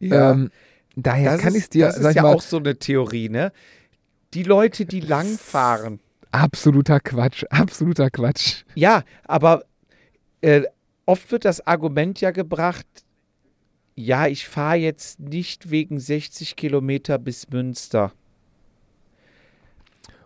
Ähm, 0.01 0.49
daher 0.95 1.33
das 1.33 1.41
kann 1.41 1.55
ich 1.55 1.63
es 1.63 1.69
dir, 1.69 1.87
das 1.87 1.97
ist 1.97 2.15
ja 2.15 2.23
mal, 2.23 2.33
auch 2.33 2.41
so 2.41 2.57
eine 2.57 2.77
Theorie, 2.77 3.29
ne? 3.29 3.51
Die 4.33 4.43
Leute, 4.43 4.85
die 4.85 5.01
lang 5.01 5.27
fahren, 5.37 5.99
Absoluter 6.31 6.99
Quatsch, 6.99 7.43
absoluter 7.49 8.09
Quatsch. 8.09 8.63
Ja, 8.75 9.03
aber 9.25 9.63
äh, 10.41 10.63
oft 11.05 11.31
wird 11.31 11.45
das 11.45 11.65
Argument 11.65 12.21
ja 12.21 12.31
gebracht, 12.31 12.85
ja, 13.99 14.27
ich 14.27 14.47
fahre 14.47 14.77
jetzt 14.77 15.19
nicht 15.19 15.71
wegen 15.71 15.99
60 15.99 16.55
Kilometer 16.55 17.19
bis 17.19 17.49
Münster. 17.49 18.13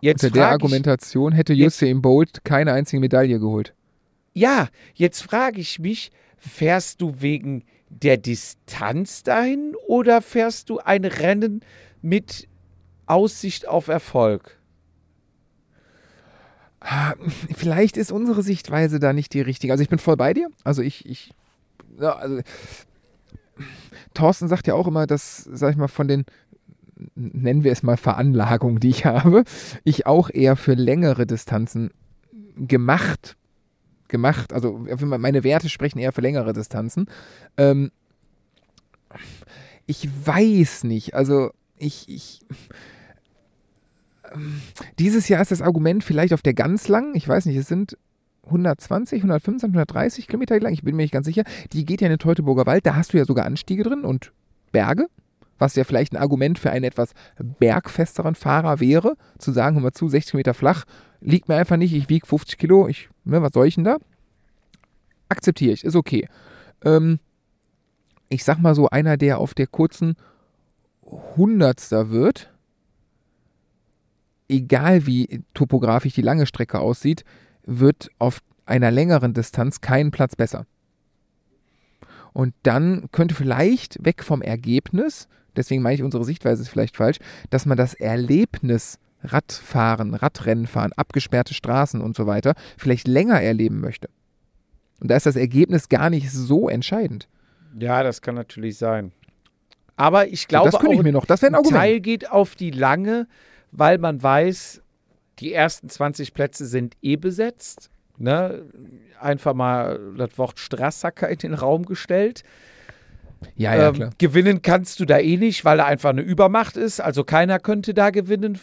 Jetzt 0.00 0.22
Unter 0.22 0.34
der 0.34 0.48
Argumentation 0.48 1.32
ich, 1.32 1.38
hätte 1.38 1.54
Usain 1.54 2.00
Bolt 2.00 2.44
keine 2.44 2.72
einzige 2.72 3.00
Medaille 3.00 3.40
geholt. 3.40 3.74
Ja, 4.32 4.68
jetzt 4.94 5.22
frage 5.22 5.60
ich 5.60 5.80
mich, 5.80 6.12
fährst 6.36 7.00
du 7.00 7.20
wegen 7.20 7.64
der 7.88 8.16
Distanz 8.16 9.24
dahin 9.24 9.74
oder 9.88 10.22
fährst 10.22 10.70
du 10.70 10.78
ein 10.78 11.04
Rennen 11.04 11.60
mit 12.00 12.48
Aussicht 13.06 13.66
auf 13.66 13.88
Erfolg? 13.88 14.60
Ah, 16.80 17.14
vielleicht 17.56 17.96
ist 17.96 18.12
unsere 18.12 18.42
Sichtweise 18.42 19.00
da 19.00 19.12
nicht 19.12 19.32
die 19.32 19.40
richtige. 19.40 19.72
Also 19.72 19.82
ich 19.82 19.88
bin 19.88 19.98
voll 19.98 20.16
bei 20.16 20.32
dir. 20.32 20.48
Also 20.64 20.82
ich, 20.82 21.06
ich, 21.06 21.32
ja, 21.98 22.14
also 22.14 22.40
Thorsten 24.14 24.48
sagt 24.48 24.66
ja 24.66 24.74
auch 24.74 24.86
immer, 24.86 25.06
dass, 25.06 25.44
sag 25.44 25.72
ich 25.72 25.76
mal, 25.76 25.88
von 25.88 26.08
den, 26.08 26.24
nennen 27.14 27.64
wir 27.64 27.72
es 27.72 27.82
mal 27.82 27.96
Veranlagungen, 27.96 28.80
die 28.80 28.90
ich 28.90 29.04
habe, 29.04 29.44
ich 29.84 30.06
auch 30.06 30.30
eher 30.30 30.56
für 30.56 30.74
längere 30.74 31.26
Distanzen 31.26 31.90
gemacht, 32.56 33.36
gemacht, 34.08 34.52
also 34.52 34.86
meine 35.00 35.44
Werte 35.44 35.68
sprechen 35.68 35.98
eher 35.98 36.12
für 36.12 36.20
längere 36.20 36.52
Distanzen. 36.52 37.06
Ähm, 37.56 37.90
ich 39.86 40.08
weiß 40.24 40.84
nicht, 40.84 41.14
also 41.14 41.50
ich, 41.78 42.08
ich 42.08 42.40
dieses 44.98 45.28
Jahr 45.28 45.42
ist 45.42 45.50
das 45.50 45.62
Argument 45.62 46.02
vielleicht 46.02 46.32
auf 46.32 46.42
der 46.42 46.54
ganz 46.54 46.88
langen, 46.88 47.14
ich 47.14 47.28
weiß 47.28 47.46
nicht, 47.46 47.56
es 47.56 47.68
sind 47.68 47.96
120, 48.46 49.20
125, 49.20 49.68
130 49.70 50.26
Kilometer 50.26 50.58
lang, 50.60 50.72
ich 50.72 50.82
bin 50.82 50.96
mir 50.96 51.02
nicht 51.02 51.12
ganz 51.12 51.26
sicher. 51.26 51.44
Die 51.72 51.84
geht 51.84 52.00
ja 52.00 52.06
in 52.06 52.12
den 52.12 52.18
Teutoburger 52.18 52.66
Wald, 52.66 52.86
da 52.86 52.96
hast 52.96 53.12
du 53.12 53.18
ja 53.18 53.24
sogar 53.24 53.46
Anstiege 53.46 53.82
drin 53.82 54.04
und 54.04 54.32
Berge, 54.72 55.06
was 55.58 55.76
ja 55.76 55.84
vielleicht 55.84 56.12
ein 56.12 56.18
Argument 56.18 56.58
für 56.58 56.70
einen 56.70 56.84
etwas 56.84 57.12
bergfesteren 57.38 58.34
Fahrer 58.34 58.80
wäre, 58.80 59.16
zu 59.38 59.52
sagen, 59.52 59.76
hör 59.76 59.82
mal 59.82 59.92
zu, 59.92 60.08
60 60.08 60.34
Meter 60.34 60.54
flach, 60.54 60.84
liegt 61.20 61.48
mir 61.48 61.56
einfach 61.56 61.76
nicht, 61.76 61.94
ich 61.94 62.08
wiege 62.08 62.26
50 62.26 62.58
Kilo, 62.58 62.88
ich, 62.88 63.08
ne, 63.24 63.40
was 63.40 63.52
soll 63.52 63.66
ich 63.66 63.76
denn 63.76 63.84
da? 63.84 63.98
Akzeptiere 65.28 65.72
ich, 65.72 65.84
ist 65.84 65.96
okay. 65.96 66.28
Ähm, 66.84 67.18
ich 68.28 68.44
sag 68.44 68.58
mal 68.58 68.74
so, 68.74 68.88
einer, 68.88 69.16
der 69.16 69.38
auf 69.38 69.54
der 69.54 69.66
kurzen 69.66 70.16
Hundertster 71.02 72.10
wird, 72.10 72.52
egal 74.48 75.06
wie 75.06 75.42
topografisch 75.54 76.14
die 76.14 76.22
lange 76.22 76.46
Strecke 76.46 76.78
aussieht, 76.80 77.24
wird 77.66 78.10
auf 78.18 78.40
einer 78.66 78.90
längeren 78.90 79.34
Distanz 79.34 79.80
keinen 79.80 80.10
Platz 80.10 80.36
besser. 80.36 80.66
Und 82.32 82.54
dann 82.62 83.08
könnte 83.12 83.34
vielleicht 83.34 84.04
weg 84.04 84.24
vom 84.24 84.42
Ergebnis, 84.42 85.28
deswegen 85.56 85.82
meine 85.82 85.94
ich, 85.94 86.02
unsere 86.02 86.24
Sichtweise 86.24 86.62
ist 86.62 86.68
vielleicht 86.68 86.96
falsch, 86.96 87.18
dass 87.50 87.66
man 87.66 87.76
das 87.76 87.94
Erlebnis 87.94 88.98
Radfahren, 89.22 90.14
Radrennen 90.14 90.66
fahren, 90.66 90.92
abgesperrte 90.96 91.54
Straßen 91.54 92.00
und 92.00 92.14
so 92.14 92.26
weiter 92.26 92.54
vielleicht 92.76 93.08
länger 93.08 93.40
erleben 93.40 93.80
möchte. 93.80 94.08
Und 95.00 95.10
da 95.10 95.16
ist 95.16 95.26
das 95.26 95.36
Ergebnis 95.36 95.88
gar 95.88 96.10
nicht 96.10 96.30
so 96.30 96.68
entscheidend. 96.68 97.28
Ja, 97.78 98.02
das 98.02 98.20
kann 98.20 98.34
natürlich 98.34 98.76
sein. 98.76 99.12
Aber 99.96 100.28
ich 100.28 100.48
glaube, 100.48 100.70
so, 100.70 100.72
das 100.72 100.80
könnte 100.80 100.96
ich 100.96 101.02
mir 101.02 101.12
noch. 101.12 101.26
Das 101.26 101.42
wäre 101.42 101.52
ein 101.52 101.56
Argument. 101.56 101.76
Teil 101.76 102.00
geht 102.00 102.30
auf 102.30 102.56
die 102.56 102.70
lange, 102.70 103.26
weil 103.70 103.98
man 103.98 104.22
weiß, 104.22 104.82
die 105.40 105.52
ersten 105.52 105.88
20 105.88 106.34
Plätze 106.34 106.66
sind 106.66 106.96
eh 107.02 107.16
besetzt. 107.16 107.90
Ne? 108.18 108.64
Einfach 109.20 109.54
mal 109.54 109.98
das 110.16 110.36
Wort 110.38 110.58
Strassacker 110.58 111.28
in 111.28 111.38
den 111.38 111.54
Raum 111.54 111.84
gestellt. 111.86 112.44
Ja, 113.56 113.74
ja, 113.74 113.88
ähm, 113.88 113.94
klar. 113.94 114.10
Gewinnen 114.18 114.62
kannst 114.62 115.00
du 115.00 115.04
da 115.04 115.18
eh 115.18 115.36
nicht, 115.36 115.64
weil 115.64 115.78
da 115.78 115.86
einfach 115.86 116.10
eine 116.10 116.22
Übermacht 116.22 116.76
ist. 116.76 117.00
Also 117.00 117.24
keiner 117.24 117.58
könnte 117.58 117.94
da 117.94 118.10
gewinnen 118.10 118.58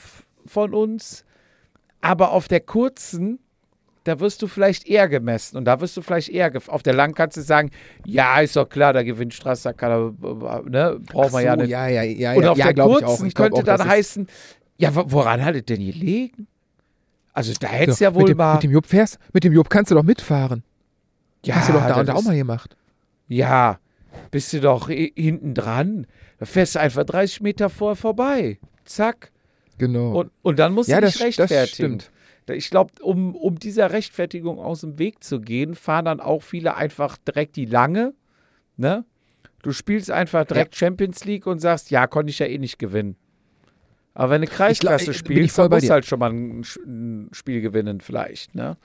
von 0.46 0.74
uns. 0.74 1.26
Aber 2.02 2.32
auf 2.32 2.48
der 2.48 2.62
kurzen, 2.62 3.40
da 4.04 4.20
wirst 4.20 4.42
du 4.42 4.48
vielleicht 4.48 4.88
eher 4.88 5.08
gemessen 5.08 5.58
und 5.58 5.66
da 5.66 5.80
wirst 5.80 5.96
du 5.96 6.02
vielleicht 6.02 6.30
eher 6.30 6.52
auf 6.68 6.82
der 6.82 6.94
langen 6.94 7.14
kannst 7.14 7.38
du 7.38 7.42
sagen, 7.42 7.70
ja, 8.06 8.40
ist 8.40 8.56
doch 8.56 8.68
klar, 8.68 8.94
da 8.94 9.04
gewinnt 9.04 9.34
Strassacker, 9.34 10.14
ne, 10.66 11.00
braucht 11.00 11.32
man 11.32 11.42
so, 11.42 11.48
ja 11.48 11.56
nicht. 11.56 11.70
Ja, 11.70 11.88
ja, 11.88 12.02
ja, 12.02 12.34
und 12.34 12.46
auf 12.48 12.58
ja, 12.58 12.74
der 12.74 12.84
kurzen 12.84 13.32
könnte 13.34 13.60
auch, 13.60 13.64
dann 13.64 13.88
heißen, 13.88 14.28
ja, 14.78 14.90
woran 14.94 15.46
hat 15.46 15.56
es 15.56 15.66
denn 15.66 15.86
gelegen? 15.86 16.48
Also 17.34 17.54
da 17.60 17.68
hättest 17.68 18.02
du 18.02 18.06
ja 18.06 18.14
wohl 18.14 18.24
mit 18.24 18.30
dem, 18.30 18.38
mal. 18.38 18.56
Mit 18.56 18.64
dem 18.64 18.72
Jupp 18.72 18.86
fährst, 18.86 19.18
mit 19.34 19.44
dem 19.44 19.54
Jupp 19.54 19.70
kannst 19.70 19.92
du 19.92 19.96
doch 19.96 20.04
mitfahren. 20.04 20.64
Ja, 21.46 21.56
Hast 21.56 21.70
du 21.70 21.74
doch 21.74 21.88
da 21.88 22.00
und 22.00 22.08
da 22.08 22.14
auch 22.14 22.24
mal 22.24 22.36
gemacht. 22.36 22.76
Ja, 23.28 23.80
bist 24.30 24.52
du 24.54 24.60
doch 24.60 24.90
hinten 24.90 25.54
dran. 25.54 26.08
Da 26.38 26.46
fährst 26.46 26.76
du 26.76 26.80
einfach 26.80 27.04
30 27.04 27.42
Meter 27.42 27.70
vor 27.70 27.96
vorbei. 27.96 28.60
Zack. 28.86 29.32
Genau. 29.78 30.20
Und, 30.20 30.32
und 30.42 30.60
dann 30.60 30.74
musst 30.74 30.90
ja, 30.90 31.00
du 31.00 31.08
dich 31.08 31.16
das, 31.16 31.24
rechtfertigen. 31.24 31.98
Das 31.98 32.06
stimmt. 32.08 32.12
Ich 32.50 32.70
glaube, 32.70 32.92
um, 33.02 33.36
um 33.36 33.58
dieser 33.58 33.92
Rechtfertigung 33.92 34.60
aus 34.60 34.82
dem 34.82 35.00
Weg 35.00 35.24
zu 35.24 35.40
gehen, 35.40 35.76
fahren 35.76 36.06
dann 36.06 36.20
auch 36.20 36.44
viele 36.44 36.76
einfach 36.76 37.18
direkt 37.18 37.56
die 37.56 37.66
lange. 37.66 38.14
Ne? 38.78 39.06
Du 39.62 39.72
spielst 39.72 40.12
einfach 40.12 40.46
direkt 40.46 40.76
ja. 40.76 40.88
Champions 40.88 41.24
League 41.24 41.48
und 41.48 41.60
sagst, 41.60 41.92
ja, 41.92 42.08
konnte 42.08 42.32
ich 42.32 42.40
ja 42.40 42.48
eh 42.48 42.58
nicht 42.58 42.80
gewinnen. 42.80 43.16
Aber 44.14 44.32
wenn 44.32 44.38
eine 44.38 44.48
Kreisklasse 44.48 45.06
glaub, 45.06 45.16
spielst, 45.16 45.58
dann 45.58 45.70
musst 45.70 45.88
du 45.88 45.92
halt 45.92 46.06
schon 46.06 46.20
mal 46.20 46.32
ein, 46.32 46.64
ein, 46.86 47.30
Spiel 47.32 47.62
gewinnen, 47.62 48.02
vielleicht, 48.02 48.56
ne? 48.56 48.78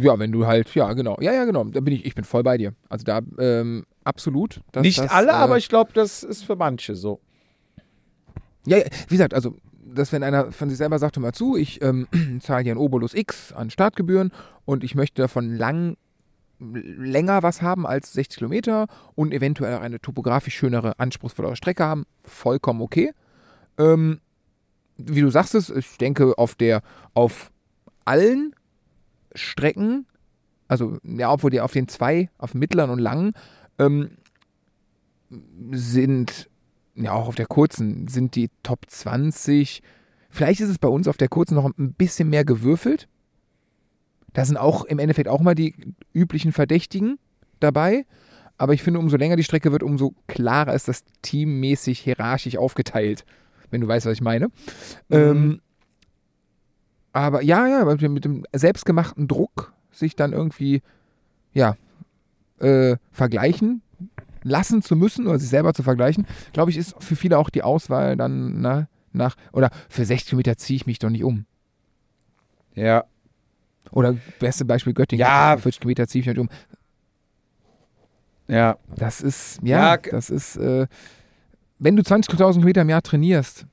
Ja, 0.00 0.18
wenn 0.18 0.32
du 0.32 0.46
halt, 0.46 0.74
ja, 0.74 0.92
genau. 0.94 1.16
Ja, 1.20 1.32
ja, 1.32 1.44
genau. 1.44 1.62
Da 1.64 1.80
bin 1.80 1.94
ich, 1.94 2.04
ich 2.04 2.14
bin 2.14 2.24
voll 2.24 2.42
bei 2.42 2.56
dir. 2.56 2.74
Also 2.88 3.04
da, 3.04 3.20
ähm, 3.38 3.84
absolut. 4.02 4.60
Nicht 4.80 4.98
das, 4.98 5.10
alle, 5.10 5.28
äh, 5.28 5.34
aber 5.34 5.56
ich 5.56 5.68
glaube, 5.68 5.92
das 5.94 6.24
ist 6.24 6.44
für 6.44 6.56
manche 6.56 6.96
so. 6.96 7.20
Ja, 8.66 8.78
wie 8.78 9.14
gesagt, 9.14 9.34
also, 9.34 9.56
dass 9.84 10.10
wenn 10.10 10.24
einer 10.24 10.50
von 10.50 10.68
sich 10.68 10.78
selber 10.78 10.98
sagt, 10.98 11.16
hör 11.16 11.22
mal 11.22 11.32
zu, 11.32 11.56
ich 11.56 11.80
ähm, 11.80 12.08
zahle 12.40 12.64
hier 12.64 12.74
ein 12.74 12.78
Obolus 12.78 13.14
X 13.14 13.52
an 13.52 13.70
Startgebühren 13.70 14.32
und 14.64 14.82
ich 14.82 14.96
möchte 14.96 15.22
davon 15.22 15.54
lang 15.54 15.96
länger 16.58 17.42
was 17.42 17.62
haben 17.62 17.86
als 17.86 18.14
60 18.14 18.38
Kilometer 18.38 18.86
und 19.14 19.32
eventuell 19.32 19.76
auch 19.76 19.82
eine 19.82 20.00
topografisch 20.00 20.54
schönere, 20.54 20.98
anspruchsvollere 20.98 21.54
Strecke 21.54 21.84
haben, 21.84 22.06
vollkommen 22.24 22.80
okay. 22.80 23.12
Ähm, 23.78 24.20
wie 24.96 25.20
du 25.20 25.30
sagst 25.30 25.54
es, 25.54 25.70
ich 25.70 25.98
denke 25.98 26.36
auf 26.38 26.54
der, 26.54 26.82
auf 27.14 27.50
allen 28.04 28.54
Strecken, 29.34 30.06
also 30.68 30.98
ja, 31.04 31.30
obwohl 31.32 31.50
die 31.50 31.60
auf 31.60 31.72
den 31.72 31.88
zwei, 31.88 32.30
auf 32.38 32.54
mittleren 32.54 32.90
und 32.90 32.98
langen, 32.98 33.32
ähm, 33.78 34.10
sind, 35.72 36.48
ja 36.94 37.12
auch 37.12 37.28
auf 37.28 37.34
der 37.34 37.46
kurzen, 37.46 38.08
sind 38.08 38.34
die 38.36 38.50
Top 38.62 38.86
20. 38.86 39.82
Vielleicht 40.30 40.60
ist 40.60 40.70
es 40.70 40.78
bei 40.78 40.88
uns 40.88 41.08
auf 41.08 41.16
der 41.16 41.28
kurzen 41.28 41.54
noch 41.54 41.66
ein 41.66 41.92
bisschen 41.92 42.30
mehr 42.30 42.44
gewürfelt. 42.44 43.08
Da 44.32 44.44
sind 44.44 44.56
auch 44.56 44.84
im 44.84 44.98
Endeffekt 44.98 45.28
auch 45.28 45.40
mal 45.40 45.54
die 45.54 45.74
üblichen 46.12 46.52
Verdächtigen 46.52 47.18
dabei. 47.60 48.06
Aber 48.58 48.72
ich 48.72 48.82
finde, 48.82 49.00
umso 49.00 49.16
länger 49.16 49.36
die 49.36 49.44
Strecke 49.44 49.72
wird, 49.72 49.82
umso 49.82 50.14
klarer 50.26 50.74
ist 50.74 50.88
das 50.88 51.04
teammäßig 51.22 52.00
hierarchisch 52.00 52.56
aufgeteilt 52.56 53.24
wenn 53.70 53.80
du 53.80 53.88
weißt, 53.88 54.06
was 54.06 54.14
ich 54.14 54.20
meine. 54.20 54.46
Mhm. 55.08 55.16
Ähm, 55.16 55.60
aber 57.12 57.42
ja, 57.42 57.66
ja, 57.66 57.84
mit 58.08 58.24
dem 58.24 58.44
selbstgemachten 58.52 59.26
Druck 59.26 59.72
sich 59.90 60.16
dann 60.16 60.32
irgendwie, 60.32 60.82
ja, 61.54 61.76
äh, 62.58 62.96
vergleichen 63.10 63.82
lassen 64.42 64.82
zu 64.82 64.96
müssen 64.96 65.26
oder 65.26 65.38
sich 65.38 65.48
selber 65.48 65.74
zu 65.74 65.82
vergleichen, 65.82 66.26
glaube 66.52 66.70
ich, 66.70 66.76
ist 66.76 66.94
für 67.02 67.16
viele 67.16 67.38
auch 67.38 67.50
die 67.50 67.62
Auswahl 67.62 68.16
dann 68.16 68.60
na, 68.60 68.88
nach, 69.12 69.36
oder 69.52 69.70
für 69.88 70.04
60 70.04 70.28
Kilometer 70.28 70.56
ziehe 70.56 70.76
ich 70.76 70.86
mich 70.86 70.98
doch 70.98 71.10
nicht 71.10 71.24
um. 71.24 71.46
Ja. 72.74 73.04
Oder 73.90 74.16
beste 74.38 74.64
Beispiel 74.64 74.92
Göttingen, 74.92 75.26
ja. 75.26 75.56
40 75.56 75.80
Kilometer 75.80 76.06
ziehe 76.06 76.20
ich 76.20 76.26
mich 76.26 76.36
nicht 76.36 76.50
um. 76.50 76.50
Ja. 78.46 78.76
Das 78.94 79.20
ist, 79.20 79.58
ja, 79.62 79.94
ja 79.94 79.96
das 79.96 80.30
ist, 80.30 80.56
äh, 80.56 80.86
wenn 81.78 81.96
du 81.96 82.02
20.000 82.02 82.54
Kilometer 82.54 82.82
im 82.82 82.88
Jahr 82.88 83.02
trainierst, 83.02 83.66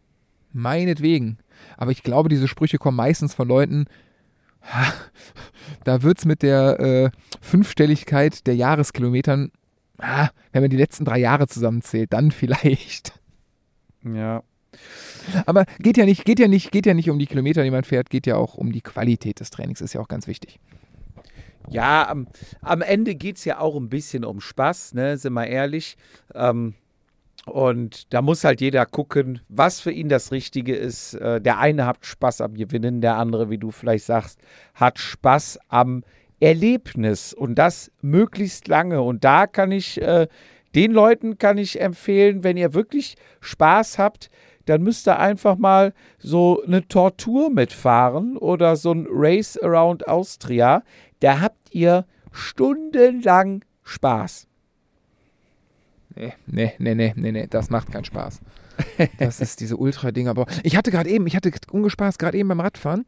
meinetwegen. 0.52 1.38
Aber 1.78 1.92
ich 1.92 2.04
glaube, 2.04 2.30
diese 2.30 2.48
Sprüche 2.48 2.78
kommen 2.78 2.98
meistens 2.98 3.34
von 3.34 3.48
Leuten, 3.48 3.86
da 5.84 6.04
wird 6.04 6.20
es 6.20 6.26
mit 6.26 6.42
der 6.42 6.80
äh, 6.80 7.10
Fünfstelligkeit 7.42 8.48
der 8.48 8.56
Jahreskilometern, 8.56 9.52
ah, 9.98 10.30
wenn 10.52 10.62
man 10.62 10.70
die 10.70 10.78
letzten 10.78 11.06
drei 11.06 11.20
Jahre 11.20 11.48
zusammenzählt, 11.48 12.14
dann 12.14 12.32
vielleicht. 12.32 13.20
Ja. 14.04 14.44
Aber 15.46 15.66
geht 15.80 15.98
ja 15.98 16.06
nicht, 16.06 16.26
geht 16.26 16.40
ja 16.40 16.48
nicht, 16.48 16.72
geht 16.72 16.86
ja 16.86 16.94
nicht 16.94 17.10
um 17.10 17.20
die 17.20 17.28
Kilometer, 17.28 17.64
die 17.64 17.72
man 17.72 17.84
fährt, 17.84 18.10
geht 18.10 18.26
ja 18.26 18.36
auch 18.36 18.56
um 18.56 18.72
die 18.72 18.82
Qualität 18.82 19.40
des 19.40 19.52
Trainings, 19.52 19.82
ist 19.82 19.94
ja 19.94 20.02
auch 20.02 20.08
ganz 20.08 20.28
wichtig. 20.28 20.60
Ja, 21.70 22.10
am, 22.10 22.28
am 22.62 22.82
Ende 22.82 23.16
geht 23.16 23.38
es 23.38 23.46
ja 23.46 23.60
auch 23.60 23.78
ein 23.78 23.88
bisschen 23.88 24.26
um 24.26 24.42
Spaß, 24.42 24.96
ne, 24.96 25.18
sind 25.18 25.34
wir 25.34 25.48
ehrlich. 25.48 25.96
Ähm, 26.34 26.74
Und 27.46 28.14
da 28.14 28.22
muss 28.22 28.44
halt 28.44 28.62
jeder 28.62 28.86
gucken, 28.86 29.42
was 29.50 29.82
für 29.82 29.92
ihn 29.92 30.08
das 30.08 30.32
Richtige 30.32 30.76
ist. 30.76 31.16
Äh, 31.16 31.42
Der 31.42 31.60
eine 31.60 31.86
hat 31.86 32.06
Spaß 32.06 32.42
am 32.42 32.54
Gewinnen, 32.54 33.02
der 33.02 33.18
andere, 33.18 33.50
wie 33.50 33.58
du 33.58 33.72
vielleicht 33.72 34.06
sagst, 34.06 34.40
hat 34.74 34.98
Spaß 34.98 35.60
am 35.68 36.04
Erlebnis 36.40 37.34
und 37.34 37.56
das 37.56 37.92
möglichst 38.02 38.68
lange. 38.68 39.02
Und 39.02 39.24
da 39.24 39.48
kann 39.48 39.72
ich, 39.72 40.02
äh, 40.02 40.28
den 40.74 40.92
Leuten 40.92 41.38
kann 41.38 41.58
ich 41.58 41.80
empfehlen, 41.82 42.44
wenn 42.44 42.58
ihr 42.58 42.74
wirklich 42.74 43.16
Spaß 43.42 44.00
habt, 44.00 44.30
dann 44.66 44.82
müsst 44.82 45.08
ihr 45.08 45.20
einfach 45.20 45.58
mal 45.58 45.94
so 46.20 46.64
eine 46.66 46.88
Tortur 46.88 47.50
mitfahren 47.50 48.38
oder 48.38 48.78
so 48.78 48.94
ein 48.94 49.06
Race 49.10 49.58
Around 49.62 50.08
Austria. 50.08 50.84
Da 51.20 51.42
habt 51.42 51.74
ihr 51.74 52.06
stundenlang 52.32 53.66
Spaß. 53.84 54.48
Nee, 56.16 56.34
nee, 56.46 56.74
nee, 56.80 56.94
nee, 56.96 57.14
nee, 57.16 57.32
nee, 57.32 57.48
das 57.50 57.70
macht 57.70 57.92
keinen 57.92 58.06
Spaß. 58.06 58.42
Das 59.20 59.40
ist 59.40 59.60
diese 59.60 59.78
Ultra-Dinger. 59.78 60.32
Aber 60.32 60.46
ich 60.64 60.76
hatte 60.76 60.90
gerade 60.92 61.10
eben, 61.10 61.28
ich 61.28 61.36
hatte 61.36 61.52
ungespaßt 61.72 62.18
gerade 62.18 62.38
eben 62.38 62.50
beim 62.50 62.60
Radfahren 62.60 63.06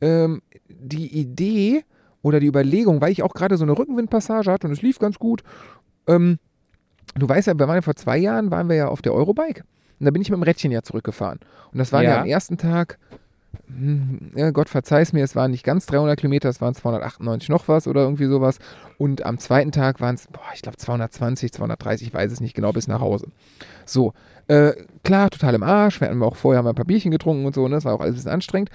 ähm, 0.00 0.42
die 0.68 1.06
Idee 1.18 1.84
oder 2.22 2.40
die 2.40 2.46
Überlegung, 2.46 3.00
weil 3.00 3.12
ich 3.12 3.22
auch 3.22 3.34
gerade 3.34 3.56
so 3.56 3.64
eine 3.64 3.76
Rückenwindpassage 3.76 4.50
hatte 4.50 4.66
und 4.66 4.72
es 4.72 4.80
lief 4.82 4.98
ganz 4.98 5.18
gut. 5.18 5.42
Ähm, 6.06 6.38
du 7.14 7.28
weißt 7.28 7.46
ja, 7.48 7.58
wir 7.58 7.68
waren 7.68 7.76
ja 7.76 7.82
vor 7.82 7.96
zwei 7.96 8.16
Jahren, 8.16 8.50
waren 8.50 8.68
wir 8.68 8.76
ja 8.76 8.88
auf 8.88 9.02
der 9.02 9.12
Eurobike. 9.12 9.64
Und 10.00 10.06
da 10.06 10.10
bin 10.10 10.22
ich 10.22 10.30
mit 10.30 10.36
dem 10.38 10.42
Rädchen 10.42 10.72
ja 10.72 10.82
zurückgefahren. 10.82 11.40
Und 11.72 11.78
das 11.78 11.92
war 11.92 12.02
ja, 12.02 12.10
Ja. 12.10 12.20
am 12.22 12.26
ersten 12.26 12.56
Tag, 12.58 12.98
ja, 14.34 14.50
Gott 14.50 14.68
verzeih's 14.68 15.12
mir, 15.12 15.24
es 15.24 15.36
waren 15.36 15.50
nicht 15.50 15.64
ganz 15.64 15.86
300 15.86 16.18
Kilometer, 16.18 16.48
es 16.48 16.60
waren 16.60 16.74
298 16.74 17.48
noch 17.48 17.68
was 17.68 17.86
oder 17.86 18.02
irgendwie 18.02 18.26
sowas. 18.26 18.58
Und 18.98 19.24
am 19.24 19.38
zweiten 19.38 19.72
Tag 19.72 20.00
waren 20.00 20.14
es, 20.14 20.28
ich 20.54 20.62
glaube 20.62 20.76
220, 20.76 21.52
230, 21.52 22.08
ich 22.08 22.14
weiß 22.14 22.32
es 22.32 22.40
nicht 22.40 22.54
genau, 22.54 22.72
bis 22.72 22.88
nach 22.88 23.00
Hause. 23.00 23.28
So, 23.84 24.12
äh, 24.48 24.72
klar, 25.04 25.30
total 25.30 25.54
im 25.54 25.62
Arsch. 25.62 26.00
Wir 26.00 26.08
hatten 26.08 26.22
auch 26.22 26.36
vorher 26.36 26.58
haben 26.58 26.66
wir 26.66 26.72
ein 26.72 26.76
paar 26.76 26.84
Bierchen 26.84 27.10
getrunken 27.10 27.46
und 27.46 27.54
so, 27.54 27.66
ne? 27.68 27.76
das 27.76 27.84
war 27.84 27.94
auch 27.94 28.00
alles 28.00 28.12
ein 28.12 28.16
bisschen 28.16 28.30
anstrengend. 28.32 28.70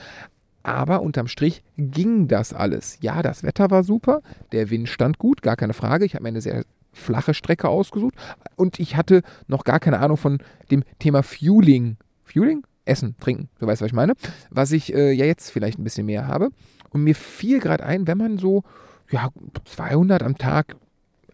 Aber 0.64 1.02
unterm 1.02 1.28
Strich 1.28 1.64
ging 1.78 2.28
das 2.28 2.54
alles. 2.54 2.98
Ja, 3.02 3.22
das 3.22 3.44
Wetter 3.44 3.72
war 3.72 3.84
super, 3.84 4.22
der 4.52 4.70
Wind 4.70 4.90
stand 4.90 5.18
gut, 5.18 5.42
gar 5.42 5.56
keine 5.56 5.74
Frage. 5.74 6.06
Ich 6.06 6.14
habe 6.14 6.24
mir 6.24 6.30
eine 6.30 6.42
sehr 6.42 6.64
flache 6.92 7.34
Strecke 7.34 7.70
ausgesucht 7.70 8.16
und 8.56 8.80
ich 8.80 8.98
hatte 8.98 9.22
noch 9.48 9.64
gar 9.64 9.80
keine 9.80 10.00
Ahnung 10.00 10.18
von 10.18 10.40
dem 10.72 10.84
Thema 11.00 11.24
Fueling. 11.24 11.98
Fueling? 12.24 12.64
Essen, 12.88 13.16
trinken, 13.20 13.50
du 13.60 13.68
weißt, 13.68 13.82
was 13.82 13.88
ich 13.88 13.94
meine. 13.94 14.14
Was 14.50 14.72
ich 14.72 14.94
äh, 14.94 15.12
ja 15.12 15.26
jetzt 15.26 15.52
vielleicht 15.52 15.80
ein 15.80 15.84
bisschen 15.84 16.06
mehr 16.06 16.28
habe. 16.28 16.50
Und 16.90 17.04
mir 17.04 17.16
fiel 17.16 17.60
gerade 17.60 17.84
ein, 17.84 18.08
wenn 18.08 18.18
man 18.18 18.38
so 18.38 18.64
ja, 19.10 19.30
200 19.66 20.24
am 20.24 20.38
Tag 20.38 20.76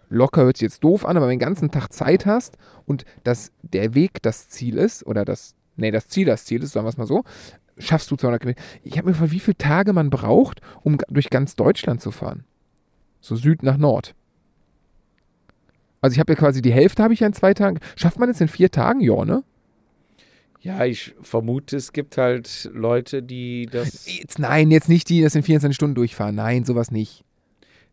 locker 0.10 0.44
hört 0.44 0.58
sich 0.58 0.64
jetzt 0.64 0.84
doof 0.84 1.06
an, 1.06 1.18
aber 1.18 1.28
wenn 1.28 1.40
du 1.40 1.46
den 1.46 1.48
ganzen 1.48 1.72
Tag 1.72 1.92
Zeit 1.92 2.26
hast 2.26 2.58
und 2.86 3.04
dass 3.24 3.52
der 3.62 3.96
Weg 3.96 4.22
das 4.22 4.48
Ziel 4.48 4.78
ist 4.78 5.06
oder 5.06 5.26
das, 5.26 5.56
nee, 5.76 5.92
das 5.92 6.08
Ziel 6.08 6.26
das 6.26 6.46
Ziel 6.46 6.62
ist, 6.62 6.74
sagen 6.74 6.86
wir 6.86 6.90
es 6.90 6.98
mal 6.98 7.08
so, 7.08 7.24
schaffst 7.78 8.12
du 8.12 8.16
200 8.16 8.42
Kilometer. 8.42 8.62
Ich 8.84 8.98
habe 8.98 9.08
mir 9.08 9.14
gefragt, 9.14 9.32
wie 9.32 9.40
viele 9.40 9.58
Tage 9.58 9.94
man 9.94 10.10
braucht, 10.10 10.62
um 10.84 10.98
durch 11.10 11.30
ganz 11.30 11.56
Deutschland 11.56 12.02
zu 12.02 12.12
fahren. 12.12 12.44
So 13.22 13.36
Süd 13.36 13.64
nach 13.64 13.78
Nord. 13.78 14.14
Also 16.02 16.14
ich 16.14 16.20
habe 16.20 16.34
ja 16.34 16.38
quasi 16.38 16.62
die 16.62 16.74
Hälfte 16.74 17.02
habe 17.02 17.14
ich 17.14 17.22
ja 17.22 17.28
in 17.28 17.34
zwei 17.34 17.54
Tagen. 17.54 17.80
Schafft 17.96 18.20
man 18.20 18.30
es 18.30 18.42
in 18.42 18.50
vier 18.50 18.70
Tagen? 18.70 19.00
Ja, 19.00 19.26
ne? 19.26 19.44
Ja, 20.64 20.86
ich 20.86 21.14
vermute, 21.22 21.76
es 21.76 21.92
gibt 21.92 22.18
halt 22.18 22.70
Leute, 22.74 23.22
die 23.22 23.68
das. 23.70 24.08
Jetzt, 24.08 24.40
nein, 24.40 24.72
jetzt 24.72 24.88
nicht 24.88 25.10
die, 25.10 25.22
das 25.22 25.36
in 25.36 25.44
24 25.44 25.76
Stunden 25.76 25.94
durchfahren. 25.96 26.36
Nein, 26.36 26.64
sowas 26.64 26.90
nicht. 26.90 27.24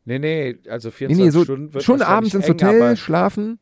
Nee, 0.04 0.20
nee, 0.20 0.56
also 0.68 0.88
Nee, 0.88 0.94
24 0.94 1.24
nee, 1.24 1.30
so 1.30 1.42
Stunden 1.44 1.74
wird 1.74 1.82
schon 1.84 2.00
abends 2.00 2.32
ins 2.32 2.44
eng, 2.44 2.50
Hotel, 2.52 2.80
aber- 2.82 2.96
schlafen. 2.96 3.58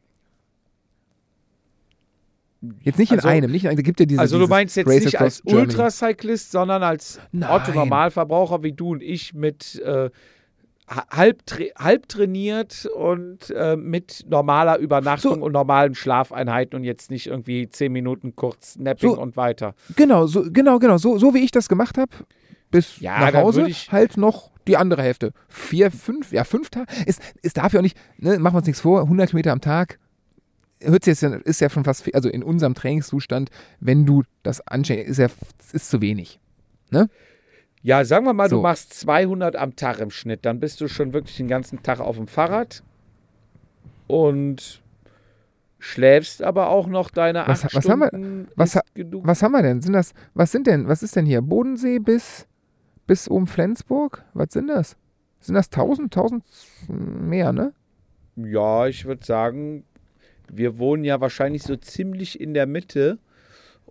Jetzt 2.83 2.99
nicht 2.99 3.13
in 3.13 3.19
Also- 3.19 3.29
einem, 3.29 3.51
nicht 3.51 3.65
in 3.65 3.71
einem. 3.71 3.77
Da 3.77 3.83
gibt 3.83 4.01
ja 4.01 4.07
diese, 4.07 4.21
Also 4.21 4.37
du 4.37 4.41
dieses 4.41 4.51
meinst 4.51 4.77
jetzt 4.77 4.89
Race 4.89 5.05
nicht 5.05 5.21
als. 5.21 5.41
Ultracyclist, 5.45 6.51
sondern 6.51 6.83
als. 6.83 7.21
Otto-Normalverbraucher 7.33 8.63
wie 8.63 8.73
du 8.73 8.91
und 8.91 9.03
ich 9.03 9.33
mit 9.33 9.77
äh, 9.81 10.11
halb, 10.89 11.43
halb 11.79 12.09
trainiert 12.09 12.87
und 12.87 13.51
äh, 13.51 13.77
mit 13.77 14.25
normaler 14.29 14.79
Übernachtung 14.79 15.35
So. 15.37 15.45
und 15.45 15.53
normalen 15.53 15.95
Schlafeinheiten 15.95 16.77
und 16.77 16.85
jetzt 16.85 17.11
nicht 17.11 17.27
irgendwie 17.27 17.69
10 17.69 17.93
Minuten 17.93 18.35
kurz 18.37 18.77
Napping 18.77 19.11
So. 19.15 19.21
und 19.21 19.37
weiter. 19.37 19.75
Genau, 19.97 20.27
so, 20.27 20.45
genau, 20.51 20.79
genau. 20.79 20.97
So, 20.99 21.19
so 21.19 21.35
wie 21.35 21.39
ich 21.45 21.51
das 21.51 21.69
gemacht 21.69 21.99
habe, 21.99 22.11
bis 22.71 23.01
Ja, 23.01 23.19
nach 23.21 23.35
Hause, 23.35 23.67
halt 23.91 24.17
noch 24.17 24.51
die 24.67 24.77
andere 24.77 25.03
Hälfte. 25.03 25.33
Vier, 25.49 25.91
fünf, 25.91 26.33
ja, 26.33 26.45
fünf 26.45 26.71
Tage. 26.71 26.87
Ist, 27.07 27.21
ist 27.43 27.57
dafür 27.57 27.81
auch 27.81 27.83
nicht, 27.85 27.97
ne, 28.19 28.39
machen 28.39 28.55
wir 28.55 28.59
uns 28.59 28.67
nichts 28.67 28.81
vor, 28.83 29.03
100 29.03 29.31
Kilometer 29.31 29.53
am 29.53 29.61
Tag. 29.61 29.99
Hört 30.81 31.05
sich 31.05 31.13
jetzt, 31.13 31.23
ja- 31.23 31.35
ist 31.37 31.61
ja 31.61 31.71
schon 31.71 31.85
fast, 31.85 32.03
viel- 32.05 32.15
also 32.15 32.29
in 32.29 32.43
unserem 32.43 32.75
Trainingszustand, 32.75 33.51
wenn 33.81 34.07
du 34.07 34.23
das 34.43 34.61
anscheinend, 34.67 35.09
ist 35.09 35.19
ja, 35.19 35.29
ist 35.73 35.91
zu 35.91 36.01
wenig. 36.01 36.39
Ja, 37.83 38.05
sagen 38.05 38.25
wir 38.27 38.33
mal, 38.33 38.49
So. 38.51 38.57
du 38.57 38.63
machst 38.63 38.93
200 38.95 39.57
am 39.57 39.77
Tag 39.77 40.01
im 40.01 40.11
Schnitt, 40.11 40.45
dann 40.45 40.61
bist 40.61 40.81
du 40.81 40.89
schon 40.89 41.13
wirklich 41.13 41.37
den 41.37 41.49
ganzen 41.49 41.83
Tag 41.83 42.01
auf 42.01 42.17
dem 42.17 42.27
Fahrrad 42.27 42.83
und 44.07 44.83
schläfst 45.79 46.43
aber 46.43 46.69
auch 46.71 46.89
noch 46.89 47.11
deine 47.11 47.45
Was- 47.47 47.65
acht 47.65 47.75
was 47.75 47.89
haben 47.89 48.01
wir- 48.01 48.09
Stunden. 48.09 48.49
was. 48.57 48.79
Was 49.23 49.43
haben 49.43 49.53
wir 49.53 49.63
denn? 49.63 49.81
Sind 49.81 49.93
das, 49.93 50.13
was 50.35 50.51
sind 50.51 50.67
denn, 50.67 50.89
was 50.89 51.03
ist 51.03 51.15
denn 51.15 51.25
hier? 51.27 51.41
Bodensee 51.41 51.99
bis, 52.01 52.47
bis 53.07 53.29
um 53.29 53.47
Flensburg? 53.47 54.25
Was 54.35 54.49
sind 54.53 54.69
das? 54.69 54.97
Sind 55.41 55.55
das 55.55 55.71
1000, 55.71 56.13
1000 56.13 56.45
mehr, 56.89 57.53
ne? 57.53 57.73
Ja, 58.35 58.87
ich 58.89 59.05
würde 59.05 59.25
sagen, 59.25 59.85
wir 60.51 60.79
wohnen 60.79 61.05
ja 61.05 61.21
wahrscheinlich 61.21 61.63
so 61.63 61.77
ziemlich 61.77 62.41
in 62.41 62.55
der 62.55 62.67
Mitte. 62.67 63.19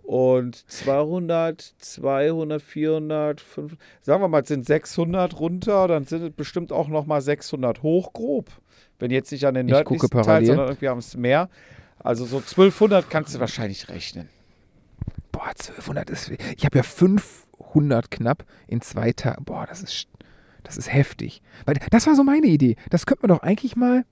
Und 0.08 0.64
200, 0.70 1.60
200, 1.60 2.62
400, 2.62 3.42
500, 3.42 3.78
sagen 4.00 4.22
wir 4.22 4.28
mal, 4.28 4.40
es 4.40 4.48
sind 4.48 4.64
600 4.64 5.38
runter, 5.38 5.86
dann 5.86 6.06
sind 6.06 6.22
es 6.22 6.32
bestimmt 6.32 6.72
auch 6.72 6.88
nochmal 6.88 7.20
600 7.20 7.82
hoch, 7.82 8.14
grob. 8.14 8.50
Wenn 8.98 9.10
jetzt 9.10 9.30
nicht 9.32 9.44
an 9.46 9.52
den 9.52 9.66
nördlichsten 9.66 10.08
Teil, 10.08 10.22
parallel. 10.22 10.46
sondern 10.46 10.68
irgendwie 10.68 10.88
am 10.88 11.00
Meer. 11.18 11.50
Also 11.98 12.24
so 12.24 12.38
1200 12.38 13.10
kannst 13.10 13.34
du 13.34 13.40
wahrscheinlich 13.40 13.90
rechnen. 13.90 14.30
Boah, 15.30 15.48
1200 15.48 16.08
ist. 16.08 16.30
Ich 16.56 16.64
habe 16.64 16.78
ja 16.78 16.84
500 16.84 18.10
knapp 18.10 18.46
in 18.66 18.80
zwei 18.80 19.12
Tagen. 19.12 19.44
Boah, 19.44 19.66
das 19.68 19.82
ist, 19.82 20.08
das 20.64 20.78
ist 20.78 20.90
heftig. 20.90 21.42
Weil 21.66 21.76
das 21.90 22.06
war 22.06 22.14
so 22.14 22.24
meine 22.24 22.46
Idee. 22.46 22.76
Das 22.88 23.04
könnte 23.04 23.26
man 23.26 23.36
doch 23.36 23.42
eigentlich 23.42 23.76
mal 23.76 24.06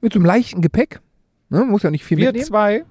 mit 0.00 0.12
so 0.12 0.18
einem 0.18 0.26
leichten 0.26 0.60
Gepäck. 0.60 1.00
Ne, 1.50 1.64
muss 1.64 1.84
ja 1.84 1.92
nicht 1.92 2.04
viel 2.04 2.18
Wir 2.18 2.26
mitnehmen. 2.26 2.46
zwei, 2.46 2.84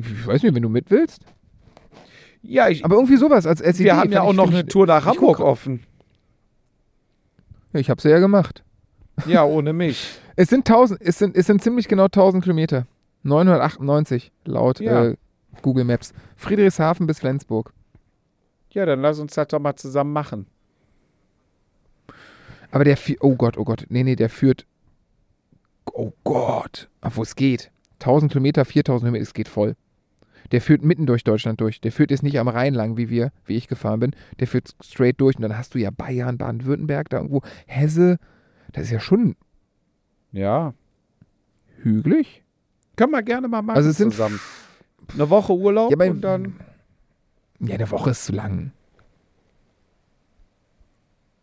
Ich 0.00 0.26
weiß 0.26 0.42
nicht, 0.42 0.54
wenn 0.54 0.62
du 0.62 0.68
mit 0.68 0.90
willst. 0.90 1.22
ja, 2.42 2.68
ich, 2.68 2.84
Aber 2.84 2.96
irgendwie 2.96 3.16
sowas 3.16 3.46
als, 3.46 3.60
Idee. 3.60 3.84
wir 3.84 3.96
haben 3.96 4.12
ja 4.12 4.22
auch 4.22 4.32
noch 4.32 4.50
eine 4.50 4.66
Tour 4.66 4.86
nach 4.86 5.04
Hamburg 5.06 5.40
offen. 5.40 5.82
Ja, 7.72 7.80
ich 7.80 7.90
habe 7.90 8.00
sie 8.00 8.10
ja 8.10 8.18
gemacht. 8.18 8.62
Ja, 9.26 9.44
ohne 9.44 9.72
mich. 9.72 10.18
Es 10.36 10.48
sind 10.48 10.68
1000, 10.68 11.00
es 11.00 11.18
sind, 11.20 11.36
es 11.36 11.46
sind 11.46 11.62
ziemlich 11.62 11.86
genau 11.86 12.06
1000 12.06 12.42
Kilometer. 12.42 12.88
998 13.22 14.32
laut 14.44 14.80
Ja. 14.80 15.04
äh, 15.04 15.16
Google 15.62 15.84
Maps. 15.84 16.12
Friedrichshafen 16.34 17.06
bis 17.06 17.20
Flensburg. 17.20 17.72
Ja, 18.70 18.84
dann 18.84 19.00
lass 19.00 19.20
uns 19.20 19.34
das 19.34 19.46
doch 19.46 19.60
mal 19.60 19.76
zusammen 19.76 20.12
machen. 20.12 20.46
Aber 22.72 22.82
der, 22.82 22.98
oh 23.20 23.36
Gott, 23.36 23.56
oh 23.56 23.62
Gott, 23.64 23.86
nee, 23.90 24.02
nee, 24.02 24.16
der 24.16 24.28
führt, 24.28 24.66
oh 25.92 26.12
Gott, 26.24 26.88
wo 27.00 27.22
es 27.22 27.36
geht. 27.36 27.70
1000 28.00 28.32
Kilometer, 28.32 28.64
4000 28.64 29.02
Kilometer, 29.06 29.22
es 29.22 29.34
geht 29.34 29.46
voll. 29.48 29.76
Der 30.52 30.60
führt 30.60 30.82
mitten 30.84 31.06
durch 31.06 31.24
Deutschland 31.24 31.60
durch. 31.60 31.80
Der 31.80 31.92
führt 31.92 32.10
jetzt 32.10 32.22
nicht 32.22 32.38
am 32.38 32.48
Rhein 32.48 32.74
lang, 32.74 32.96
wie 32.96 33.08
wir, 33.10 33.32
wie 33.46 33.56
ich 33.56 33.66
gefahren 33.68 34.00
bin. 34.00 34.10
Der 34.40 34.46
führt 34.46 34.74
straight 34.82 35.20
durch 35.20 35.36
und 35.36 35.42
dann 35.42 35.56
hast 35.56 35.74
du 35.74 35.78
ja 35.78 35.90
Bayern, 35.90 36.38
Baden-Württemberg, 36.38 37.08
da 37.08 37.18
irgendwo, 37.18 37.42
Hesse. 37.66 38.18
Das 38.72 38.84
ist 38.84 38.90
ja 38.90 39.00
schon 39.00 39.36
Ja. 40.32 40.74
hügelig. 41.82 42.42
Können 42.96 43.12
wir 43.12 43.22
gerne 43.22 43.48
mal 43.48 43.62
machen 43.62 43.76
Also 43.76 43.90
es 43.90 43.96
sind 43.96 44.12
zusammen. 44.12 44.38
Eine 45.12 45.28
Woche 45.30 45.52
Urlaub 45.54 45.90
Ja, 45.90 46.10
und 46.10 46.20
dann. 46.20 46.54
Ja, 47.60 47.74
eine 47.74 47.90
Woche 47.90 48.10
ist 48.10 48.24
zu 48.24 48.32
lang 48.32 48.72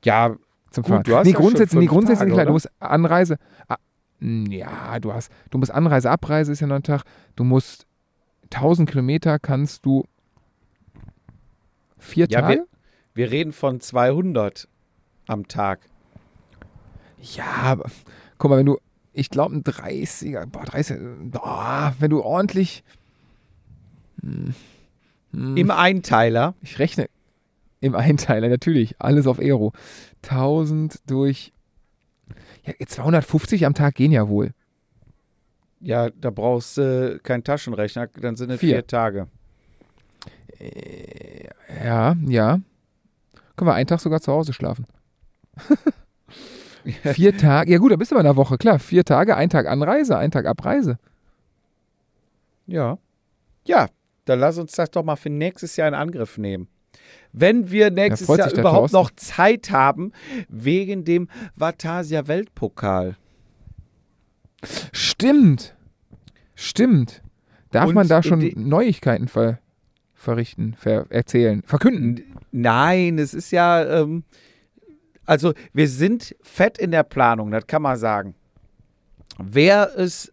Ja, 0.04 0.36
zum 0.72 0.84
Gut, 0.84 0.92
Fahren. 0.92 1.04
du 1.04 1.16
hast 1.16 1.26
nee, 1.26 1.32
ja 1.34 1.38
grundsätzlich, 1.38 1.80
nee, 1.80 1.86
grundsätzlich 1.86 2.20
Tage, 2.20 2.32
klar, 2.34 2.46
du 2.46 2.52
musst 2.54 2.70
Anreise. 2.80 3.38
Ah, 3.68 3.78
ja, 4.20 5.00
du 5.00 5.14
hast, 5.14 5.32
du 5.50 5.58
musst 5.58 5.72
Anreise, 5.72 6.10
Abreise 6.10 6.52
ist 6.52 6.60
ja 6.60 6.68
noch 6.68 6.76
ein 6.78 6.84
Tag. 6.84 7.04
Du 7.36 7.44
musst 7.44 7.86
1000 8.54 8.90
Kilometer 8.90 9.40
kannst 9.40 9.86
du 9.86 10.06
vier 11.98 12.28
Ja, 12.30 12.42
Tage. 12.42 12.66
wir 13.14 13.32
reden 13.32 13.54
von 13.54 13.80
200 13.80 14.68
am 15.28 15.48
Tag. 15.48 15.80
Ja, 17.22 17.46
aber 17.46 17.90
guck 18.38 18.50
mal, 18.52 18.58
wenn 18.58 18.66
du, 18.66 18.78
ich 19.14 19.30
glaube, 19.30 19.56
ein 19.56 19.64
30er, 19.64 20.46
boah, 20.48 20.66
30, 20.66 20.98
boah, 21.32 21.96
wenn 22.00 22.10
du 22.10 22.22
ordentlich, 22.24 22.84
hm, 24.22 24.54
hm, 25.32 25.58
Im 25.58 25.72
Einteiler. 25.72 26.56
ich 26.62 26.80
rechne, 26.80 27.08
im 27.80 27.96
Einteiler, 27.96 28.50
natürlich, 28.50 28.96
alles 29.00 29.28
auf 29.28 29.40
Aero. 29.40 29.74
1000 30.24 31.10
durch, 31.10 31.54
ja, 32.66 32.74
250 32.86 33.66
am 33.66 33.74
Tag 33.74 33.96
gehen 33.96 34.12
ja 34.12 34.28
wohl. 34.28 34.54
Ja, 35.82 36.10
da 36.10 36.30
brauchst 36.30 36.78
du 36.78 37.20
keinen 37.24 37.44
Taschenrechner, 37.44 38.08
dann 38.08 38.36
sind 38.36 38.52
es 38.52 38.60
Vier. 38.60 38.76
vier 38.76 38.88
Tage. 38.88 39.28
Ja, 41.84 42.16
ja. 42.28 42.60
Können 43.56 43.70
wir 43.70 43.74
einen 43.74 43.88
Tag 43.88 44.00
sogar 44.00 44.22
zu 44.22 44.32
Hause 44.32 44.54
schlafen. 44.54 44.86
Vier 47.14 47.38
Tage, 47.38 47.72
ja 47.72 47.78
gut, 47.78 47.92
da 47.92 47.96
bist 47.96 48.12
du 48.12 48.16
bei 48.16 48.22
einer 48.22 48.36
Woche, 48.36 48.58
klar. 48.58 48.80
Vier 48.80 49.04
Tage, 49.04 49.36
ein 49.36 49.50
Tag 49.50 49.68
Anreise, 49.68 50.18
ein 50.18 50.32
Tag 50.32 50.46
Abreise. 50.46 50.98
Ja. 52.66 52.98
Ja, 53.66 53.88
dann 54.26 54.40
lass 54.40 54.58
uns 54.58 54.72
das 54.72 54.90
doch 54.90 55.04
mal 55.04 55.16
für 55.16 55.30
nächstes 55.30 55.76
Jahr 55.76 55.88
in 55.88 55.94
Angriff 55.94 56.38
nehmen. 56.38 56.68
Wenn 57.34 57.70
wir 57.72 57.92
nächstes 57.92 58.28
Jahr 58.28 58.52
überhaupt 58.52 58.94
noch 58.94 59.12
Zeit 59.12 59.72
haben, 59.72 60.12
wegen 60.50 61.06
dem 61.06 61.30
Vatasia 61.56 62.28
Weltpokal. 62.28 63.16
Stimmt. 64.92 65.76
Stimmt. 66.56 67.22
Darf 67.72 67.88
Und 67.90 67.96
man 67.96 68.08
da 68.08 68.22
schon 68.22 68.40
die- 68.42 68.56
Neuigkeiten 68.56 69.28
ver 69.28 69.60
verrichten, 70.14 70.76
ver 70.76 71.08
erzählen, 71.10 71.64
verkünden? 71.64 72.36
Nein, 72.52 73.18
es 73.18 73.34
ist 73.34 73.50
ja, 73.52 74.02
ähm, 74.02 74.24
also 75.26 75.54
wir 75.74 75.88
sind 75.88 76.36
fett 76.44 76.78
in 76.78 76.92
der 76.92 77.02
Planung, 77.04 77.50
das 77.50 77.66
kann 77.66 77.82
man 77.82 77.98
sagen. 77.98 78.36
Wer 79.40 79.98
es 79.98 80.32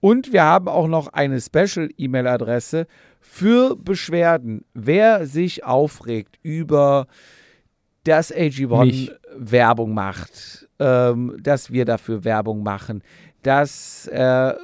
Und 0.00 0.32
wir 0.32 0.44
haben 0.44 0.68
auch 0.68 0.88
noch 0.88 1.08
eine 1.08 1.40
Special-E-Mail-Adresse 1.40 2.86
für 3.20 3.76
Beschwerden. 3.76 4.64
Wer 4.72 5.26
sich 5.26 5.64
aufregt 5.64 6.38
über 6.42 7.06
dass 8.04 8.34
AG1 8.34 8.84
Mich. 8.84 9.12
Werbung 9.36 9.92
macht, 9.92 10.68
ähm, 10.80 11.36
dass 11.40 11.70
wir 11.70 11.84
dafür 11.84 12.24
Werbung 12.24 12.64
machen, 12.64 13.02
dass 13.42 14.08
äh, 14.08 14.54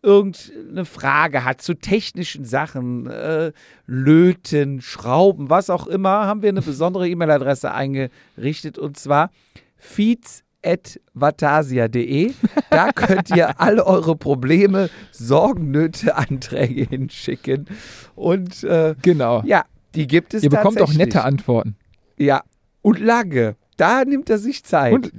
irgendeine 0.00 0.84
Frage 0.84 1.44
hat 1.44 1.60
zu 1.60 1.74
technischen 1.74 2.44
Sachen, 2.44 3.08
äh, 3.08 3.50
Löten, 3.86 4.80
Schrauben, 4.80 5.50
was 5.50 5.70
auch 5.70 5.88
immer, 5.88 6.26
haben 6.26 6.42
wir 6.42 6.50
eine 6.50 6.62
besondere 6.62 7.08
E-Mail-Adresse 7.10 7.72
eingerichtet 7.72 8.78
und 8.78 8.96
zwar 8.96 9.30
feeds.vatasia.de. 9.76 12.32
Da 12.70 12.92
könnt 12.92 13.30
ihr 13.30 13.60
alle 13.60 13.84
eure 13.86 14.14
Probleme, 14.16 14.88
Sorgen, 15.10 15.72
Nöte, 15.72 16.16
Anträge 16.16 16.84
hinschicken. 16.84 17.66
Und 18.14 18.62
äh, 18.64 18.94
Genau. 19.02 19.42
ja, 19.44 19.64
die 19.94 20.06
gibt 20.06 20.34
es 20.34 20.42
Ihr 20.44 20.50
bekommt 20.50 20.80
auch 20.80 20.94
nette 20.94 21.24
Antworten. 21.24 21.76
Ja, 22.16 22.44
und 22.82 23.00
lange. 23.00 23.56
Da 23.76 24.04
nimmt 24.04 24.30
er 24.30 24.38
sich 24.38 24.62
Zeit. 24.64 24.92
Und 24.92 25.10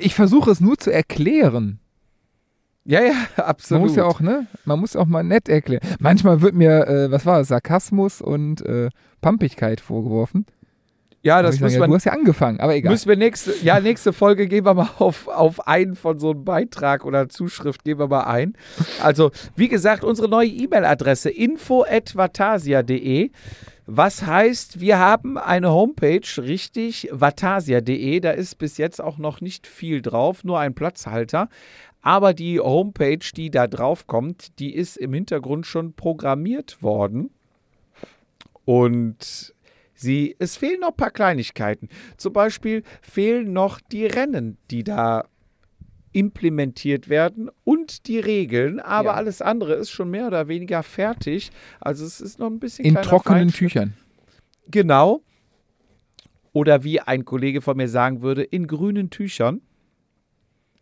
ich 0.00 0.14
versuche 0.14 0.50
es 0.50 0.60
nur 0.60 0.78
zu 0.78 0.90
erklären. 0.92 1.78
ja, 2.84 3.02
ja, 3.02 3.12
Man 3.36 3.46
absolut. 3.46 3.82
muss 3.84 3.96
ja 3.96 4.04
auch, 4.04 4.20
ne? 4.20 4.46
Man 4.64 4.80
muss 4.80 4.96
auch 4.96 5.06
mal 5.06 5.24
nett 5.24 5.48
erklären. 5.48 5.82
Manchmal 5.98 6.40
wird 6.40 6.54
mir, 6.54 6.86
äh, 6.86 7.10
was 7.10 7.26
war 7.26 7.38
das, 7.38 7.48
Sarkasmus 7.48 8.20
und 8.20 8.64
äh, 8.64 8.90
Pampigkeit 9.20 9.80
vorgeworfen. 9.80 10.46
Ja, 11.26 11.42
Da 11.42 11.48
das 11.48 11.58
ja, 11.58 11.80
man 11.80 11.90
du 11.90 11.96
hast 11.96 12.04
ja 12.04 12.12
angefangen, 12.12 12.60
aber 12.60 12.76
egal. 12.76 12.92
Müssen 12.92 13.08
wir 13.08 13.16
nächste, 13.16 13.52
ja, 13.62 13.80
nächste 13.80 14.12
Folge 14.12 14.46
gehen 14.46 14.64
wir 14.64 14.74
mal 14.74 14.90
auf, 14.98 15.26
auf 15.26 15.66
einen 15.66 15.96
von 15.96 16.20
so 16.20 16.30
einem 16.30 16.44
Beitrag 16.44 17.04
oder 17.04 17.28
Zuschrift 17.28 17.82
gehen 17.84 17.98
wir 17.98 18.06
mal 18.06 18.24
ein. 18.24 18.56
Also, 19.02 19.32
wie 19.56 19.68
gesagt, 19.68 20.04
unsere 20.04 20.28
neue 20.28 20.48
E-Mail-Adresse 20.48 21.30
info.vatasia.de. 21.30 23.30
Was 23.88 24.26
heißt, 24.26 24.80
wir 24.80 24.98
haben 24.98 25.36
eine 25.36 25.72
Homepage, 25.72 26.26
richtig, 26.38 27.08
vatasia.de. 27.12 28.20
Da 28.20 28.30
ist 28.30 28.58
bis 28.58 28.78
jetzt 28.78 29.02
auch 29.02 29.18
noch 29.18 29.40
nicht 29.40 29.66
viel 29.66 30.02
drauf, 30.02 30.44
nur 30.44 30.60
ein 30.60 30.74
Platzhalter. 30.74 31.48
Aber 32.02 32.34
die 32.34 32.60
Homepage, 32.60 33.18
die 33.36 33.50
da 33.50 33.66
drauf 33.66 34.06
kommt, 34.06 34.60
die 34.60 34.74
ist 34.74 34.96
im 34.96 35.12
Hintergrund 35.12 35.66
schon 35.66 35.92
programmiert 35.92 36.82
worden. 36.82 37.30
Und 38.64 39.55
sie, 39.96 40.36
es 40.38 40.56
fehlen 40.56 40.80
noch 40.80 40.90
ein 40.90 40.96
paar 40.96 41.10
Kleinigkeiten. 41.10 41.88
Zum 42.16 42.32
Beispiel 42.32 42.82
fehlen 43.02 43.52
noch 43.52 43.80
die 43.80 44.06
Rennen, 44.06 44.58
die 44.70 44.84
da 44.84 45.24
implementiert 46.12 47.08
werden 47.10 47.50
und 47.64 48.06
die 48.06 48.18
Regeln, 48.18 48.80
aber 48.80 49.10
Ja. 49.10 49.14
alles 49.14 49.42
andere 49.42 49.74
ist 49.74 49.90
schon 49.90 50.10
mehr 50.10 50.26
oder 50.28 50.48
weniger 50.48 50.82
fertig. 50.82 51.50
Also 51.80 52.06
es 52.06 52.20
ist 52.22 52.38
noch 52.38 52.46
ein 52.46 52.58
bisschen 52.58 52.84
In 52.86 52.94
trockenen 52.94 53.50
Feinschliff. 53.50 53.72
Tüchern. 53.72 53.94
Genau. 54.70 55.20
Oder 56.52 56.84
wie 56.84 57.00
ein 57.00 57.26
Kollege 57.26 57.60
von 57.60 57.76
mir 57.76 57.88
sagen 57.88 58.22
würde, 58.22 58.42
in 58.42 58.66
grünen 58.66 59.10
Tüchern. 59.10 59.60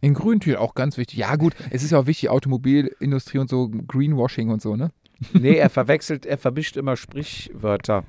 In 0.00 0.14
grünen 0.14 0.38
Tüchern, 0.38 0.60
auch 0.60 0.74
ganz 0.74 0.96
wichtig. 0.98 1.18
Ja, 1.18 1.34
gut, 1.34 1.54
es 1.70 1.82
ist 1.82 1.90
ja 1.90 1.98
auch 1.98 2.06
wichtig, 2.06 2.28
Automobilindustrie 2.28 3.38
und 3.38 3.50
so, 3.50 3.68
Greenwashing 3.68 4.50
und 4.50 4.62
so, 4.62 4.76
ne? 4.76 4.90
Nee, 5.32 5.56
er 5.56 5.70
verwechselt, 5.70 6.26
er 6.26 6.38
vermischt 6.38 6.76
immer 6.76 6.96
Sprichwörter. 6.96 8.04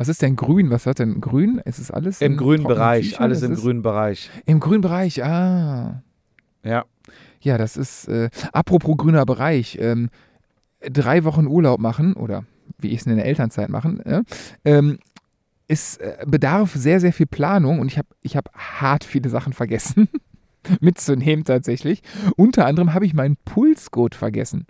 Was 0.00 0.08
ist 0.08 0.22
denn 0.22 0.34
grün? 0.34 0.70
Was 0.70 0.86
hat 0.86 0.98
denn 0.98 1.20
grün? 1.20 1.60
Es 1.66 1.78
ist 1.78 1.90
alles 1.90 2.22
Im 2.22 2.38
grünen 2.38 2.64
Bereich, 2.64 3.20
alles 3.20 3.42
Es 3.42 3.50
im 3.50 3.54
grünen 3.54 3.82
Bereich. 3.82 4.30
Im 4.46 4.58
grünen 4.58 4.80
Bereich, 4.80 5.22
ah. 5.22 6.02
Ja. 6.64 6.86
Ja, 7.42 7.58
das 7.58 7.76
ist, 7.76 8.08
äh, 8.08 8.30
apropos 8.54 8.96
grüner 8.96 9.26
Bereich, 9.26 9.76
ähm, 9.78 10.08
drei 10.80 11.24
Wochen 11.24 11.46
Urlaub 11.46 11.80
machen 11.80 12.14
oder 12.14 12.46
wie 12.78 12.88
ich 12.88 13.00
es 13.00 13.06
in 13.06 13.14
der 13.14 13.26
Elternzeit 13.26 13.68
machen, 13.68 14.00
äh, 14.06 14.22
ähm, 14.64 15.00
ist, 15.68 16.00
äh, 16.00 16.24
bedarf 16.26 16.72
sehr, 16.74 16.98
sehr 16.98 17.12
viel 17.12 17.26
Planung 17.26 17.78
und 17.78 17.88
ich 17.88 17.98
habe 17.98 18.08
ich 18.22 18.38
hab 18.38 18.50
hart 18.54 19.04
viele 19.04 19.28
Sachen 19.28 19.52
vergessen 19.52 20.08
mitzunehmen 20.80 21.44
tatsächlich. 21.44 22.02
Unter 22.38 22.64
anderem 22.64 22.94
habe 22.94 23.04
ich 23.04 23.12
meinen 23.12 23.36
Pulscode 23.44 24.14
vergessen. 24.14 24.66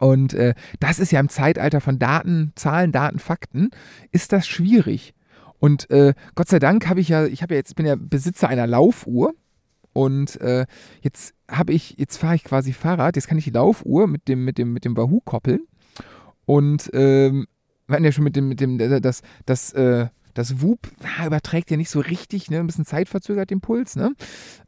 Und 0.00 0.34
äh, 0.34 0.54
das 0.80 0.98
ist 0.98 1.12
ja 1.12 1.20
im 1.20 1.28
Zeitalter 1.28 1.80
von 1.80 1.98
Daten, 1.98 2.52
Zahlen, 2.54 2.92
Daten, 2.92 3.18
Fakten, 3.18 3.70
ist 4.12 4.32
das 4.32 4.46
schwierig. 4.46 5.14
Und 5.58 5.90
äh, 5.90 6.14
Gott 6.34 6.48
sei 6.48 6.58
Dank 6.58 6.86
habe 6.88 7.00
ich 7.00 7.08
ja, 7.08 7.24
ich 7.24 7.42
habe 7.42 7.54
ja 7.54 7.58
jetzt, 7.58 7.76
bin 7.76 7.86
ja 7.86 7.96
Besitzer 7.98 8.48
einer 8.48 8.66
Laufuhr 8.66 9.34
und 9.92 10.38
äh, 10.42 10.66
jetzt 11.00 11.34
habe 11.50 11.72
ich, 11.72 11.96
jetzt 11.96 12.18
fahre 12.18 12.34
ich 12.34 12.44
quasi 12.44 12.72
Fahrrad, 12.72 13.16
jetzt 13.16 13.28
kann 13.28 13.38
ich 13.38 13.44
die 13.44 13.50
Laufuhr 13.50 14.06
mit 14.06 14.28
dem, 14.28 14.44
mit 14.44 14.58
dem, 14.58 14.72
mit 14.72 14.84
dem 14.84 14.96
Wahoo 14.96 15.20
koppeln. 15.20 15.60
Und 16.44 16.90
ähm, 16.92 17.46
wir 17.86 17.94
hatten 17.94 18.04
ja 18.04 18.12
schon 18.12 18.24
mit 18.24 18.36
dem, 18.36 18.48
mit 18.48 18.60
dem, 18.60 18.78
das, 19.00 19.22
das, 19.46 19.72
äh, 19.72 20.08
das 20.34 20.60
Whoop 20.60 20.80
ah, 21.02 21.26
überträgt 21.26 21.70
ja 21.70 21.78
nicht 21.78 21.88
so 21.88 22.00
richtig, 22.00 22.50
ne? 22.50 22.60
ein 22.60 22.66
bisschen 22.66 22.84
zeitverzögert 22.84 23.50
den 23.50 23.60
Puls. 23.60 23.96
Ne? 23.96 24.14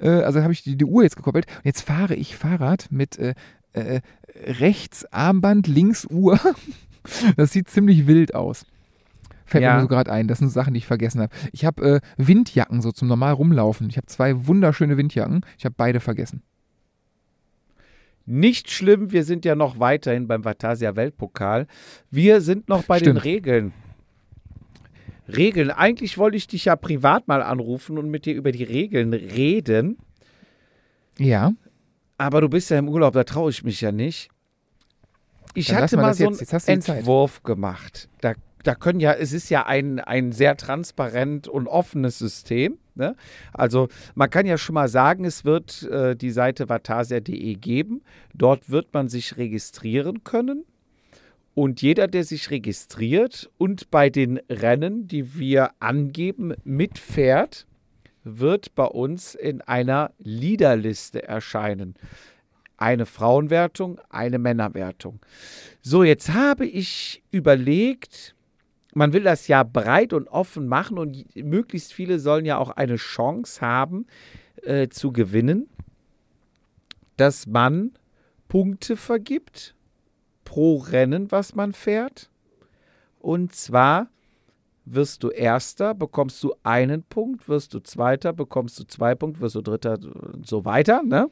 Äh, 0.01 0.09
also 0.09 0.43
habe 0.43 0.53
ich 0.53 0.63
die, 0.63 0.77
die 0.77 0.85
Uhr 0.85 1.03
jetzt 1.03 1.17
gekoppelt. 1.17 1.47
Und 1.59 1.67
jetzt 1.67 1.83
fahre 1.83 2.15
ich 2.15 2.37
Fahrrad 2.37 2.87
mit 2.91 3.19
äh, 3.19 3.35
äh, 3.79 4.01
rechts 4.35 5.05
Armband, 5.13 5.67
links 5.67 6.07
Uhr. 6.11 6.39
das 7.37 7.53
sieht 7.53 7.69
ziemlich 7.69 8.07
wild 8.07 8.35
aus. 8.35 8.67
Fällt 9.47 9.65
Ja. 9.65 9.77
mir 9.77 9.81
so 9.83 9.89
gerade 9.89 10.13
ein. 10.13 10.29
Das 10.29 10.39
sind 10.41 10.51
Sachen, 10.51 10.75
die 10.75 10.79
ich 10.79 10.87
vergessen 10.87 11.21
habe. 11.23 11.35
Ich 11.53 11.65
habe 11.65 11.83
äh, 11.97 12.01
Windjacken 12.19 12.83
so 12.83 12.93
zum 12.93 13.09
normal 13.09 13.33
rumlaufen. 13.33 13.89
Ich 13.89 13.97
habe 13.97 14.07
zwei 14.07 14.47
wunderschöne 14.47 14.97
Windjacken. 14.97 15.41
Ich 15.57 15.65
habe 15.65 15.75
beide 15.77 16.01
vergessen. 16.01 16.43
Nicht 18.27 18.71
schlimm, 18.71 19.11
wir 19.11 19.25
sind 19.25 19.47
ja 19.47 19.55
noch 19.55 19.81
weiterhin 19.81 20.29
beim 20.29 20.45
Vatasia 20.45 20.97
Weltpokal. 20.97 21.67
Wir 22.11 22.43
sind 22.43 22.69
noch 22.69 22.85
bei 22.85 22.99
den 22.99 23.17
Stimmt. 23.19 23.25
Regeln. 23.25 23.73
Regeln. 25.29 25.71
Eigentlich 25.71 26.19
wollte 26.19 26.37
ich 26.37 26.47
dich 26.47 26.67
ja 26.67 26.77
privat 26.77 27.27
mal 27.27 27.43
anrufen 27.43 27.97
und 27.97 28.11
mit 28.11 28.27
dir 28.27 28.35
über 28.35 28.53
die 28.53 28.65
Regeln 28.65 29.15
reden. 29.15 29.97
Ja. 31.19 31.53
Aber 32.19 32.41
du 32.41 32.49
bist 32.49 32.71
ja 32.71 32.79
im 32.79 32.89
Urlaub, 32.89 33.15
da 33.15 33.25
traue 33.25 33.51
ich 33.51 33.63
mich 33.65 33.81
ja 33.81 33.93
nicht. 33.93 34.29
Ich 35.55 35.69
Dann 35.69 35.79
hatte 35.79 35.97
mal 35.97 36.15
so 36.15 36.25
jetzt. 36.25 36.53
einen 36.53 36.77
Jetzt 36.77 36.87
Zeit. 36.87 36.99
Entwurf 36.99 37.43
gemacht. 37.43 38.09
Da, 38.21 38.35
da 38.65 38.75
können 38.75 39.01
ja, 39.01 39.13
es 39.13 39.33
ist 39.33 39.49
ja 39.49 39.67
ein, 39.67 40.01
ein 40.01 40.33
sehr 40.33 40.57
transparent 40.57 41.49
und 41.49 41.69
offenes 41.69 42.19
System. 42.19 42.79
Ne? 42.97 43.15
Also 43.55 43.89
man 44.15 44.29
kann 44.29 44.47
ja 44.47 44.59
schon 44.59 44.75
mal 44.75 44.89
sagen, 44.89 45.25
es 45.25 45.45
wird 45.45 45.85
äh, 45.85 46.17
die 46.17 46.33
Seite 46.33 46.69
vatasia.de 46.69 47.55
geben. 47.55 48.03
Dort 48.35 48.69
wird 48.69 48.93
man 48.93 49.09
sich 49.09 49.37
registrieren 49.37 50.25
können. 50.25 50.65
Und 51.55 51.83
jeder, 51.83 52.07
der 52.07 52.25
sich 52.25 52.51
registriert 52.51 53.51
und 53.59 53.91
bei 53.91 54.11
den 54.11 54.39
Rennen, 54.49 55.09
die 55.09 55.37
wir 55.39 55.71
angeben, 55.81 56.55
mitfährt, 56.63 57.67
wird 58.29 58.75
bei 58.75 58.85
uns 58.85 59.35
in 59.35 59.63
einer 59.63 60.13
Liederliste 60.19 61.23
erscheinen. 61.23 61.95
eine 62.81 63.07
Frauenwertung, 63.07 64.01
eine 64.09 64.39
Männerwertung. 64.39 65.19
So, 65.83 66.05
jetzt 66.05 66.33
habe 66.33 66.65
ich 66.65 67.25
überlegt, 67.33 68.37
man 68.95 69.13
will 69.13 69.25
das 69.25 69.49
ja 69.49 69.65
breit 69.65 70.13
und 70.13 70.29
offen 70.29 70.69
machen 70.69 70.97
und 70.97 71.25
möglichst 71.35 71.93
viele 71.93 72.21
sollen 72.21 72.45
ja 72.45 72.57
auch 72.59 72.71
eine 72.71 72.95
Chance 72.95 73.61
haben 73.61 74.07
äh, 74.63 74.89
zu 74.89 75.13
gewinnen, 75.13 75.69
dass 77.17 77.47
man 77.47 77.93
Punkte 78.47 78.97
vergibt 78.97 79.75
pro 80.45 80.77
Rennen, 80.77 81.31
was 81.31 81.55
man 81.55 81.73
fährt. 81.73 82.31
Und 83.19 83.55
zwar 83.55 84.09
wirst 84.95 85.23
du 85.23 85.31
Erster, 85.31 85.95
bekommst 85.95 86.43
du 86.43 86.55
einen 86.63 87.03
Punkt, 87.03 87.49
wirst 87.49 87.75
du 87.75 87.81
Zweiter, 87.81 88.33
bekommst 88.33 88.79
du 88.79 88.85
zwei 88.85 89.15
Punkte, 89.15 89.41
wirst 89.41 89.55
du 89.55 89.63
Dritter 89.63 89.99
und 90.33 90.47
so 90.47 90.65
weiter, 90.65 91.03
ne? 91.03 91.31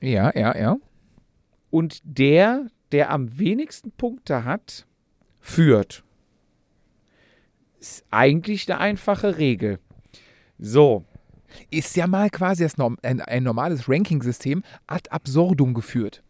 Ja, 0.00 0.36
ja, 0.36 0.56
ja. 0.56 0.76
Und 1.70 2.00
der, 2.04 2.66
der 2.90 3.10
am 3.10 3.38
wenigsten 3.38 3.92
Punkte 3.92 4.44
hat, 4.44 4.86
führt. 5.40 6.04
Ist 7.80 8.04
eigentlich 8.10 8.70
eine 8.70 8.80
einfache 8.80 9.38
Regel. 9.38 9.78
So. 10.58 11.04
Ist 11.70 11.96
ja 11.96 12.06
mal 12.06 12.30
quasi 12.30 12.62
das 12.62 12.78
Norm 12.78 12.96
ein, 13.02 13.20
ein 13.20 13.42
normales 13.42 13.88
Ranking-System 13.88 14.62
ad 14.86 15.10
absurdum 15.10 15.74
geführt. 15.74 16.22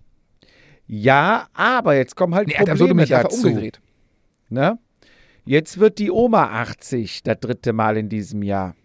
Ja, 0.86 1.46
aber 1.54 1.94
jetzt 1.94 2.16
kommen 2.16 2.34
halt 2.34 2.48
Nee, 2.48 2.54
Probleme 2.54 3.06
dazu. 3.06 3.46
umgedreht. 3.46 3.80
Ne? 4.48 4.78
Jetzt 5.44 5.78
wird 5.78 5.98
die 5.98 6.10
Oma 6.10 6.44
80, 6.62 7.22
das 7.24 7.40
dritte 7.40 7.72
Mal 7.72 7.96
in 7.96 8.08
diesem 8.08 8.42
Jahr. 8.42 8.76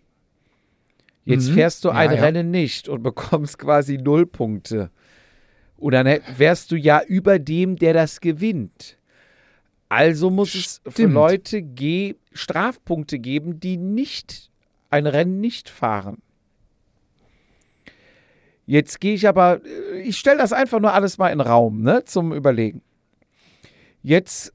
Jetzt 1.25 1.49
Mhm. 1.49 1.53
fährst 1.53 1.83
du 1.85 1.89
ein 1.89 2.11
ja. 2.13 2.21
Rennen 2.21 2.51
nicht 2.51 2.89
und 2.89 3.03
bekommst 3.03 3.59
quasi 3.59 3.97
null 3.97 4.25
Punkte. 4.25 4.89
Und 5.77 5.93
dann 5.93 6.07
wärst 6.37 6.71
du 6.71 6.75
ja 6.75 7.01
über 7.03 7.37
dem, 7.37 7.75
der 7.75 7.93
das 7.93 8.19
gewinnt. 8.21 8.97
Also 9.89 10.29
muss 10.31 10.55
es 10.55 10.81
für 10.85 10.91
Stimmt. 10.91 11.13
Leute 11.13 11.61
ge 11.61 12.15
Strafpunkte 12.33 13.19
geben, 13.19 13.59
die 13.59 13.77
nicht 13.77 14.49
ein 14.89 15.05
Rennen 15.05 15.39
nicht 15.39 15.69
fahren. 15.69 16.21
Jetzt 18.65 18.99
gehe 18.99 19.13
ich 19.13 19.27
aber, 19.27 19.61
äh, 19.65 20.01
ich 20.01 20.17
stelle 20.17 20.39
das 20.39 20.51
einfach 20.51 20.79
nur 20.79 20.93
alles 20.93 21.17
mal 21.17 21.29
in 21.29 21.37
den 21.39 21.47
Raum, 21.47 21.81
ne, 21.83 22.03
zum 22.03 22.33
Überlegen. 22.33 22.81
Jetzt 24.01 24.53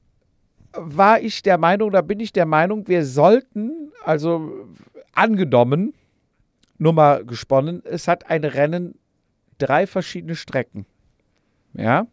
war 0.73 1.21
ich 1.21 1.43
der 1.43 1.57
Meinung, 1.57 1.91
da 1.91 2.01
bin 2.01 2.19
ich 2.19 2.33
der 2.33 2.45
Meinung, 2.45 2.87
wir 2.87 3.05
sollten, 3.05 3.91
also 4.03 4.67
angenommen, 5.13 5.93
nur 6.77 6.93
mal 6.93 7.23
gesponnen, 7.25 7.81
es 7.85 8.07
hat 8.07 8.29
ein 8.29 8.43
Rennen 8.43 8.95
drei 9.57 9.87
verschiedene 9.87 10.35
Strecken. 10.35 10.85
Ja, 11.73 12.07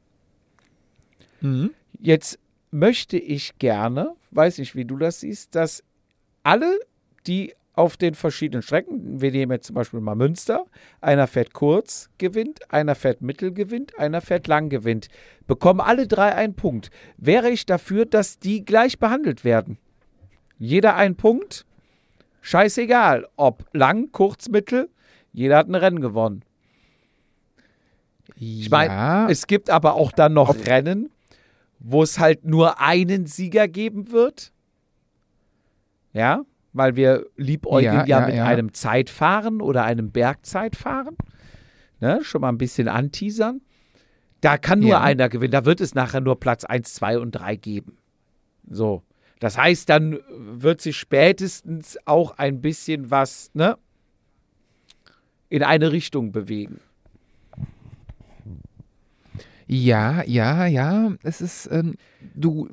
Mhm. 1.43 1.71
jetzt 1.99 2.39
möchte 2.71 3.17
ich 3.17 3.59
gerne, 3.59 4.15
weiß 4.31 4.59
nicht, 4.59 4.75
wie 4.77 4.85
du 4.85 4.97
das 4.99 5.21
siehst, 5.21 5.55
dass 5.55 5.83
alle, 6.43 6.79
die 7.27 7.55
auf 7.81 7.97
den 7.97 8.15
verschiedenen 8.15 8.63
Strecken, 8.63 9.21
wir 9.21 9.33
nehmen 9.33 9.53
jetzt 9.53 9.67
zum 9.67 9.75
Beispiel 9.75 10.01
mal 10.01 10.15
Münster, 10.15 10.67
einer 11.01 11.27
fährt 11.27 11.55
kurz, 11.55 12.11
gewinnt, 12.19 12.71
einer 12.73 12.95
fährt 12.95 13.23
mittel, 13.23 13.53
gewinnt, 13.53 13.99
einer 13.99 14.21
fährt 14.21 14.47
lang, 14.47 14.69
gewinnt, 14.69 15.09
bekommen 15.47 15.81
alle 15.81 16.07
drei 16.07 16.35
einen 16.35 16.55
Punkt. 16.55 16.91
Wäre 17.17 17.51
ich 17.51 17.67
dafür, 17.67 18.07
dass 18.07 18.39
die 18.39 18.65
gleich 18.65 18.99
behandelt 18.99 19.45
werden. 19.45 19.79
Jeder 20.59 20.95
einen 20.95 21.17
Punkt, 21.17 21.67
scheißegal, 22.43 23.27
ob 23.37 23.65
lang, 23.73 24.13
kurz, 24.13 24.49
mittel, 24.49 24.91
jeder 25.33 25.57
hat 25.57 25.69
ein 25.69 25.75
Rennen 25.75 26.01
gewonnen. 26.01 26.45
Ich 28.37 28.71
meine, 28.71 28.93
ja, 28.93 29.29
es 29.29 29.47
gibt 29.47 29.71
aber 29.71 29.95
auch 29.95 30.13
dann 30.13 30.35
noch 30.35 30.55
Rennen, 30.67 31.11
wo 31.79 32.03
es 32.03 32.19
halt 32.19 32.45
nur 32.45 32.81
einen 32.81 33.27
Sieger 33.27 33.69
geben 33.69 34.13
wird. 34.13 34.53
Ja, 36.13 36.45
weil 36.73 36.97
wir 36.97 37.27
liebäugeln 37.37 37.95
ja, 37.95 38.07
Ja, 38.07 38.21
ja, 38.21 38.27
mit 38.27 38.35
ja. 38.37 38.45
einem 38.45 38.73
Zeitfahren 38.73 39.61
oder 39.61 39.85
einem 39.85 40.11
Bergzeitfahren. 40.11 41.17
Ne, 42.01 42.21
schon 42.23 42.41
mal 42.41 42.49
ein 42.49 42.59
bisschen 42.59 42.89
anteasern. 42.89 43.61
Da 44.41 44.57
kann 44.57 44.81
nur 44.81 45.01
einer 45.03 45.29
gewinnen. 45.29 45.53
Da 45.53 45.67
wird 45.67 45.81
es 45.83 45.95
nachher 45.95 46.21
nur 46.21 46.41
Platz 46.41 46.65
1, 46.65 46.95
2 46.95 47.19
und 47.19 47.33
3 47.33 47.57
geben. 47.57 47.99
So. 48.69 49.03
Das 49.39 49.59
heißt, 49.59 49.89
dann 49.89 50.19
wird 50.29 50.81
sich 50.81 50.97
spätestens 50.97 51.99
auch 52.07 52.39
ein 52.39 52.61
bisschen 52.61 53.11
was, 53.11 53.51
ne? 53.55 53.77
In 55.49 55.63
eine 55.63 55.93
Richtung 55.93 56.33
bewegen. 56.33 56.81
Ja, 59.67 60.23
ja, 60.25 60.67
ja. 60.67 61.13
Es 61.23 61.41
ist, 61.41 61.69
ähm, 61.71 61.95
du 62.35 62.69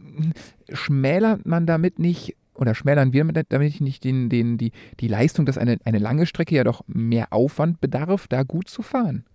schmälert 0.72 1.46
man 1.46 1.66
damit 1.66 2.00
nicht 2.00 2.36
oder 2.58 2.76
schmälern 2.76 3.14
wir 3.14 3.24
mit- 3.24 3.46
damit 3.50 3.80
nicht 3.82 4.04
den, 4.04 4.30
den, 4.30 4.58
die, 4.58 4.72
die 5.00 5.08
Leistung, 5.08 5.46
dass 5.46 5.58
eine, 5.58 5.78
eine 5.86 6.00
lange 6.00 6.26
Strecke 6.26 6.56
ja 6.56 6.64
doch 6.64 6.82
mehr 6.88 7.32
Aufwand 7.32 7.80
bedarf, 7.80 8.28
da 8.28 8.44
gut 8.44 8.70
zu 8.70 8.82
fahren. 8.82 9.26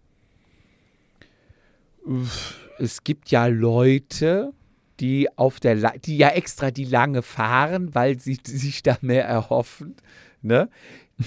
es 2.78 3.04
gibt 3.04 3.30
ja 3.30 3.46
Leute, 3.46 4.52
die 5.00 5.28
auf 5.36 5.60
der 5.60 5.74
La 5.74 5.92
die 5.96 6.16
ja 6.16 6.28
extra 6.30 6.70
die 6.70 6.84
lange 6.84 7.22
fahren, 7.22 7.94
weil 7.94 8.20
sie 8.20 8.38
sich 8.44 8.82
da 8.82 8.98
mehr 9.00 9.24
erhoffen, 9.24 9.96
ne? 10.42 10.68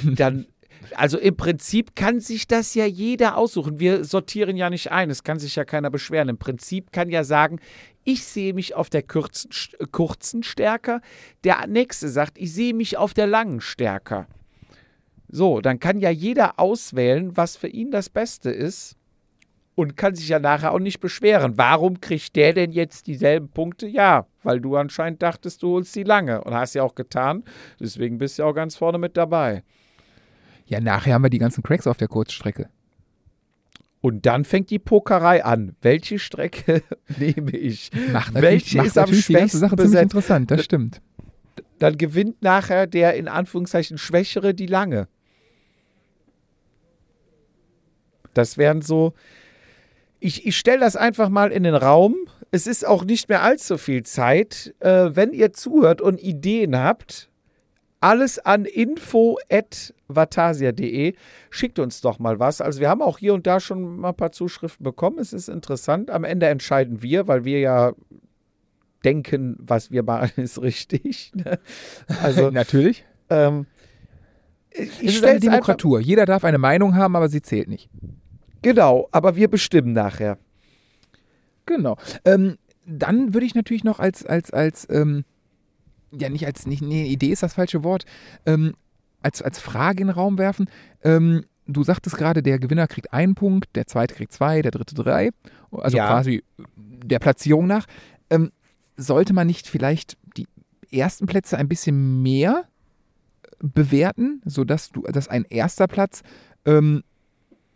Dann 0.04 0.48
also 0.96 1.18
im 1.18 1.36
Prinzip 1.36 1.96
kann 1.96 2.20
sich 2.20 2.48
das 2.48 2.74
ja 2.76 2.86
jeder 2.86 3.38
aussuchen. 3.38 3.80
Wir 3.80 4.04
sortieren 4.04 4.58
ja 4.58 4.70
nicht 4.70 4.92
ein, 4.92 5.10
es 5.10 5.24
kann 5.24 5.40
sich 5.40 5.56
ja 5.56 5.66
keiner 5.66 5.90
beschweren. 5.90 6.30
Im 6.30 6.38
Prinzip 6.38 6.92
kann 6.92 7.10
ja 7.10 7.24
sagen, 7.24 7.60
ich 8.04 8.24
sehe 8.24 8.54
mich 8.54 8.76
auf 8.76 8.90
der 8.90 9.04
kurzen, 9.04 9.50
kurzen 9.92 10.44
stärker. 10.44 11.02
Der 11.44 11.66
nächste 11.68 12.10
sagt, 12.10 12.38
ich 12.38 12.54
sehe 12.54 12.74
mich 12.74 12.98
auf 12.98 13.14
der 13.14 13.28
langen 13.28 13.62
stärker. 13.62 14.28
So, 15.28 15.60
dann 15.60 15.80
kann 15.80 16.00
ja 16.00 16.12
jeder 16.12 16.60
auswählen, 16.60 17.36
was 17.36 17.58
für 17.58 17.68
ihn 17.68 17.92
das 17.92 18.10
Beste 18.10 18.52
ist 18.52 18.96
und 19.76 19.98
kann 19.98 20.16
sich 20.16 20.30
ja 20.30 20.40
nachher 20.40 20.72
auch 20.72 20.80
nicht 20.80 21.00
beschweren. 21.00 21.58
Warum 21.58 22.00
kriegt 22.00 22.36
der 22.36 22.54
denn 22.54 22.72
jetzt 22.72 23.08
dieselben 23.08 23.50
Punkte? 23.50 23.88
Ja, 23.88 24.28
weil 24.44 24.62
du 24.62 24.76
anscheinend 24.76 25.22
dachtest, 25.22 25.62
du 25.62 25.74
holst 25.74 25.96
die 25.96 26.04
lange 26.04 26.44
und 26.44 26.54
hast 26.54 26.76
ja 26.76 26.84
auch 26.84 26.96
getan. 26.96 27.44
Deswegen 27.80 28.18
bist 28.18 28.38
du 28.38 28.44
ja 28.44 28.50
auch 28.50 28.54
ganz 28.54 28.76
vorne 28.76 28.98
mit 28.98 29.18
dabei. 29.18 29.64
Ja, 30.66 30.80
nachher 30.80 31.14
haben 31.14 31.24
wir 31.24 31.30
die 31.30 31.38
ganzen 31.40 31.64
Cracks 31.64 31.88
auf 31.88 31.98
der 31.98 32.08
Kurzstrecke. 32.08 32.70
Und 34.02 34.26
dann 34.26 34.46
fängt 34.46 34.70
die 34.70 34.80
Pokerei 34.80 35.44
an. 35.44 35.76
Welche 35.82 36.20
Strecke 36.20 36.84
nehme 37.18 37.52
ich? 37.52 37.90
Macht 38.12 38.34
natürlich, 38.34 38.42
Welche 38.52 38.78
macht 38.78 38.88
ist 38.88 38.98
am 38.98 39.02
natürlich 39.02 39.26
die 39.26 39.34
ganze 39.34 39.50
schwächsten 39.50 39.60
Sache 39.60 39.76
ziemlich 39.76 39.92
besetzt? 39.92 40.04
interessant, 40.04 40.52
das 40.52 40.64
stimmt. 40.64 41.02
Dann 41.80 41.98
gewinnt 41.98 42.42
nachher 42.42 42.88
der 42.88 43.16
in 43.16 43.28
Anführungszeichen 43.28 43.98
Schwächere 43.98 44.54
die 44.54 44.68
lange. 44.68 45.08
Das 48.34 48.58
wären 48.58 48.82
so. 48.82 49.14
Ich, 50.20 50.46
ich 50.46 50.58
stelle 50.58 50.80
das 50.80 50.96
einfach 50.96 51.30
mal 51.30 51.52
in 51.52 51.64
den 51.64 51.76
Raum. 51.76 52.16
Es 52.52 52.68
ist 52.68 52.86
auch 52.86 53.04
nicht 53.04 53.28
mehr 53.30 53.42
allzu 53.44 53.78
viel 53.78 54.04
Zeit. 54.04 54.74
Äh, 54.80 55.16
wenn 55.16 55.34
ihr 55.34 55.52
zuhört 55.54 56.02
und 56.02 56.22
Ideen 56.22 56.78
habt, 56.78 57.30
alles 58.06 58.38
an 58.38 58.66
info.vatasia.de. 58.66 61.16
Schickt 61.50 61.80
uns 61.80 62.02
doch 62.02 62.20
mal 62.20 62.38
was. 62.40 62.62
Also 62.62 62.80
wir 62.80 62.88
haben 62.88 63.02
auch 63.02 63.18
hier 63.18 63.34
und 63.34 63.48
da 63.48 63.60
schon 63.60 63.98
mal 63.98 64.10
ein 64.10 64.16
paar 64.16 64.32
Zuschriften 64.32 64.84
bekommen. 64.84 65.18
Es 65.18 65.34
ist 65.34 65.50
interessant. 65.50 66.12
Am 66.12 66.24
Ende 66.24 66.46
entscheiden 66.46 67.02
wir, 67.02 67.28
weil 67.28 67.46
wir 67.46 67.60
ja 67.60 67.94
denken, 69.04 69.58
was 69.60 69.90
wir 69.90 70.04
machen, 70.04 70.30
ist 70.44 70.62
richtig. 70.62 71.32
ne? 71.34 71.58
Also 72.22 72.50
natürlich. 72.52 73.06
ähm, 73.32 73.66
ich 74.70 74.80
Es 74.80 74.88
ist 74.88 75.00
eine 75.00 75.10
stell's 75.10 75.26
einfach, 75.26 75.42
Demokratur. 75.42 76.00
Jeder 76.00 76.28
darf 76.28 76.44
eine 76.44 76.60
Meinung 76.60 76.96
haben, 76.96 77.16
aber 77.16 77.28
sie 77.28 77.42
zählt 77.42 77.70
nicht. 77.70 77.90
genau, 78.62 79.10
aber 79.12 79.36
wir 79.36 79.48
bestimmen 79.48 79.94
nachher. 79.94 80.38
Genau. 81.66 81.98
Ähm, 82.24 82.60
dann 82.86 83.34
würde 83.34 83.48
ich 83.48 83.56
natürlich 83.56 83.84
noch 83.84 84.00
als, 84.00 84.24
als, 84.24 84.52
als, 84.52 84.88
ähm, 84.92 85.26
ja, 86.20 86.30
nicht 86.30 86.46
als, 86.46 86.66
nicht, 86.66 86.82
nee, 86.82 87.06
Idee 87.06 87.32
ist 87.32 87.44
das 87.44 87.54
falsche 87.54 87.84
Wort, 87.84 88.06
ähm, 88.46 88.74
als, 89.22 89.42
als 89.42 89.60
Frage 89.60 90.02
in 90.02 90.08
den 90.08 90.16
Raum 90.16 90.38
werfen. 90.38 90.70
Ähm, 91.04 91.46
du 91.68 91.84
sagtest 91.84 92.18
gerade, 92.18 92.44
der 92.44 92.60
Gewinner 92.60 92.88
kriegt 92.88 93.12
einen 93.14 93.36
Punkt, 93.36 93.76
der 93.76 93.88
zweite 93.88 94.16
kriegt 94.16 94.34
zwei, 94.34 94.62
der 94.62 94.72
dritte 94.72 94.96
drei. 94.96 95.32
Also 95.72 95.98
Ja. 95.98 96.08
quasi 96.08 96.44
der 96.68 97.20
Platzierung 97.20 97.68
nach. 97.68 97.86
Ähm, 98.30 98.52
sollte 98.98 99.34
man 99.34 99.48
nicht 99.48 99.68
vielleicht 99.68 100.18
die 100.38 100.48
ersten 100.92 101.26
Plätze 101.26 101.58
ein 101.58 101.68
bisschen 101.68 102.22
mehr 102.22 102.66
bewerten, 103.60 104.42
sodass 104.46 104.92
du, 104.92 105.02
dass 105.04 105.28
ein 105.28 105.46
erster 105.50 105.88
Platz 105.88 106.22
ähm, 106.66 107.04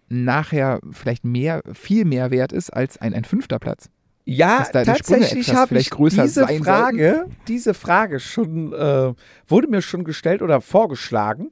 nachher 0.08 0.80
vielleicht 0.92 1.26
mehr, 1.26 1.62
viel 1.74 2.06
mehr 2.06 2.32
wert 2.32 2.52
ist 2.52 2.72
als 2.72 2.98
ein, 2.98 3.14
ein 3.14 3.26
fünfter 3.26 3.60
Platz? 3.60 3.90
Ja, 4.26 4.68
da 4.72 4.84
tatsächlich 4.84 5.56
habe 5.56 5.80
ich 5.80 5.90
diese 5.90 6.48
Frage, 6.48 7.26
diese 7.48 7.74
Frage 7.74 8.20
schon, 8.20 8.74
äh, 8.74 9.14
wurde 9.48 9.68
mir 9.68 9.82
schon 9.82 10.04
gestellt 10.04 10.42
oder 10.42 10.62
vorgeschlagen 10.62 11.52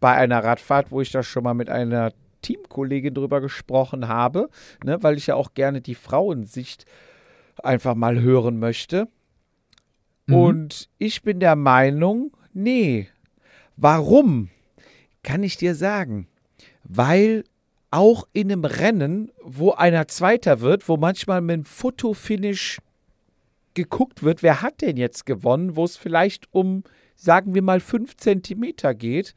bei 0.00 0.12
einer 0.12 0.42
Radfahrt, 0.42 0.90
wo 0.90 1.00
ich 1.00 1.12
das 1.12 1.26
schon 1.26 1.44
mal 1.44 1.54
mit 1.54 1.70
einer 1.70 2.12
Teamkollegin 2.42 3.14
drüber 3.14 3.40
gesprochen 3.40 4.08
habe, 4.08 4.48
ne, 4.84 5.02
weil 5.02 5.16
ich 5.16 5.26
ja 5.26 5.34
auch 5.34 5.54
gerne 5.54 5.80
die 5.80 5.94
Frauensicht 5.94 6.86
einfach 7.62 7.94
mal 7.94 8.20
hören 8.20 8.58
möchte. 8.58 9.08
Mhm. 10.26 10.34
Und 10.34 10.88
ich 10.98 11.22
bin 11.22 11.40
der 11.40 11.56
Meinung, 11.56 12.36
nee. 12.52 13.08
Warum? 13.76 14.50
Kann 15.22 15.42
ich 15.42 15.56
dir 15.56 15.74
sagen. 15.74 16.28
Weil 16.84 17.44
auch 17.90 18.26
in 18.32 18.52
einem 18.52 18.64
Rennen, 18.64 19.32
wo 19.42 19.72
einer 19.72 20.08
Zweiter 20.08 20.60
wird, 20.60 20.88
wo 20.88 20.96
manchmal 20.96 21.40
mit 21.40 21.56
dem 21.56 21.64
Fotofinish 21.64 22.78
geguckt 23.74 24.22
wird, 24.22 24.42
wer 24.42 24.62
hat 24.62 24.82
denn 24.82 24.96
jetzt 24.96 25.24
gewonnen, 25.24 25.76
wo 25.76 25.84
es 25.84 25.96
vielleicht 25.96 26.52
um, 26.52 26.82
sagen 27.14 27.54
wir 27.54 27.62
mal, 27.62 27.80
fünf 27.80 28.16
Zentimeter 28.16 28.94
geht, 28.94 29.34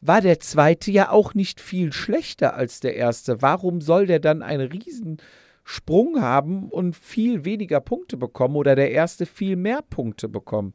war 0.00 0.20
der 0.20 0.40
Zweite 0.40 0.90
ja 0.90 1.10
auch 1.10 1.34
nicht 1.34 1.60
viel 1.60 1.92
schlechter 1.92 2.54
als 2.54 2.80
der 2.80 2.96
Erste. 2.96 3.40
Warum 3.40 3.80
soll 3.80 4.06
der 4.06 4.18
dann 4.18 4.42
einen 4.42 4.70
Riesensprung 4.70 6.20
haben 6.20 6.68
und 6.68 6.94
viel 6.94 7.44
weniger 7.44 7.80
Punkte 7.80 8.16
bekommen 8.16 8.56
oder 8.56 8.74
der 8.74 8.90
Erste 8.90 9.24
viel 9.24 9.56
mehr 9.56 9.80
Punkte 9.80 10.28
bekommen? 10.28 10.74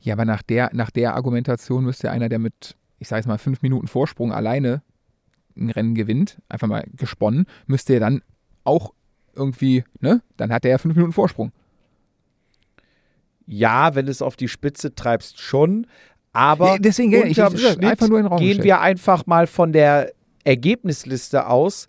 Ja, 0.00 0.14
aber 0.14 0.24
nach 0.24 0.42
der, 0.42 0.70
nach 0.72 0.90
der 0.90 1.14
Argumentation 1.14 1.84
müsste 1.84 2.10
einer, 2.10 2.28
der 2.28 2.38
mit, 2.38 2.74
ich 2.98 3.06
sage 3.06 3.20
jetzt 3.20 3.28
mal, 3.28 3.38
fünf 3.38 3.62
Minuten 3.62 3.86
Vorsprung 3.86 4.32
alleine 4.32 4.82
ein 5.56 5.70
Rennen 5.70 5.94
gewinnt, 5.94 6.38
einfach 6.48 6.66
mal 6.68 6.84
gesponnen, 6.96 7.46
müsste 7.66 7.94
er 7.94 8.00
dann 8.00 8.22
auch 8.64 8.92
irgendwie, 9.34 9.84
ne? 10.00 10.22
Dann 10.36 10.52
hat 10.52 10.64
er 10.64 10.72
ja 10.72 10.78
fünf 10.78 10.94
Minuten 10.96 11.12
Vorsprung. 11.12 11.52
Ja, 13.46 13.94
wenn 13.94 14.06
du 14.06 14.12
es 14.12 14.22
auf 14.22 14.36
die 14.36 14.48
Spitze 14.48 14.94
treibst, 14.94 15.40
schon. 15.40 15.86
Aber 16.32 16.74
Ja, 16.74 16.78
deswegen, 16.78 17.12
ich- 17.26 17.36
ich- 17.38 17.60
Schnitt 17.60 17.84
einfach 17.84 18.08
nur 18.08 18.18
in 18.18 18.24
den 18.24 18.32
Raum 18.32 18.38
gehen 18.38 18.62
wir 18.62 18.80
einfach 18.80 19.26
mal 19.26 19.46
von 19.46 19.72
der 19.72 20.12
Ergebnisliste 20.44 21.46
aus. 21.48 21.88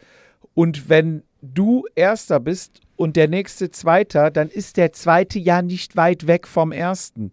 Und 0.54 0.90
wenn 0.90 1.24
du 1.42 1.86
Erster 1.96 2.40
bist 2.40 2.82
und 2.96 3.16
der 3.16 3.28
nächste 3.28 3.70
Zweiter, 3.72 4.32
dann 4.32 4.50
ist 4.50 4.78
der 4.78 4.92
Zweite 4.94 5.40
ja 5.40 5.62
nicht 5.62 5.96
weit 5.96 6.26
weg 6.28 6.48
vom 6.48 6.72
Ersten. 6.72 7.32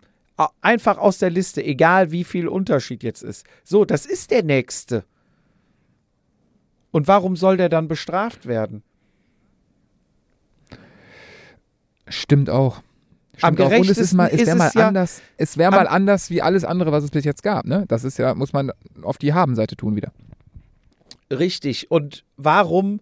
Einfach 0.61 0.99
aus 0.99 1.19
der 1.19 1.31
Liste, 1.31 1.65
egal 1.65 2.13
wie 2.13 2.23
viel 2.25 2.47
Unterschied 2.47 3.03
jetzt 3.03 3.23
ist. 3.23 3.45
So, 3.65 3.85
das 3.85 4.07
ist 4.07 4.31
der 4.31 4.45
Nächste. 4.45 5.05
Und 6.91 7.09
warum 7.09 7.37
soll 7.37 7.57
der 7.57 7.69
dann 7.69 7.89
bestraft 7.89 8.47
werden? 8.47 8.83
Stimmt 12.09 12.49
auch. 12.51 12.83
Am 13.41 13.55
Stimmt 13.55 13.61
auch. 13.73 13.79
Und 13.79 13.89
es 13.91 13.99
ist 13.99 14.15
mal, 14.15 14.29
es 14.33 14.47
wäre 14.47 14.57
mal 14.57 14.71
ja- 14.75 14.89
anders. 14.89 15.23
Es 15.37 15.57
wäre 15.59 15.69
am- 15.73 15.75
mal 15.85 15.87
anders 15.89 16.31
wie 16.31 16.43
alles 16.43 16.65
andere, 16.65 16.91
was 16.93 17.05
es 17.05 17.11
bis 17.11 17.25
jetzt 17.25 17.43
gab. 17.43 17.67
Ne? 17.67 17.85
Das 17.89 18.05
ist 18.05 18.19
ja, 18.19 18.35
muss 18.35 18.53
man 18.53 18.73
auf 19.03 19.19
die 19.19 19.33
Habenseite 19.33 19.77
tun 19.77 19.95
wieder. 19.97 20.13
Richtig. 21.31 21.91
Und 21.91 22.25
warum 22.37 23.01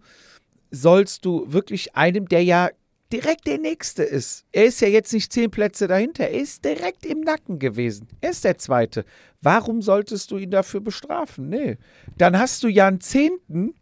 sollst 0.71 1.25
du 1.25 1.51
wirklich 1.53 1.95
einem, 1.97 2.29
der 2.29 2.43
ja 2.45 2.71
direkt 3.13 3.47
der 3.47 3.59
Nächste 3.59 4.03
ist, 4.03 4.45
er 4.53 4.65
ist 4.65 4.81
ja 4.81 4.89
jetzt 4.89 5.13
nicht 5.13 5.33
zehn 5.33 5.51
Plätze 5.51 5.87
dahinter, 5.87 6.25
er 6.25 6.41
ist 6.41 6.65
direkt 6.65 7.07
im 7.07 7.21
Nacken 7.21 7.59
gewesen. 7.59 8.09
Er 8.21 8.31
ist 8.31 8.45
der 8.45 8.59
Zweite. 8.59 9.05
Warum 9.41 9.83
solltest 9.83 10.31
du 10.31 10.39
ihn 10.39 10.51
dafür 10.51 10.81
bestrafen? 10.81 11.49
Nee. 11.49 11.79
Dann 12.19 12.39
hast 12.39 12.63
du 12.63 12.69
ja 12.69 12.89
einen 12.89 13.01
Zehnten, 13.01 13.75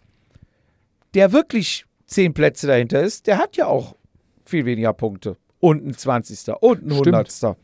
der 1.15 1.33
wirklich 1.33 1.87
zehn 2.07 2.35
Plätze 2.35 2.67
dahinter 2.67 3.03
ist, 3.03 3.27
der 3.27 3.39
hat 3.39 3.57
ja 3.57 3.67
auch 3.67 3.97
viel 4.45 4.67
weniger 4.67 4.93
Punkte. 4.93 5.37
Und 5.61 5.87
ein 5.87 5.97
20. 5.97 6.55
und 6.61 6.83
ein 6.83 6.91
Stimmt. 6.91 7.17
100. 7.17 7.57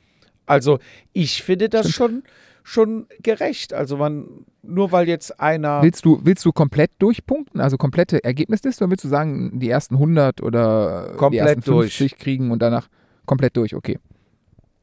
Also 0.46 0.78
ich 1.12 1.42
finde 1.42 1.68
das 1.68 1.90
schon, 1.90 2.22
schon 2.70 3.06
gerecht. 3.20 3.74
Also 3.74 3.96
man, 3.96 4.46
nur 4.62 4.92
weil 4.92 5.08
jetzt 5.08 5.40
einer... 5.40 5.82
Willst 5.82 6.04
du, 6.04 6.20
willst 6.22 6.44
du 6.44 6.52
komplett 6.52 6.92
durchpunkten, 7.00 7.60
also 7.60 7.76
komplette 7.76 8.22
Ergebnisliste, 8.22 8.84
oder 8.84 8.92
willst 8.92 9.04
du 9.04 9.08
sagen, 9.08 9.58
die 9.58 9.68
ersten 9.68 9.96
100 9.96 10.40
oder 10.40 11.10
die 11.10 11.16
Komplett 11.16 11.56
ersten 11.56 11.62
durch. 11.62 11.96
50 11.96 12.18
kriegen 12.18 12.50
und 12.52 12.62
danach 12.62 12.88
komplett 13.26 13.56
durch? 13.56 13.74
Okay. 13.74 13.98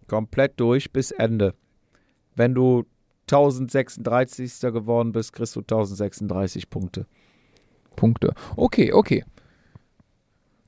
komplett 0.07 0.59
durch 0.59 0.91
bis 0.91 1.11
Ende. 1.11 1.53
Wenn 2.35 2.53
du 2.53 2.83
1036. 3.31 4.59
geworden 4.73 5.13
bist, 5.13 5.31
kriegst 5.31 5.55
du 5.55 5.61
1036 5.61 6.69
Punkte. 6.69 7.07
Punkte. 7.95 8.33
Okay, 8.57 8.91
okay. 8.91 9.23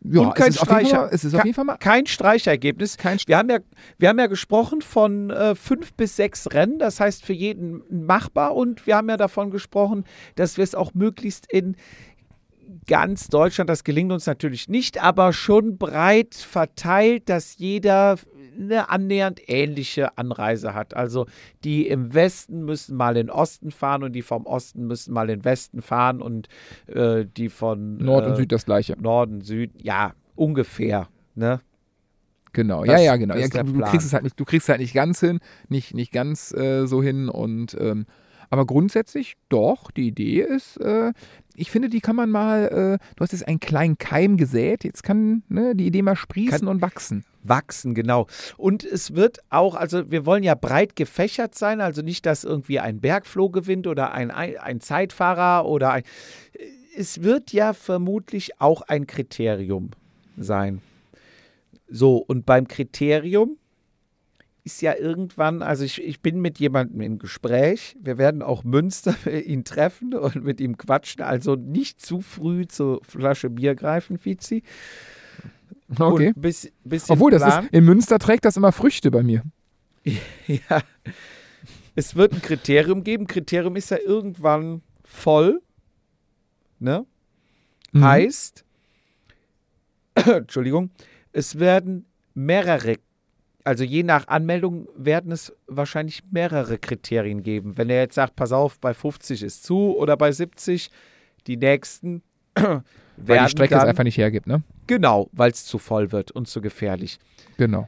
Ja, 0.02 0.22
Und 0.22 0.36
kein 0.36 0.50
es 0.50 0.56
ist 0.56 0.62
Streicher. 0.62 0.90
Fall, 0.98 1.10
es 1.12 1.24
ist 1.26 1.36
auf 1.36 1.44
jeden 1.44 1.54
Fall 1.56 1.66
mal 1.66 1.78
Kein 1.78 2.06
Streichergebnis. 2.06 2.96
kein 2.98 3.18
St- 3.18 3.28
Wir 3.28 3.38
haben 3.38 3.50
ja, 3.50 3.60
wir 3.98 4.10
haben 4.10 4.18
ja 4.20 4.28
gesprochen 4.28 4.82
von 4.82 5.30
äh, 5.30 5.56
fünf 5.56 5.94
bis 5.94 6.16
sechs 6.16 6.48
Rennen, 6.54 6.80
das 6.80 7.00
heißt 7.02 7.26
für 7.26 7.34
jeden 7.34 7.84
machbar. 7.90 8.56
Und 8.56 8.88
wir 8.88 8.96
haben 8.96 9.10
ja 9.10 9.18
davon 9.18 9.52
gesprochen, 9.52 10.06
dass 10.36 10.56
wir 10.58 10.64
es 10.64 10.74
auch 10.74 10.94
möglichst 10.94 11.52
in 11.52 11.76
ganz 12.88 13.28
Deutschland, 13.28 13.70
das 13.70 13.84
gelingt 13.84 14.12
uns 14.12 14.26
natürlich 14.26 14.70
nicht, 14.70 15.02
aber 15.04 15.34
schon 15.34 15.78
breit 15.78 16.36
verteilt, 16.36 17.28
dass 17.30 17.58
jeder 17.58 18.18
eine 18.60 18.90
annähernd 18.90 19.42
ähnliche 19.48 20.18
Anreise 20.18 20.74
hat. 20.74 20.94
Also 20.94 21.26
die 21.64 21.88
im 21.88 22.14
Westen 22.14 22.66
müssen 22.66 22.96
mal 22.98 23.16
in 23.18 23.28
den 23.28 23.30
Osten 23.32 23.72
fahren 23.72 24.04
und 24.04 24.14
die 24.14 24.22
vom 24.22 24.46
Osten 24.46 24.86
müssen 24.88 25.14
mal 25.14 25.30
in 25.30 25.40
den 25.40 25.46
Westen 25.46 25.82
fahren 25.82 26.22
und 26.22 26.48
äh, 26.88 27.26
die 27.26 27.50
von 27.50 27.98
Nord 27.98 28.26
und 28.26 28.34
äh, 28.34 28.36
Süd 28.36 28.52
das 28.52 28.66
gleiche. 28.66 28.96
Norden, 29.00 29.42
Süden, 29.42 29.78
ja, 29.82 30.14
ungefähr. 30.36 31.08
Ne? 31.36 31.62
Genau, 32.54 32.84
Das- 32.84 33.00
ja, 33.00 33.06
ja, 33.06 33.16
genau. 33.18 33.36
Ja, 33.36 33.48
du, 33.48 33.80
kriegst 33.82 34.08
es 34.08 34.14
halt 34.14 34.24
nicht, 34.24 34.40
du 34.40 34.46
kriegst 34.46 34.66
es 34.66 34.70
halt 34.70 34.82
nicht 34.82 34.94
ganz 34.94 35.20
hin, 35.20 35.40
nicht, 35.68 35.94
nicht 35.94 36.12
ganz 36.12 36.52
äh, 36.54 36.86
so 36.88 37.02
hin 37.04 37.30
und 37.30 37.78
ähm, 37.80 38.06
aber 38.50 38.66
grundsätzlich 38.66 39.36
doch, 39.50 39.92
die 39.92 40.08
Idee 40.08 40.42
ist, 40.42 40.78
äh, 40.78 41.14
ich 41.56 41.72
finde, 41.72 41.90
die 41.90 42.00
kann 42.00 42.16
man 42.16 42.30
mal, 42.30 42.68
äh, 43.00 43.16
du 43.16 43.22
hast 43.24 43.34
jetzt 43.34 43.48
einen 43.48 43.60
kleinen 43.60 43.98
Keim 43.98 44.38
gesät, 44.38 44.84
jetzt 44.84 45.04
kann 45.04 45.44
ne, 45.50 45.76
die 45.76 45.88
Idee 45.88 46.02
mal 46.02 46.16
sprießen 46.16 46.60
Kann- 46.60 46.68
und 46.68 46.82
wachsen. 46.82 47.26
Wachsen, 47.44 47.94
genau. 47.94 48.28
Und 48.58 48.84
es 48.84 49.14
wird 49.14 49.40
auch, 49.50 49.76
also 49.76 50.10
wir 50.10 50.26
wollen 50.26 50.44
ja 50.44 50.56
breit 50.56 50.96
gefächert 50.96 51.56
sein, 51.56 51.82
also 51.82 52.02
nicht, 52.02 52.26
dass 52.26 52.44
irgendwie 52.44 52.80
ein 52.80 53.02
Bergfloh 53.02 53.50
gewinnt 53.50 53.88
oder 53.88 54.14
ein, 54.14 54.32
ein, 54.32 54.58
ein 54.58 54.82
Zeitfahrer 54.82 55.66
oder 55.66 55.92
ein. 55.92 56.04
Es 56.98 57.24
wird 57.24 57.54
ja 57.54 57.74
vermutlich 57.74 58.60
auch 58.60 58.82
ein 58.82 59.06
Kriterium 59.06 59.92
sein. 60.38 60.82
So, 61.88 62.18
und 62.18 62.46
beim 62.46 62.68
Kriterium 62.68 63.58
ist 64.64 64.82
ja 64.82 64.96
irgendwann, 64.96 65.62
also 65.62 65.84
ich, 65.84 66.04
ich 66.04 66.22
bin 66.22 66.42
mit 66.42 66.60
jemandem 66.60 67.02
im 67.02 67.20
Gespräch. 67.20 67.96
Wir 68.00 68.18
werden 68.18 68.42
auch 68.42 68.64
Münster 68.64 69.16
ihn 69.46 69.64
treffen 69.64 70.14
und 70.14 70.44
mit 70.44 70.60
ihm 70.60 70.78
quatschen. 70.78 71.22
Also 71.22 71.56
nicht 71.56 72.02
zu 72.02 72.22
früh 72.22 72.68
zur 72.68 73.02
Flasche 73.04 73.50
Bier 73.50 73.76
greifen, 73.76 74.18
Fizi. 74.18 74.64
Okay. 75.98 76.34
Bis, 76.36 76.72
Obwohl, 77.08 77.32
das 77.32 77.42
Plan. 77.42 77.66
ist, 77.66 77.74
in 77.74 77.86
Münster 77.86 78.20
trägt 78.20 78.46
das 78.46 78.58
immer 78.58 78.72
Früchte 78.72 79.12
bei 79.12 79.24
mir. 79.24 79.44
Ja. 80.48 80.82
Es 81.96 82.16
wird 82.16 82.34
ein 82.34 82.42
Kriterium 82.42 83.04
geben. 83.04 83.28
Kriterium 83.28 83.76
ist 83.76 83.92
ja 83.92 83.98
irgendwann 83.98 84.82
voll. 85.04 85.62
Ne? 86.80 87.06
Mhm. 87.92 88.04
Heißt, 88.04 88.64
Entschuldigung, 90.16 90.92
es 91.34 91.60
werden 91.60 92.06
mehrere, 92.34 92.96
also 93.70 93.84
je 93.84 94.02
nach 94.02 94.28
Anmeldung 94.28 94.88
werden 94.96 95.32
es 95.32 95.56
wahrscheinlich 95.68 96.24
mehrere 96.32 96.80
Kriterien 96.80 97.44
geben. 97.44 97.78
Wenn 97.78 97.92
er 97.92 98.02
jetzt 98.02 98.16
sagt, 98.16 98.36
pass 98.36 98.52
auf, 98.52 98.80
bei 98.80 98.96
50 98.96 99.44
ist 99.44 99.64
zu 99.64 99.96
oder 99.96 100.18
bei 100.18 100.32
70, 100.32 100.90
die 101.46 101.56
nächsten 101.56 102.24
werden 102.56 102.84
Weil 103.18 103.44
die 103.44 103.52
Strecke 103.52 103.76
es 103.76 103.82
dann, 103.82 103.90
einfach 103.90 104.04
nicht 104.04 104.18
hergibt, 104.18 104.48
ne? 104.48 104.64
genau, 104.88 105.30
weil 105.34 105.52
es 105.52 105.66
zu 105.66 105.78
voll 105.78 106.12
wird 106.12 106.32
und 106.32 106.48
zu 106.48 106.62
gefährlich. 106.62 107.20
Genau. 107.58 107.88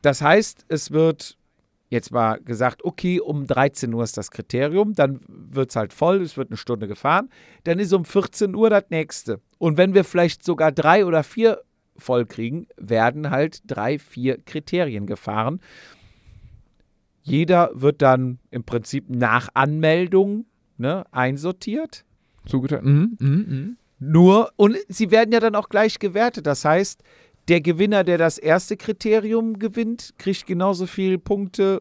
Das 0.00 0.22
heißt, 0.22 0.64
es 0.66 0.90
wird 0.90 1.36
jetzt 1.88 2.10
mal 2.10 2.40
gesagt, 2.40 2.84
okay, 2.84 3.20
um 3.20 3.46
13 3.46 3.94
Uhr 3.94 4.02
ist 4.02 4.16
das 4.16 4.32
Kriterium, 4.32 4.94
dann 4.94 5.20
wird 5.28 5.70
es 5.70 5.76
halt 5.76 5.92
voll, 5.92 6.20
es 6.22 6.36
wird 6.36 6.50
eine 6.50 6.56
Stunde 6.56 6.88
gefahren, 6.88 7.28
dann 7.62 7.78
ist 7.78 7.92
um 7.92 8.04
14 8.04 8.56
Uhr 8.56 8.70
das 8.70 8.86
nächste. 8.90 9.40
Und 9.58 9.76
wenn 9.76 9.94
wir 9.94 10.02
vielleicht 10.02 10.44
sogar 10.44 10.72
drei 10.72 11.06
oder 11.06 11.22
vier 11.22 11.62
voll 11.96 12.26
kriegen, 12.26 12.66
werden 12.76 13.30
halt 13.30 13.60
drei, 13.66 13.98
vier 13.98 14.38
Kriterien 14.38 15.06
gefahren. 15.06 15.60
Jeder 17.22 17.70
wird 17.74 18.02
dann 18.02 18.38
im 18.50 18.64
Prinzip 18.64 19.08
nach 19.08 19.48
Anmeldung 19.54 20.46
ne, 20.78 21.04
einsortiert. 21.12 22.04
Zugeteilt. 22.46 22.84
Mhm, 22.84 23.16
mhm, 23.20 23.28
mhm. 23.28 23.76
Nur, 24.00 24.50
und 24.56 24.76
sie 24.88 25.12
werden 25.12 25.32
ja 25.32 25.38
dann 25.38 25.54
auch 25.54 25.68
gleich 25.68 26.00
gewertet. 26.00 26.46
Das 26.46 26.64
heißt, 26.64 27.02
der 27.48 27.60
Gewinner, 27.60 28.02
der 28.02 28.18
das 28.18 28.38
erste 28.38 28.76
Kriterium 28.76 29.58
gewinnt, 29.58 30.14
kriegt 30.18 30.46
genauso 30.46 30.86
viele 30.86 31.18
Punkte 31.18 31.80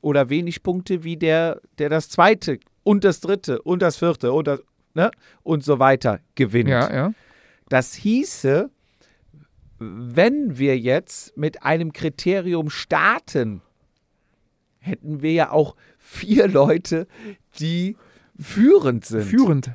oder 0.00 0.30
wenig 0.30 0.62
Punkte 0.62 1.04
wie 1.04 1.16
der, 1.16 1.60
der 1.78 1.90
das 1.90 2.08
zweite 2.08 2.58
und 2.82 3.04
das 3.04 3.20
dritte 3.20 3.60
und 3.62 3.82
das 3.82 3.96
vierte 3.98 4.32
und, 4.32 4.46
das, 4.46 4.62
ne, 4.94 5.10
und 5.42 5.62
so 5.62 5.78
weiter 5.78 6.20
gewinnt. 6.34 6.70
Ja, 6.70 6.92
ja. 6.92 7.12
Das 7.68 7.94
hieße, 7.94 8.70
wenn 9.80 10.58
wir 10.58 10.78
jetzt 10.78 11.36
mit 11.38 11.62
einem 11.62 11.92
Kriterium 11.92 12.68
starten, 12.68 13.62
hätten 14.78 15.22
wir 15.22 15.32
ja 15.32 15.50
auch 15.50 15.74
vier 15.98 16.48
Leute, 16.48 17.06
die 17.58 17.96
führend 18.38 19.06
sind. 19.06 19.24
Führend. 19.24 19.72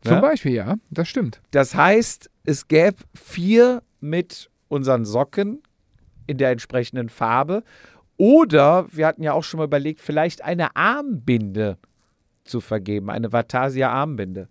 Zum 0.00 0.14
Ja? 0.14 0.20
Beispiel, 0.20 0.52
ja, 0.52 0.76
das 0.90 1.08
stimmt. 1.08 1.40
Das 1.50 1.74
heißt, 1.74 2.30
es 2.44 2.68
gäbe 2.68 2.96
vier 3.14 3.82
mit 4.00 4.48
unseren 4.68 5.04
Socken 5.04 5.62
in 6.26 6.38
der 6.38 6.50
entsprechenden 6.50 7.08
Farbe. 7.08 7.64
Oder 8.16 8.86
wir 8.92 9.06
hatten 9.06 9.22
ja 9.22 9.32
auch 9.32 9.44
schon 9.44 9.58
mal 9.58 9.64
überlegt, 9.64 10.00
vielleicht 10.00 10.42
eine 10.42 10.74
Armbinde 10.76 11.78
zu 12.44 12.60
vergeben, 12.60 13.10
eine 13.10 13.32
Vatasia 13.32 13.90
Armbinde, 13.90 14.48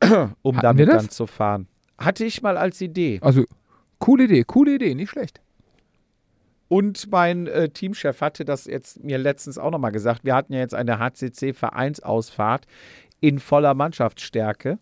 um 0.42 0.56
Hatten 0.56 0.62
damit 0.62 0.88
dann 0.88 1.08
zu 1.08 1.26
fahren. 1.26 1.68
Hatte 2.04 2.24
ich 2.24 2.42
mal 2.42 2.56
als 2.56 2.80
Idee. 2.80 3.18
Also, 3.22 3.44
coole 3.98 4.24
Idee, 4.24 4.44
coole 4.44 4.74
Idee, 4.76 4.94
nicht 4.94 5.10
schlecht. 5.10 5.40
Und 6.68 7.10
mein 7.10 7.46
äh, 7.46 7.68
Teamchef 7.68 8.20
hatte 8.20 8.44
das 8.44 8.64
jetzt 8.66 9.02
mir 9.04 9.18
letztens 9.18 9.58
auch 9.58 9.70
nochmal 9.70 9.92
gesagt. 9.92 10.24
Wir 10.24 10.34
hatten 10.34 10.52
ja 10.52 10.60
jetzt 10.60 10.74
eine 10.74 10.98
HCC-Vereinsausfahrt 10.98 12.64
in 13.20 13.38
voller 13.38 13.74
Mannschaftsstärke. 13.74 14.78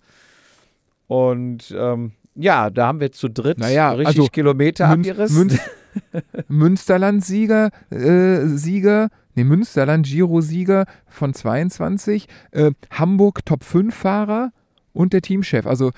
Und 1.07 1.75
ähm, 1.77 2.13
ja, 2.35 2.71
da 2.71 2.87
haben 2.87 3.01
wir 3.01 3.13
zu 3.13 3.29
dritt 3.29 3.59
Naja, 3.59 3.91
richtig 3.93 4.07
also 4.19 4.29
Kilometer 4.31 4.89
Münz- 4.89 5.09
abgerissen. 5.11 5.37
Münz- 5.49 5.61
Münsterland-Sieger, 6.49 7.71
äh, 7.91 8.47
Sieger, 8.47 9.11
nee, 9.35 9.45
Münsterland-Giro-Sieger 9.45 10.87
von 11.07 11.35
22, 11.35 12.27
äh, 12.53 12.71
Hamburg 12.91 13.45
Top-5-Fahrer 13.45 14.53
und 14.95 15.13
der 15.13 15.21
Teamchef. 15.21 15.67
Also 15.67 15.91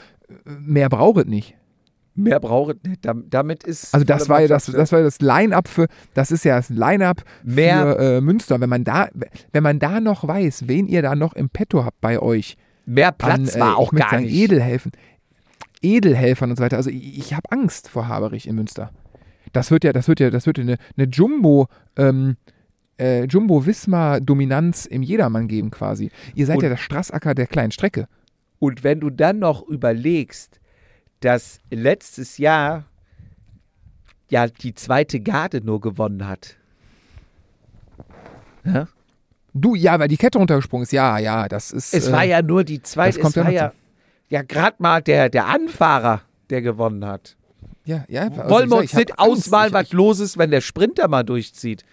mehr 0.45 0.89
braucht 0.89 1.19
es 1.23 1.27
nicht. 1.27 1.57
Mehr 2.17 2.39
brauche 2.39 2.73
ich 2.75 2.89
nicht. 2.89 3.05
Dam- 3.05 3.25
Damit 3.29 3.65
ist. 3.65 3.93
Also 3.93 4.05
das 4.07 4.29
war 4.29 4.41
ja 4.41 4.47
das, 4.49 4.67
das 4.67 4.93
war 4.93 5.03
das 5.03 5.21
Line-Up 5.21 5.67
für, 5.67 5.89
das 6.15 6.31
ist 6.31 6.45
ja 6.45 6.57
das 6.57 6.69
Line-Up 6.69 7.25
für 7.45 7.61
äh, 7.99 8.21
Münster. 8.21 8.61
Wenn 8.61 8.69
man 8.71 8.85
da, 8.85 9.09
wenn 9.53 9.63
man 9.65 9.81
da 9.81 10.01
noch 10.01 10.27
weiß, 10.27 10.69
wen 10.69 10.87
ihr 10.87 11.03
da 11.03 11.17
noch 11.17 11.33
im 11.35 11.49
Petto 11.51 11.85
habt 11.85 12.01
bei 12.01 12.21
euch, 12.21 12.57
mehr 12.87 13.11
Platz 13.11 13.55
an, 13.57 13.61
war 13.61 13.73
äh, 13.73 13.77
auch 13.77 13.87
ich 13.89 13.93
möchte 13.93 14.05
gar 14.05 14.11
sagen, 14.19 14.25
nicht. 14.27 14.35
Edelhelfen, 14.37 14.93
Edelhelfern 15.83 16.51
und 16.51 16.57
so 16.57 16.63
weiter. 16.63 16.77
Also 16.77 16.91
ich, 16.91 17.19
ich 17.19 17.35
habe 17.35 17.51
Angst 17.51 17.89
vor 17.89 18.07
Haberich 18.09 18.47
in 18.47 18.55
Münster. 18.55 18.91
Das 19.53 19.71
wird 19.73 19.83
ja, 19.85 19.93
das 19.93 20.07
wird 20.09 20.21
ja, 20.21 20.31
das 20.31 20.47
wird 20.47 20.59
ja 20.59 20.63
eine, 20.63 20.77
eine 20.97 21.09
Jumbo, 21.09 21.67
ähm, 21.97 22.37
äh, 22.99 23.25
Jumbo-Wismar-Dominanz 23.25 24.87
im 24.87 25.03
Jedermann 25.03 25.49
geben 25.49 25.71
quasi. 25.71 26.11
Ihr 26.35 26.47
seid 26.47 26.59
Und- 26.59 26.63
ja 26.63 26.69
der 26.71 26.77
Strassacker 26.77 27.35
der 27.35 27.47
kleinen 27.49 27.71
Strecke. 27.73 28.07
Und 28.65 28.83
wenn 28.83 28.99
du 29.01 29.11
dann 29.11 29.41
noch 29.41 29.61
überlegst, 29.69 30.59
dass 31.21 31.59
letztes 31.71 32.39
Jahr 32.39 32.85
ja 34.31 34.47
die 34.47 34.75
zweite 34.75 35.21
Garde 35.21 35.61
nur 35.61 35.83
gewonnen 35.83 36.27
hat. 36.27 36.57
Ja? 38.65 38.89
Du, 39.53 39.75
ja, 39.75 39.99
weil 39.99 40.09
die 40.09 40.17
Kette 40.17 40.39
runtergesprungen 40.39 40.85
ist. 40.85 40.93
Ja, 40.93 41.19
ja, 41.19 41.47
das 41.47 41.73
ist. 41.73 41.93
Es 41.93 42.09
äh, 42.09 42.13
war 42.13 42.25
ja 42.25 42.41
nur 42.41 42.65
die 42.65 42.83
zweite. 42.83 43.19
das 43.19 43.23
kommt 43.23 43.37
es 43.37 43.43
ja 43.43 43.45
war 43.45 43.53
ja, 43.53 43.73
ja 44.31 44.41
gerade 44.41 44.77
mal 44.79 45.03
der, 45.03 45.29
der 45.29 45.47
Anfahrer, 45.47 46.23
der 46.49 46.63
gewonnen 46.63 47.05
hat. 47.05 47.37
Ja, 47.85 48.07
ja. 48.09 48.23
also 48.23 48.49
Wollen 48.49 48.71
wir 48.71 48.79
uns 48.79 48.95
nicht 48.95 49.19
ausmalen, 49.19 49.75
was 49.75 49.93
los 49.93 50.21
ist, 50.21 50.39
wenn 50.39 50.51
der 50.51 50.63
Sprinter 50.63 51.07
mal 51.07 51.23
durchzieht? 51.23 51.85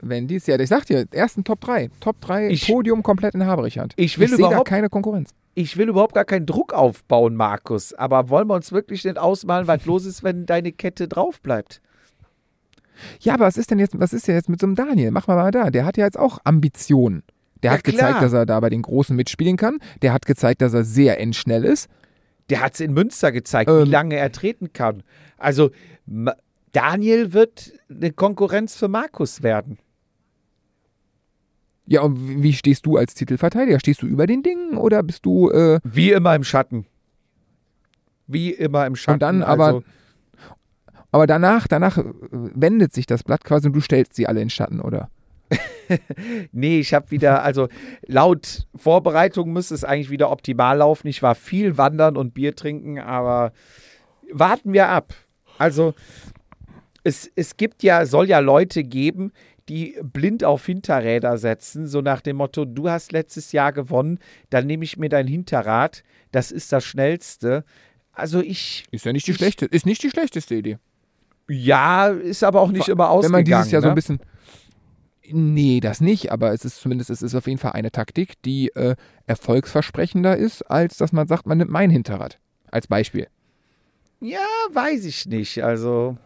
Wenn 0.00 0.28
dies 0.28 0.46
Jahr, 0.46 0.60
ich 0.60 0.68
sag 0.68 0.86
dir, 0.86 1.08
ersten 1.10 1.42
Top 1.42 1.60
3. 1.60 1.90
Top 1.98 2.20
3 2.20 2.50
Ich- 2.50 2.68
Podium 2.68 3.02
komplett 3.02 3.34
in 3.34 3.44
Haberich 3.44 3.80
hat. 3.80 3.94
Ich 3.96 4.16
will 4.20 4.26
ich 4.26 4.36
sehe 4.36 4.44
da 4.44 4.50
überhaupt- 4.50 4.68
keine 4.68 4.88
Konkurrenz. 4.88 5.30
Ich 5.60 5.76
will 5.76 5.88
überhaupt 5.88 6.14
gar 6.14 6.24
keinen 6.24 6.46
Druck 6.46 6.72
aufbauen, 6.72 7.34
Markus. 7.34 7.92
Aber 7.92 8.28
wollen 8.28 8.46
wir 8.46 8.54
uns 8.54 8.70
wirklich 8.70 9.04
nicht 9.04 9.18
ausmalen, 9.18 9.66
was 9.66 9.84
los 9.86 10.06
ist, 10.06 10.22
wenn 10.22 10.46
deine 10.46 10.70
Kette 10.70 11.08
drauf 11.08 11.40
bleibt? 11.40 11.80
Ja, 13.18 13.34
aber 13.34 13.46
was 13.46 13.56
ist 13.56 13.72
denn 13.72 13.80
jetzt, 13.80 13.98
was 13.98 14.12
ist 14.12 14.28
denn 14.28 14.36
jetzt 14.36 14.48
mit 14.48 14.60
so 14.60 14.66
einem 14.68 14.76
Daniel? 14.76 15.10
Mach 15.10 15.26
mal 15.26 15.34
mal 15.34 15.50
da. 15.50 15.70
Der 15.70 15.84
hat 15.84 15.96
ja 15.96 16.04
jetzt 16.04 16.16
auch 16.18 16.38
Ambitionen. 16.44 17.24
Der 17.64 17.72
Ja, 17.72 17.76
hat 17.78 17.82
gezeigt, 17.84 18.10
klar. 18.10 18.20
dass 18.20 18.32
er 18.32 18.46
da 18.46 18.60
bei 18.60 18.70
den 18.70 18.82
Großen 18.82 19.16
mitspielen 19.16 19.56
kann. 19.56 19.78
Der 20.00 20.12
hat 20.12 20.26
gezeigt, 20.26 20.62
dass 20.62 20.74
er 20.74 20.84
sehr 20.84 21.18
endschnell 21.18 21.64
ist. 21.64 21.88
Der 22.50 22.60
hat 22.60 22.74
es 22.74 22.80
in 22.80 22.92
Münster 22.92 23.32
gezeigt, 23.32 23.68
Ähm. 23.68 23.84
wie 23.86 23.90
lange 23.90 24.14
er 24.14 24.30
treten 24.30 24.72
kann. 24.72 25.02
Also 25.38 25.70
Daniel 26.72 27.32
wird 27.32 27.72
eine 27.90 28.12
Konkurrenz 28.12 28.76
für 28.76 28.86
Markus 28.88 29.42
werden. 29.42 29.78
Ja, 31.90 32.02
und 32.02 32.42
wie 32.42 32.52
stehst 32.52 32.84
du 32.84 32.98
als 32.98 33.14
Titelverteidiger? 33.14 33.80
Stehst 33.80 34.02
du 34.02 34.06
über 34.06 34.26
den 34.26 34.42
Dingen 34.42 34.76
oder 34.76 35.02
bist 35.02 35.24
du, 35.24 35.50
äh, 35.50 35.80
Wie 35.84 36.12
immer 36.12 36.34
im 36.34 36.44
Schatten. 36.44 36.84
Wie 38.26 38.50
immer 38.50 38.86
im 38.86 38.94
Schatten. 38.94 39.14
Und 39.14 39.22
dann 39.22 39.42
aber- 39.42 39.64
also, 39.66 39.82
aber 41.10 41.26
danach, 41.26 41.66
danach 41.66 41.96
äh, 41.96 42.04
wendet 42.30 42.92
sich 42.92 43.06
das 43.06 43.22
Blatt 43.24 43.42
quasi 43.42 43.68
und 43.68 43.72
du 43.72 43.80
stellst 43.80 44.14
sie 44.14 44.26
alle 44.26 44.42
in 44.42 44.50
Schatten, 44.50 44.80
oder? 44.80 45.08
nee, 46.52 46.78
ich 46.80 46.92
habe 46.92 47.10
wieder, 47.10 47.42
also 47.42 47.68
laut 48.06 48.66
Vorbereitung 48.76 49.50
müsste 49.54 49.74
es 49.74 49.82
eigentlich 49.84 50.10
wieder 50.10 50.30
optimal 50.30 50.76
laufen. 50.76 51.06
Ich 51.08 51.22
war 51.22 51.34
viel 51.34 51.78
wandern 51.78 52.18
und 52.18 52.34
Bier 52.34 52.54
trinken, 52.54 52.98
aber 52.98 53.52
warten 54.30 54.74
wir 54.74 54.88
ab. 54.90 55.14
Also 55.56 55.94
es, 57.02 57.30
es 57.34 57.56
gibt 57.56 57.82
ja, 57.82 58.04
soll 58.04 58.28
ja 58.28 58.40
Leute 58.40 58.84
geben, 58.84 59.32
die 59.68 59.96
blind 60.02 60.44
auf 60.44 60.64
Hinterräder 60.66 61.36
setzen, 61.38 61.86
so 61.86 62.00
nach 62.00 62.20
dem 62.20 62.36
Motto, 62.36 62.64
du 62.64 62.88
hast 62.88 63.12
letztes 63.12 63.52
Jahr 63.52 63.72
gewonnen, 63.72 64.18
dann 64.50 64.66
nehme 64.66 64.84
ich 64.84 64.96
mir 64.96 65.08
dein 65.08 65.26
Hinterrad, 65.26 66.02
das 66.32 66.50
ist 66.50 66.72
das 66.72 66.84
schnellste. 66.84 67.64
Also 68.12 68.40
ich, 68.40 68.84
Ist 68.90 69.04
ja 69.04 69.12
nicht 69.12 69.26
die 69.26 69.32
Ich- 69.32 69.36
schlechte, 69.36 69.66
ist 69.66 69.86
nicht 69.86 70.02
die 70.02 70.10
schlechteste 70.10 70.54
Idee. 70.54 70.78
ja, 71.48 72.08
ist 72.08 72.42
aber 72.44 72.60
auch 72.60 72.70
nicht 72.70 72.88
immer 72.88 73.04
Wenn 73.04 73.10
ausgegangen. 73.10 73.32
man 73.32 73.44
dieses 73.44 73.70
Jahr 73.72 73.82
so 73.82 73.88
ne? 73.88 73.92
ein 73.92 73.96
bisschen. 73.96 74.20
Nee, 75.30 75.80
das 75.80 76.00
nicht, 76.00 76.32
aber 76.32 76.52
es 76.54 76.64
ist 76.64 76.80
zumindest, 76.80 77.10
es 77.10 77.20
ist 77.20 77.34
auf 77.34 77.46
jeden 77.46 77.58
Fall 77.58 77.72
eine 77.72 77.90
Taktik, 77.92 78.40
die 78.42 78.68
äh, 78.74 78.96
erfolgsversprechender 79.26 80.36
ist, 80.36 80.62
als 80.62 80.96
dass 80.96 81.12
man 81.12 81.28
sagt, 81.28 81.46
man 81.46 81.58
nimmt 81.58 81.70
mein 81.70 81.90
Hinterrad. 81.90 82.38
Als 82.70 82.86
Beispiel. 82.86 83.28
Ja, 84.20 84.40
weiß 84.72 85.04
ich 85.04 85.26
nicht. 85.26 85.62
Also. 85.62 86.16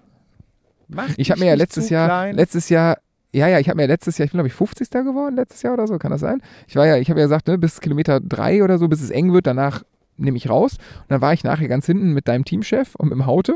Mach 0.89 1.09
Ich 1.17 1.31
habe 1.31 1.41
mir 1.41 1.47
ja 1.47 1.55
letztes 1.55 1.89
Jahr, 1.91 2.07
klein. 2.07 2.37
letztes 2.37 2.69
Jahr, 2.69 2.99
ja, 3.33 3.49
ja, 3.49 3.59
ich 3.59 3.69
habe 3.69 3.77
mir 3.77 3.87
letztes 3.87 4.19
Jahr, 4.19 4.27
ich 4.27 4.33
bin 4.33 4.39
glaube 4.39 4.49
ich 4.49 4.55
50. 4.55 4.91
geworden, 4.91 5.37
letztes 5.37 5.63
Jahr 5.63 5.75
oder 5.75 5.87
so, 5.87 5.99
kann 5.99 6.11
das 6.11 6.21
sein? 6.21 6.43
Ich 6.69 6.77
war 6.77 6.87
ja, 6.87 6.97
ich 6.97 7.09
habe 7.11 7.21
ja 7.21 7.27
gesagt, 7.27 7.49
ne, 7.49 7.59
bis 7.59 7.81
Kilometer 7.81 8.21
drei 8.21 8.63
oder 8.63 8.79
so, 8.79 8.89
bis 8.89 9.03
es 9.03 9.11
eng 9.11 9.33
wird, 9.33 9.47
danach 9.47 9.83
nehme 10.19 10.37
ich 10.37 10.51
raus. 10.51 10.77
Und 11.01 11.11
dann 11.11 11.21
war 11.21 11.33
ich 11.33 11.43
nachher 11.43 11.69
ganz 11.69 11.87
hinten 11.87 12.13
mit 12.13 12.29
deinem 12.29 12.45
Teamchef 12.45 12.95
und 12.95 13.09
mit 13.09 13.15
dem 13.15 13.27
Haute. 13.27 13.55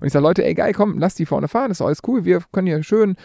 Und 0.00 0.06
ich 0.06 0.12
sage, 0.12 0.24
Leute, 0.24 0.44
ey, 0.44 0.54
geil, 0.54 0.72
komm, 0.72 0.98
lass 0.98 1.14
die 1.14 1.26
vorne 1.26 1.48
fahren, 1.48 1.70
ist 1.70 1.80
alles 1.80 2.00
cool, 2.06 2.24
wir 2.24 2.42
können 2.52 2.66
hier 2.66 2.82
schön. 2.82 3.16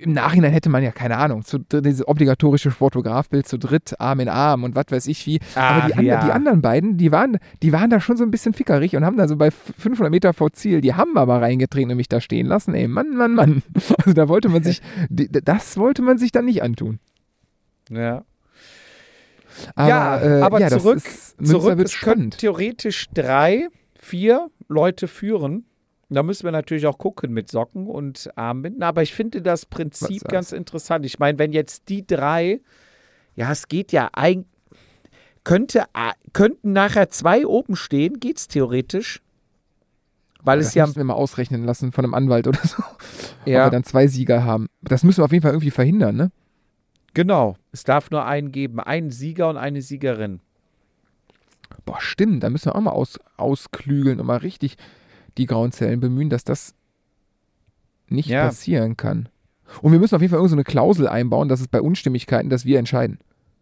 Im 0.00 0.12
Nachhinein 0.12 0.52
hätte 0.52 0.68
man 0.68 0.82
ja, 0.82 0.92
keine 0.92 1.16
Ahnung, 1.16 1.44
zu, 1.44 1.58
dieses 1.58 2.06
obligatorische 2.06 2.70
Fotografbild 2.70 3.46
zu 3.48 3.58
dritt, 3.58 4.00
Arm 4.00 4.20
in 4.20 4.28
Arm 4.28 4.64
und 4.64 4.74
was 4.74 4.86
weiß 4.90 5.06
ich 5.06 5.26
wie. 5.26 5.40
Aber 5.54 5.88
die, 5.88 5.94
Ach, 5.94 6.00
ja. 6.00 6.24
die 6.24 6.30
anderen 6.30 6.62
beiden, 6.62 6.96
die 6.96 7.12
waren, 7.12 7.38
die 7.62 7.72
waren 7.72 7.90
da 7.90 8.00
schon 8.00 8.16
so 8.16 8.24
ein 8.24 8.30
bisschen 8.30 8.54
fickerig 8.54 8.96
und 8.96 9.04
haben 9.04 9.16
da 9.16 9.28
so 9.28 9.36
bei 9.36 9.50
500 9.50 10.10
Meter 10.10 10.32
vor 10.32 10.52
Ziel 10.52 10.80
die 10.80 10.94
Hammer 10.94 11.26
mal 11.26 11.38
reingetreten 11.38 11.90
und 11.90 11.96
mich 11.96 12.08
da 12.08 12.20
stehen 12.20 12.46
lassen. 12.46 12.74
Ey, 12.74 12.88
Mann, 12.88 13.16
Mann, 13.16 13.34
Mann. 13.34 13.62
Also 13.98 14.12
da 14.12 14.28
wollte 14.28 14.48
man 14.48 14.62
sich, 14.62 14.80
das 15.10 15.76
wollte 15.76 16.02
man 16.02 16.18
sich 16.18 16.32
dann 16.32 16.44
nicht 16.44 16.62
antun. 16.62 16.98
Ja, 17.90 18.24
Aber, 19.74 19.88
ja, 19.88 20.20
äh, 20.20 20.42
aber 20.42 20.60
ja, 20.60 20.68
zurück, 20.68 21.00
zurück 21.42 21.78
es 21.80 22.00
können 22.00 22.30
theoretisch 22.30 23.08
drei, 23.14 23.68
vier 23.98 24.50
Leute 24.68 25.08
führen. 25.08 25.64
Da 26.10 26.22
müssen 26.22 26.44
wir 26.44 26.52
natürlich 26.52 26.86
auch 26.86 26.98
gucken 26.98 27.32
mit 27.32 27.50
Socken 27.50 27.86
und 27.86 28.30
Armbinden. 28.36 28.82
Aber 28.82 29.02
ich 29.02 29.14
finde 29.14 29.42
das 29.42 29.66
Prinzip 29.66 30.24
Was 30.24 30.32
ganz 30.32 30.52
interessant. 30.52 31.04
Ich 31.04 31.18
meine, 31.18 31.38
wenn 31.38 31.52
jetzt 31.52 31.88
die 31.88 32.06
drei, 32.06 32.60
ja, 33.34 33.52
es 33.52 33.68
geht 33.68 33.92
ja 33.92 34.08
eigentlich, 34.12 34.48
könnte, 35.44 35.84
könnten 36.32 36.72
nachher 36.72 37.10
zwei 37.10 37.46
oben 37.46 37.76
stehen, 37.76 38.20
geht 38.20 38.38
es 38.38 38.48
theoretisch. 38.48 39.22
Weil 40.42 40.58
Das 40.58 40.68
es 40.68 40.74
ja, 40.74 40.86
müssen 40.86 40.96
wir 40.96 41.04
mal 41.04 41.14
ausrechnen 41.14 41.64
lassen 41.64 41.92
von 41.92 42.04
einem 42.04 42.14
Anwalt 42.14 42.46
oder 42.46 42.60
so. 42.64 42.78
Ob 42.82 42.98
wir 43.44 43.52
ja 43.54 43.70
dann 43.70 43.84
zwei 43.84 44.06
Sieger 44.06 44.44
haben. 44.44 44.68
Das 44.82 45.04
müssen 45.04 45.18
wir 45.18 45.24
auf 45.24 45.32
jeden 45.32 45.42
Fall 45.42 45.52
irgendwie 45.52 45.70
verhindern, 45.70 46.16
ne? 46.16 46.30
genau, 47.18 47.56
es 47.72 47.82
darf 47.82 48.12
nur 48.12 48.24
einen 48.24 48.52
geben, 48.52 48.78
einen 48.78 49.10
Sieger 49.10 49.48
und 49.48 49.56
eine 49.56 49.82
Siegerin. 49.82 50.40
Boah, 51.84 52.00
stimmt, 52.00 52.44
da 52.44 52.50
müssen 52.50 52.66
wir 52.66 52.76
auch 52.76 52.80
mal 52.80 52.92
aus, 52.92 53.18
ausklügeln 53.36 54.20
und 54.20 54.26
mal 54.26 54.36
richtig 54.36 54.76
die 55.38 55.46
grauen 55.46 55.72
Zellen 55.72 56.00
bemühen, 56.00 56.28
dass 56.30 56.44
das 56.44 56.74
nicht 58.08 58.28
Ja. 58.28 58.46
passieren 58.46 58.96
kann. 58.96 59.28
Und 59.82 59.92
wir 59.92 59.98
müssen 59.98 60.14
auf 60.14 60.20
jeden 60.22 60.30
Fall 60.30 60.38
irgendeine 60.38 60.62
so 60.66 60.70
Klausel 60.70 61.08
einbauen, 61.08 61.48
dass 61.48 61.60
es 61.60 61.68
bei 61.68 61.80
Unstimmigkeiten, 61.80 62.48
dass 62.50 62.64
wir 62.64 62.78
entscheiden. 62.78 63.18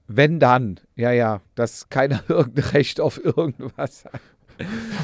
Wenn 0.09 0.39
dann, 0.39 0.79
ja, 0.95 1.11
ja, 1.11 1.41
dass 1.57 1.89
keiner 1.89 2.23
irgendein 2.29 2.65
Recht 2.67 3.01
auf 3.01 3.23
irgendwas 3.25 4.05
hat. 4.05 4.21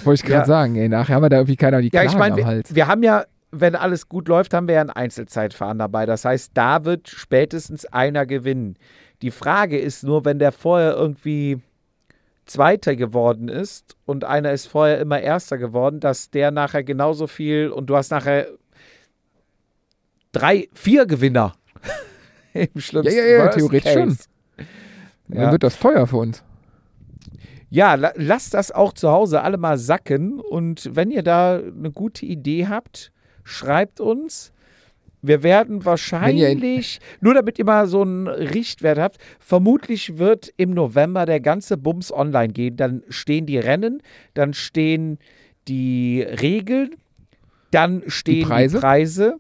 Wollte 0.05 0.23
ich 0.23 0.29
gerade 0.29 0.43
Ja. 0.43 0.47
sagen, 0.47 0.77
ey, 0.77 0.89
nachher 0.89 1.17
haben 1.17 1.23
wir 1.23 1.29
da 1.29 1.39
irgendwie 1.39 1.57
keiner 1.57 1.81
die 1.81 1.87
Ja, 1.89 2.03
Klagen 2.03 2.09
ich 2.11 2.17
meine, 2.19 2.33
am 2.35 2.39
wir, 2.39 2.47
Hals. 2.47 2.75
wir 2.75 2.87
haben 2.87 3.03
ja, 3.03 3.25
wenn 3.51 3.75
alles 3.75 4.09
gut 4.09 4.29
läuft, 4.29 4.55
haben 4.55 4.69
wir 4.69 4.77
ja 4.77 4.81
ein 4.81 4.91
Einzelzeitfahren 4.91 5.79
dabei. 5.79 6.07
Das 6.07 6.25
heißt, 6.25 6.53
da 6.55 6.85
wird 6.85 7.09
spätestens 7.09 7.85
einer 7.87 8.25
gewinnen. 8.27 8.77
Die 9.23 9.31
Frage 9.33 9.79
ist 9.79 10.05
nur, 10.05 10.25
wenn 10.25 10.39
der 10.39 10.53
vorher 10.53 10.95
irgendwie 10.95 11.61
Zweiter 12.45 12.97
geworden 12.97 13.49
ist 13.49 13.97
und 14.05 14.25
einer 14.25 14.53
ist 14.53 14.67
vorher 14.67 15.01
immer 15.01 15.21
Erster 15.21 15.59
geworden, 15.59 16.01
dass 16.01 16.31
der 16.31 16.51
nachher 16.51 16.83
genauso 16.83 17.27
viel 17.27 17.69
und 17.71 17.87
du 17.87 17.97
hast 17.97 18.11
nachher 18.11 18.49
drei, 20.33 20.69
vier 20.73 21.07
Gewinner. 21.07 21.55
Im 22.53 22.81
schlimmsten 22.81 23.15
Ja, 23.17 23.25
ja, 23.25 23.37
ja, 23.39 23.45
Worst 23.45 23.59
theoretisch 23.59 23.95
Case. 23.95 24.19
Dann 25.29 25.43
Ja. 25.43 25.53
wird 25.53 25.63
das 25.63 25.79
teuer 25.79 26.07
für 26.07 26.17
uns. 26.19 26.43
Ja, 27.71 27.95
la 27.95 28.13
lasst 28.17 28.53
das 28.53 28.71
auch 28.71 28.93
zu 28.93 29.11
Hause 29.11 29.41
alle 29.43 29.57
mal 29.57 29.79
sacken. 29.79 30.41
Und 30.41 30.91
wenn 30.95 31.11
ihr 31.11 31.23
da 31.23 31.57
eine 31.57 31.91
gute 31.91 32.27
Idee 32.27 32.67
habt, 32.67 33.13
schreibt 33.45 33.99
uns. 34.01 34.53
Wir 35.23 35.45
werden 35.45 35.85
wahrscheinlich, 35.85 36.99
nur 37.21 37.35
damit 37.35 37.59
ihr 37.59 37.65
mal 37.65 37.87
so 37.87 38.03
einen 38.03 38.27
Richtwert 38.27 38.99
habt, 38.99 39.19
vermutlich 39.39 40.19
wird 40.19 40.53
im 40.57 40.71
November 40.75 41.27
der 41.27 41.41
ganze 41.41 41.77
Bums 41.77 42.13
online 42.13 42.53
gehen. 42.53 42.77
Dann 42.77 43.05
stehen 43.09 43.47
die 43.47 43.59
Rennen, 43.59 44.03
dann 44.35 44.53
stehen 44.53 45.19
die 45.69 46.23
Regeln, 46.23 46.97
dann 47.71 48.03
stehen 48.09 48.41
die 48.41 48.45
Preise, 48.45 48.77
die 48.77 48.81
Preise 48.81 49.37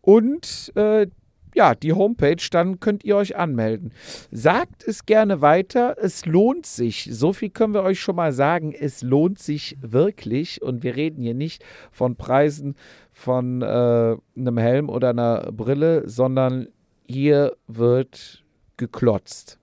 und 0.00 0.72
äh, 0.74 1.06
ja, 1.54 1.74
die 1.74 1.92
Homepage, 1.92 2.42
dann 2.50 2.80
könnt 2.80 3.04
ihr 3.04 3.16
euch 3.16 3.36
anmelden. 3.36 3.92
Sagt 4.30 4.84
es 4.86 5.04
gerne 5.06 5.40
weiter, 5.40 5.96
es 6.00 6.24
lohnt 6.24 6.66
sich. 6.66 7.08
So 7.10 7.32
viel 7.32 7.50
können 7.50 7.74
wir 7.74 7.82
euch 7.82 8.00
schon 8.00 8.16
mal 8.16 8.32
sagen, 8.32 8.72
es 8.72 9.02
lohnt 9.02 9.38
sich 9.38 9.76
wirklich. 9.80 10.62
Und 10.62 10.82
wir 10.82 10.96
reden 10.96 11.22
hier 11.22 11.34
nicht 11.34 11.64
von 11.90 12.16
Preisen 12.16 12.74
von 13.12 13.62
äh, 13.62 14.16
einem 14.36 14.58
Helm 14.58 14.88
oder 14.88 15.10
einer 15.10 15.52
Brille, 15.52 16.08
sondern 16.08 16.68
hier 17.06 17.56
wird 17.66 18.42
geklotzt. 18.76 19.58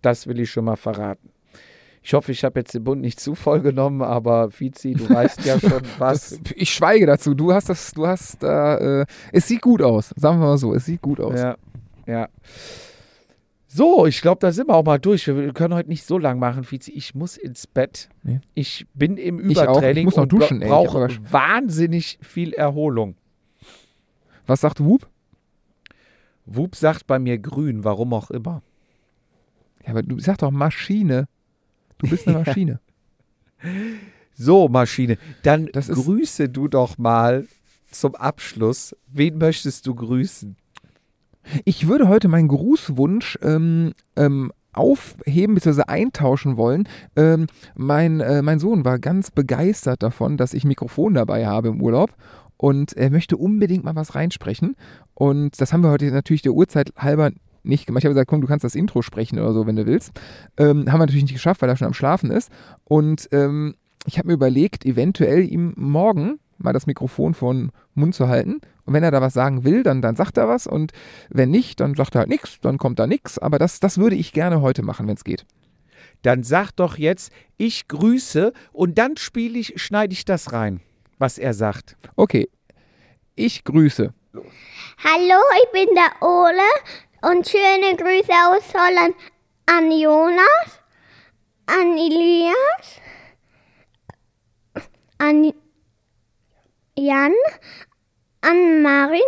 Das 0.00 0.26
will 0.26 0.40
ich 0.40 0.50
schon 0.50 0.64
mal 0.64 0.76
verraten. 0.76 1.30
Ich 2.04 2.14
hoffe, 2.14 2.32
ich 2.32 2.42
habe 2.42 2.58
jetzt 2.58 2.74
den 2.74 2.82
Bund 2.82 3.00
nicht 3.00 3.20
zu 3.20 3.36
voll 3.36 3.60
genommen, 3.60 4.02
aber 4.02 4.50
Fizi, 4.50 4.94
du 4.94 5.08
weißt 5.08 5.44
ja 5.44 5.60
schon 5.60 5.82
was. 5.98 6.30
Das, 6.30 6.40
ich 6.56 6.74
schweige 6.74 7.06
dazu. 7.06 7.34
Du 7.34 7.52
hast 7.52 7.68
das, 7.68 7.92
du 7.92 8.06
hast 8.06 8.42
da, 8.42 9.02
äh, 9.02 9.06
es 9.30 9.46
sieht 9.46 9.62
gut 9.62 9.82
aus. 9.82 10.12
Sagen 10.16 10.40
wir 10.40 10.46
mal 10.46 10.58
so, 10.58 10.74
es 10.74 10.84
sieht 10.84 11.00
gut 11.00 11.20
aus. 11.20 11.38
Ja, 11.38 11.56
ja. 12.06 12.28
So, 13.74 14.04
ich 14.04 14.20
glaube, 14.20 14.38
da 14.38 14.52
sind 14.52 14.68
wir 14.68 14.74
auch 14.74 14.84
mal 14.84 14.98
durch. 14.98 15.26
Wir 15.26 15.50
können 15.54 15.72
heute 15.72 15.88
nicht 15.88 16.04
so 16.04 16.18
lang 16.18 16.38
machen, 16.38 16.62
Fizi. 16.62 16.90
Ich 16.92 17.14
muss 17.14 17.38
ins 17.38 17.66
Bett. 17.66 18.10
Nee. 18.22 18.40
Ich 18.52 18.86
bin 18.92 19.16
im 19.16 19.48
Ich 19.48 19.58
auch. 19.58 19.62
Übertraining 19.62 19.96
Ich 20.00 20.04
muss 20.04 20.16
noch 20.16 20.24
und 20.24 20.32
duschen, 20.32 20.60
brauche 20.60 21.08
wahnsinnig 21.30 22.18
viel 22.20 22.52
Erholung. 22.52 23.16
Was 24.46 24.60
sagt 24.60 24.84
Whoop? 24.84 25.08
Wup 26.44 26.76
sagt 26.76 27.06
bei 27.06 27.18
mir 27.18 27.38
grün, 27.38 27.82
warum 27.82 28.12
auch 28.12 28.30
immer. 28.30 28.60
Ja, 29.84 29.92
aber 29.92 30.02
du 30.02 30.18
sag 30.18 30.36
doch 30.36 30.50
Maschine. 30.50 31.26
Du 31.96 32.10
bist 32.10 32.28
eine 32.28 32.38
Maschine. 32.44 32.78
So, 34.34 34.68
Maschine, 34.68 35.16
dann 35.44 35.66
grüße 35.66 36.50
du 36.50 36.68
doch 36.68 36.98
mal 36.98 37.46
zum 37.90 38.16
Abschluss. 38.16 38.94
Wen 39.06 39.38
möchtest 39.38 39.86
du 39.86 39.94
grüßen? 39.94 40.56
Ich 41.64 41.88
würde 41.88 42.08
heute 42.08 42.28
meinen 42.28 42.48
Grußwunsch 42.48 43.38
ähm, 43.42 43.92
ähm, 44.16 44.52
aufheben 44.72 45.54
bzw. 45.54 45.82
eintauschen 45.86 46.56
wollen. 46.56 46.88
Ähm, 47.16 47.46
mein, 47.74 48.20
äh, 48.20 48.42
mein 48.42 48.58
Sohn 48.58 48.84
war 48.84 48.98
ganz 48.98 49.30
begeistert 49.30 50.02
davon, 50.02 50.36
dass 50.36 50.54
ich 50.54 50.64
Mikrofon 50.64 51.14
dabei 51.14 51.46
habe 51.46 51.68
im 51.68 51.82
Urlaub 51.82 52.10
und 52.56 52.92
er 52.94 53.10
möchte 53.10 53.36
unbedingt 53.36 53.84
mal 53.84 53.96
was 53.96 54.14
reinsprechen. 54.14 54.76
Und 55.14 55.60
das 55.60 55.72
haben 55.72 55.82
wir 55.82 55.90
heute 55.90 56.10
natürlich 56.10 56.42
der 56.42 56.52
Uhrzeit 56.52 56.92
halber 56.96 57.32
nicht 57.64 57.86
gemacht. 57.86 58.02
Ich 58.02 58.06
habe 58.06 58.14
gesagt, 58.14 58.28
komm, 58.28 58.40
du 58.40 58.46
kannst 58.46 58.64
das 58.64 58.74
Intro 58.74 59.02
sprechen 59.02 59.38
oder 59.38 59.52
so, 59.52 59.66
wenn 59.66 59.76
du 59.76 59.86
willst. 59.86 60.12
Ähm, 60.56 60.90
haben 60.90 61.00
wir 61.00 61.06
natürlich 61.06 61.22
nicht 61.22 61.34
geschafft, 61.34 61.62
weil 61.62 61.68
er 61.68 61.76
schon 61.76 61.86
am 61.86 61.94
Schlafen 61.94 62.30
ist. 62.30 62.50
Und 62.84 63.28
ähm, 63.32 63.74
ich 64.06 64.18
habe 64.18 64.28
mir 64.28 64.34
überlegt, 64.34 64.84
eventuell 64.84 65.44
ihm 65.44 65.74
morgen 65.76 66.38
mal 66.58 66.72
das 66.72 66.86
Mikrofon 66.86 67.34
vor 67.34 67.52
den 67.52 67.70
Mund 67.94 68.14
zu 68.14 68.28
halten. 68.28 68.60
Und 68.84 68.94
wenn 68.94 69.02
er 69.02 69.10
da 69.10 69.20
was 69.20 69.34
sagen 69.34 69.64
will, 69.64 69.82
dann, 69.82 70.02
dann 70.02 70.16
sagt 70.16 70.36
er 70.36 70.48
was. 70.48 70.66
Und 70.66 70.92
wenn 71.28 71.50
nicht, 71.50 71.80
dann 71.80 71.94
sagt 71.94 72.14
er 72.14 72.20
halt 72.20 72.28
nichts, 72.28 72.58
dann 72.60 72.78
kommt 72.78 72.98
da 72.98 73.06
nichts. 73.06 73.38
Aber 73.38 73.58
das, 73.58 73.80
das 73.80 73.98
würde 73.98 74.16
ich 74.16 74.32
gerne 74.32 74.60
heute 74.60 74.82
machen, 74.82 75.06
wenn 75.06 75.16
es 75.16 75.24
geht. 75.24 75.46
Dann 76.22 76.42
sag 76.42 76.72
doch 76.72 76.98
jetzt, 76.98 77.32
ich 77.56 77.88
grüße 77.88 78.52
und 78.72 78.98
dann 78.98 79.16
spiele 79.16 79.58
ich, 79.58 79.80
schneide 79.80 80.12
ich 80.12 80.24
das 80.24 80.52
rein, 80.52 80.80
was 81.18 81.38
er 81.38 81.54
sagt. 81.54 81.96
Okay. 82.16 82.48
Ich 83.34 83.64
grüße. 83.64 84.12
Hallo, 84.34 85.40
ich 85.64 85.72
bin 85.72 85.88
der 85.94 86.26
Ole 86.26 87.30
und 87.30 87.48
schöne 87.48 87.96
Grüße 87.96 88.32
aus 88.32 88.74
Holland 88.74 89.14
an 89.66 89.90
Jonas, 89.90 90.80
an 91.66 91.96
Elias, 91.96 93.00
an 95.18 95.52
Jan, 96.96 97.32
an 98.42 98.82
Marinos 98.82 99.22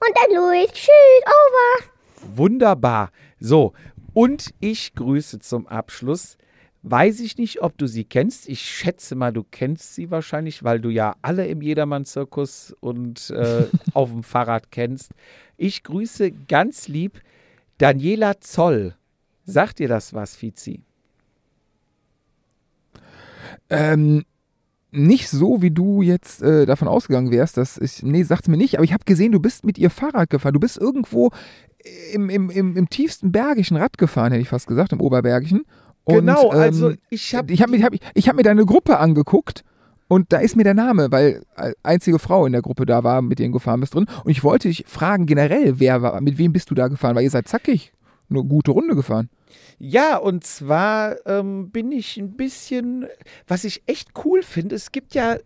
und 0.00 0.16
der 0.16 0.36
Luis. 0.38 0.72
Tschüss, 0.72 0.90
over. 1.26 2.36
Wunderbar. 2.36 3.10
So, 3.38 3.72
und 4.14 4.54
ich 4.60 4.94
grüße 4.94 5.40
zum 5.40 5.66
Abschluss. 5.66 6.38
Weiß 6.82 7.18
ich 7.20 7.36
nicht, 7.36 7.62
ob 7.62 7.76
du 7.78 7.88
sie 7.88 8.04
kennst. 8.04 8.48
Ich 8.48 8.62
schätze 8.62 9.16
mal, 9.16 9.32
du 9.32 9.42
kennst 9.42 9.96
sie 9.96 10.10
wahrscheinlich, 10.10 10.62
weil 10.62 10.80
du 10.80 10.88
ja 10.88 11.16
alle 11.20 11.46
im 11.48 11.60
Jedermann-Zirkus 11.60 12.76
und 12.78 13.30
äh, 13.30 13.66
auf 13.92 14.10
dem 14.10 14.22
Fahrrad 14.22 14.70
kennst. 14.70 15.10
Ich 15.56 15.82
grüße 15.82 16.30
ganz 16.30 16.86
lieb 16.86 17.20
Daniela 17.78 18.40
Zoll. 18.40 18.94
Sagt 19.44 19.80
dir 19.80 19.88
das 19.88 20.14
was, 20.14 20.36
Fizi? 20.36 20.80
Ähm, 23.68 24.24
nicht 24.96 25.28
so, 25.28 25.62
wie 25.62 25.70
du 25.70 26.02
jetzt 26.02 26.42
äh, 26.42 26.66
davon 26.66 26.88
ausgegangen 26.88 27.30
wärst, 27.30 27.56
dass 27.56 27.78
ich, 27.78 28.02
nee, 28.02 28.22
sag's 28.22 28.48
mir 28.48 28.56
nicht, 28.56 28.76
aber 28.76 28.84
ich 28.84 28.92
habe 28.92 29.04
gesehen, 29.04 29.32
du 29.32 29.40
bist 29.40 29.64
mit 29.64 29.78
ihr 29.78 29.90
Fahrrad 29.90 30.30
gefahren. 30.30 30.54
Du 30.54 30.60
bist 30.60 30.78
irgendwo 30.78 31.30
im, 32.12 32.30
im, 32.30 32.50
im, 32.50 32.76
im 32.76 32.88
tiefsten 32.88 33.32
Bergischen 33.32 33.76
Rad 33.76 33.98
gefahren, 33.98 34.32
hätte 34.32 34.42
ich 34.42 34.48
fast 34.48 34.66
gesagt, 34.66 34.92
im 34.92 35.00
Oberbergischen. 35.00 35.64
Und, 36.04 36.14
genau, 36.14 36.50
also 36.50 36.90
ähm, 36.90 36.98
ich 37.10 37.34
habe 37.34 37.52
ich 37.52 37.62
habe 37.62 37.72
mir, 37.72 37.84
hab, 37.84 37.92
ich, 37.92 38.00
ich 38.14 38.28
hab 38.28 38.36
mir 38.36 38.42
deine 38.42 38.64
Gruppe 38.64 38.98
angeguckt 38.98 39.64
und 40.08 40.32
da 40.32 40.38
ist 40.38 40.56
mir 40.56 40.62
der 40.62 40.74
Name, 40.74 41.10
weil 41.10 41.42
einzige 41.82 42.18
Frau 42.18 42.46
in 42.46 42.52
der 42.52 42.62
Gruppe 42.62 42.86
da 42.86 43.02
war, 43.02 43.22
mit 43.22 43.40
du 43.40 43.50
gefahren 43.50 43.80
bist 43.80 43.94
drin. 43.94 44.06
Und 44.24 44.30
ich 44.30 44.44
wollte 44.44 44.68
dich 44.68 44.84
fragen, 44.86 45.26
generell, 45.26 45.80
wer 45.80 46.02
war, 46.02 46.20
mit 46.20 46.38
wem 46.38 46.52
bist 46.52 46.70
du 46.70 46.74
da 46.74 46.88
gefahren? 46.88 47.16
Weil 47.16 47.24
ihr 47.24 47.30
seid 47.30 47.48
zackig 47.48 47.92
eine 48.30 48.44
gute 48.44 48.72
Runde 48.72 48.94
gefahren. 48.94 49.28
Ja, 49.78 50.16
und 50.16 50.44
zwar 50.44 51.16
ähm, 51.26 51.70
bin 51.70 51.92
ich 51.92 52.16
ein 52.16 52.36
bisschen, 52.36 53.06
was 53.46 53.64
ich 53.64 53.82
echt 53.86 54.10
cool 54.24 54.42
finde, 54.42 54.74
es 54.74 54.92
gibt 54.92 55.14
ja 55.14 55.36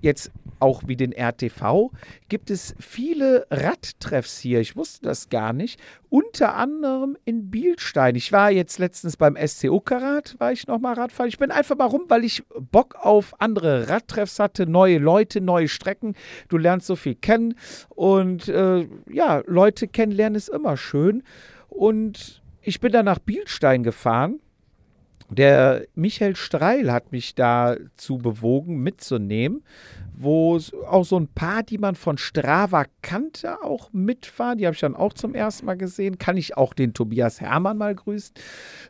jetzt 0.00 0.30
auch 0.60 0.82
wie 0.86 0.96
den 0.96 1.12
RTV, 1.12 1.90
gibt 2.28 2.50
es 2.50 2.74
viele 2.78 3.46
Radtreffs 3.50 4.38
hier. 4.38 4.60
Ich 4.60 4.76
wusste 4.76 5.02
das 5.02 5.28
gar 5.28 5.52
nicht. 5.52 5.80
Unter 6.08 6.54
anderem 6.54 7.16
in 7.24 7.50
Bielstein. 7.50 8.14
Ich 8.14 8.32
war 8.32 8.50
jetzt 8.50 8.78
letztens 8.78 9.16
beim 9.16 9.36
SC 9.36 9.64
Uckerrad, 9.64 10.36
war 10.38 10.52
ich 10.52 10.66
nochmal 10.66 10.94
Radfahren. 10.94 11.28
Ich 11.28 11.38
bin 11.38 11.50
einfach 11.50 11.76
mal 11.76 11.86
rum, 11.86 12.04
weil 12.08 12.24
ich 12.24 12.44
Bock 12.70 12.94
auf 12.94 13.34
andere 13.40 13.88
Radtreffs 13.88 14.38
hatte, 14.38 14.66
neue 14.66 14.98
Leute, 14.98 15.40
neue 15.40 15.68
Strecken. 15.68 16.14
Du 16.48 16.56
lernst 16.56 16.86
so 16.86 16.96
viel 16.96 17.14
kennen 17.14 17.56
und 17.90 18.48
äh, 18.48 18.88
ja, 19.10 19.42
Leute 19.46 19.88
kennenlernen 19.88 20.36
ist 20.36 20.48
immer 20.48 20.76
schön. 20.76 21.24
Und 21.74 22.40
ich 22.62 22.80
bin 22.80 22.92
dann 22.92 23.04
nach 23.04 23.18
Bielstein 23.18 23.82
gefahren. 23.82 24.40
Der 25.28 25.86
Michael 25.94 26.36
Streil 26.36 26.92
hat 26.92 27.10
mich 27.10 27.34
dazu 27.34 28.18
bewogen, 28.18 28.78
mitzunehmen, 28.82 29.64
wo 30.14 30.60
auch 30.86 31.04
so 31.04 31.18
ein 31.18 31.28
paar, 31.28 31.62
die 31.62 31.78
man 31.78 31.96
von 31.96 32.18
Strava 32.18 32.84
kannte, 33.02 33.62
auch 33.62 33.92
mitfahren. 33.92 34.58
Die 34.58 34.66
habe 34.66 34.74
ich 34.74 34.80
dann 34.80 34.94
auch 34.94 35.12
zum 35.14 35.34
ersten 35.34 35.66
Mal 35.66 35.76
gesehen. 35.76 36.18
Kann 36.18 36.36
ich 36.36 36.56
auch 36.56 36.74
den 36.74 36.94
Tobias 36.94 37.40
Hermann 37.40 37.78
mal 37.78 37.94
grüßen. 37.94 38.34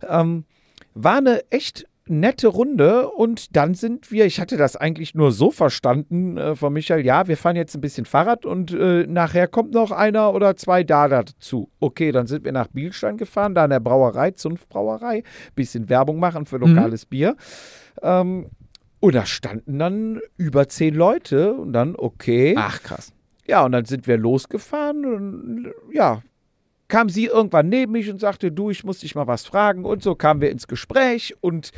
Ähm, 0.06 0.44
war 0.92 1.18
eine 1.18 1.50
echt 1.50 1.86
nette 2.06 2.48
Runde 2.48 3.08
und 3.08 3.56
dann 3.56 3.74
sind 3.74 4.10
wir, 4.10 4.26
ich 4.26 4.40
hatte 4.40 4.56
das 4.56 4.76
eigentlich 4.76 5.14
nur 5.14 5.32
so 5.32 5.50
verstanden 5.50 6.36
äh, 6.36 6.54
von 6.54 6.72
Michael, 6.72 7.04
ja, 7.04 7.28
wir 7.28 7.36
fahren 7.36 7.56
jetzt 7.56 7.74
ein 7.74 7.80
bisschen 7.80 8.04
Fahrrad 8.04 8.44
und 8.44 8.72
äh, 8.72 9.06
nachher 9.06 9.48
kommt 9.48 9.72
noch 9.72 9.90
einer 9.90 10.34
oder 10.34 10.56
zwei 10.56 10.84
da 10.84 11.08
dazu. 11.08 11.70
Okay, 11.80 12.12
dann 12.12 12.26
sind 12.26 12.44
wir 12.44 12.52
nach 12.52 12.68
Bielstein 12.68 13.16
gefahren, 13.16 13.54
da 13.54 13.64
in 13.64 13.70
der 13.70 13.80
Brauerei, 13.80 14.32
Zunftbrauerei, 14.32 15.22
bisschen 15.54 15.88
Werbung 15.88 16.18
machen 16.18 16.46
für 16.46 16.58
lokales 16.58 17.06
Bier. 17.06 17.36
Ähm, 18.02 18.50
und 19.00 19.14
da 19.14 19.26
standen 19.26 19.78
dann 19.78 20.20
über 20.36 20.68
zehn 20.68 20.94
Leute 20.94 21.54
und 21.54 21.72
dann, 21.72 21.94
okay. 21.96 22.54
Ach, 22.56 22.82
krass. 22.82 23.12
Ja, 23.46 23.64
und 23.64 23.72
dann 23.72 23.84
sind 23.84 24.06
wir 24.06 24.16
losgefahren 24.16 25.04
und 25.04 25.72
ja, 25.92 26.22
kam 26.94 27.08
sie 27.08 27.24
irgendwann 27.24 27.68
neben 27.68 27.90
mich 27.90 28.08
und 28.08 28.20
sagte, 28.20 28.52
du, 28.52 28.70
ich 28.70 28.84
muss 28.84 29.00
dich 29.00 29.16
mal 29.16 29.26
was 29.26 29.44
fragen. 29.44 29.84
Und 29.84 30.04
so 30.04 30.14
kamen 30.14 30.40
wir 30.40 30.52
ins 30.52 30.68
Gespräch 30.68 31.34
und 31.40 31.72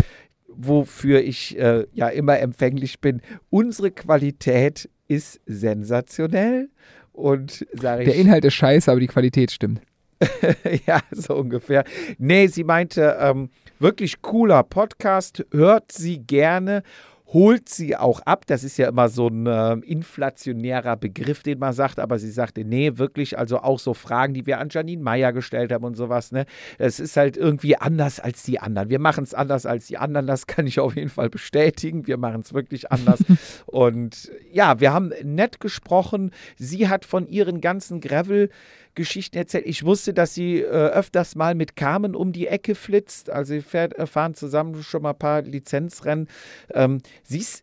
wofür 0.47 1.23
ich 1.23 1.59
äh, 1.59 1.87
ja 1.95 2.09
immer 2.09 2.39
empfänglich 2.39 3.01
bin, 3.01 3.23
unsere 3.49 3.91
Qualität 3.91 4.91
ist 5.09 5.41
sensationell. 5.47 6.69
Und 7.13 7.67
sage 7.73 8.03
ich. 8.03 8.11
Der 8.11 8.19
Inhalt 8.19 8.45
ist 8.45 8.57
scheiße, 8.57 8.91
aber 8.91 9.01
die 9.01 9.07
Qualität 9.07 9.51
stimmt. 9.53 9.81
ja, 10.87 11.01
so 11.13 11.35
ungefähr. 11.35 11.85
Nee, 12.19 12.49
sie 12.49 12.65
meinte, 12.65 13.17
ähm, 13.19 13.49
wirklich 13.79 14.21
cooler 14.21 14.65
Podcast, 14.65 15.47
hört 15.51 15.93
sie 15.93 16.19
gerne. 16.19 16.83
Holt 17.33 17.69
sie 17.69 17.97
auch 17.97 18.21
ab. 18.21 18.47
Das 18.47 18.63
ist 18.63 18.77
ja 18.77 18.89
immer 18.89 19.09
so 19.09 19.29
ein 19.29 19.47
äh, 19.47 19.73
inflationärer 19.75 20.97
Begriff, 20.97 21.43
den 21.43 21.59
man 21.59 21.73
sagt, 21.73 21.99
aber 21.99 22.19
sie 22.19 22.31
sagte, 22.31 22.65
nee, 22.65 22.99
wirklich, 22.99 23.39
also 23.39 23.59
auch 23.59 23.79
so 23.79 23.95
Fragen, 23.95 24.35
die 24.35 24.47
wir 24.47 24.59
an 24.61 24.69
Janine 24.71 25.03
Meyer 25.03 25.33
gestellt 25.33 25.73
haben 25.73 25.85
und 25.85 25.97
sowas, 25.97 26.31
ne? 26.31 26.47
Es 26.79 27.01
ist 27.01 27.17
halt 27.17 27.37
irgendwie 27.37 27.77
anders 27.77 28.21
als 28.21 28.45
die 28.45 28.61
anderen. 28.61 28.91
Wir 28.91 29.01
machen 29.01 29.25
es 29.25 29.35
anders 29.35 29.67
als 29.67 29.87
die 29.87 29.99
anderen, 29.99 30.27
das 30.27 30.47
kann 30.47 30.67
ich 30.67 30.79
auf 30.79 30.95
jeden 30.95 31.11
Fall 31.11 31.29
bestätigen. 31.29 32.07
Wir 32.07 32.17
machen 32.17 32.43
es 32.43 32.55
wirklich 32.55 32.93
anders. 32.93 33.21
und 33.67 34.31
ja, 34.53 34.79
wir 34.81 34.93
haben 34.93 35.13
nett 35.23 35.59
gesprochen. 35.59 36.31
Sie 36.57 36.89
hat 36.89 37.05
von 37.05 37.27
ihren 37.27 37.61
ganzen 37.61 38.01
Gravel- 38.01 38.51
Geschichten 38.97 39.37
erzählt. 39.37 39.67
Ich 39.67 39.85
wusste, 39.85 40.13
dass 40.13 40.35
sie 40.35 40.61
äh, 40.61 40.65
öfters 40.65 41.37
mal 41.37 41.55
mit 41.55 41.77
Carmen 41.77 42.17
um 42.17 42.33
die 42.33 42.49
Ecke 42.49 42.75
flitzt. 42.75 43.31
Also 43.31 43.55
sie 43.55 43.61
fährt, 43.61 43.97
äh, 43.97 44.07
fahren 44.07 44.35
zusammen 44.35 44.83
schon 44.83 45.03
mal 45.03 45.11
ein 45.11 45.19
paar 45.19 45.43
Lizenzrennen. 45.43 46.29
Ähm, 46.75 46.99
sie 47.23 47.39
ist 47.39 47.63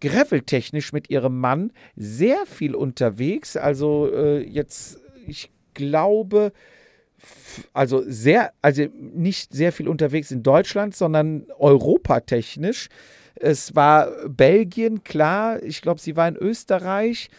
graveltechnisch 0.00 0.92
mit 0.92 1.10
ihrem 1.10 1.40
Mann 1.40 1.72
sehr 1.96 2.46
viel 2.46 2.76
unterwegs. 2.76 3.56
Also 3.56 4.08
äh, 4.12 4.38
jetzt, 4.40 5.00
ich 5.26 5.50
glaube, 5.74 6.52
also 7.72 8.02
sehr, 8.06 8.52
also 8.62 8.84
nicht 8.94 9.52
sehr 9.52 9.72
viel 9.72 9.88
unterwegs 9.88 10.30
in 10.30 10.42
Deutschland, 10.42 10.94
sondern 10.94 11.46
europatechnisch. 11.58 12.88
Es 13.40 13.74
war 13.76 14.10
Belgien, 14.28 15.04
klar. 15.04 15.62
Ich 15.62 15.80
glaube, 15.80 16.00
sie 16.00 16.16
war 16.16 16.28
in 16.28 16.36
Österreich. 16.36 17.30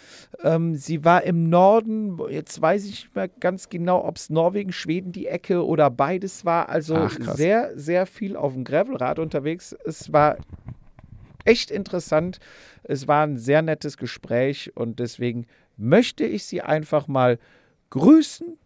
Ähm, 0.44 0.76
sie 0.76 1.04
war 1.04 1.24
im 1.24 1.50
Norden. 1.50 2.18
Jetzt 2.30 2.62
weiß 2.62 2.86
ich 2.86 2.92
nicht 2.92 3.16
mehr 3.16 3.28
ganz 3.28 3.70
genau, 3.70 4.06
ob 4.06 4.18
es 4.18 4.30
Norwegen, 4.30 4.72
Schweden 4.72 5.12
die 5.12 5.28
Ecke 5.28 5.66
oder 5.66 5.90
beides 5.90 6.46
war. 6.46 6.70
Also 6.70 6.96
Ach, 6.96 7.36
sehr, 7.36 7.78
sehr 7.78 8.06
viel 8.06 8.36
auf 8.36 8.54
dem 8.54 8.64
Gravelrad 8.64 9.20
unterwegs. 9.20 9.76
Es 9.86 10.14
war 10.14 10.38
echt 11.46 11.72
interessant. 11.72 12.40
Es 12.84 13.08
war 13.08 13.26
ein 13.26 13.38
sehr 13.38 13.62
nettes 13.62 13.98
Gespräch 13.98 14.72
und 14.76 15.00
deswegen 15.00 15.46
möchte 15.78 16.24
ich 16.24 16.46
Sie 16.46 16.62
einfach 16.62 17.08
mal 17.08 17.40
grüßen. 17.90 18.58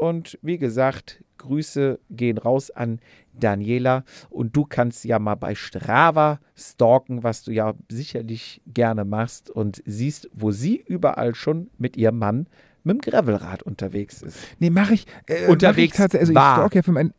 Und 0.00 0.38
wie 0.42 0.58
gesagt, 0.58 1.22
Grüße 1.46 1.98
gehen 2.10 2.38
raus 2.38 2.70
an 2.70 3.00
Daniela. 3.32 4.04
Und 4.30 4.56
du 4.56 4.64
kannst 4.64 5.04
ja 5.04 5.18
mal 5.18 5.34
bei 5.34 5.54
Strava 5.54 6.40
stalken, 6.54 7.22
was 7.22 7.44
du 7.44 7.52
ja 7.52 7.74
sicherlich 7.90 8.60
gerne 8.66 9.04
machst 9.04 9.50
und 9.50 9.82
siehst, 9.86 10.28
wo 10.32 10.50
sie 10.50 10.76
überall 10.76 11.34
schon 11.34 11.70
mit 11.78 11.96
ihrem 11.96 12.18
Mann 12.18 12.46
mit 12.86 12.96
dem 12.96 13.00
Gravelrad 13.00 13.62
unterwegs 13.64 14.22
ist. 14.22 14.38
Nee, 14.60 14.70
mache 14.70 14.94
ich. 14.94 15.06
Äh, 15.26 15.48
Unterwegs 15.48 15.98
mach 15.98 16.06
ich 16.06 16.10
tatsächlich. 16.12 16.28
Also 16.28 16.34
war. 16.34 16.52
ich 16.52 16.56
stalk 16.56 16.74
ja 16.76 16.82
für 16.82 16.92
mein. 16.92 17.12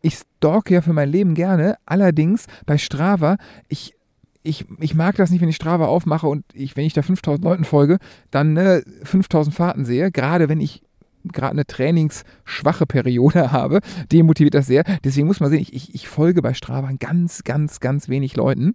Ich 0.00 0.14
stalk 0.14 0.70
ja 0.70 0.80
für 0.80 0.92
mein 0.92 1.10
Leben 1.10 1.34
gerne. 1.34 1.76
Allerdings 1.84 2.46
bei 2.64 2.78
Strava, 2.78 3.36
ich, 3.68 3.94
ich, 4.42 4.64
ich 4.80 4.94
mag 4.94 5.16
das 5.16 5.30
nicht, 5.30 5.42
wenn 5.42 5.48
ich 5.48 5.56
Strava 5.56 5.86
aufmache 5.86 6.26
und 6.26 6.44
ich, 6.54 6.76
wenn 6.76 6.86
ich 6.86 6.94
da 6.94 7.02
5000 7.02 7.44
Leuten 7.44 7.64
folge, 7.64 7.98
dann 8.30 8.54
ne, 8.54 8.82
5000 9.02 9.54
Fahrten 9.54 9.84
sehe. 9.84 10.10
Gerade 10.10 10.48
wenn 10.48 10.60
ich 10.60 10.82
gerade 11.24 11.52
eine 11.52 11.66
trainingsschwache 11.66 12.86
Periode 12.86 13.52
habe, 13.52 13.80
demotiviert 14.12 14.54
das 14.54 14.66
sehr. 14.66 14.84
Deswegen 15.04 15.26
muss 15.26 15.40
man 15.40 15.50
sehen, 15.50 15.60
ich, 15.60 15.72
ich, 15.72 15.94
ich 15.94 16.08
folge 16.08 16.42
bei 16.42 16.54
Strava 16.54 16.90
ganz, 16.98 17.44
ganz, 17.44 17.80
ganz 17.80 18.08
wenig 18.08 18.36
Leuten. 18.36 18.74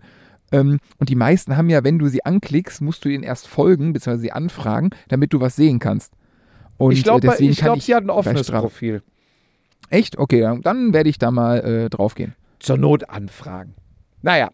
Ähm, 0.51 0.79
und 0.99 1.09
die 1.09 1.15
meisten 1.15 1.57
haben 1.57 1.69
ja, 1.69 1.83
wenn 1.83 1.99
du 1.99 2.07
sie 2.07 2.23
anklickst, 2.23 2.81
musst 2.81 3.03
du 3.05 3.09
ihnen 3.09 3.23
erst 3.23 3.47
folgen, 3.47 3.93
beziehungsweise 3.93 4.21
sie 4.21 4.31
anfragen, 4.31 4.91
damit 5.07 5.33
du 5.33 5.39
was 5.39 5.55
sehen 5.55 5.79
kannst. 5.79 6.13
Und 6.77 6.93
ich 6.93 7.03
glaube, 7.03 7.27
äh, 7.27 7.47
glaub, 7.51 7.81
sie 7.81 7.95
hat 7.95 8.03
ein 8.03 8.09
offenes 8.09 8.49
Profil. 8.49 9.01
Echt? 9.89 10.17
Okay, 10.17 10.41
dann, 10.41 10.61
dann 10.61 10.93
werde 10.93 11.09
ich 11.09 11.17
da 11.17 11.31
mal 11.31 11.59
äh, 11.59 11.89
drauf 11.89 12.15
gehen. 12.15 12.35
Zur 12.59 12.77
Not 12.77 13.09
anfragen. 13.09 13.75
Naja, 14.25 14.49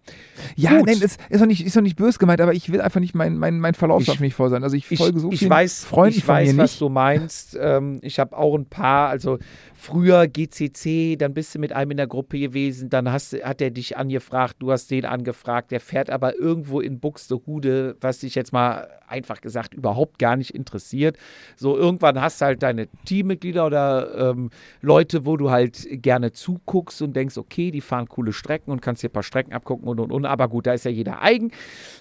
Ja, 0.55 0.71
Gut. 0.77 0.87
nein, 0.87 0.95
es 1.01 1.17
ist 1.29 1.41
doch 1.41 1.45
nicht, 1.45 1.63
ist 1.65 1.75
doch 1.77 1.81
nicht 1.81 1.95
böse 1.95 2.17
gemeint, 2.17 2.41
aber 2.41 2.53
ich 2.53 2.71
will 2.71 2.81
einfach 2.81 2.99
nicht 2.99 3.13
mein, 3.13 3.37
mein, 3.37 3.59
mein 3.59 3.75
Verlauf 3.75 4.01
Ich- 4.01 4.07
darf 4.07 4.19
nicht 4.19 4.33
voll 4.33 4.49
sein. 4.49 4.63
Also 4.63 4.75
ich 4.75 4.89
ich, 4.91 4.97
folge 4.97 5.19
so 5.19 5.31
ich 5.31 5.39
vielen 5.39 5.51
weiß, 5.51 5.85
Freunden 5.85 6.17
ich 6.17 6.23
von 6.25 6.35
weiß, 6.35 6.53
mir 6.53 6.57
was 6.63 6.71
nicht. 6.71 6.81
du 6.81 6.89
meinst. 6.89 7.57
Ähm, 7.61 7.99
ich 8.01 8.17
habe 8.19 8.35
auch 8.35 8.55
ein 8.55 8.65
paar, 8.65 9.09
also 9.09 9.37
früher 9.79 10.27
GCC, 10.27 11.15
dann 11.15 11.33
bist 11.33 11.55
du 11.55 11.59
mit 11.59 11.71
einem 11.71 11.91
in 11.91 11.97
der 11.97 12.07
Gruppe 12.07 12.37
gewesen, 12.37 12.89
dann 12.89 13.09
hast, 13.09 13.33
hat 13.33 13.61
er 13.61 13.71
dich 13.71 13.95
angefragt, 13.95 14.57
du 14.59 14.73
hast 14.73 14.91
den 14.91 15.05
angefragt, 15.05 15.71
der 15.71 15.79
fährt 15.79 16.09
aber 16.09 16.35
irgendwo 16.35 16.81
in 16.81 16.99
Buxtehude, 16.99 17.95
was 18.01 18.19
dich 18.19 18.35
jetzt 18.35 18.51
mal 18.51 18.89
einfach 19.07 19.39
gesagt 19.39 19.73
überhaupt 19.73 20.19
gar 20.19 20.35
nicht 20.35 20.53
interessiert. 20.53 21.17
So 21.55 21.77
irgendwann 21.77 22.19
hast 22.19 22.41
du 22.41 22.45
halt 22.45 22.61
deine 22.61 22.89
Teammitglieder 23.05 23.65
oder 23.65 24.31
ähm, 24.31 24.49
Leute, 24.81 25.25
wo 25.25 25.37
du 25.37 25.49
halt 25.49 25.87
gerne 25.89 26.33
zuguckst 26.33 27.01
und 27.01 27.15
denkst, 27.15 27.37
okay, 27.37 27.71
die 27.71 27.81
fahren 27.81 28.09
coole 28.09 28.33
Strecken 28.33 28.71
und 28.71 28.81
kannst 28.81 29.01
dir 29.01 29.07
ein 29.07 29.13
paar 29.13 29.23
Strecken 29.23 29.53
abgucken 29.53 29.87
und 29.87 30.01
und 30.01 30.11
und. 30.11 30.25
Aber 30.25 30.49
gut, 30.49 30.67
da 30.67 30.73
ist 30.73 30.83
ja 30.83 30.91
jeder 30.91 31.21
eigen. 31.21 31.51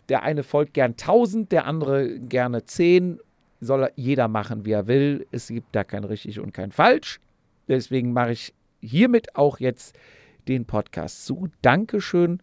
Der 0.08 0.24
eine 0.24 0.42
folgt 0.42 0.74
gern 0.74 0.92
1000, 0.92 1.52
der 1.52 1.64
andere 1.64 2.18
gerne 2.18 2.64
10. 2.64 3.20
Soll 3.60 3.88
jeder 3.94 4.26
machen, 4.26 4.64
wie 4.64 4.72
er 4.72 4.88
will. 4.88 5.26
Es 5.30 5.46
gibt 5.46 5.76
da 5.76 5.84
kein 5.84 6.02
richtig 6.02 6.40
und 6.40 6.52
kein 6.52 6.72
falsch. 6.72 7.20
Deswegen 7.68 8.12
mache 8.12 8.32
ich 8.32 8.54
hiermit 8.80 9.36
auch 9.36 9.60
jetzt 9.60 9.96
den 10.48 10.64
Podcast 10.64 11.26
zu. 11.26 11.48
Dankeschön 11.62 12.42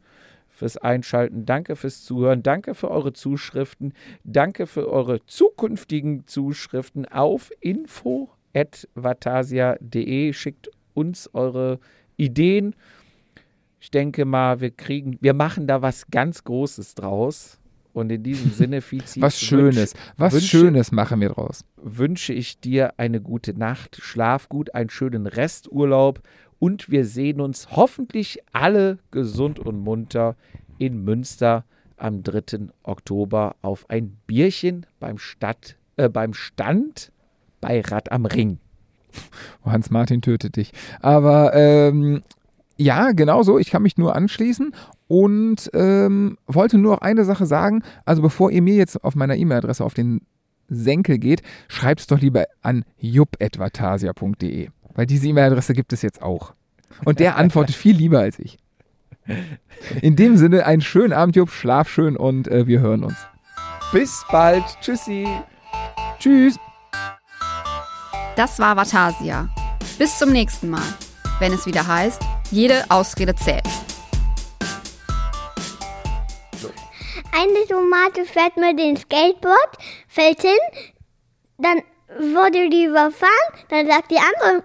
fürs 0.50 0.78
Einschalten, 0.78 1.46
danke 1.46 1.76
fürs 1.76 2.06
Zuhören, 2.06 2.42
danke 2.42 2.74
für 2.76 2.90
eure 2.90 3.12
Zuschriften, 3.14 3.94
danke 4.24 4.66
für 4.68 4.90
eure 4.90 5.26
zukünftigen 5.26 6.26
Zuschriften 6.28 7.06
auf 7.06 7.52
info.vatasia.de. 7.60 10.34
Schickt 10.34 10.70
uns 10.94 11.30
eure 11.34 11.80
Ideen. 12.16 12.74
Ich 13.82 13.92
denke 13.92 14.24
mal, 14.26 14.62
wir 14.62 14.72
kriegen, 14.72 15.18
wir 15.20 15.34
machen 15.34 15.68
da 15.68 15.82
was 15.82 16.08
ganz 16.08 16.42
Großes 16.44 16.96
draus. 16.96 17.60
Und 17.96 18.12
in 18.12 18.24
diesem 18.24 18.52
Sinne, 18.52 18.82
Fizi, 18.82 19.22
Was 19.22 19.40
Schönes, 19.40 19.94
was 20.18 20.34
wünsche- 20.34 20.48
Schönes 20.48 20.92
machen 20.92 21.22
wir 21.22 21.30
draus. 21.30 21.64
wünsche 21.82 22.34
ich 22.34 22.60
dir 22.60 22.94
eine 23.00 23.22
gute 23.22 23.58
Nacht, 23.58 23.96
schlaf 24.02 24.50
gut, 24.50 24.76
einen 24.76 24.90
schönen 24.90 25.28
Resturlaub 25.28 26.20
und 26.60 26.90
wir 26.90 27.06
sehen 27.06 27.40
uns 27.40 27.70
hoffentlich 27.72 28.40
alle 28.52 29.00
gesund 29.12 29.60
und 29.60 29.80
munter 29.80 30.36
in 30.78 31.06
Münster 31.06 31.64
am 31.96 32.22
3. 32.22 32.68
Oktober 32.84 33.56
auf 33.62 33.90
ein 33.90 34.18
Bierchen 34.28 34.86
beim, 35.00 35.18
Stadt, 35.18 35.78
äh, 35.96 36.10
beim 36.10 36.34
Stand 36.34 37.14
bei 37.62 37.80
Rad 37.80 38.12
am 38.12 38.26
Ring. 38.26 38.60
Hans 39.64 39.90
Martin 39.90 40.22
tötet 40.22 40.58
dich. 40.58 40.74
Aber 41.00 41.54
ähm, 41.56 42.22
ja, 42.76 43.14
genau 43.14 43.44
so. 43.44 43.58
Ich 43.58 43.70
kann 43.70 43.84
mich 43.84 43.98
nur 43.98 44.14
anschließen 44.18 44.76
und 45.08 45.70
ähm, 45.74 46.38
wollte 46.48 46.78
nur 46.78 46.94
noch 46.94 47.02
eine 47.02 47.26
Sache 47.26 47.46
sagen. 47.46 47.84
Also 48.06 48.22
bevor 48.22 48.52
ihr 48.52 48.62
mir 48.62 48.76
jetzt 48.76 49.04
auf 49.04 49.16
meiner 49.16 49.36
E-Mail-Adresse 49.36 49.84
auf 49.84 49.94
den 49.94 50.22
Senkel 50.68 51.20
geht, 51.20 51.42
schreibt 51.68 52.02
es 52.02 52.08
doch 52.08 52.20
lieber 52.20 52.46
an 52.62 52.86
jupp.vatasia.de. 52.98 54.70
Weil 54.96 55.06
diese 55.06 55.28
E-Mail-Adresse 55.28 55.74
gibt 55.74 55.94
es 55.94 56.02
jetzt 56.02 56.22
auch. 56.22 56.54
Und 57.04 57.20
der 57.20 57.38
antwortet 57.38 57.76
viel 57.76 57.96
lieber 57.96 58.20
als 58.20 58.40
ich. 58.40 58.58
In 60.02 60.16
dem 60.16 60.38
Sinne, 60.38 60.66
einen 60.66 60.82
schönen 60.82 61.14
Abend, 61.14 61.36
Jupp. 61.36 61.50
Schlaf 61.50 61.90
schön 61.90 62.16
und 62.16 62.48
äh, 62.48 62.68
wir 62.68 62.80
hören 62.80 63.04
uns. 63.04 63.16
Bis 63.92 64.24
bald. 64.32 64.64
Tschüssi. 64.82 65.28
Tschüss. 66.20 66.58
Das 68.36 68.60
war 68.60 68.76
Vatasia. 68.76 69.50
Bis 69.98 70.18
zum 70.18 70.32
nächsten 70.32 70.70
Mal, 70.70 70.84
wenn 71.40 71.54
es 71.54 71.66
wieder 71.66 71.88
heißt, 71.88 72.22
jede 72.52 72.84
Ausrede 72.90 73.36
zählt. 73.36 73.64
Eine 77.38 77.68
Tomate 77.68 78.24
fährt 78.24 78.56
mit 78.56 78.80
dem 78.80 78.96
Skateboard, 78.96 79.78
fällt 80.08 80.42
hin, 80.42 80.58
dann 81.58 81.82
wurde 82.18 82.70
die 82.70 82.86
überfahren, 82.86 83.34
dann 83.68 83.88
sagt 83.88 84.10
die 84.12 84.18
andere 84.20 84.64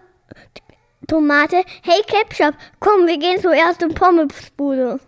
Tomate, 1.08 1.64
hey 1.82 2.00
Ketchup, 2.06 2.54
komm, 2.78 3.08
wir 3.08 3.18
gehen 3.18 3.40
zuerst 3.40 3.82
in 3.82 3.92
Pommesbude. 3.92 5.00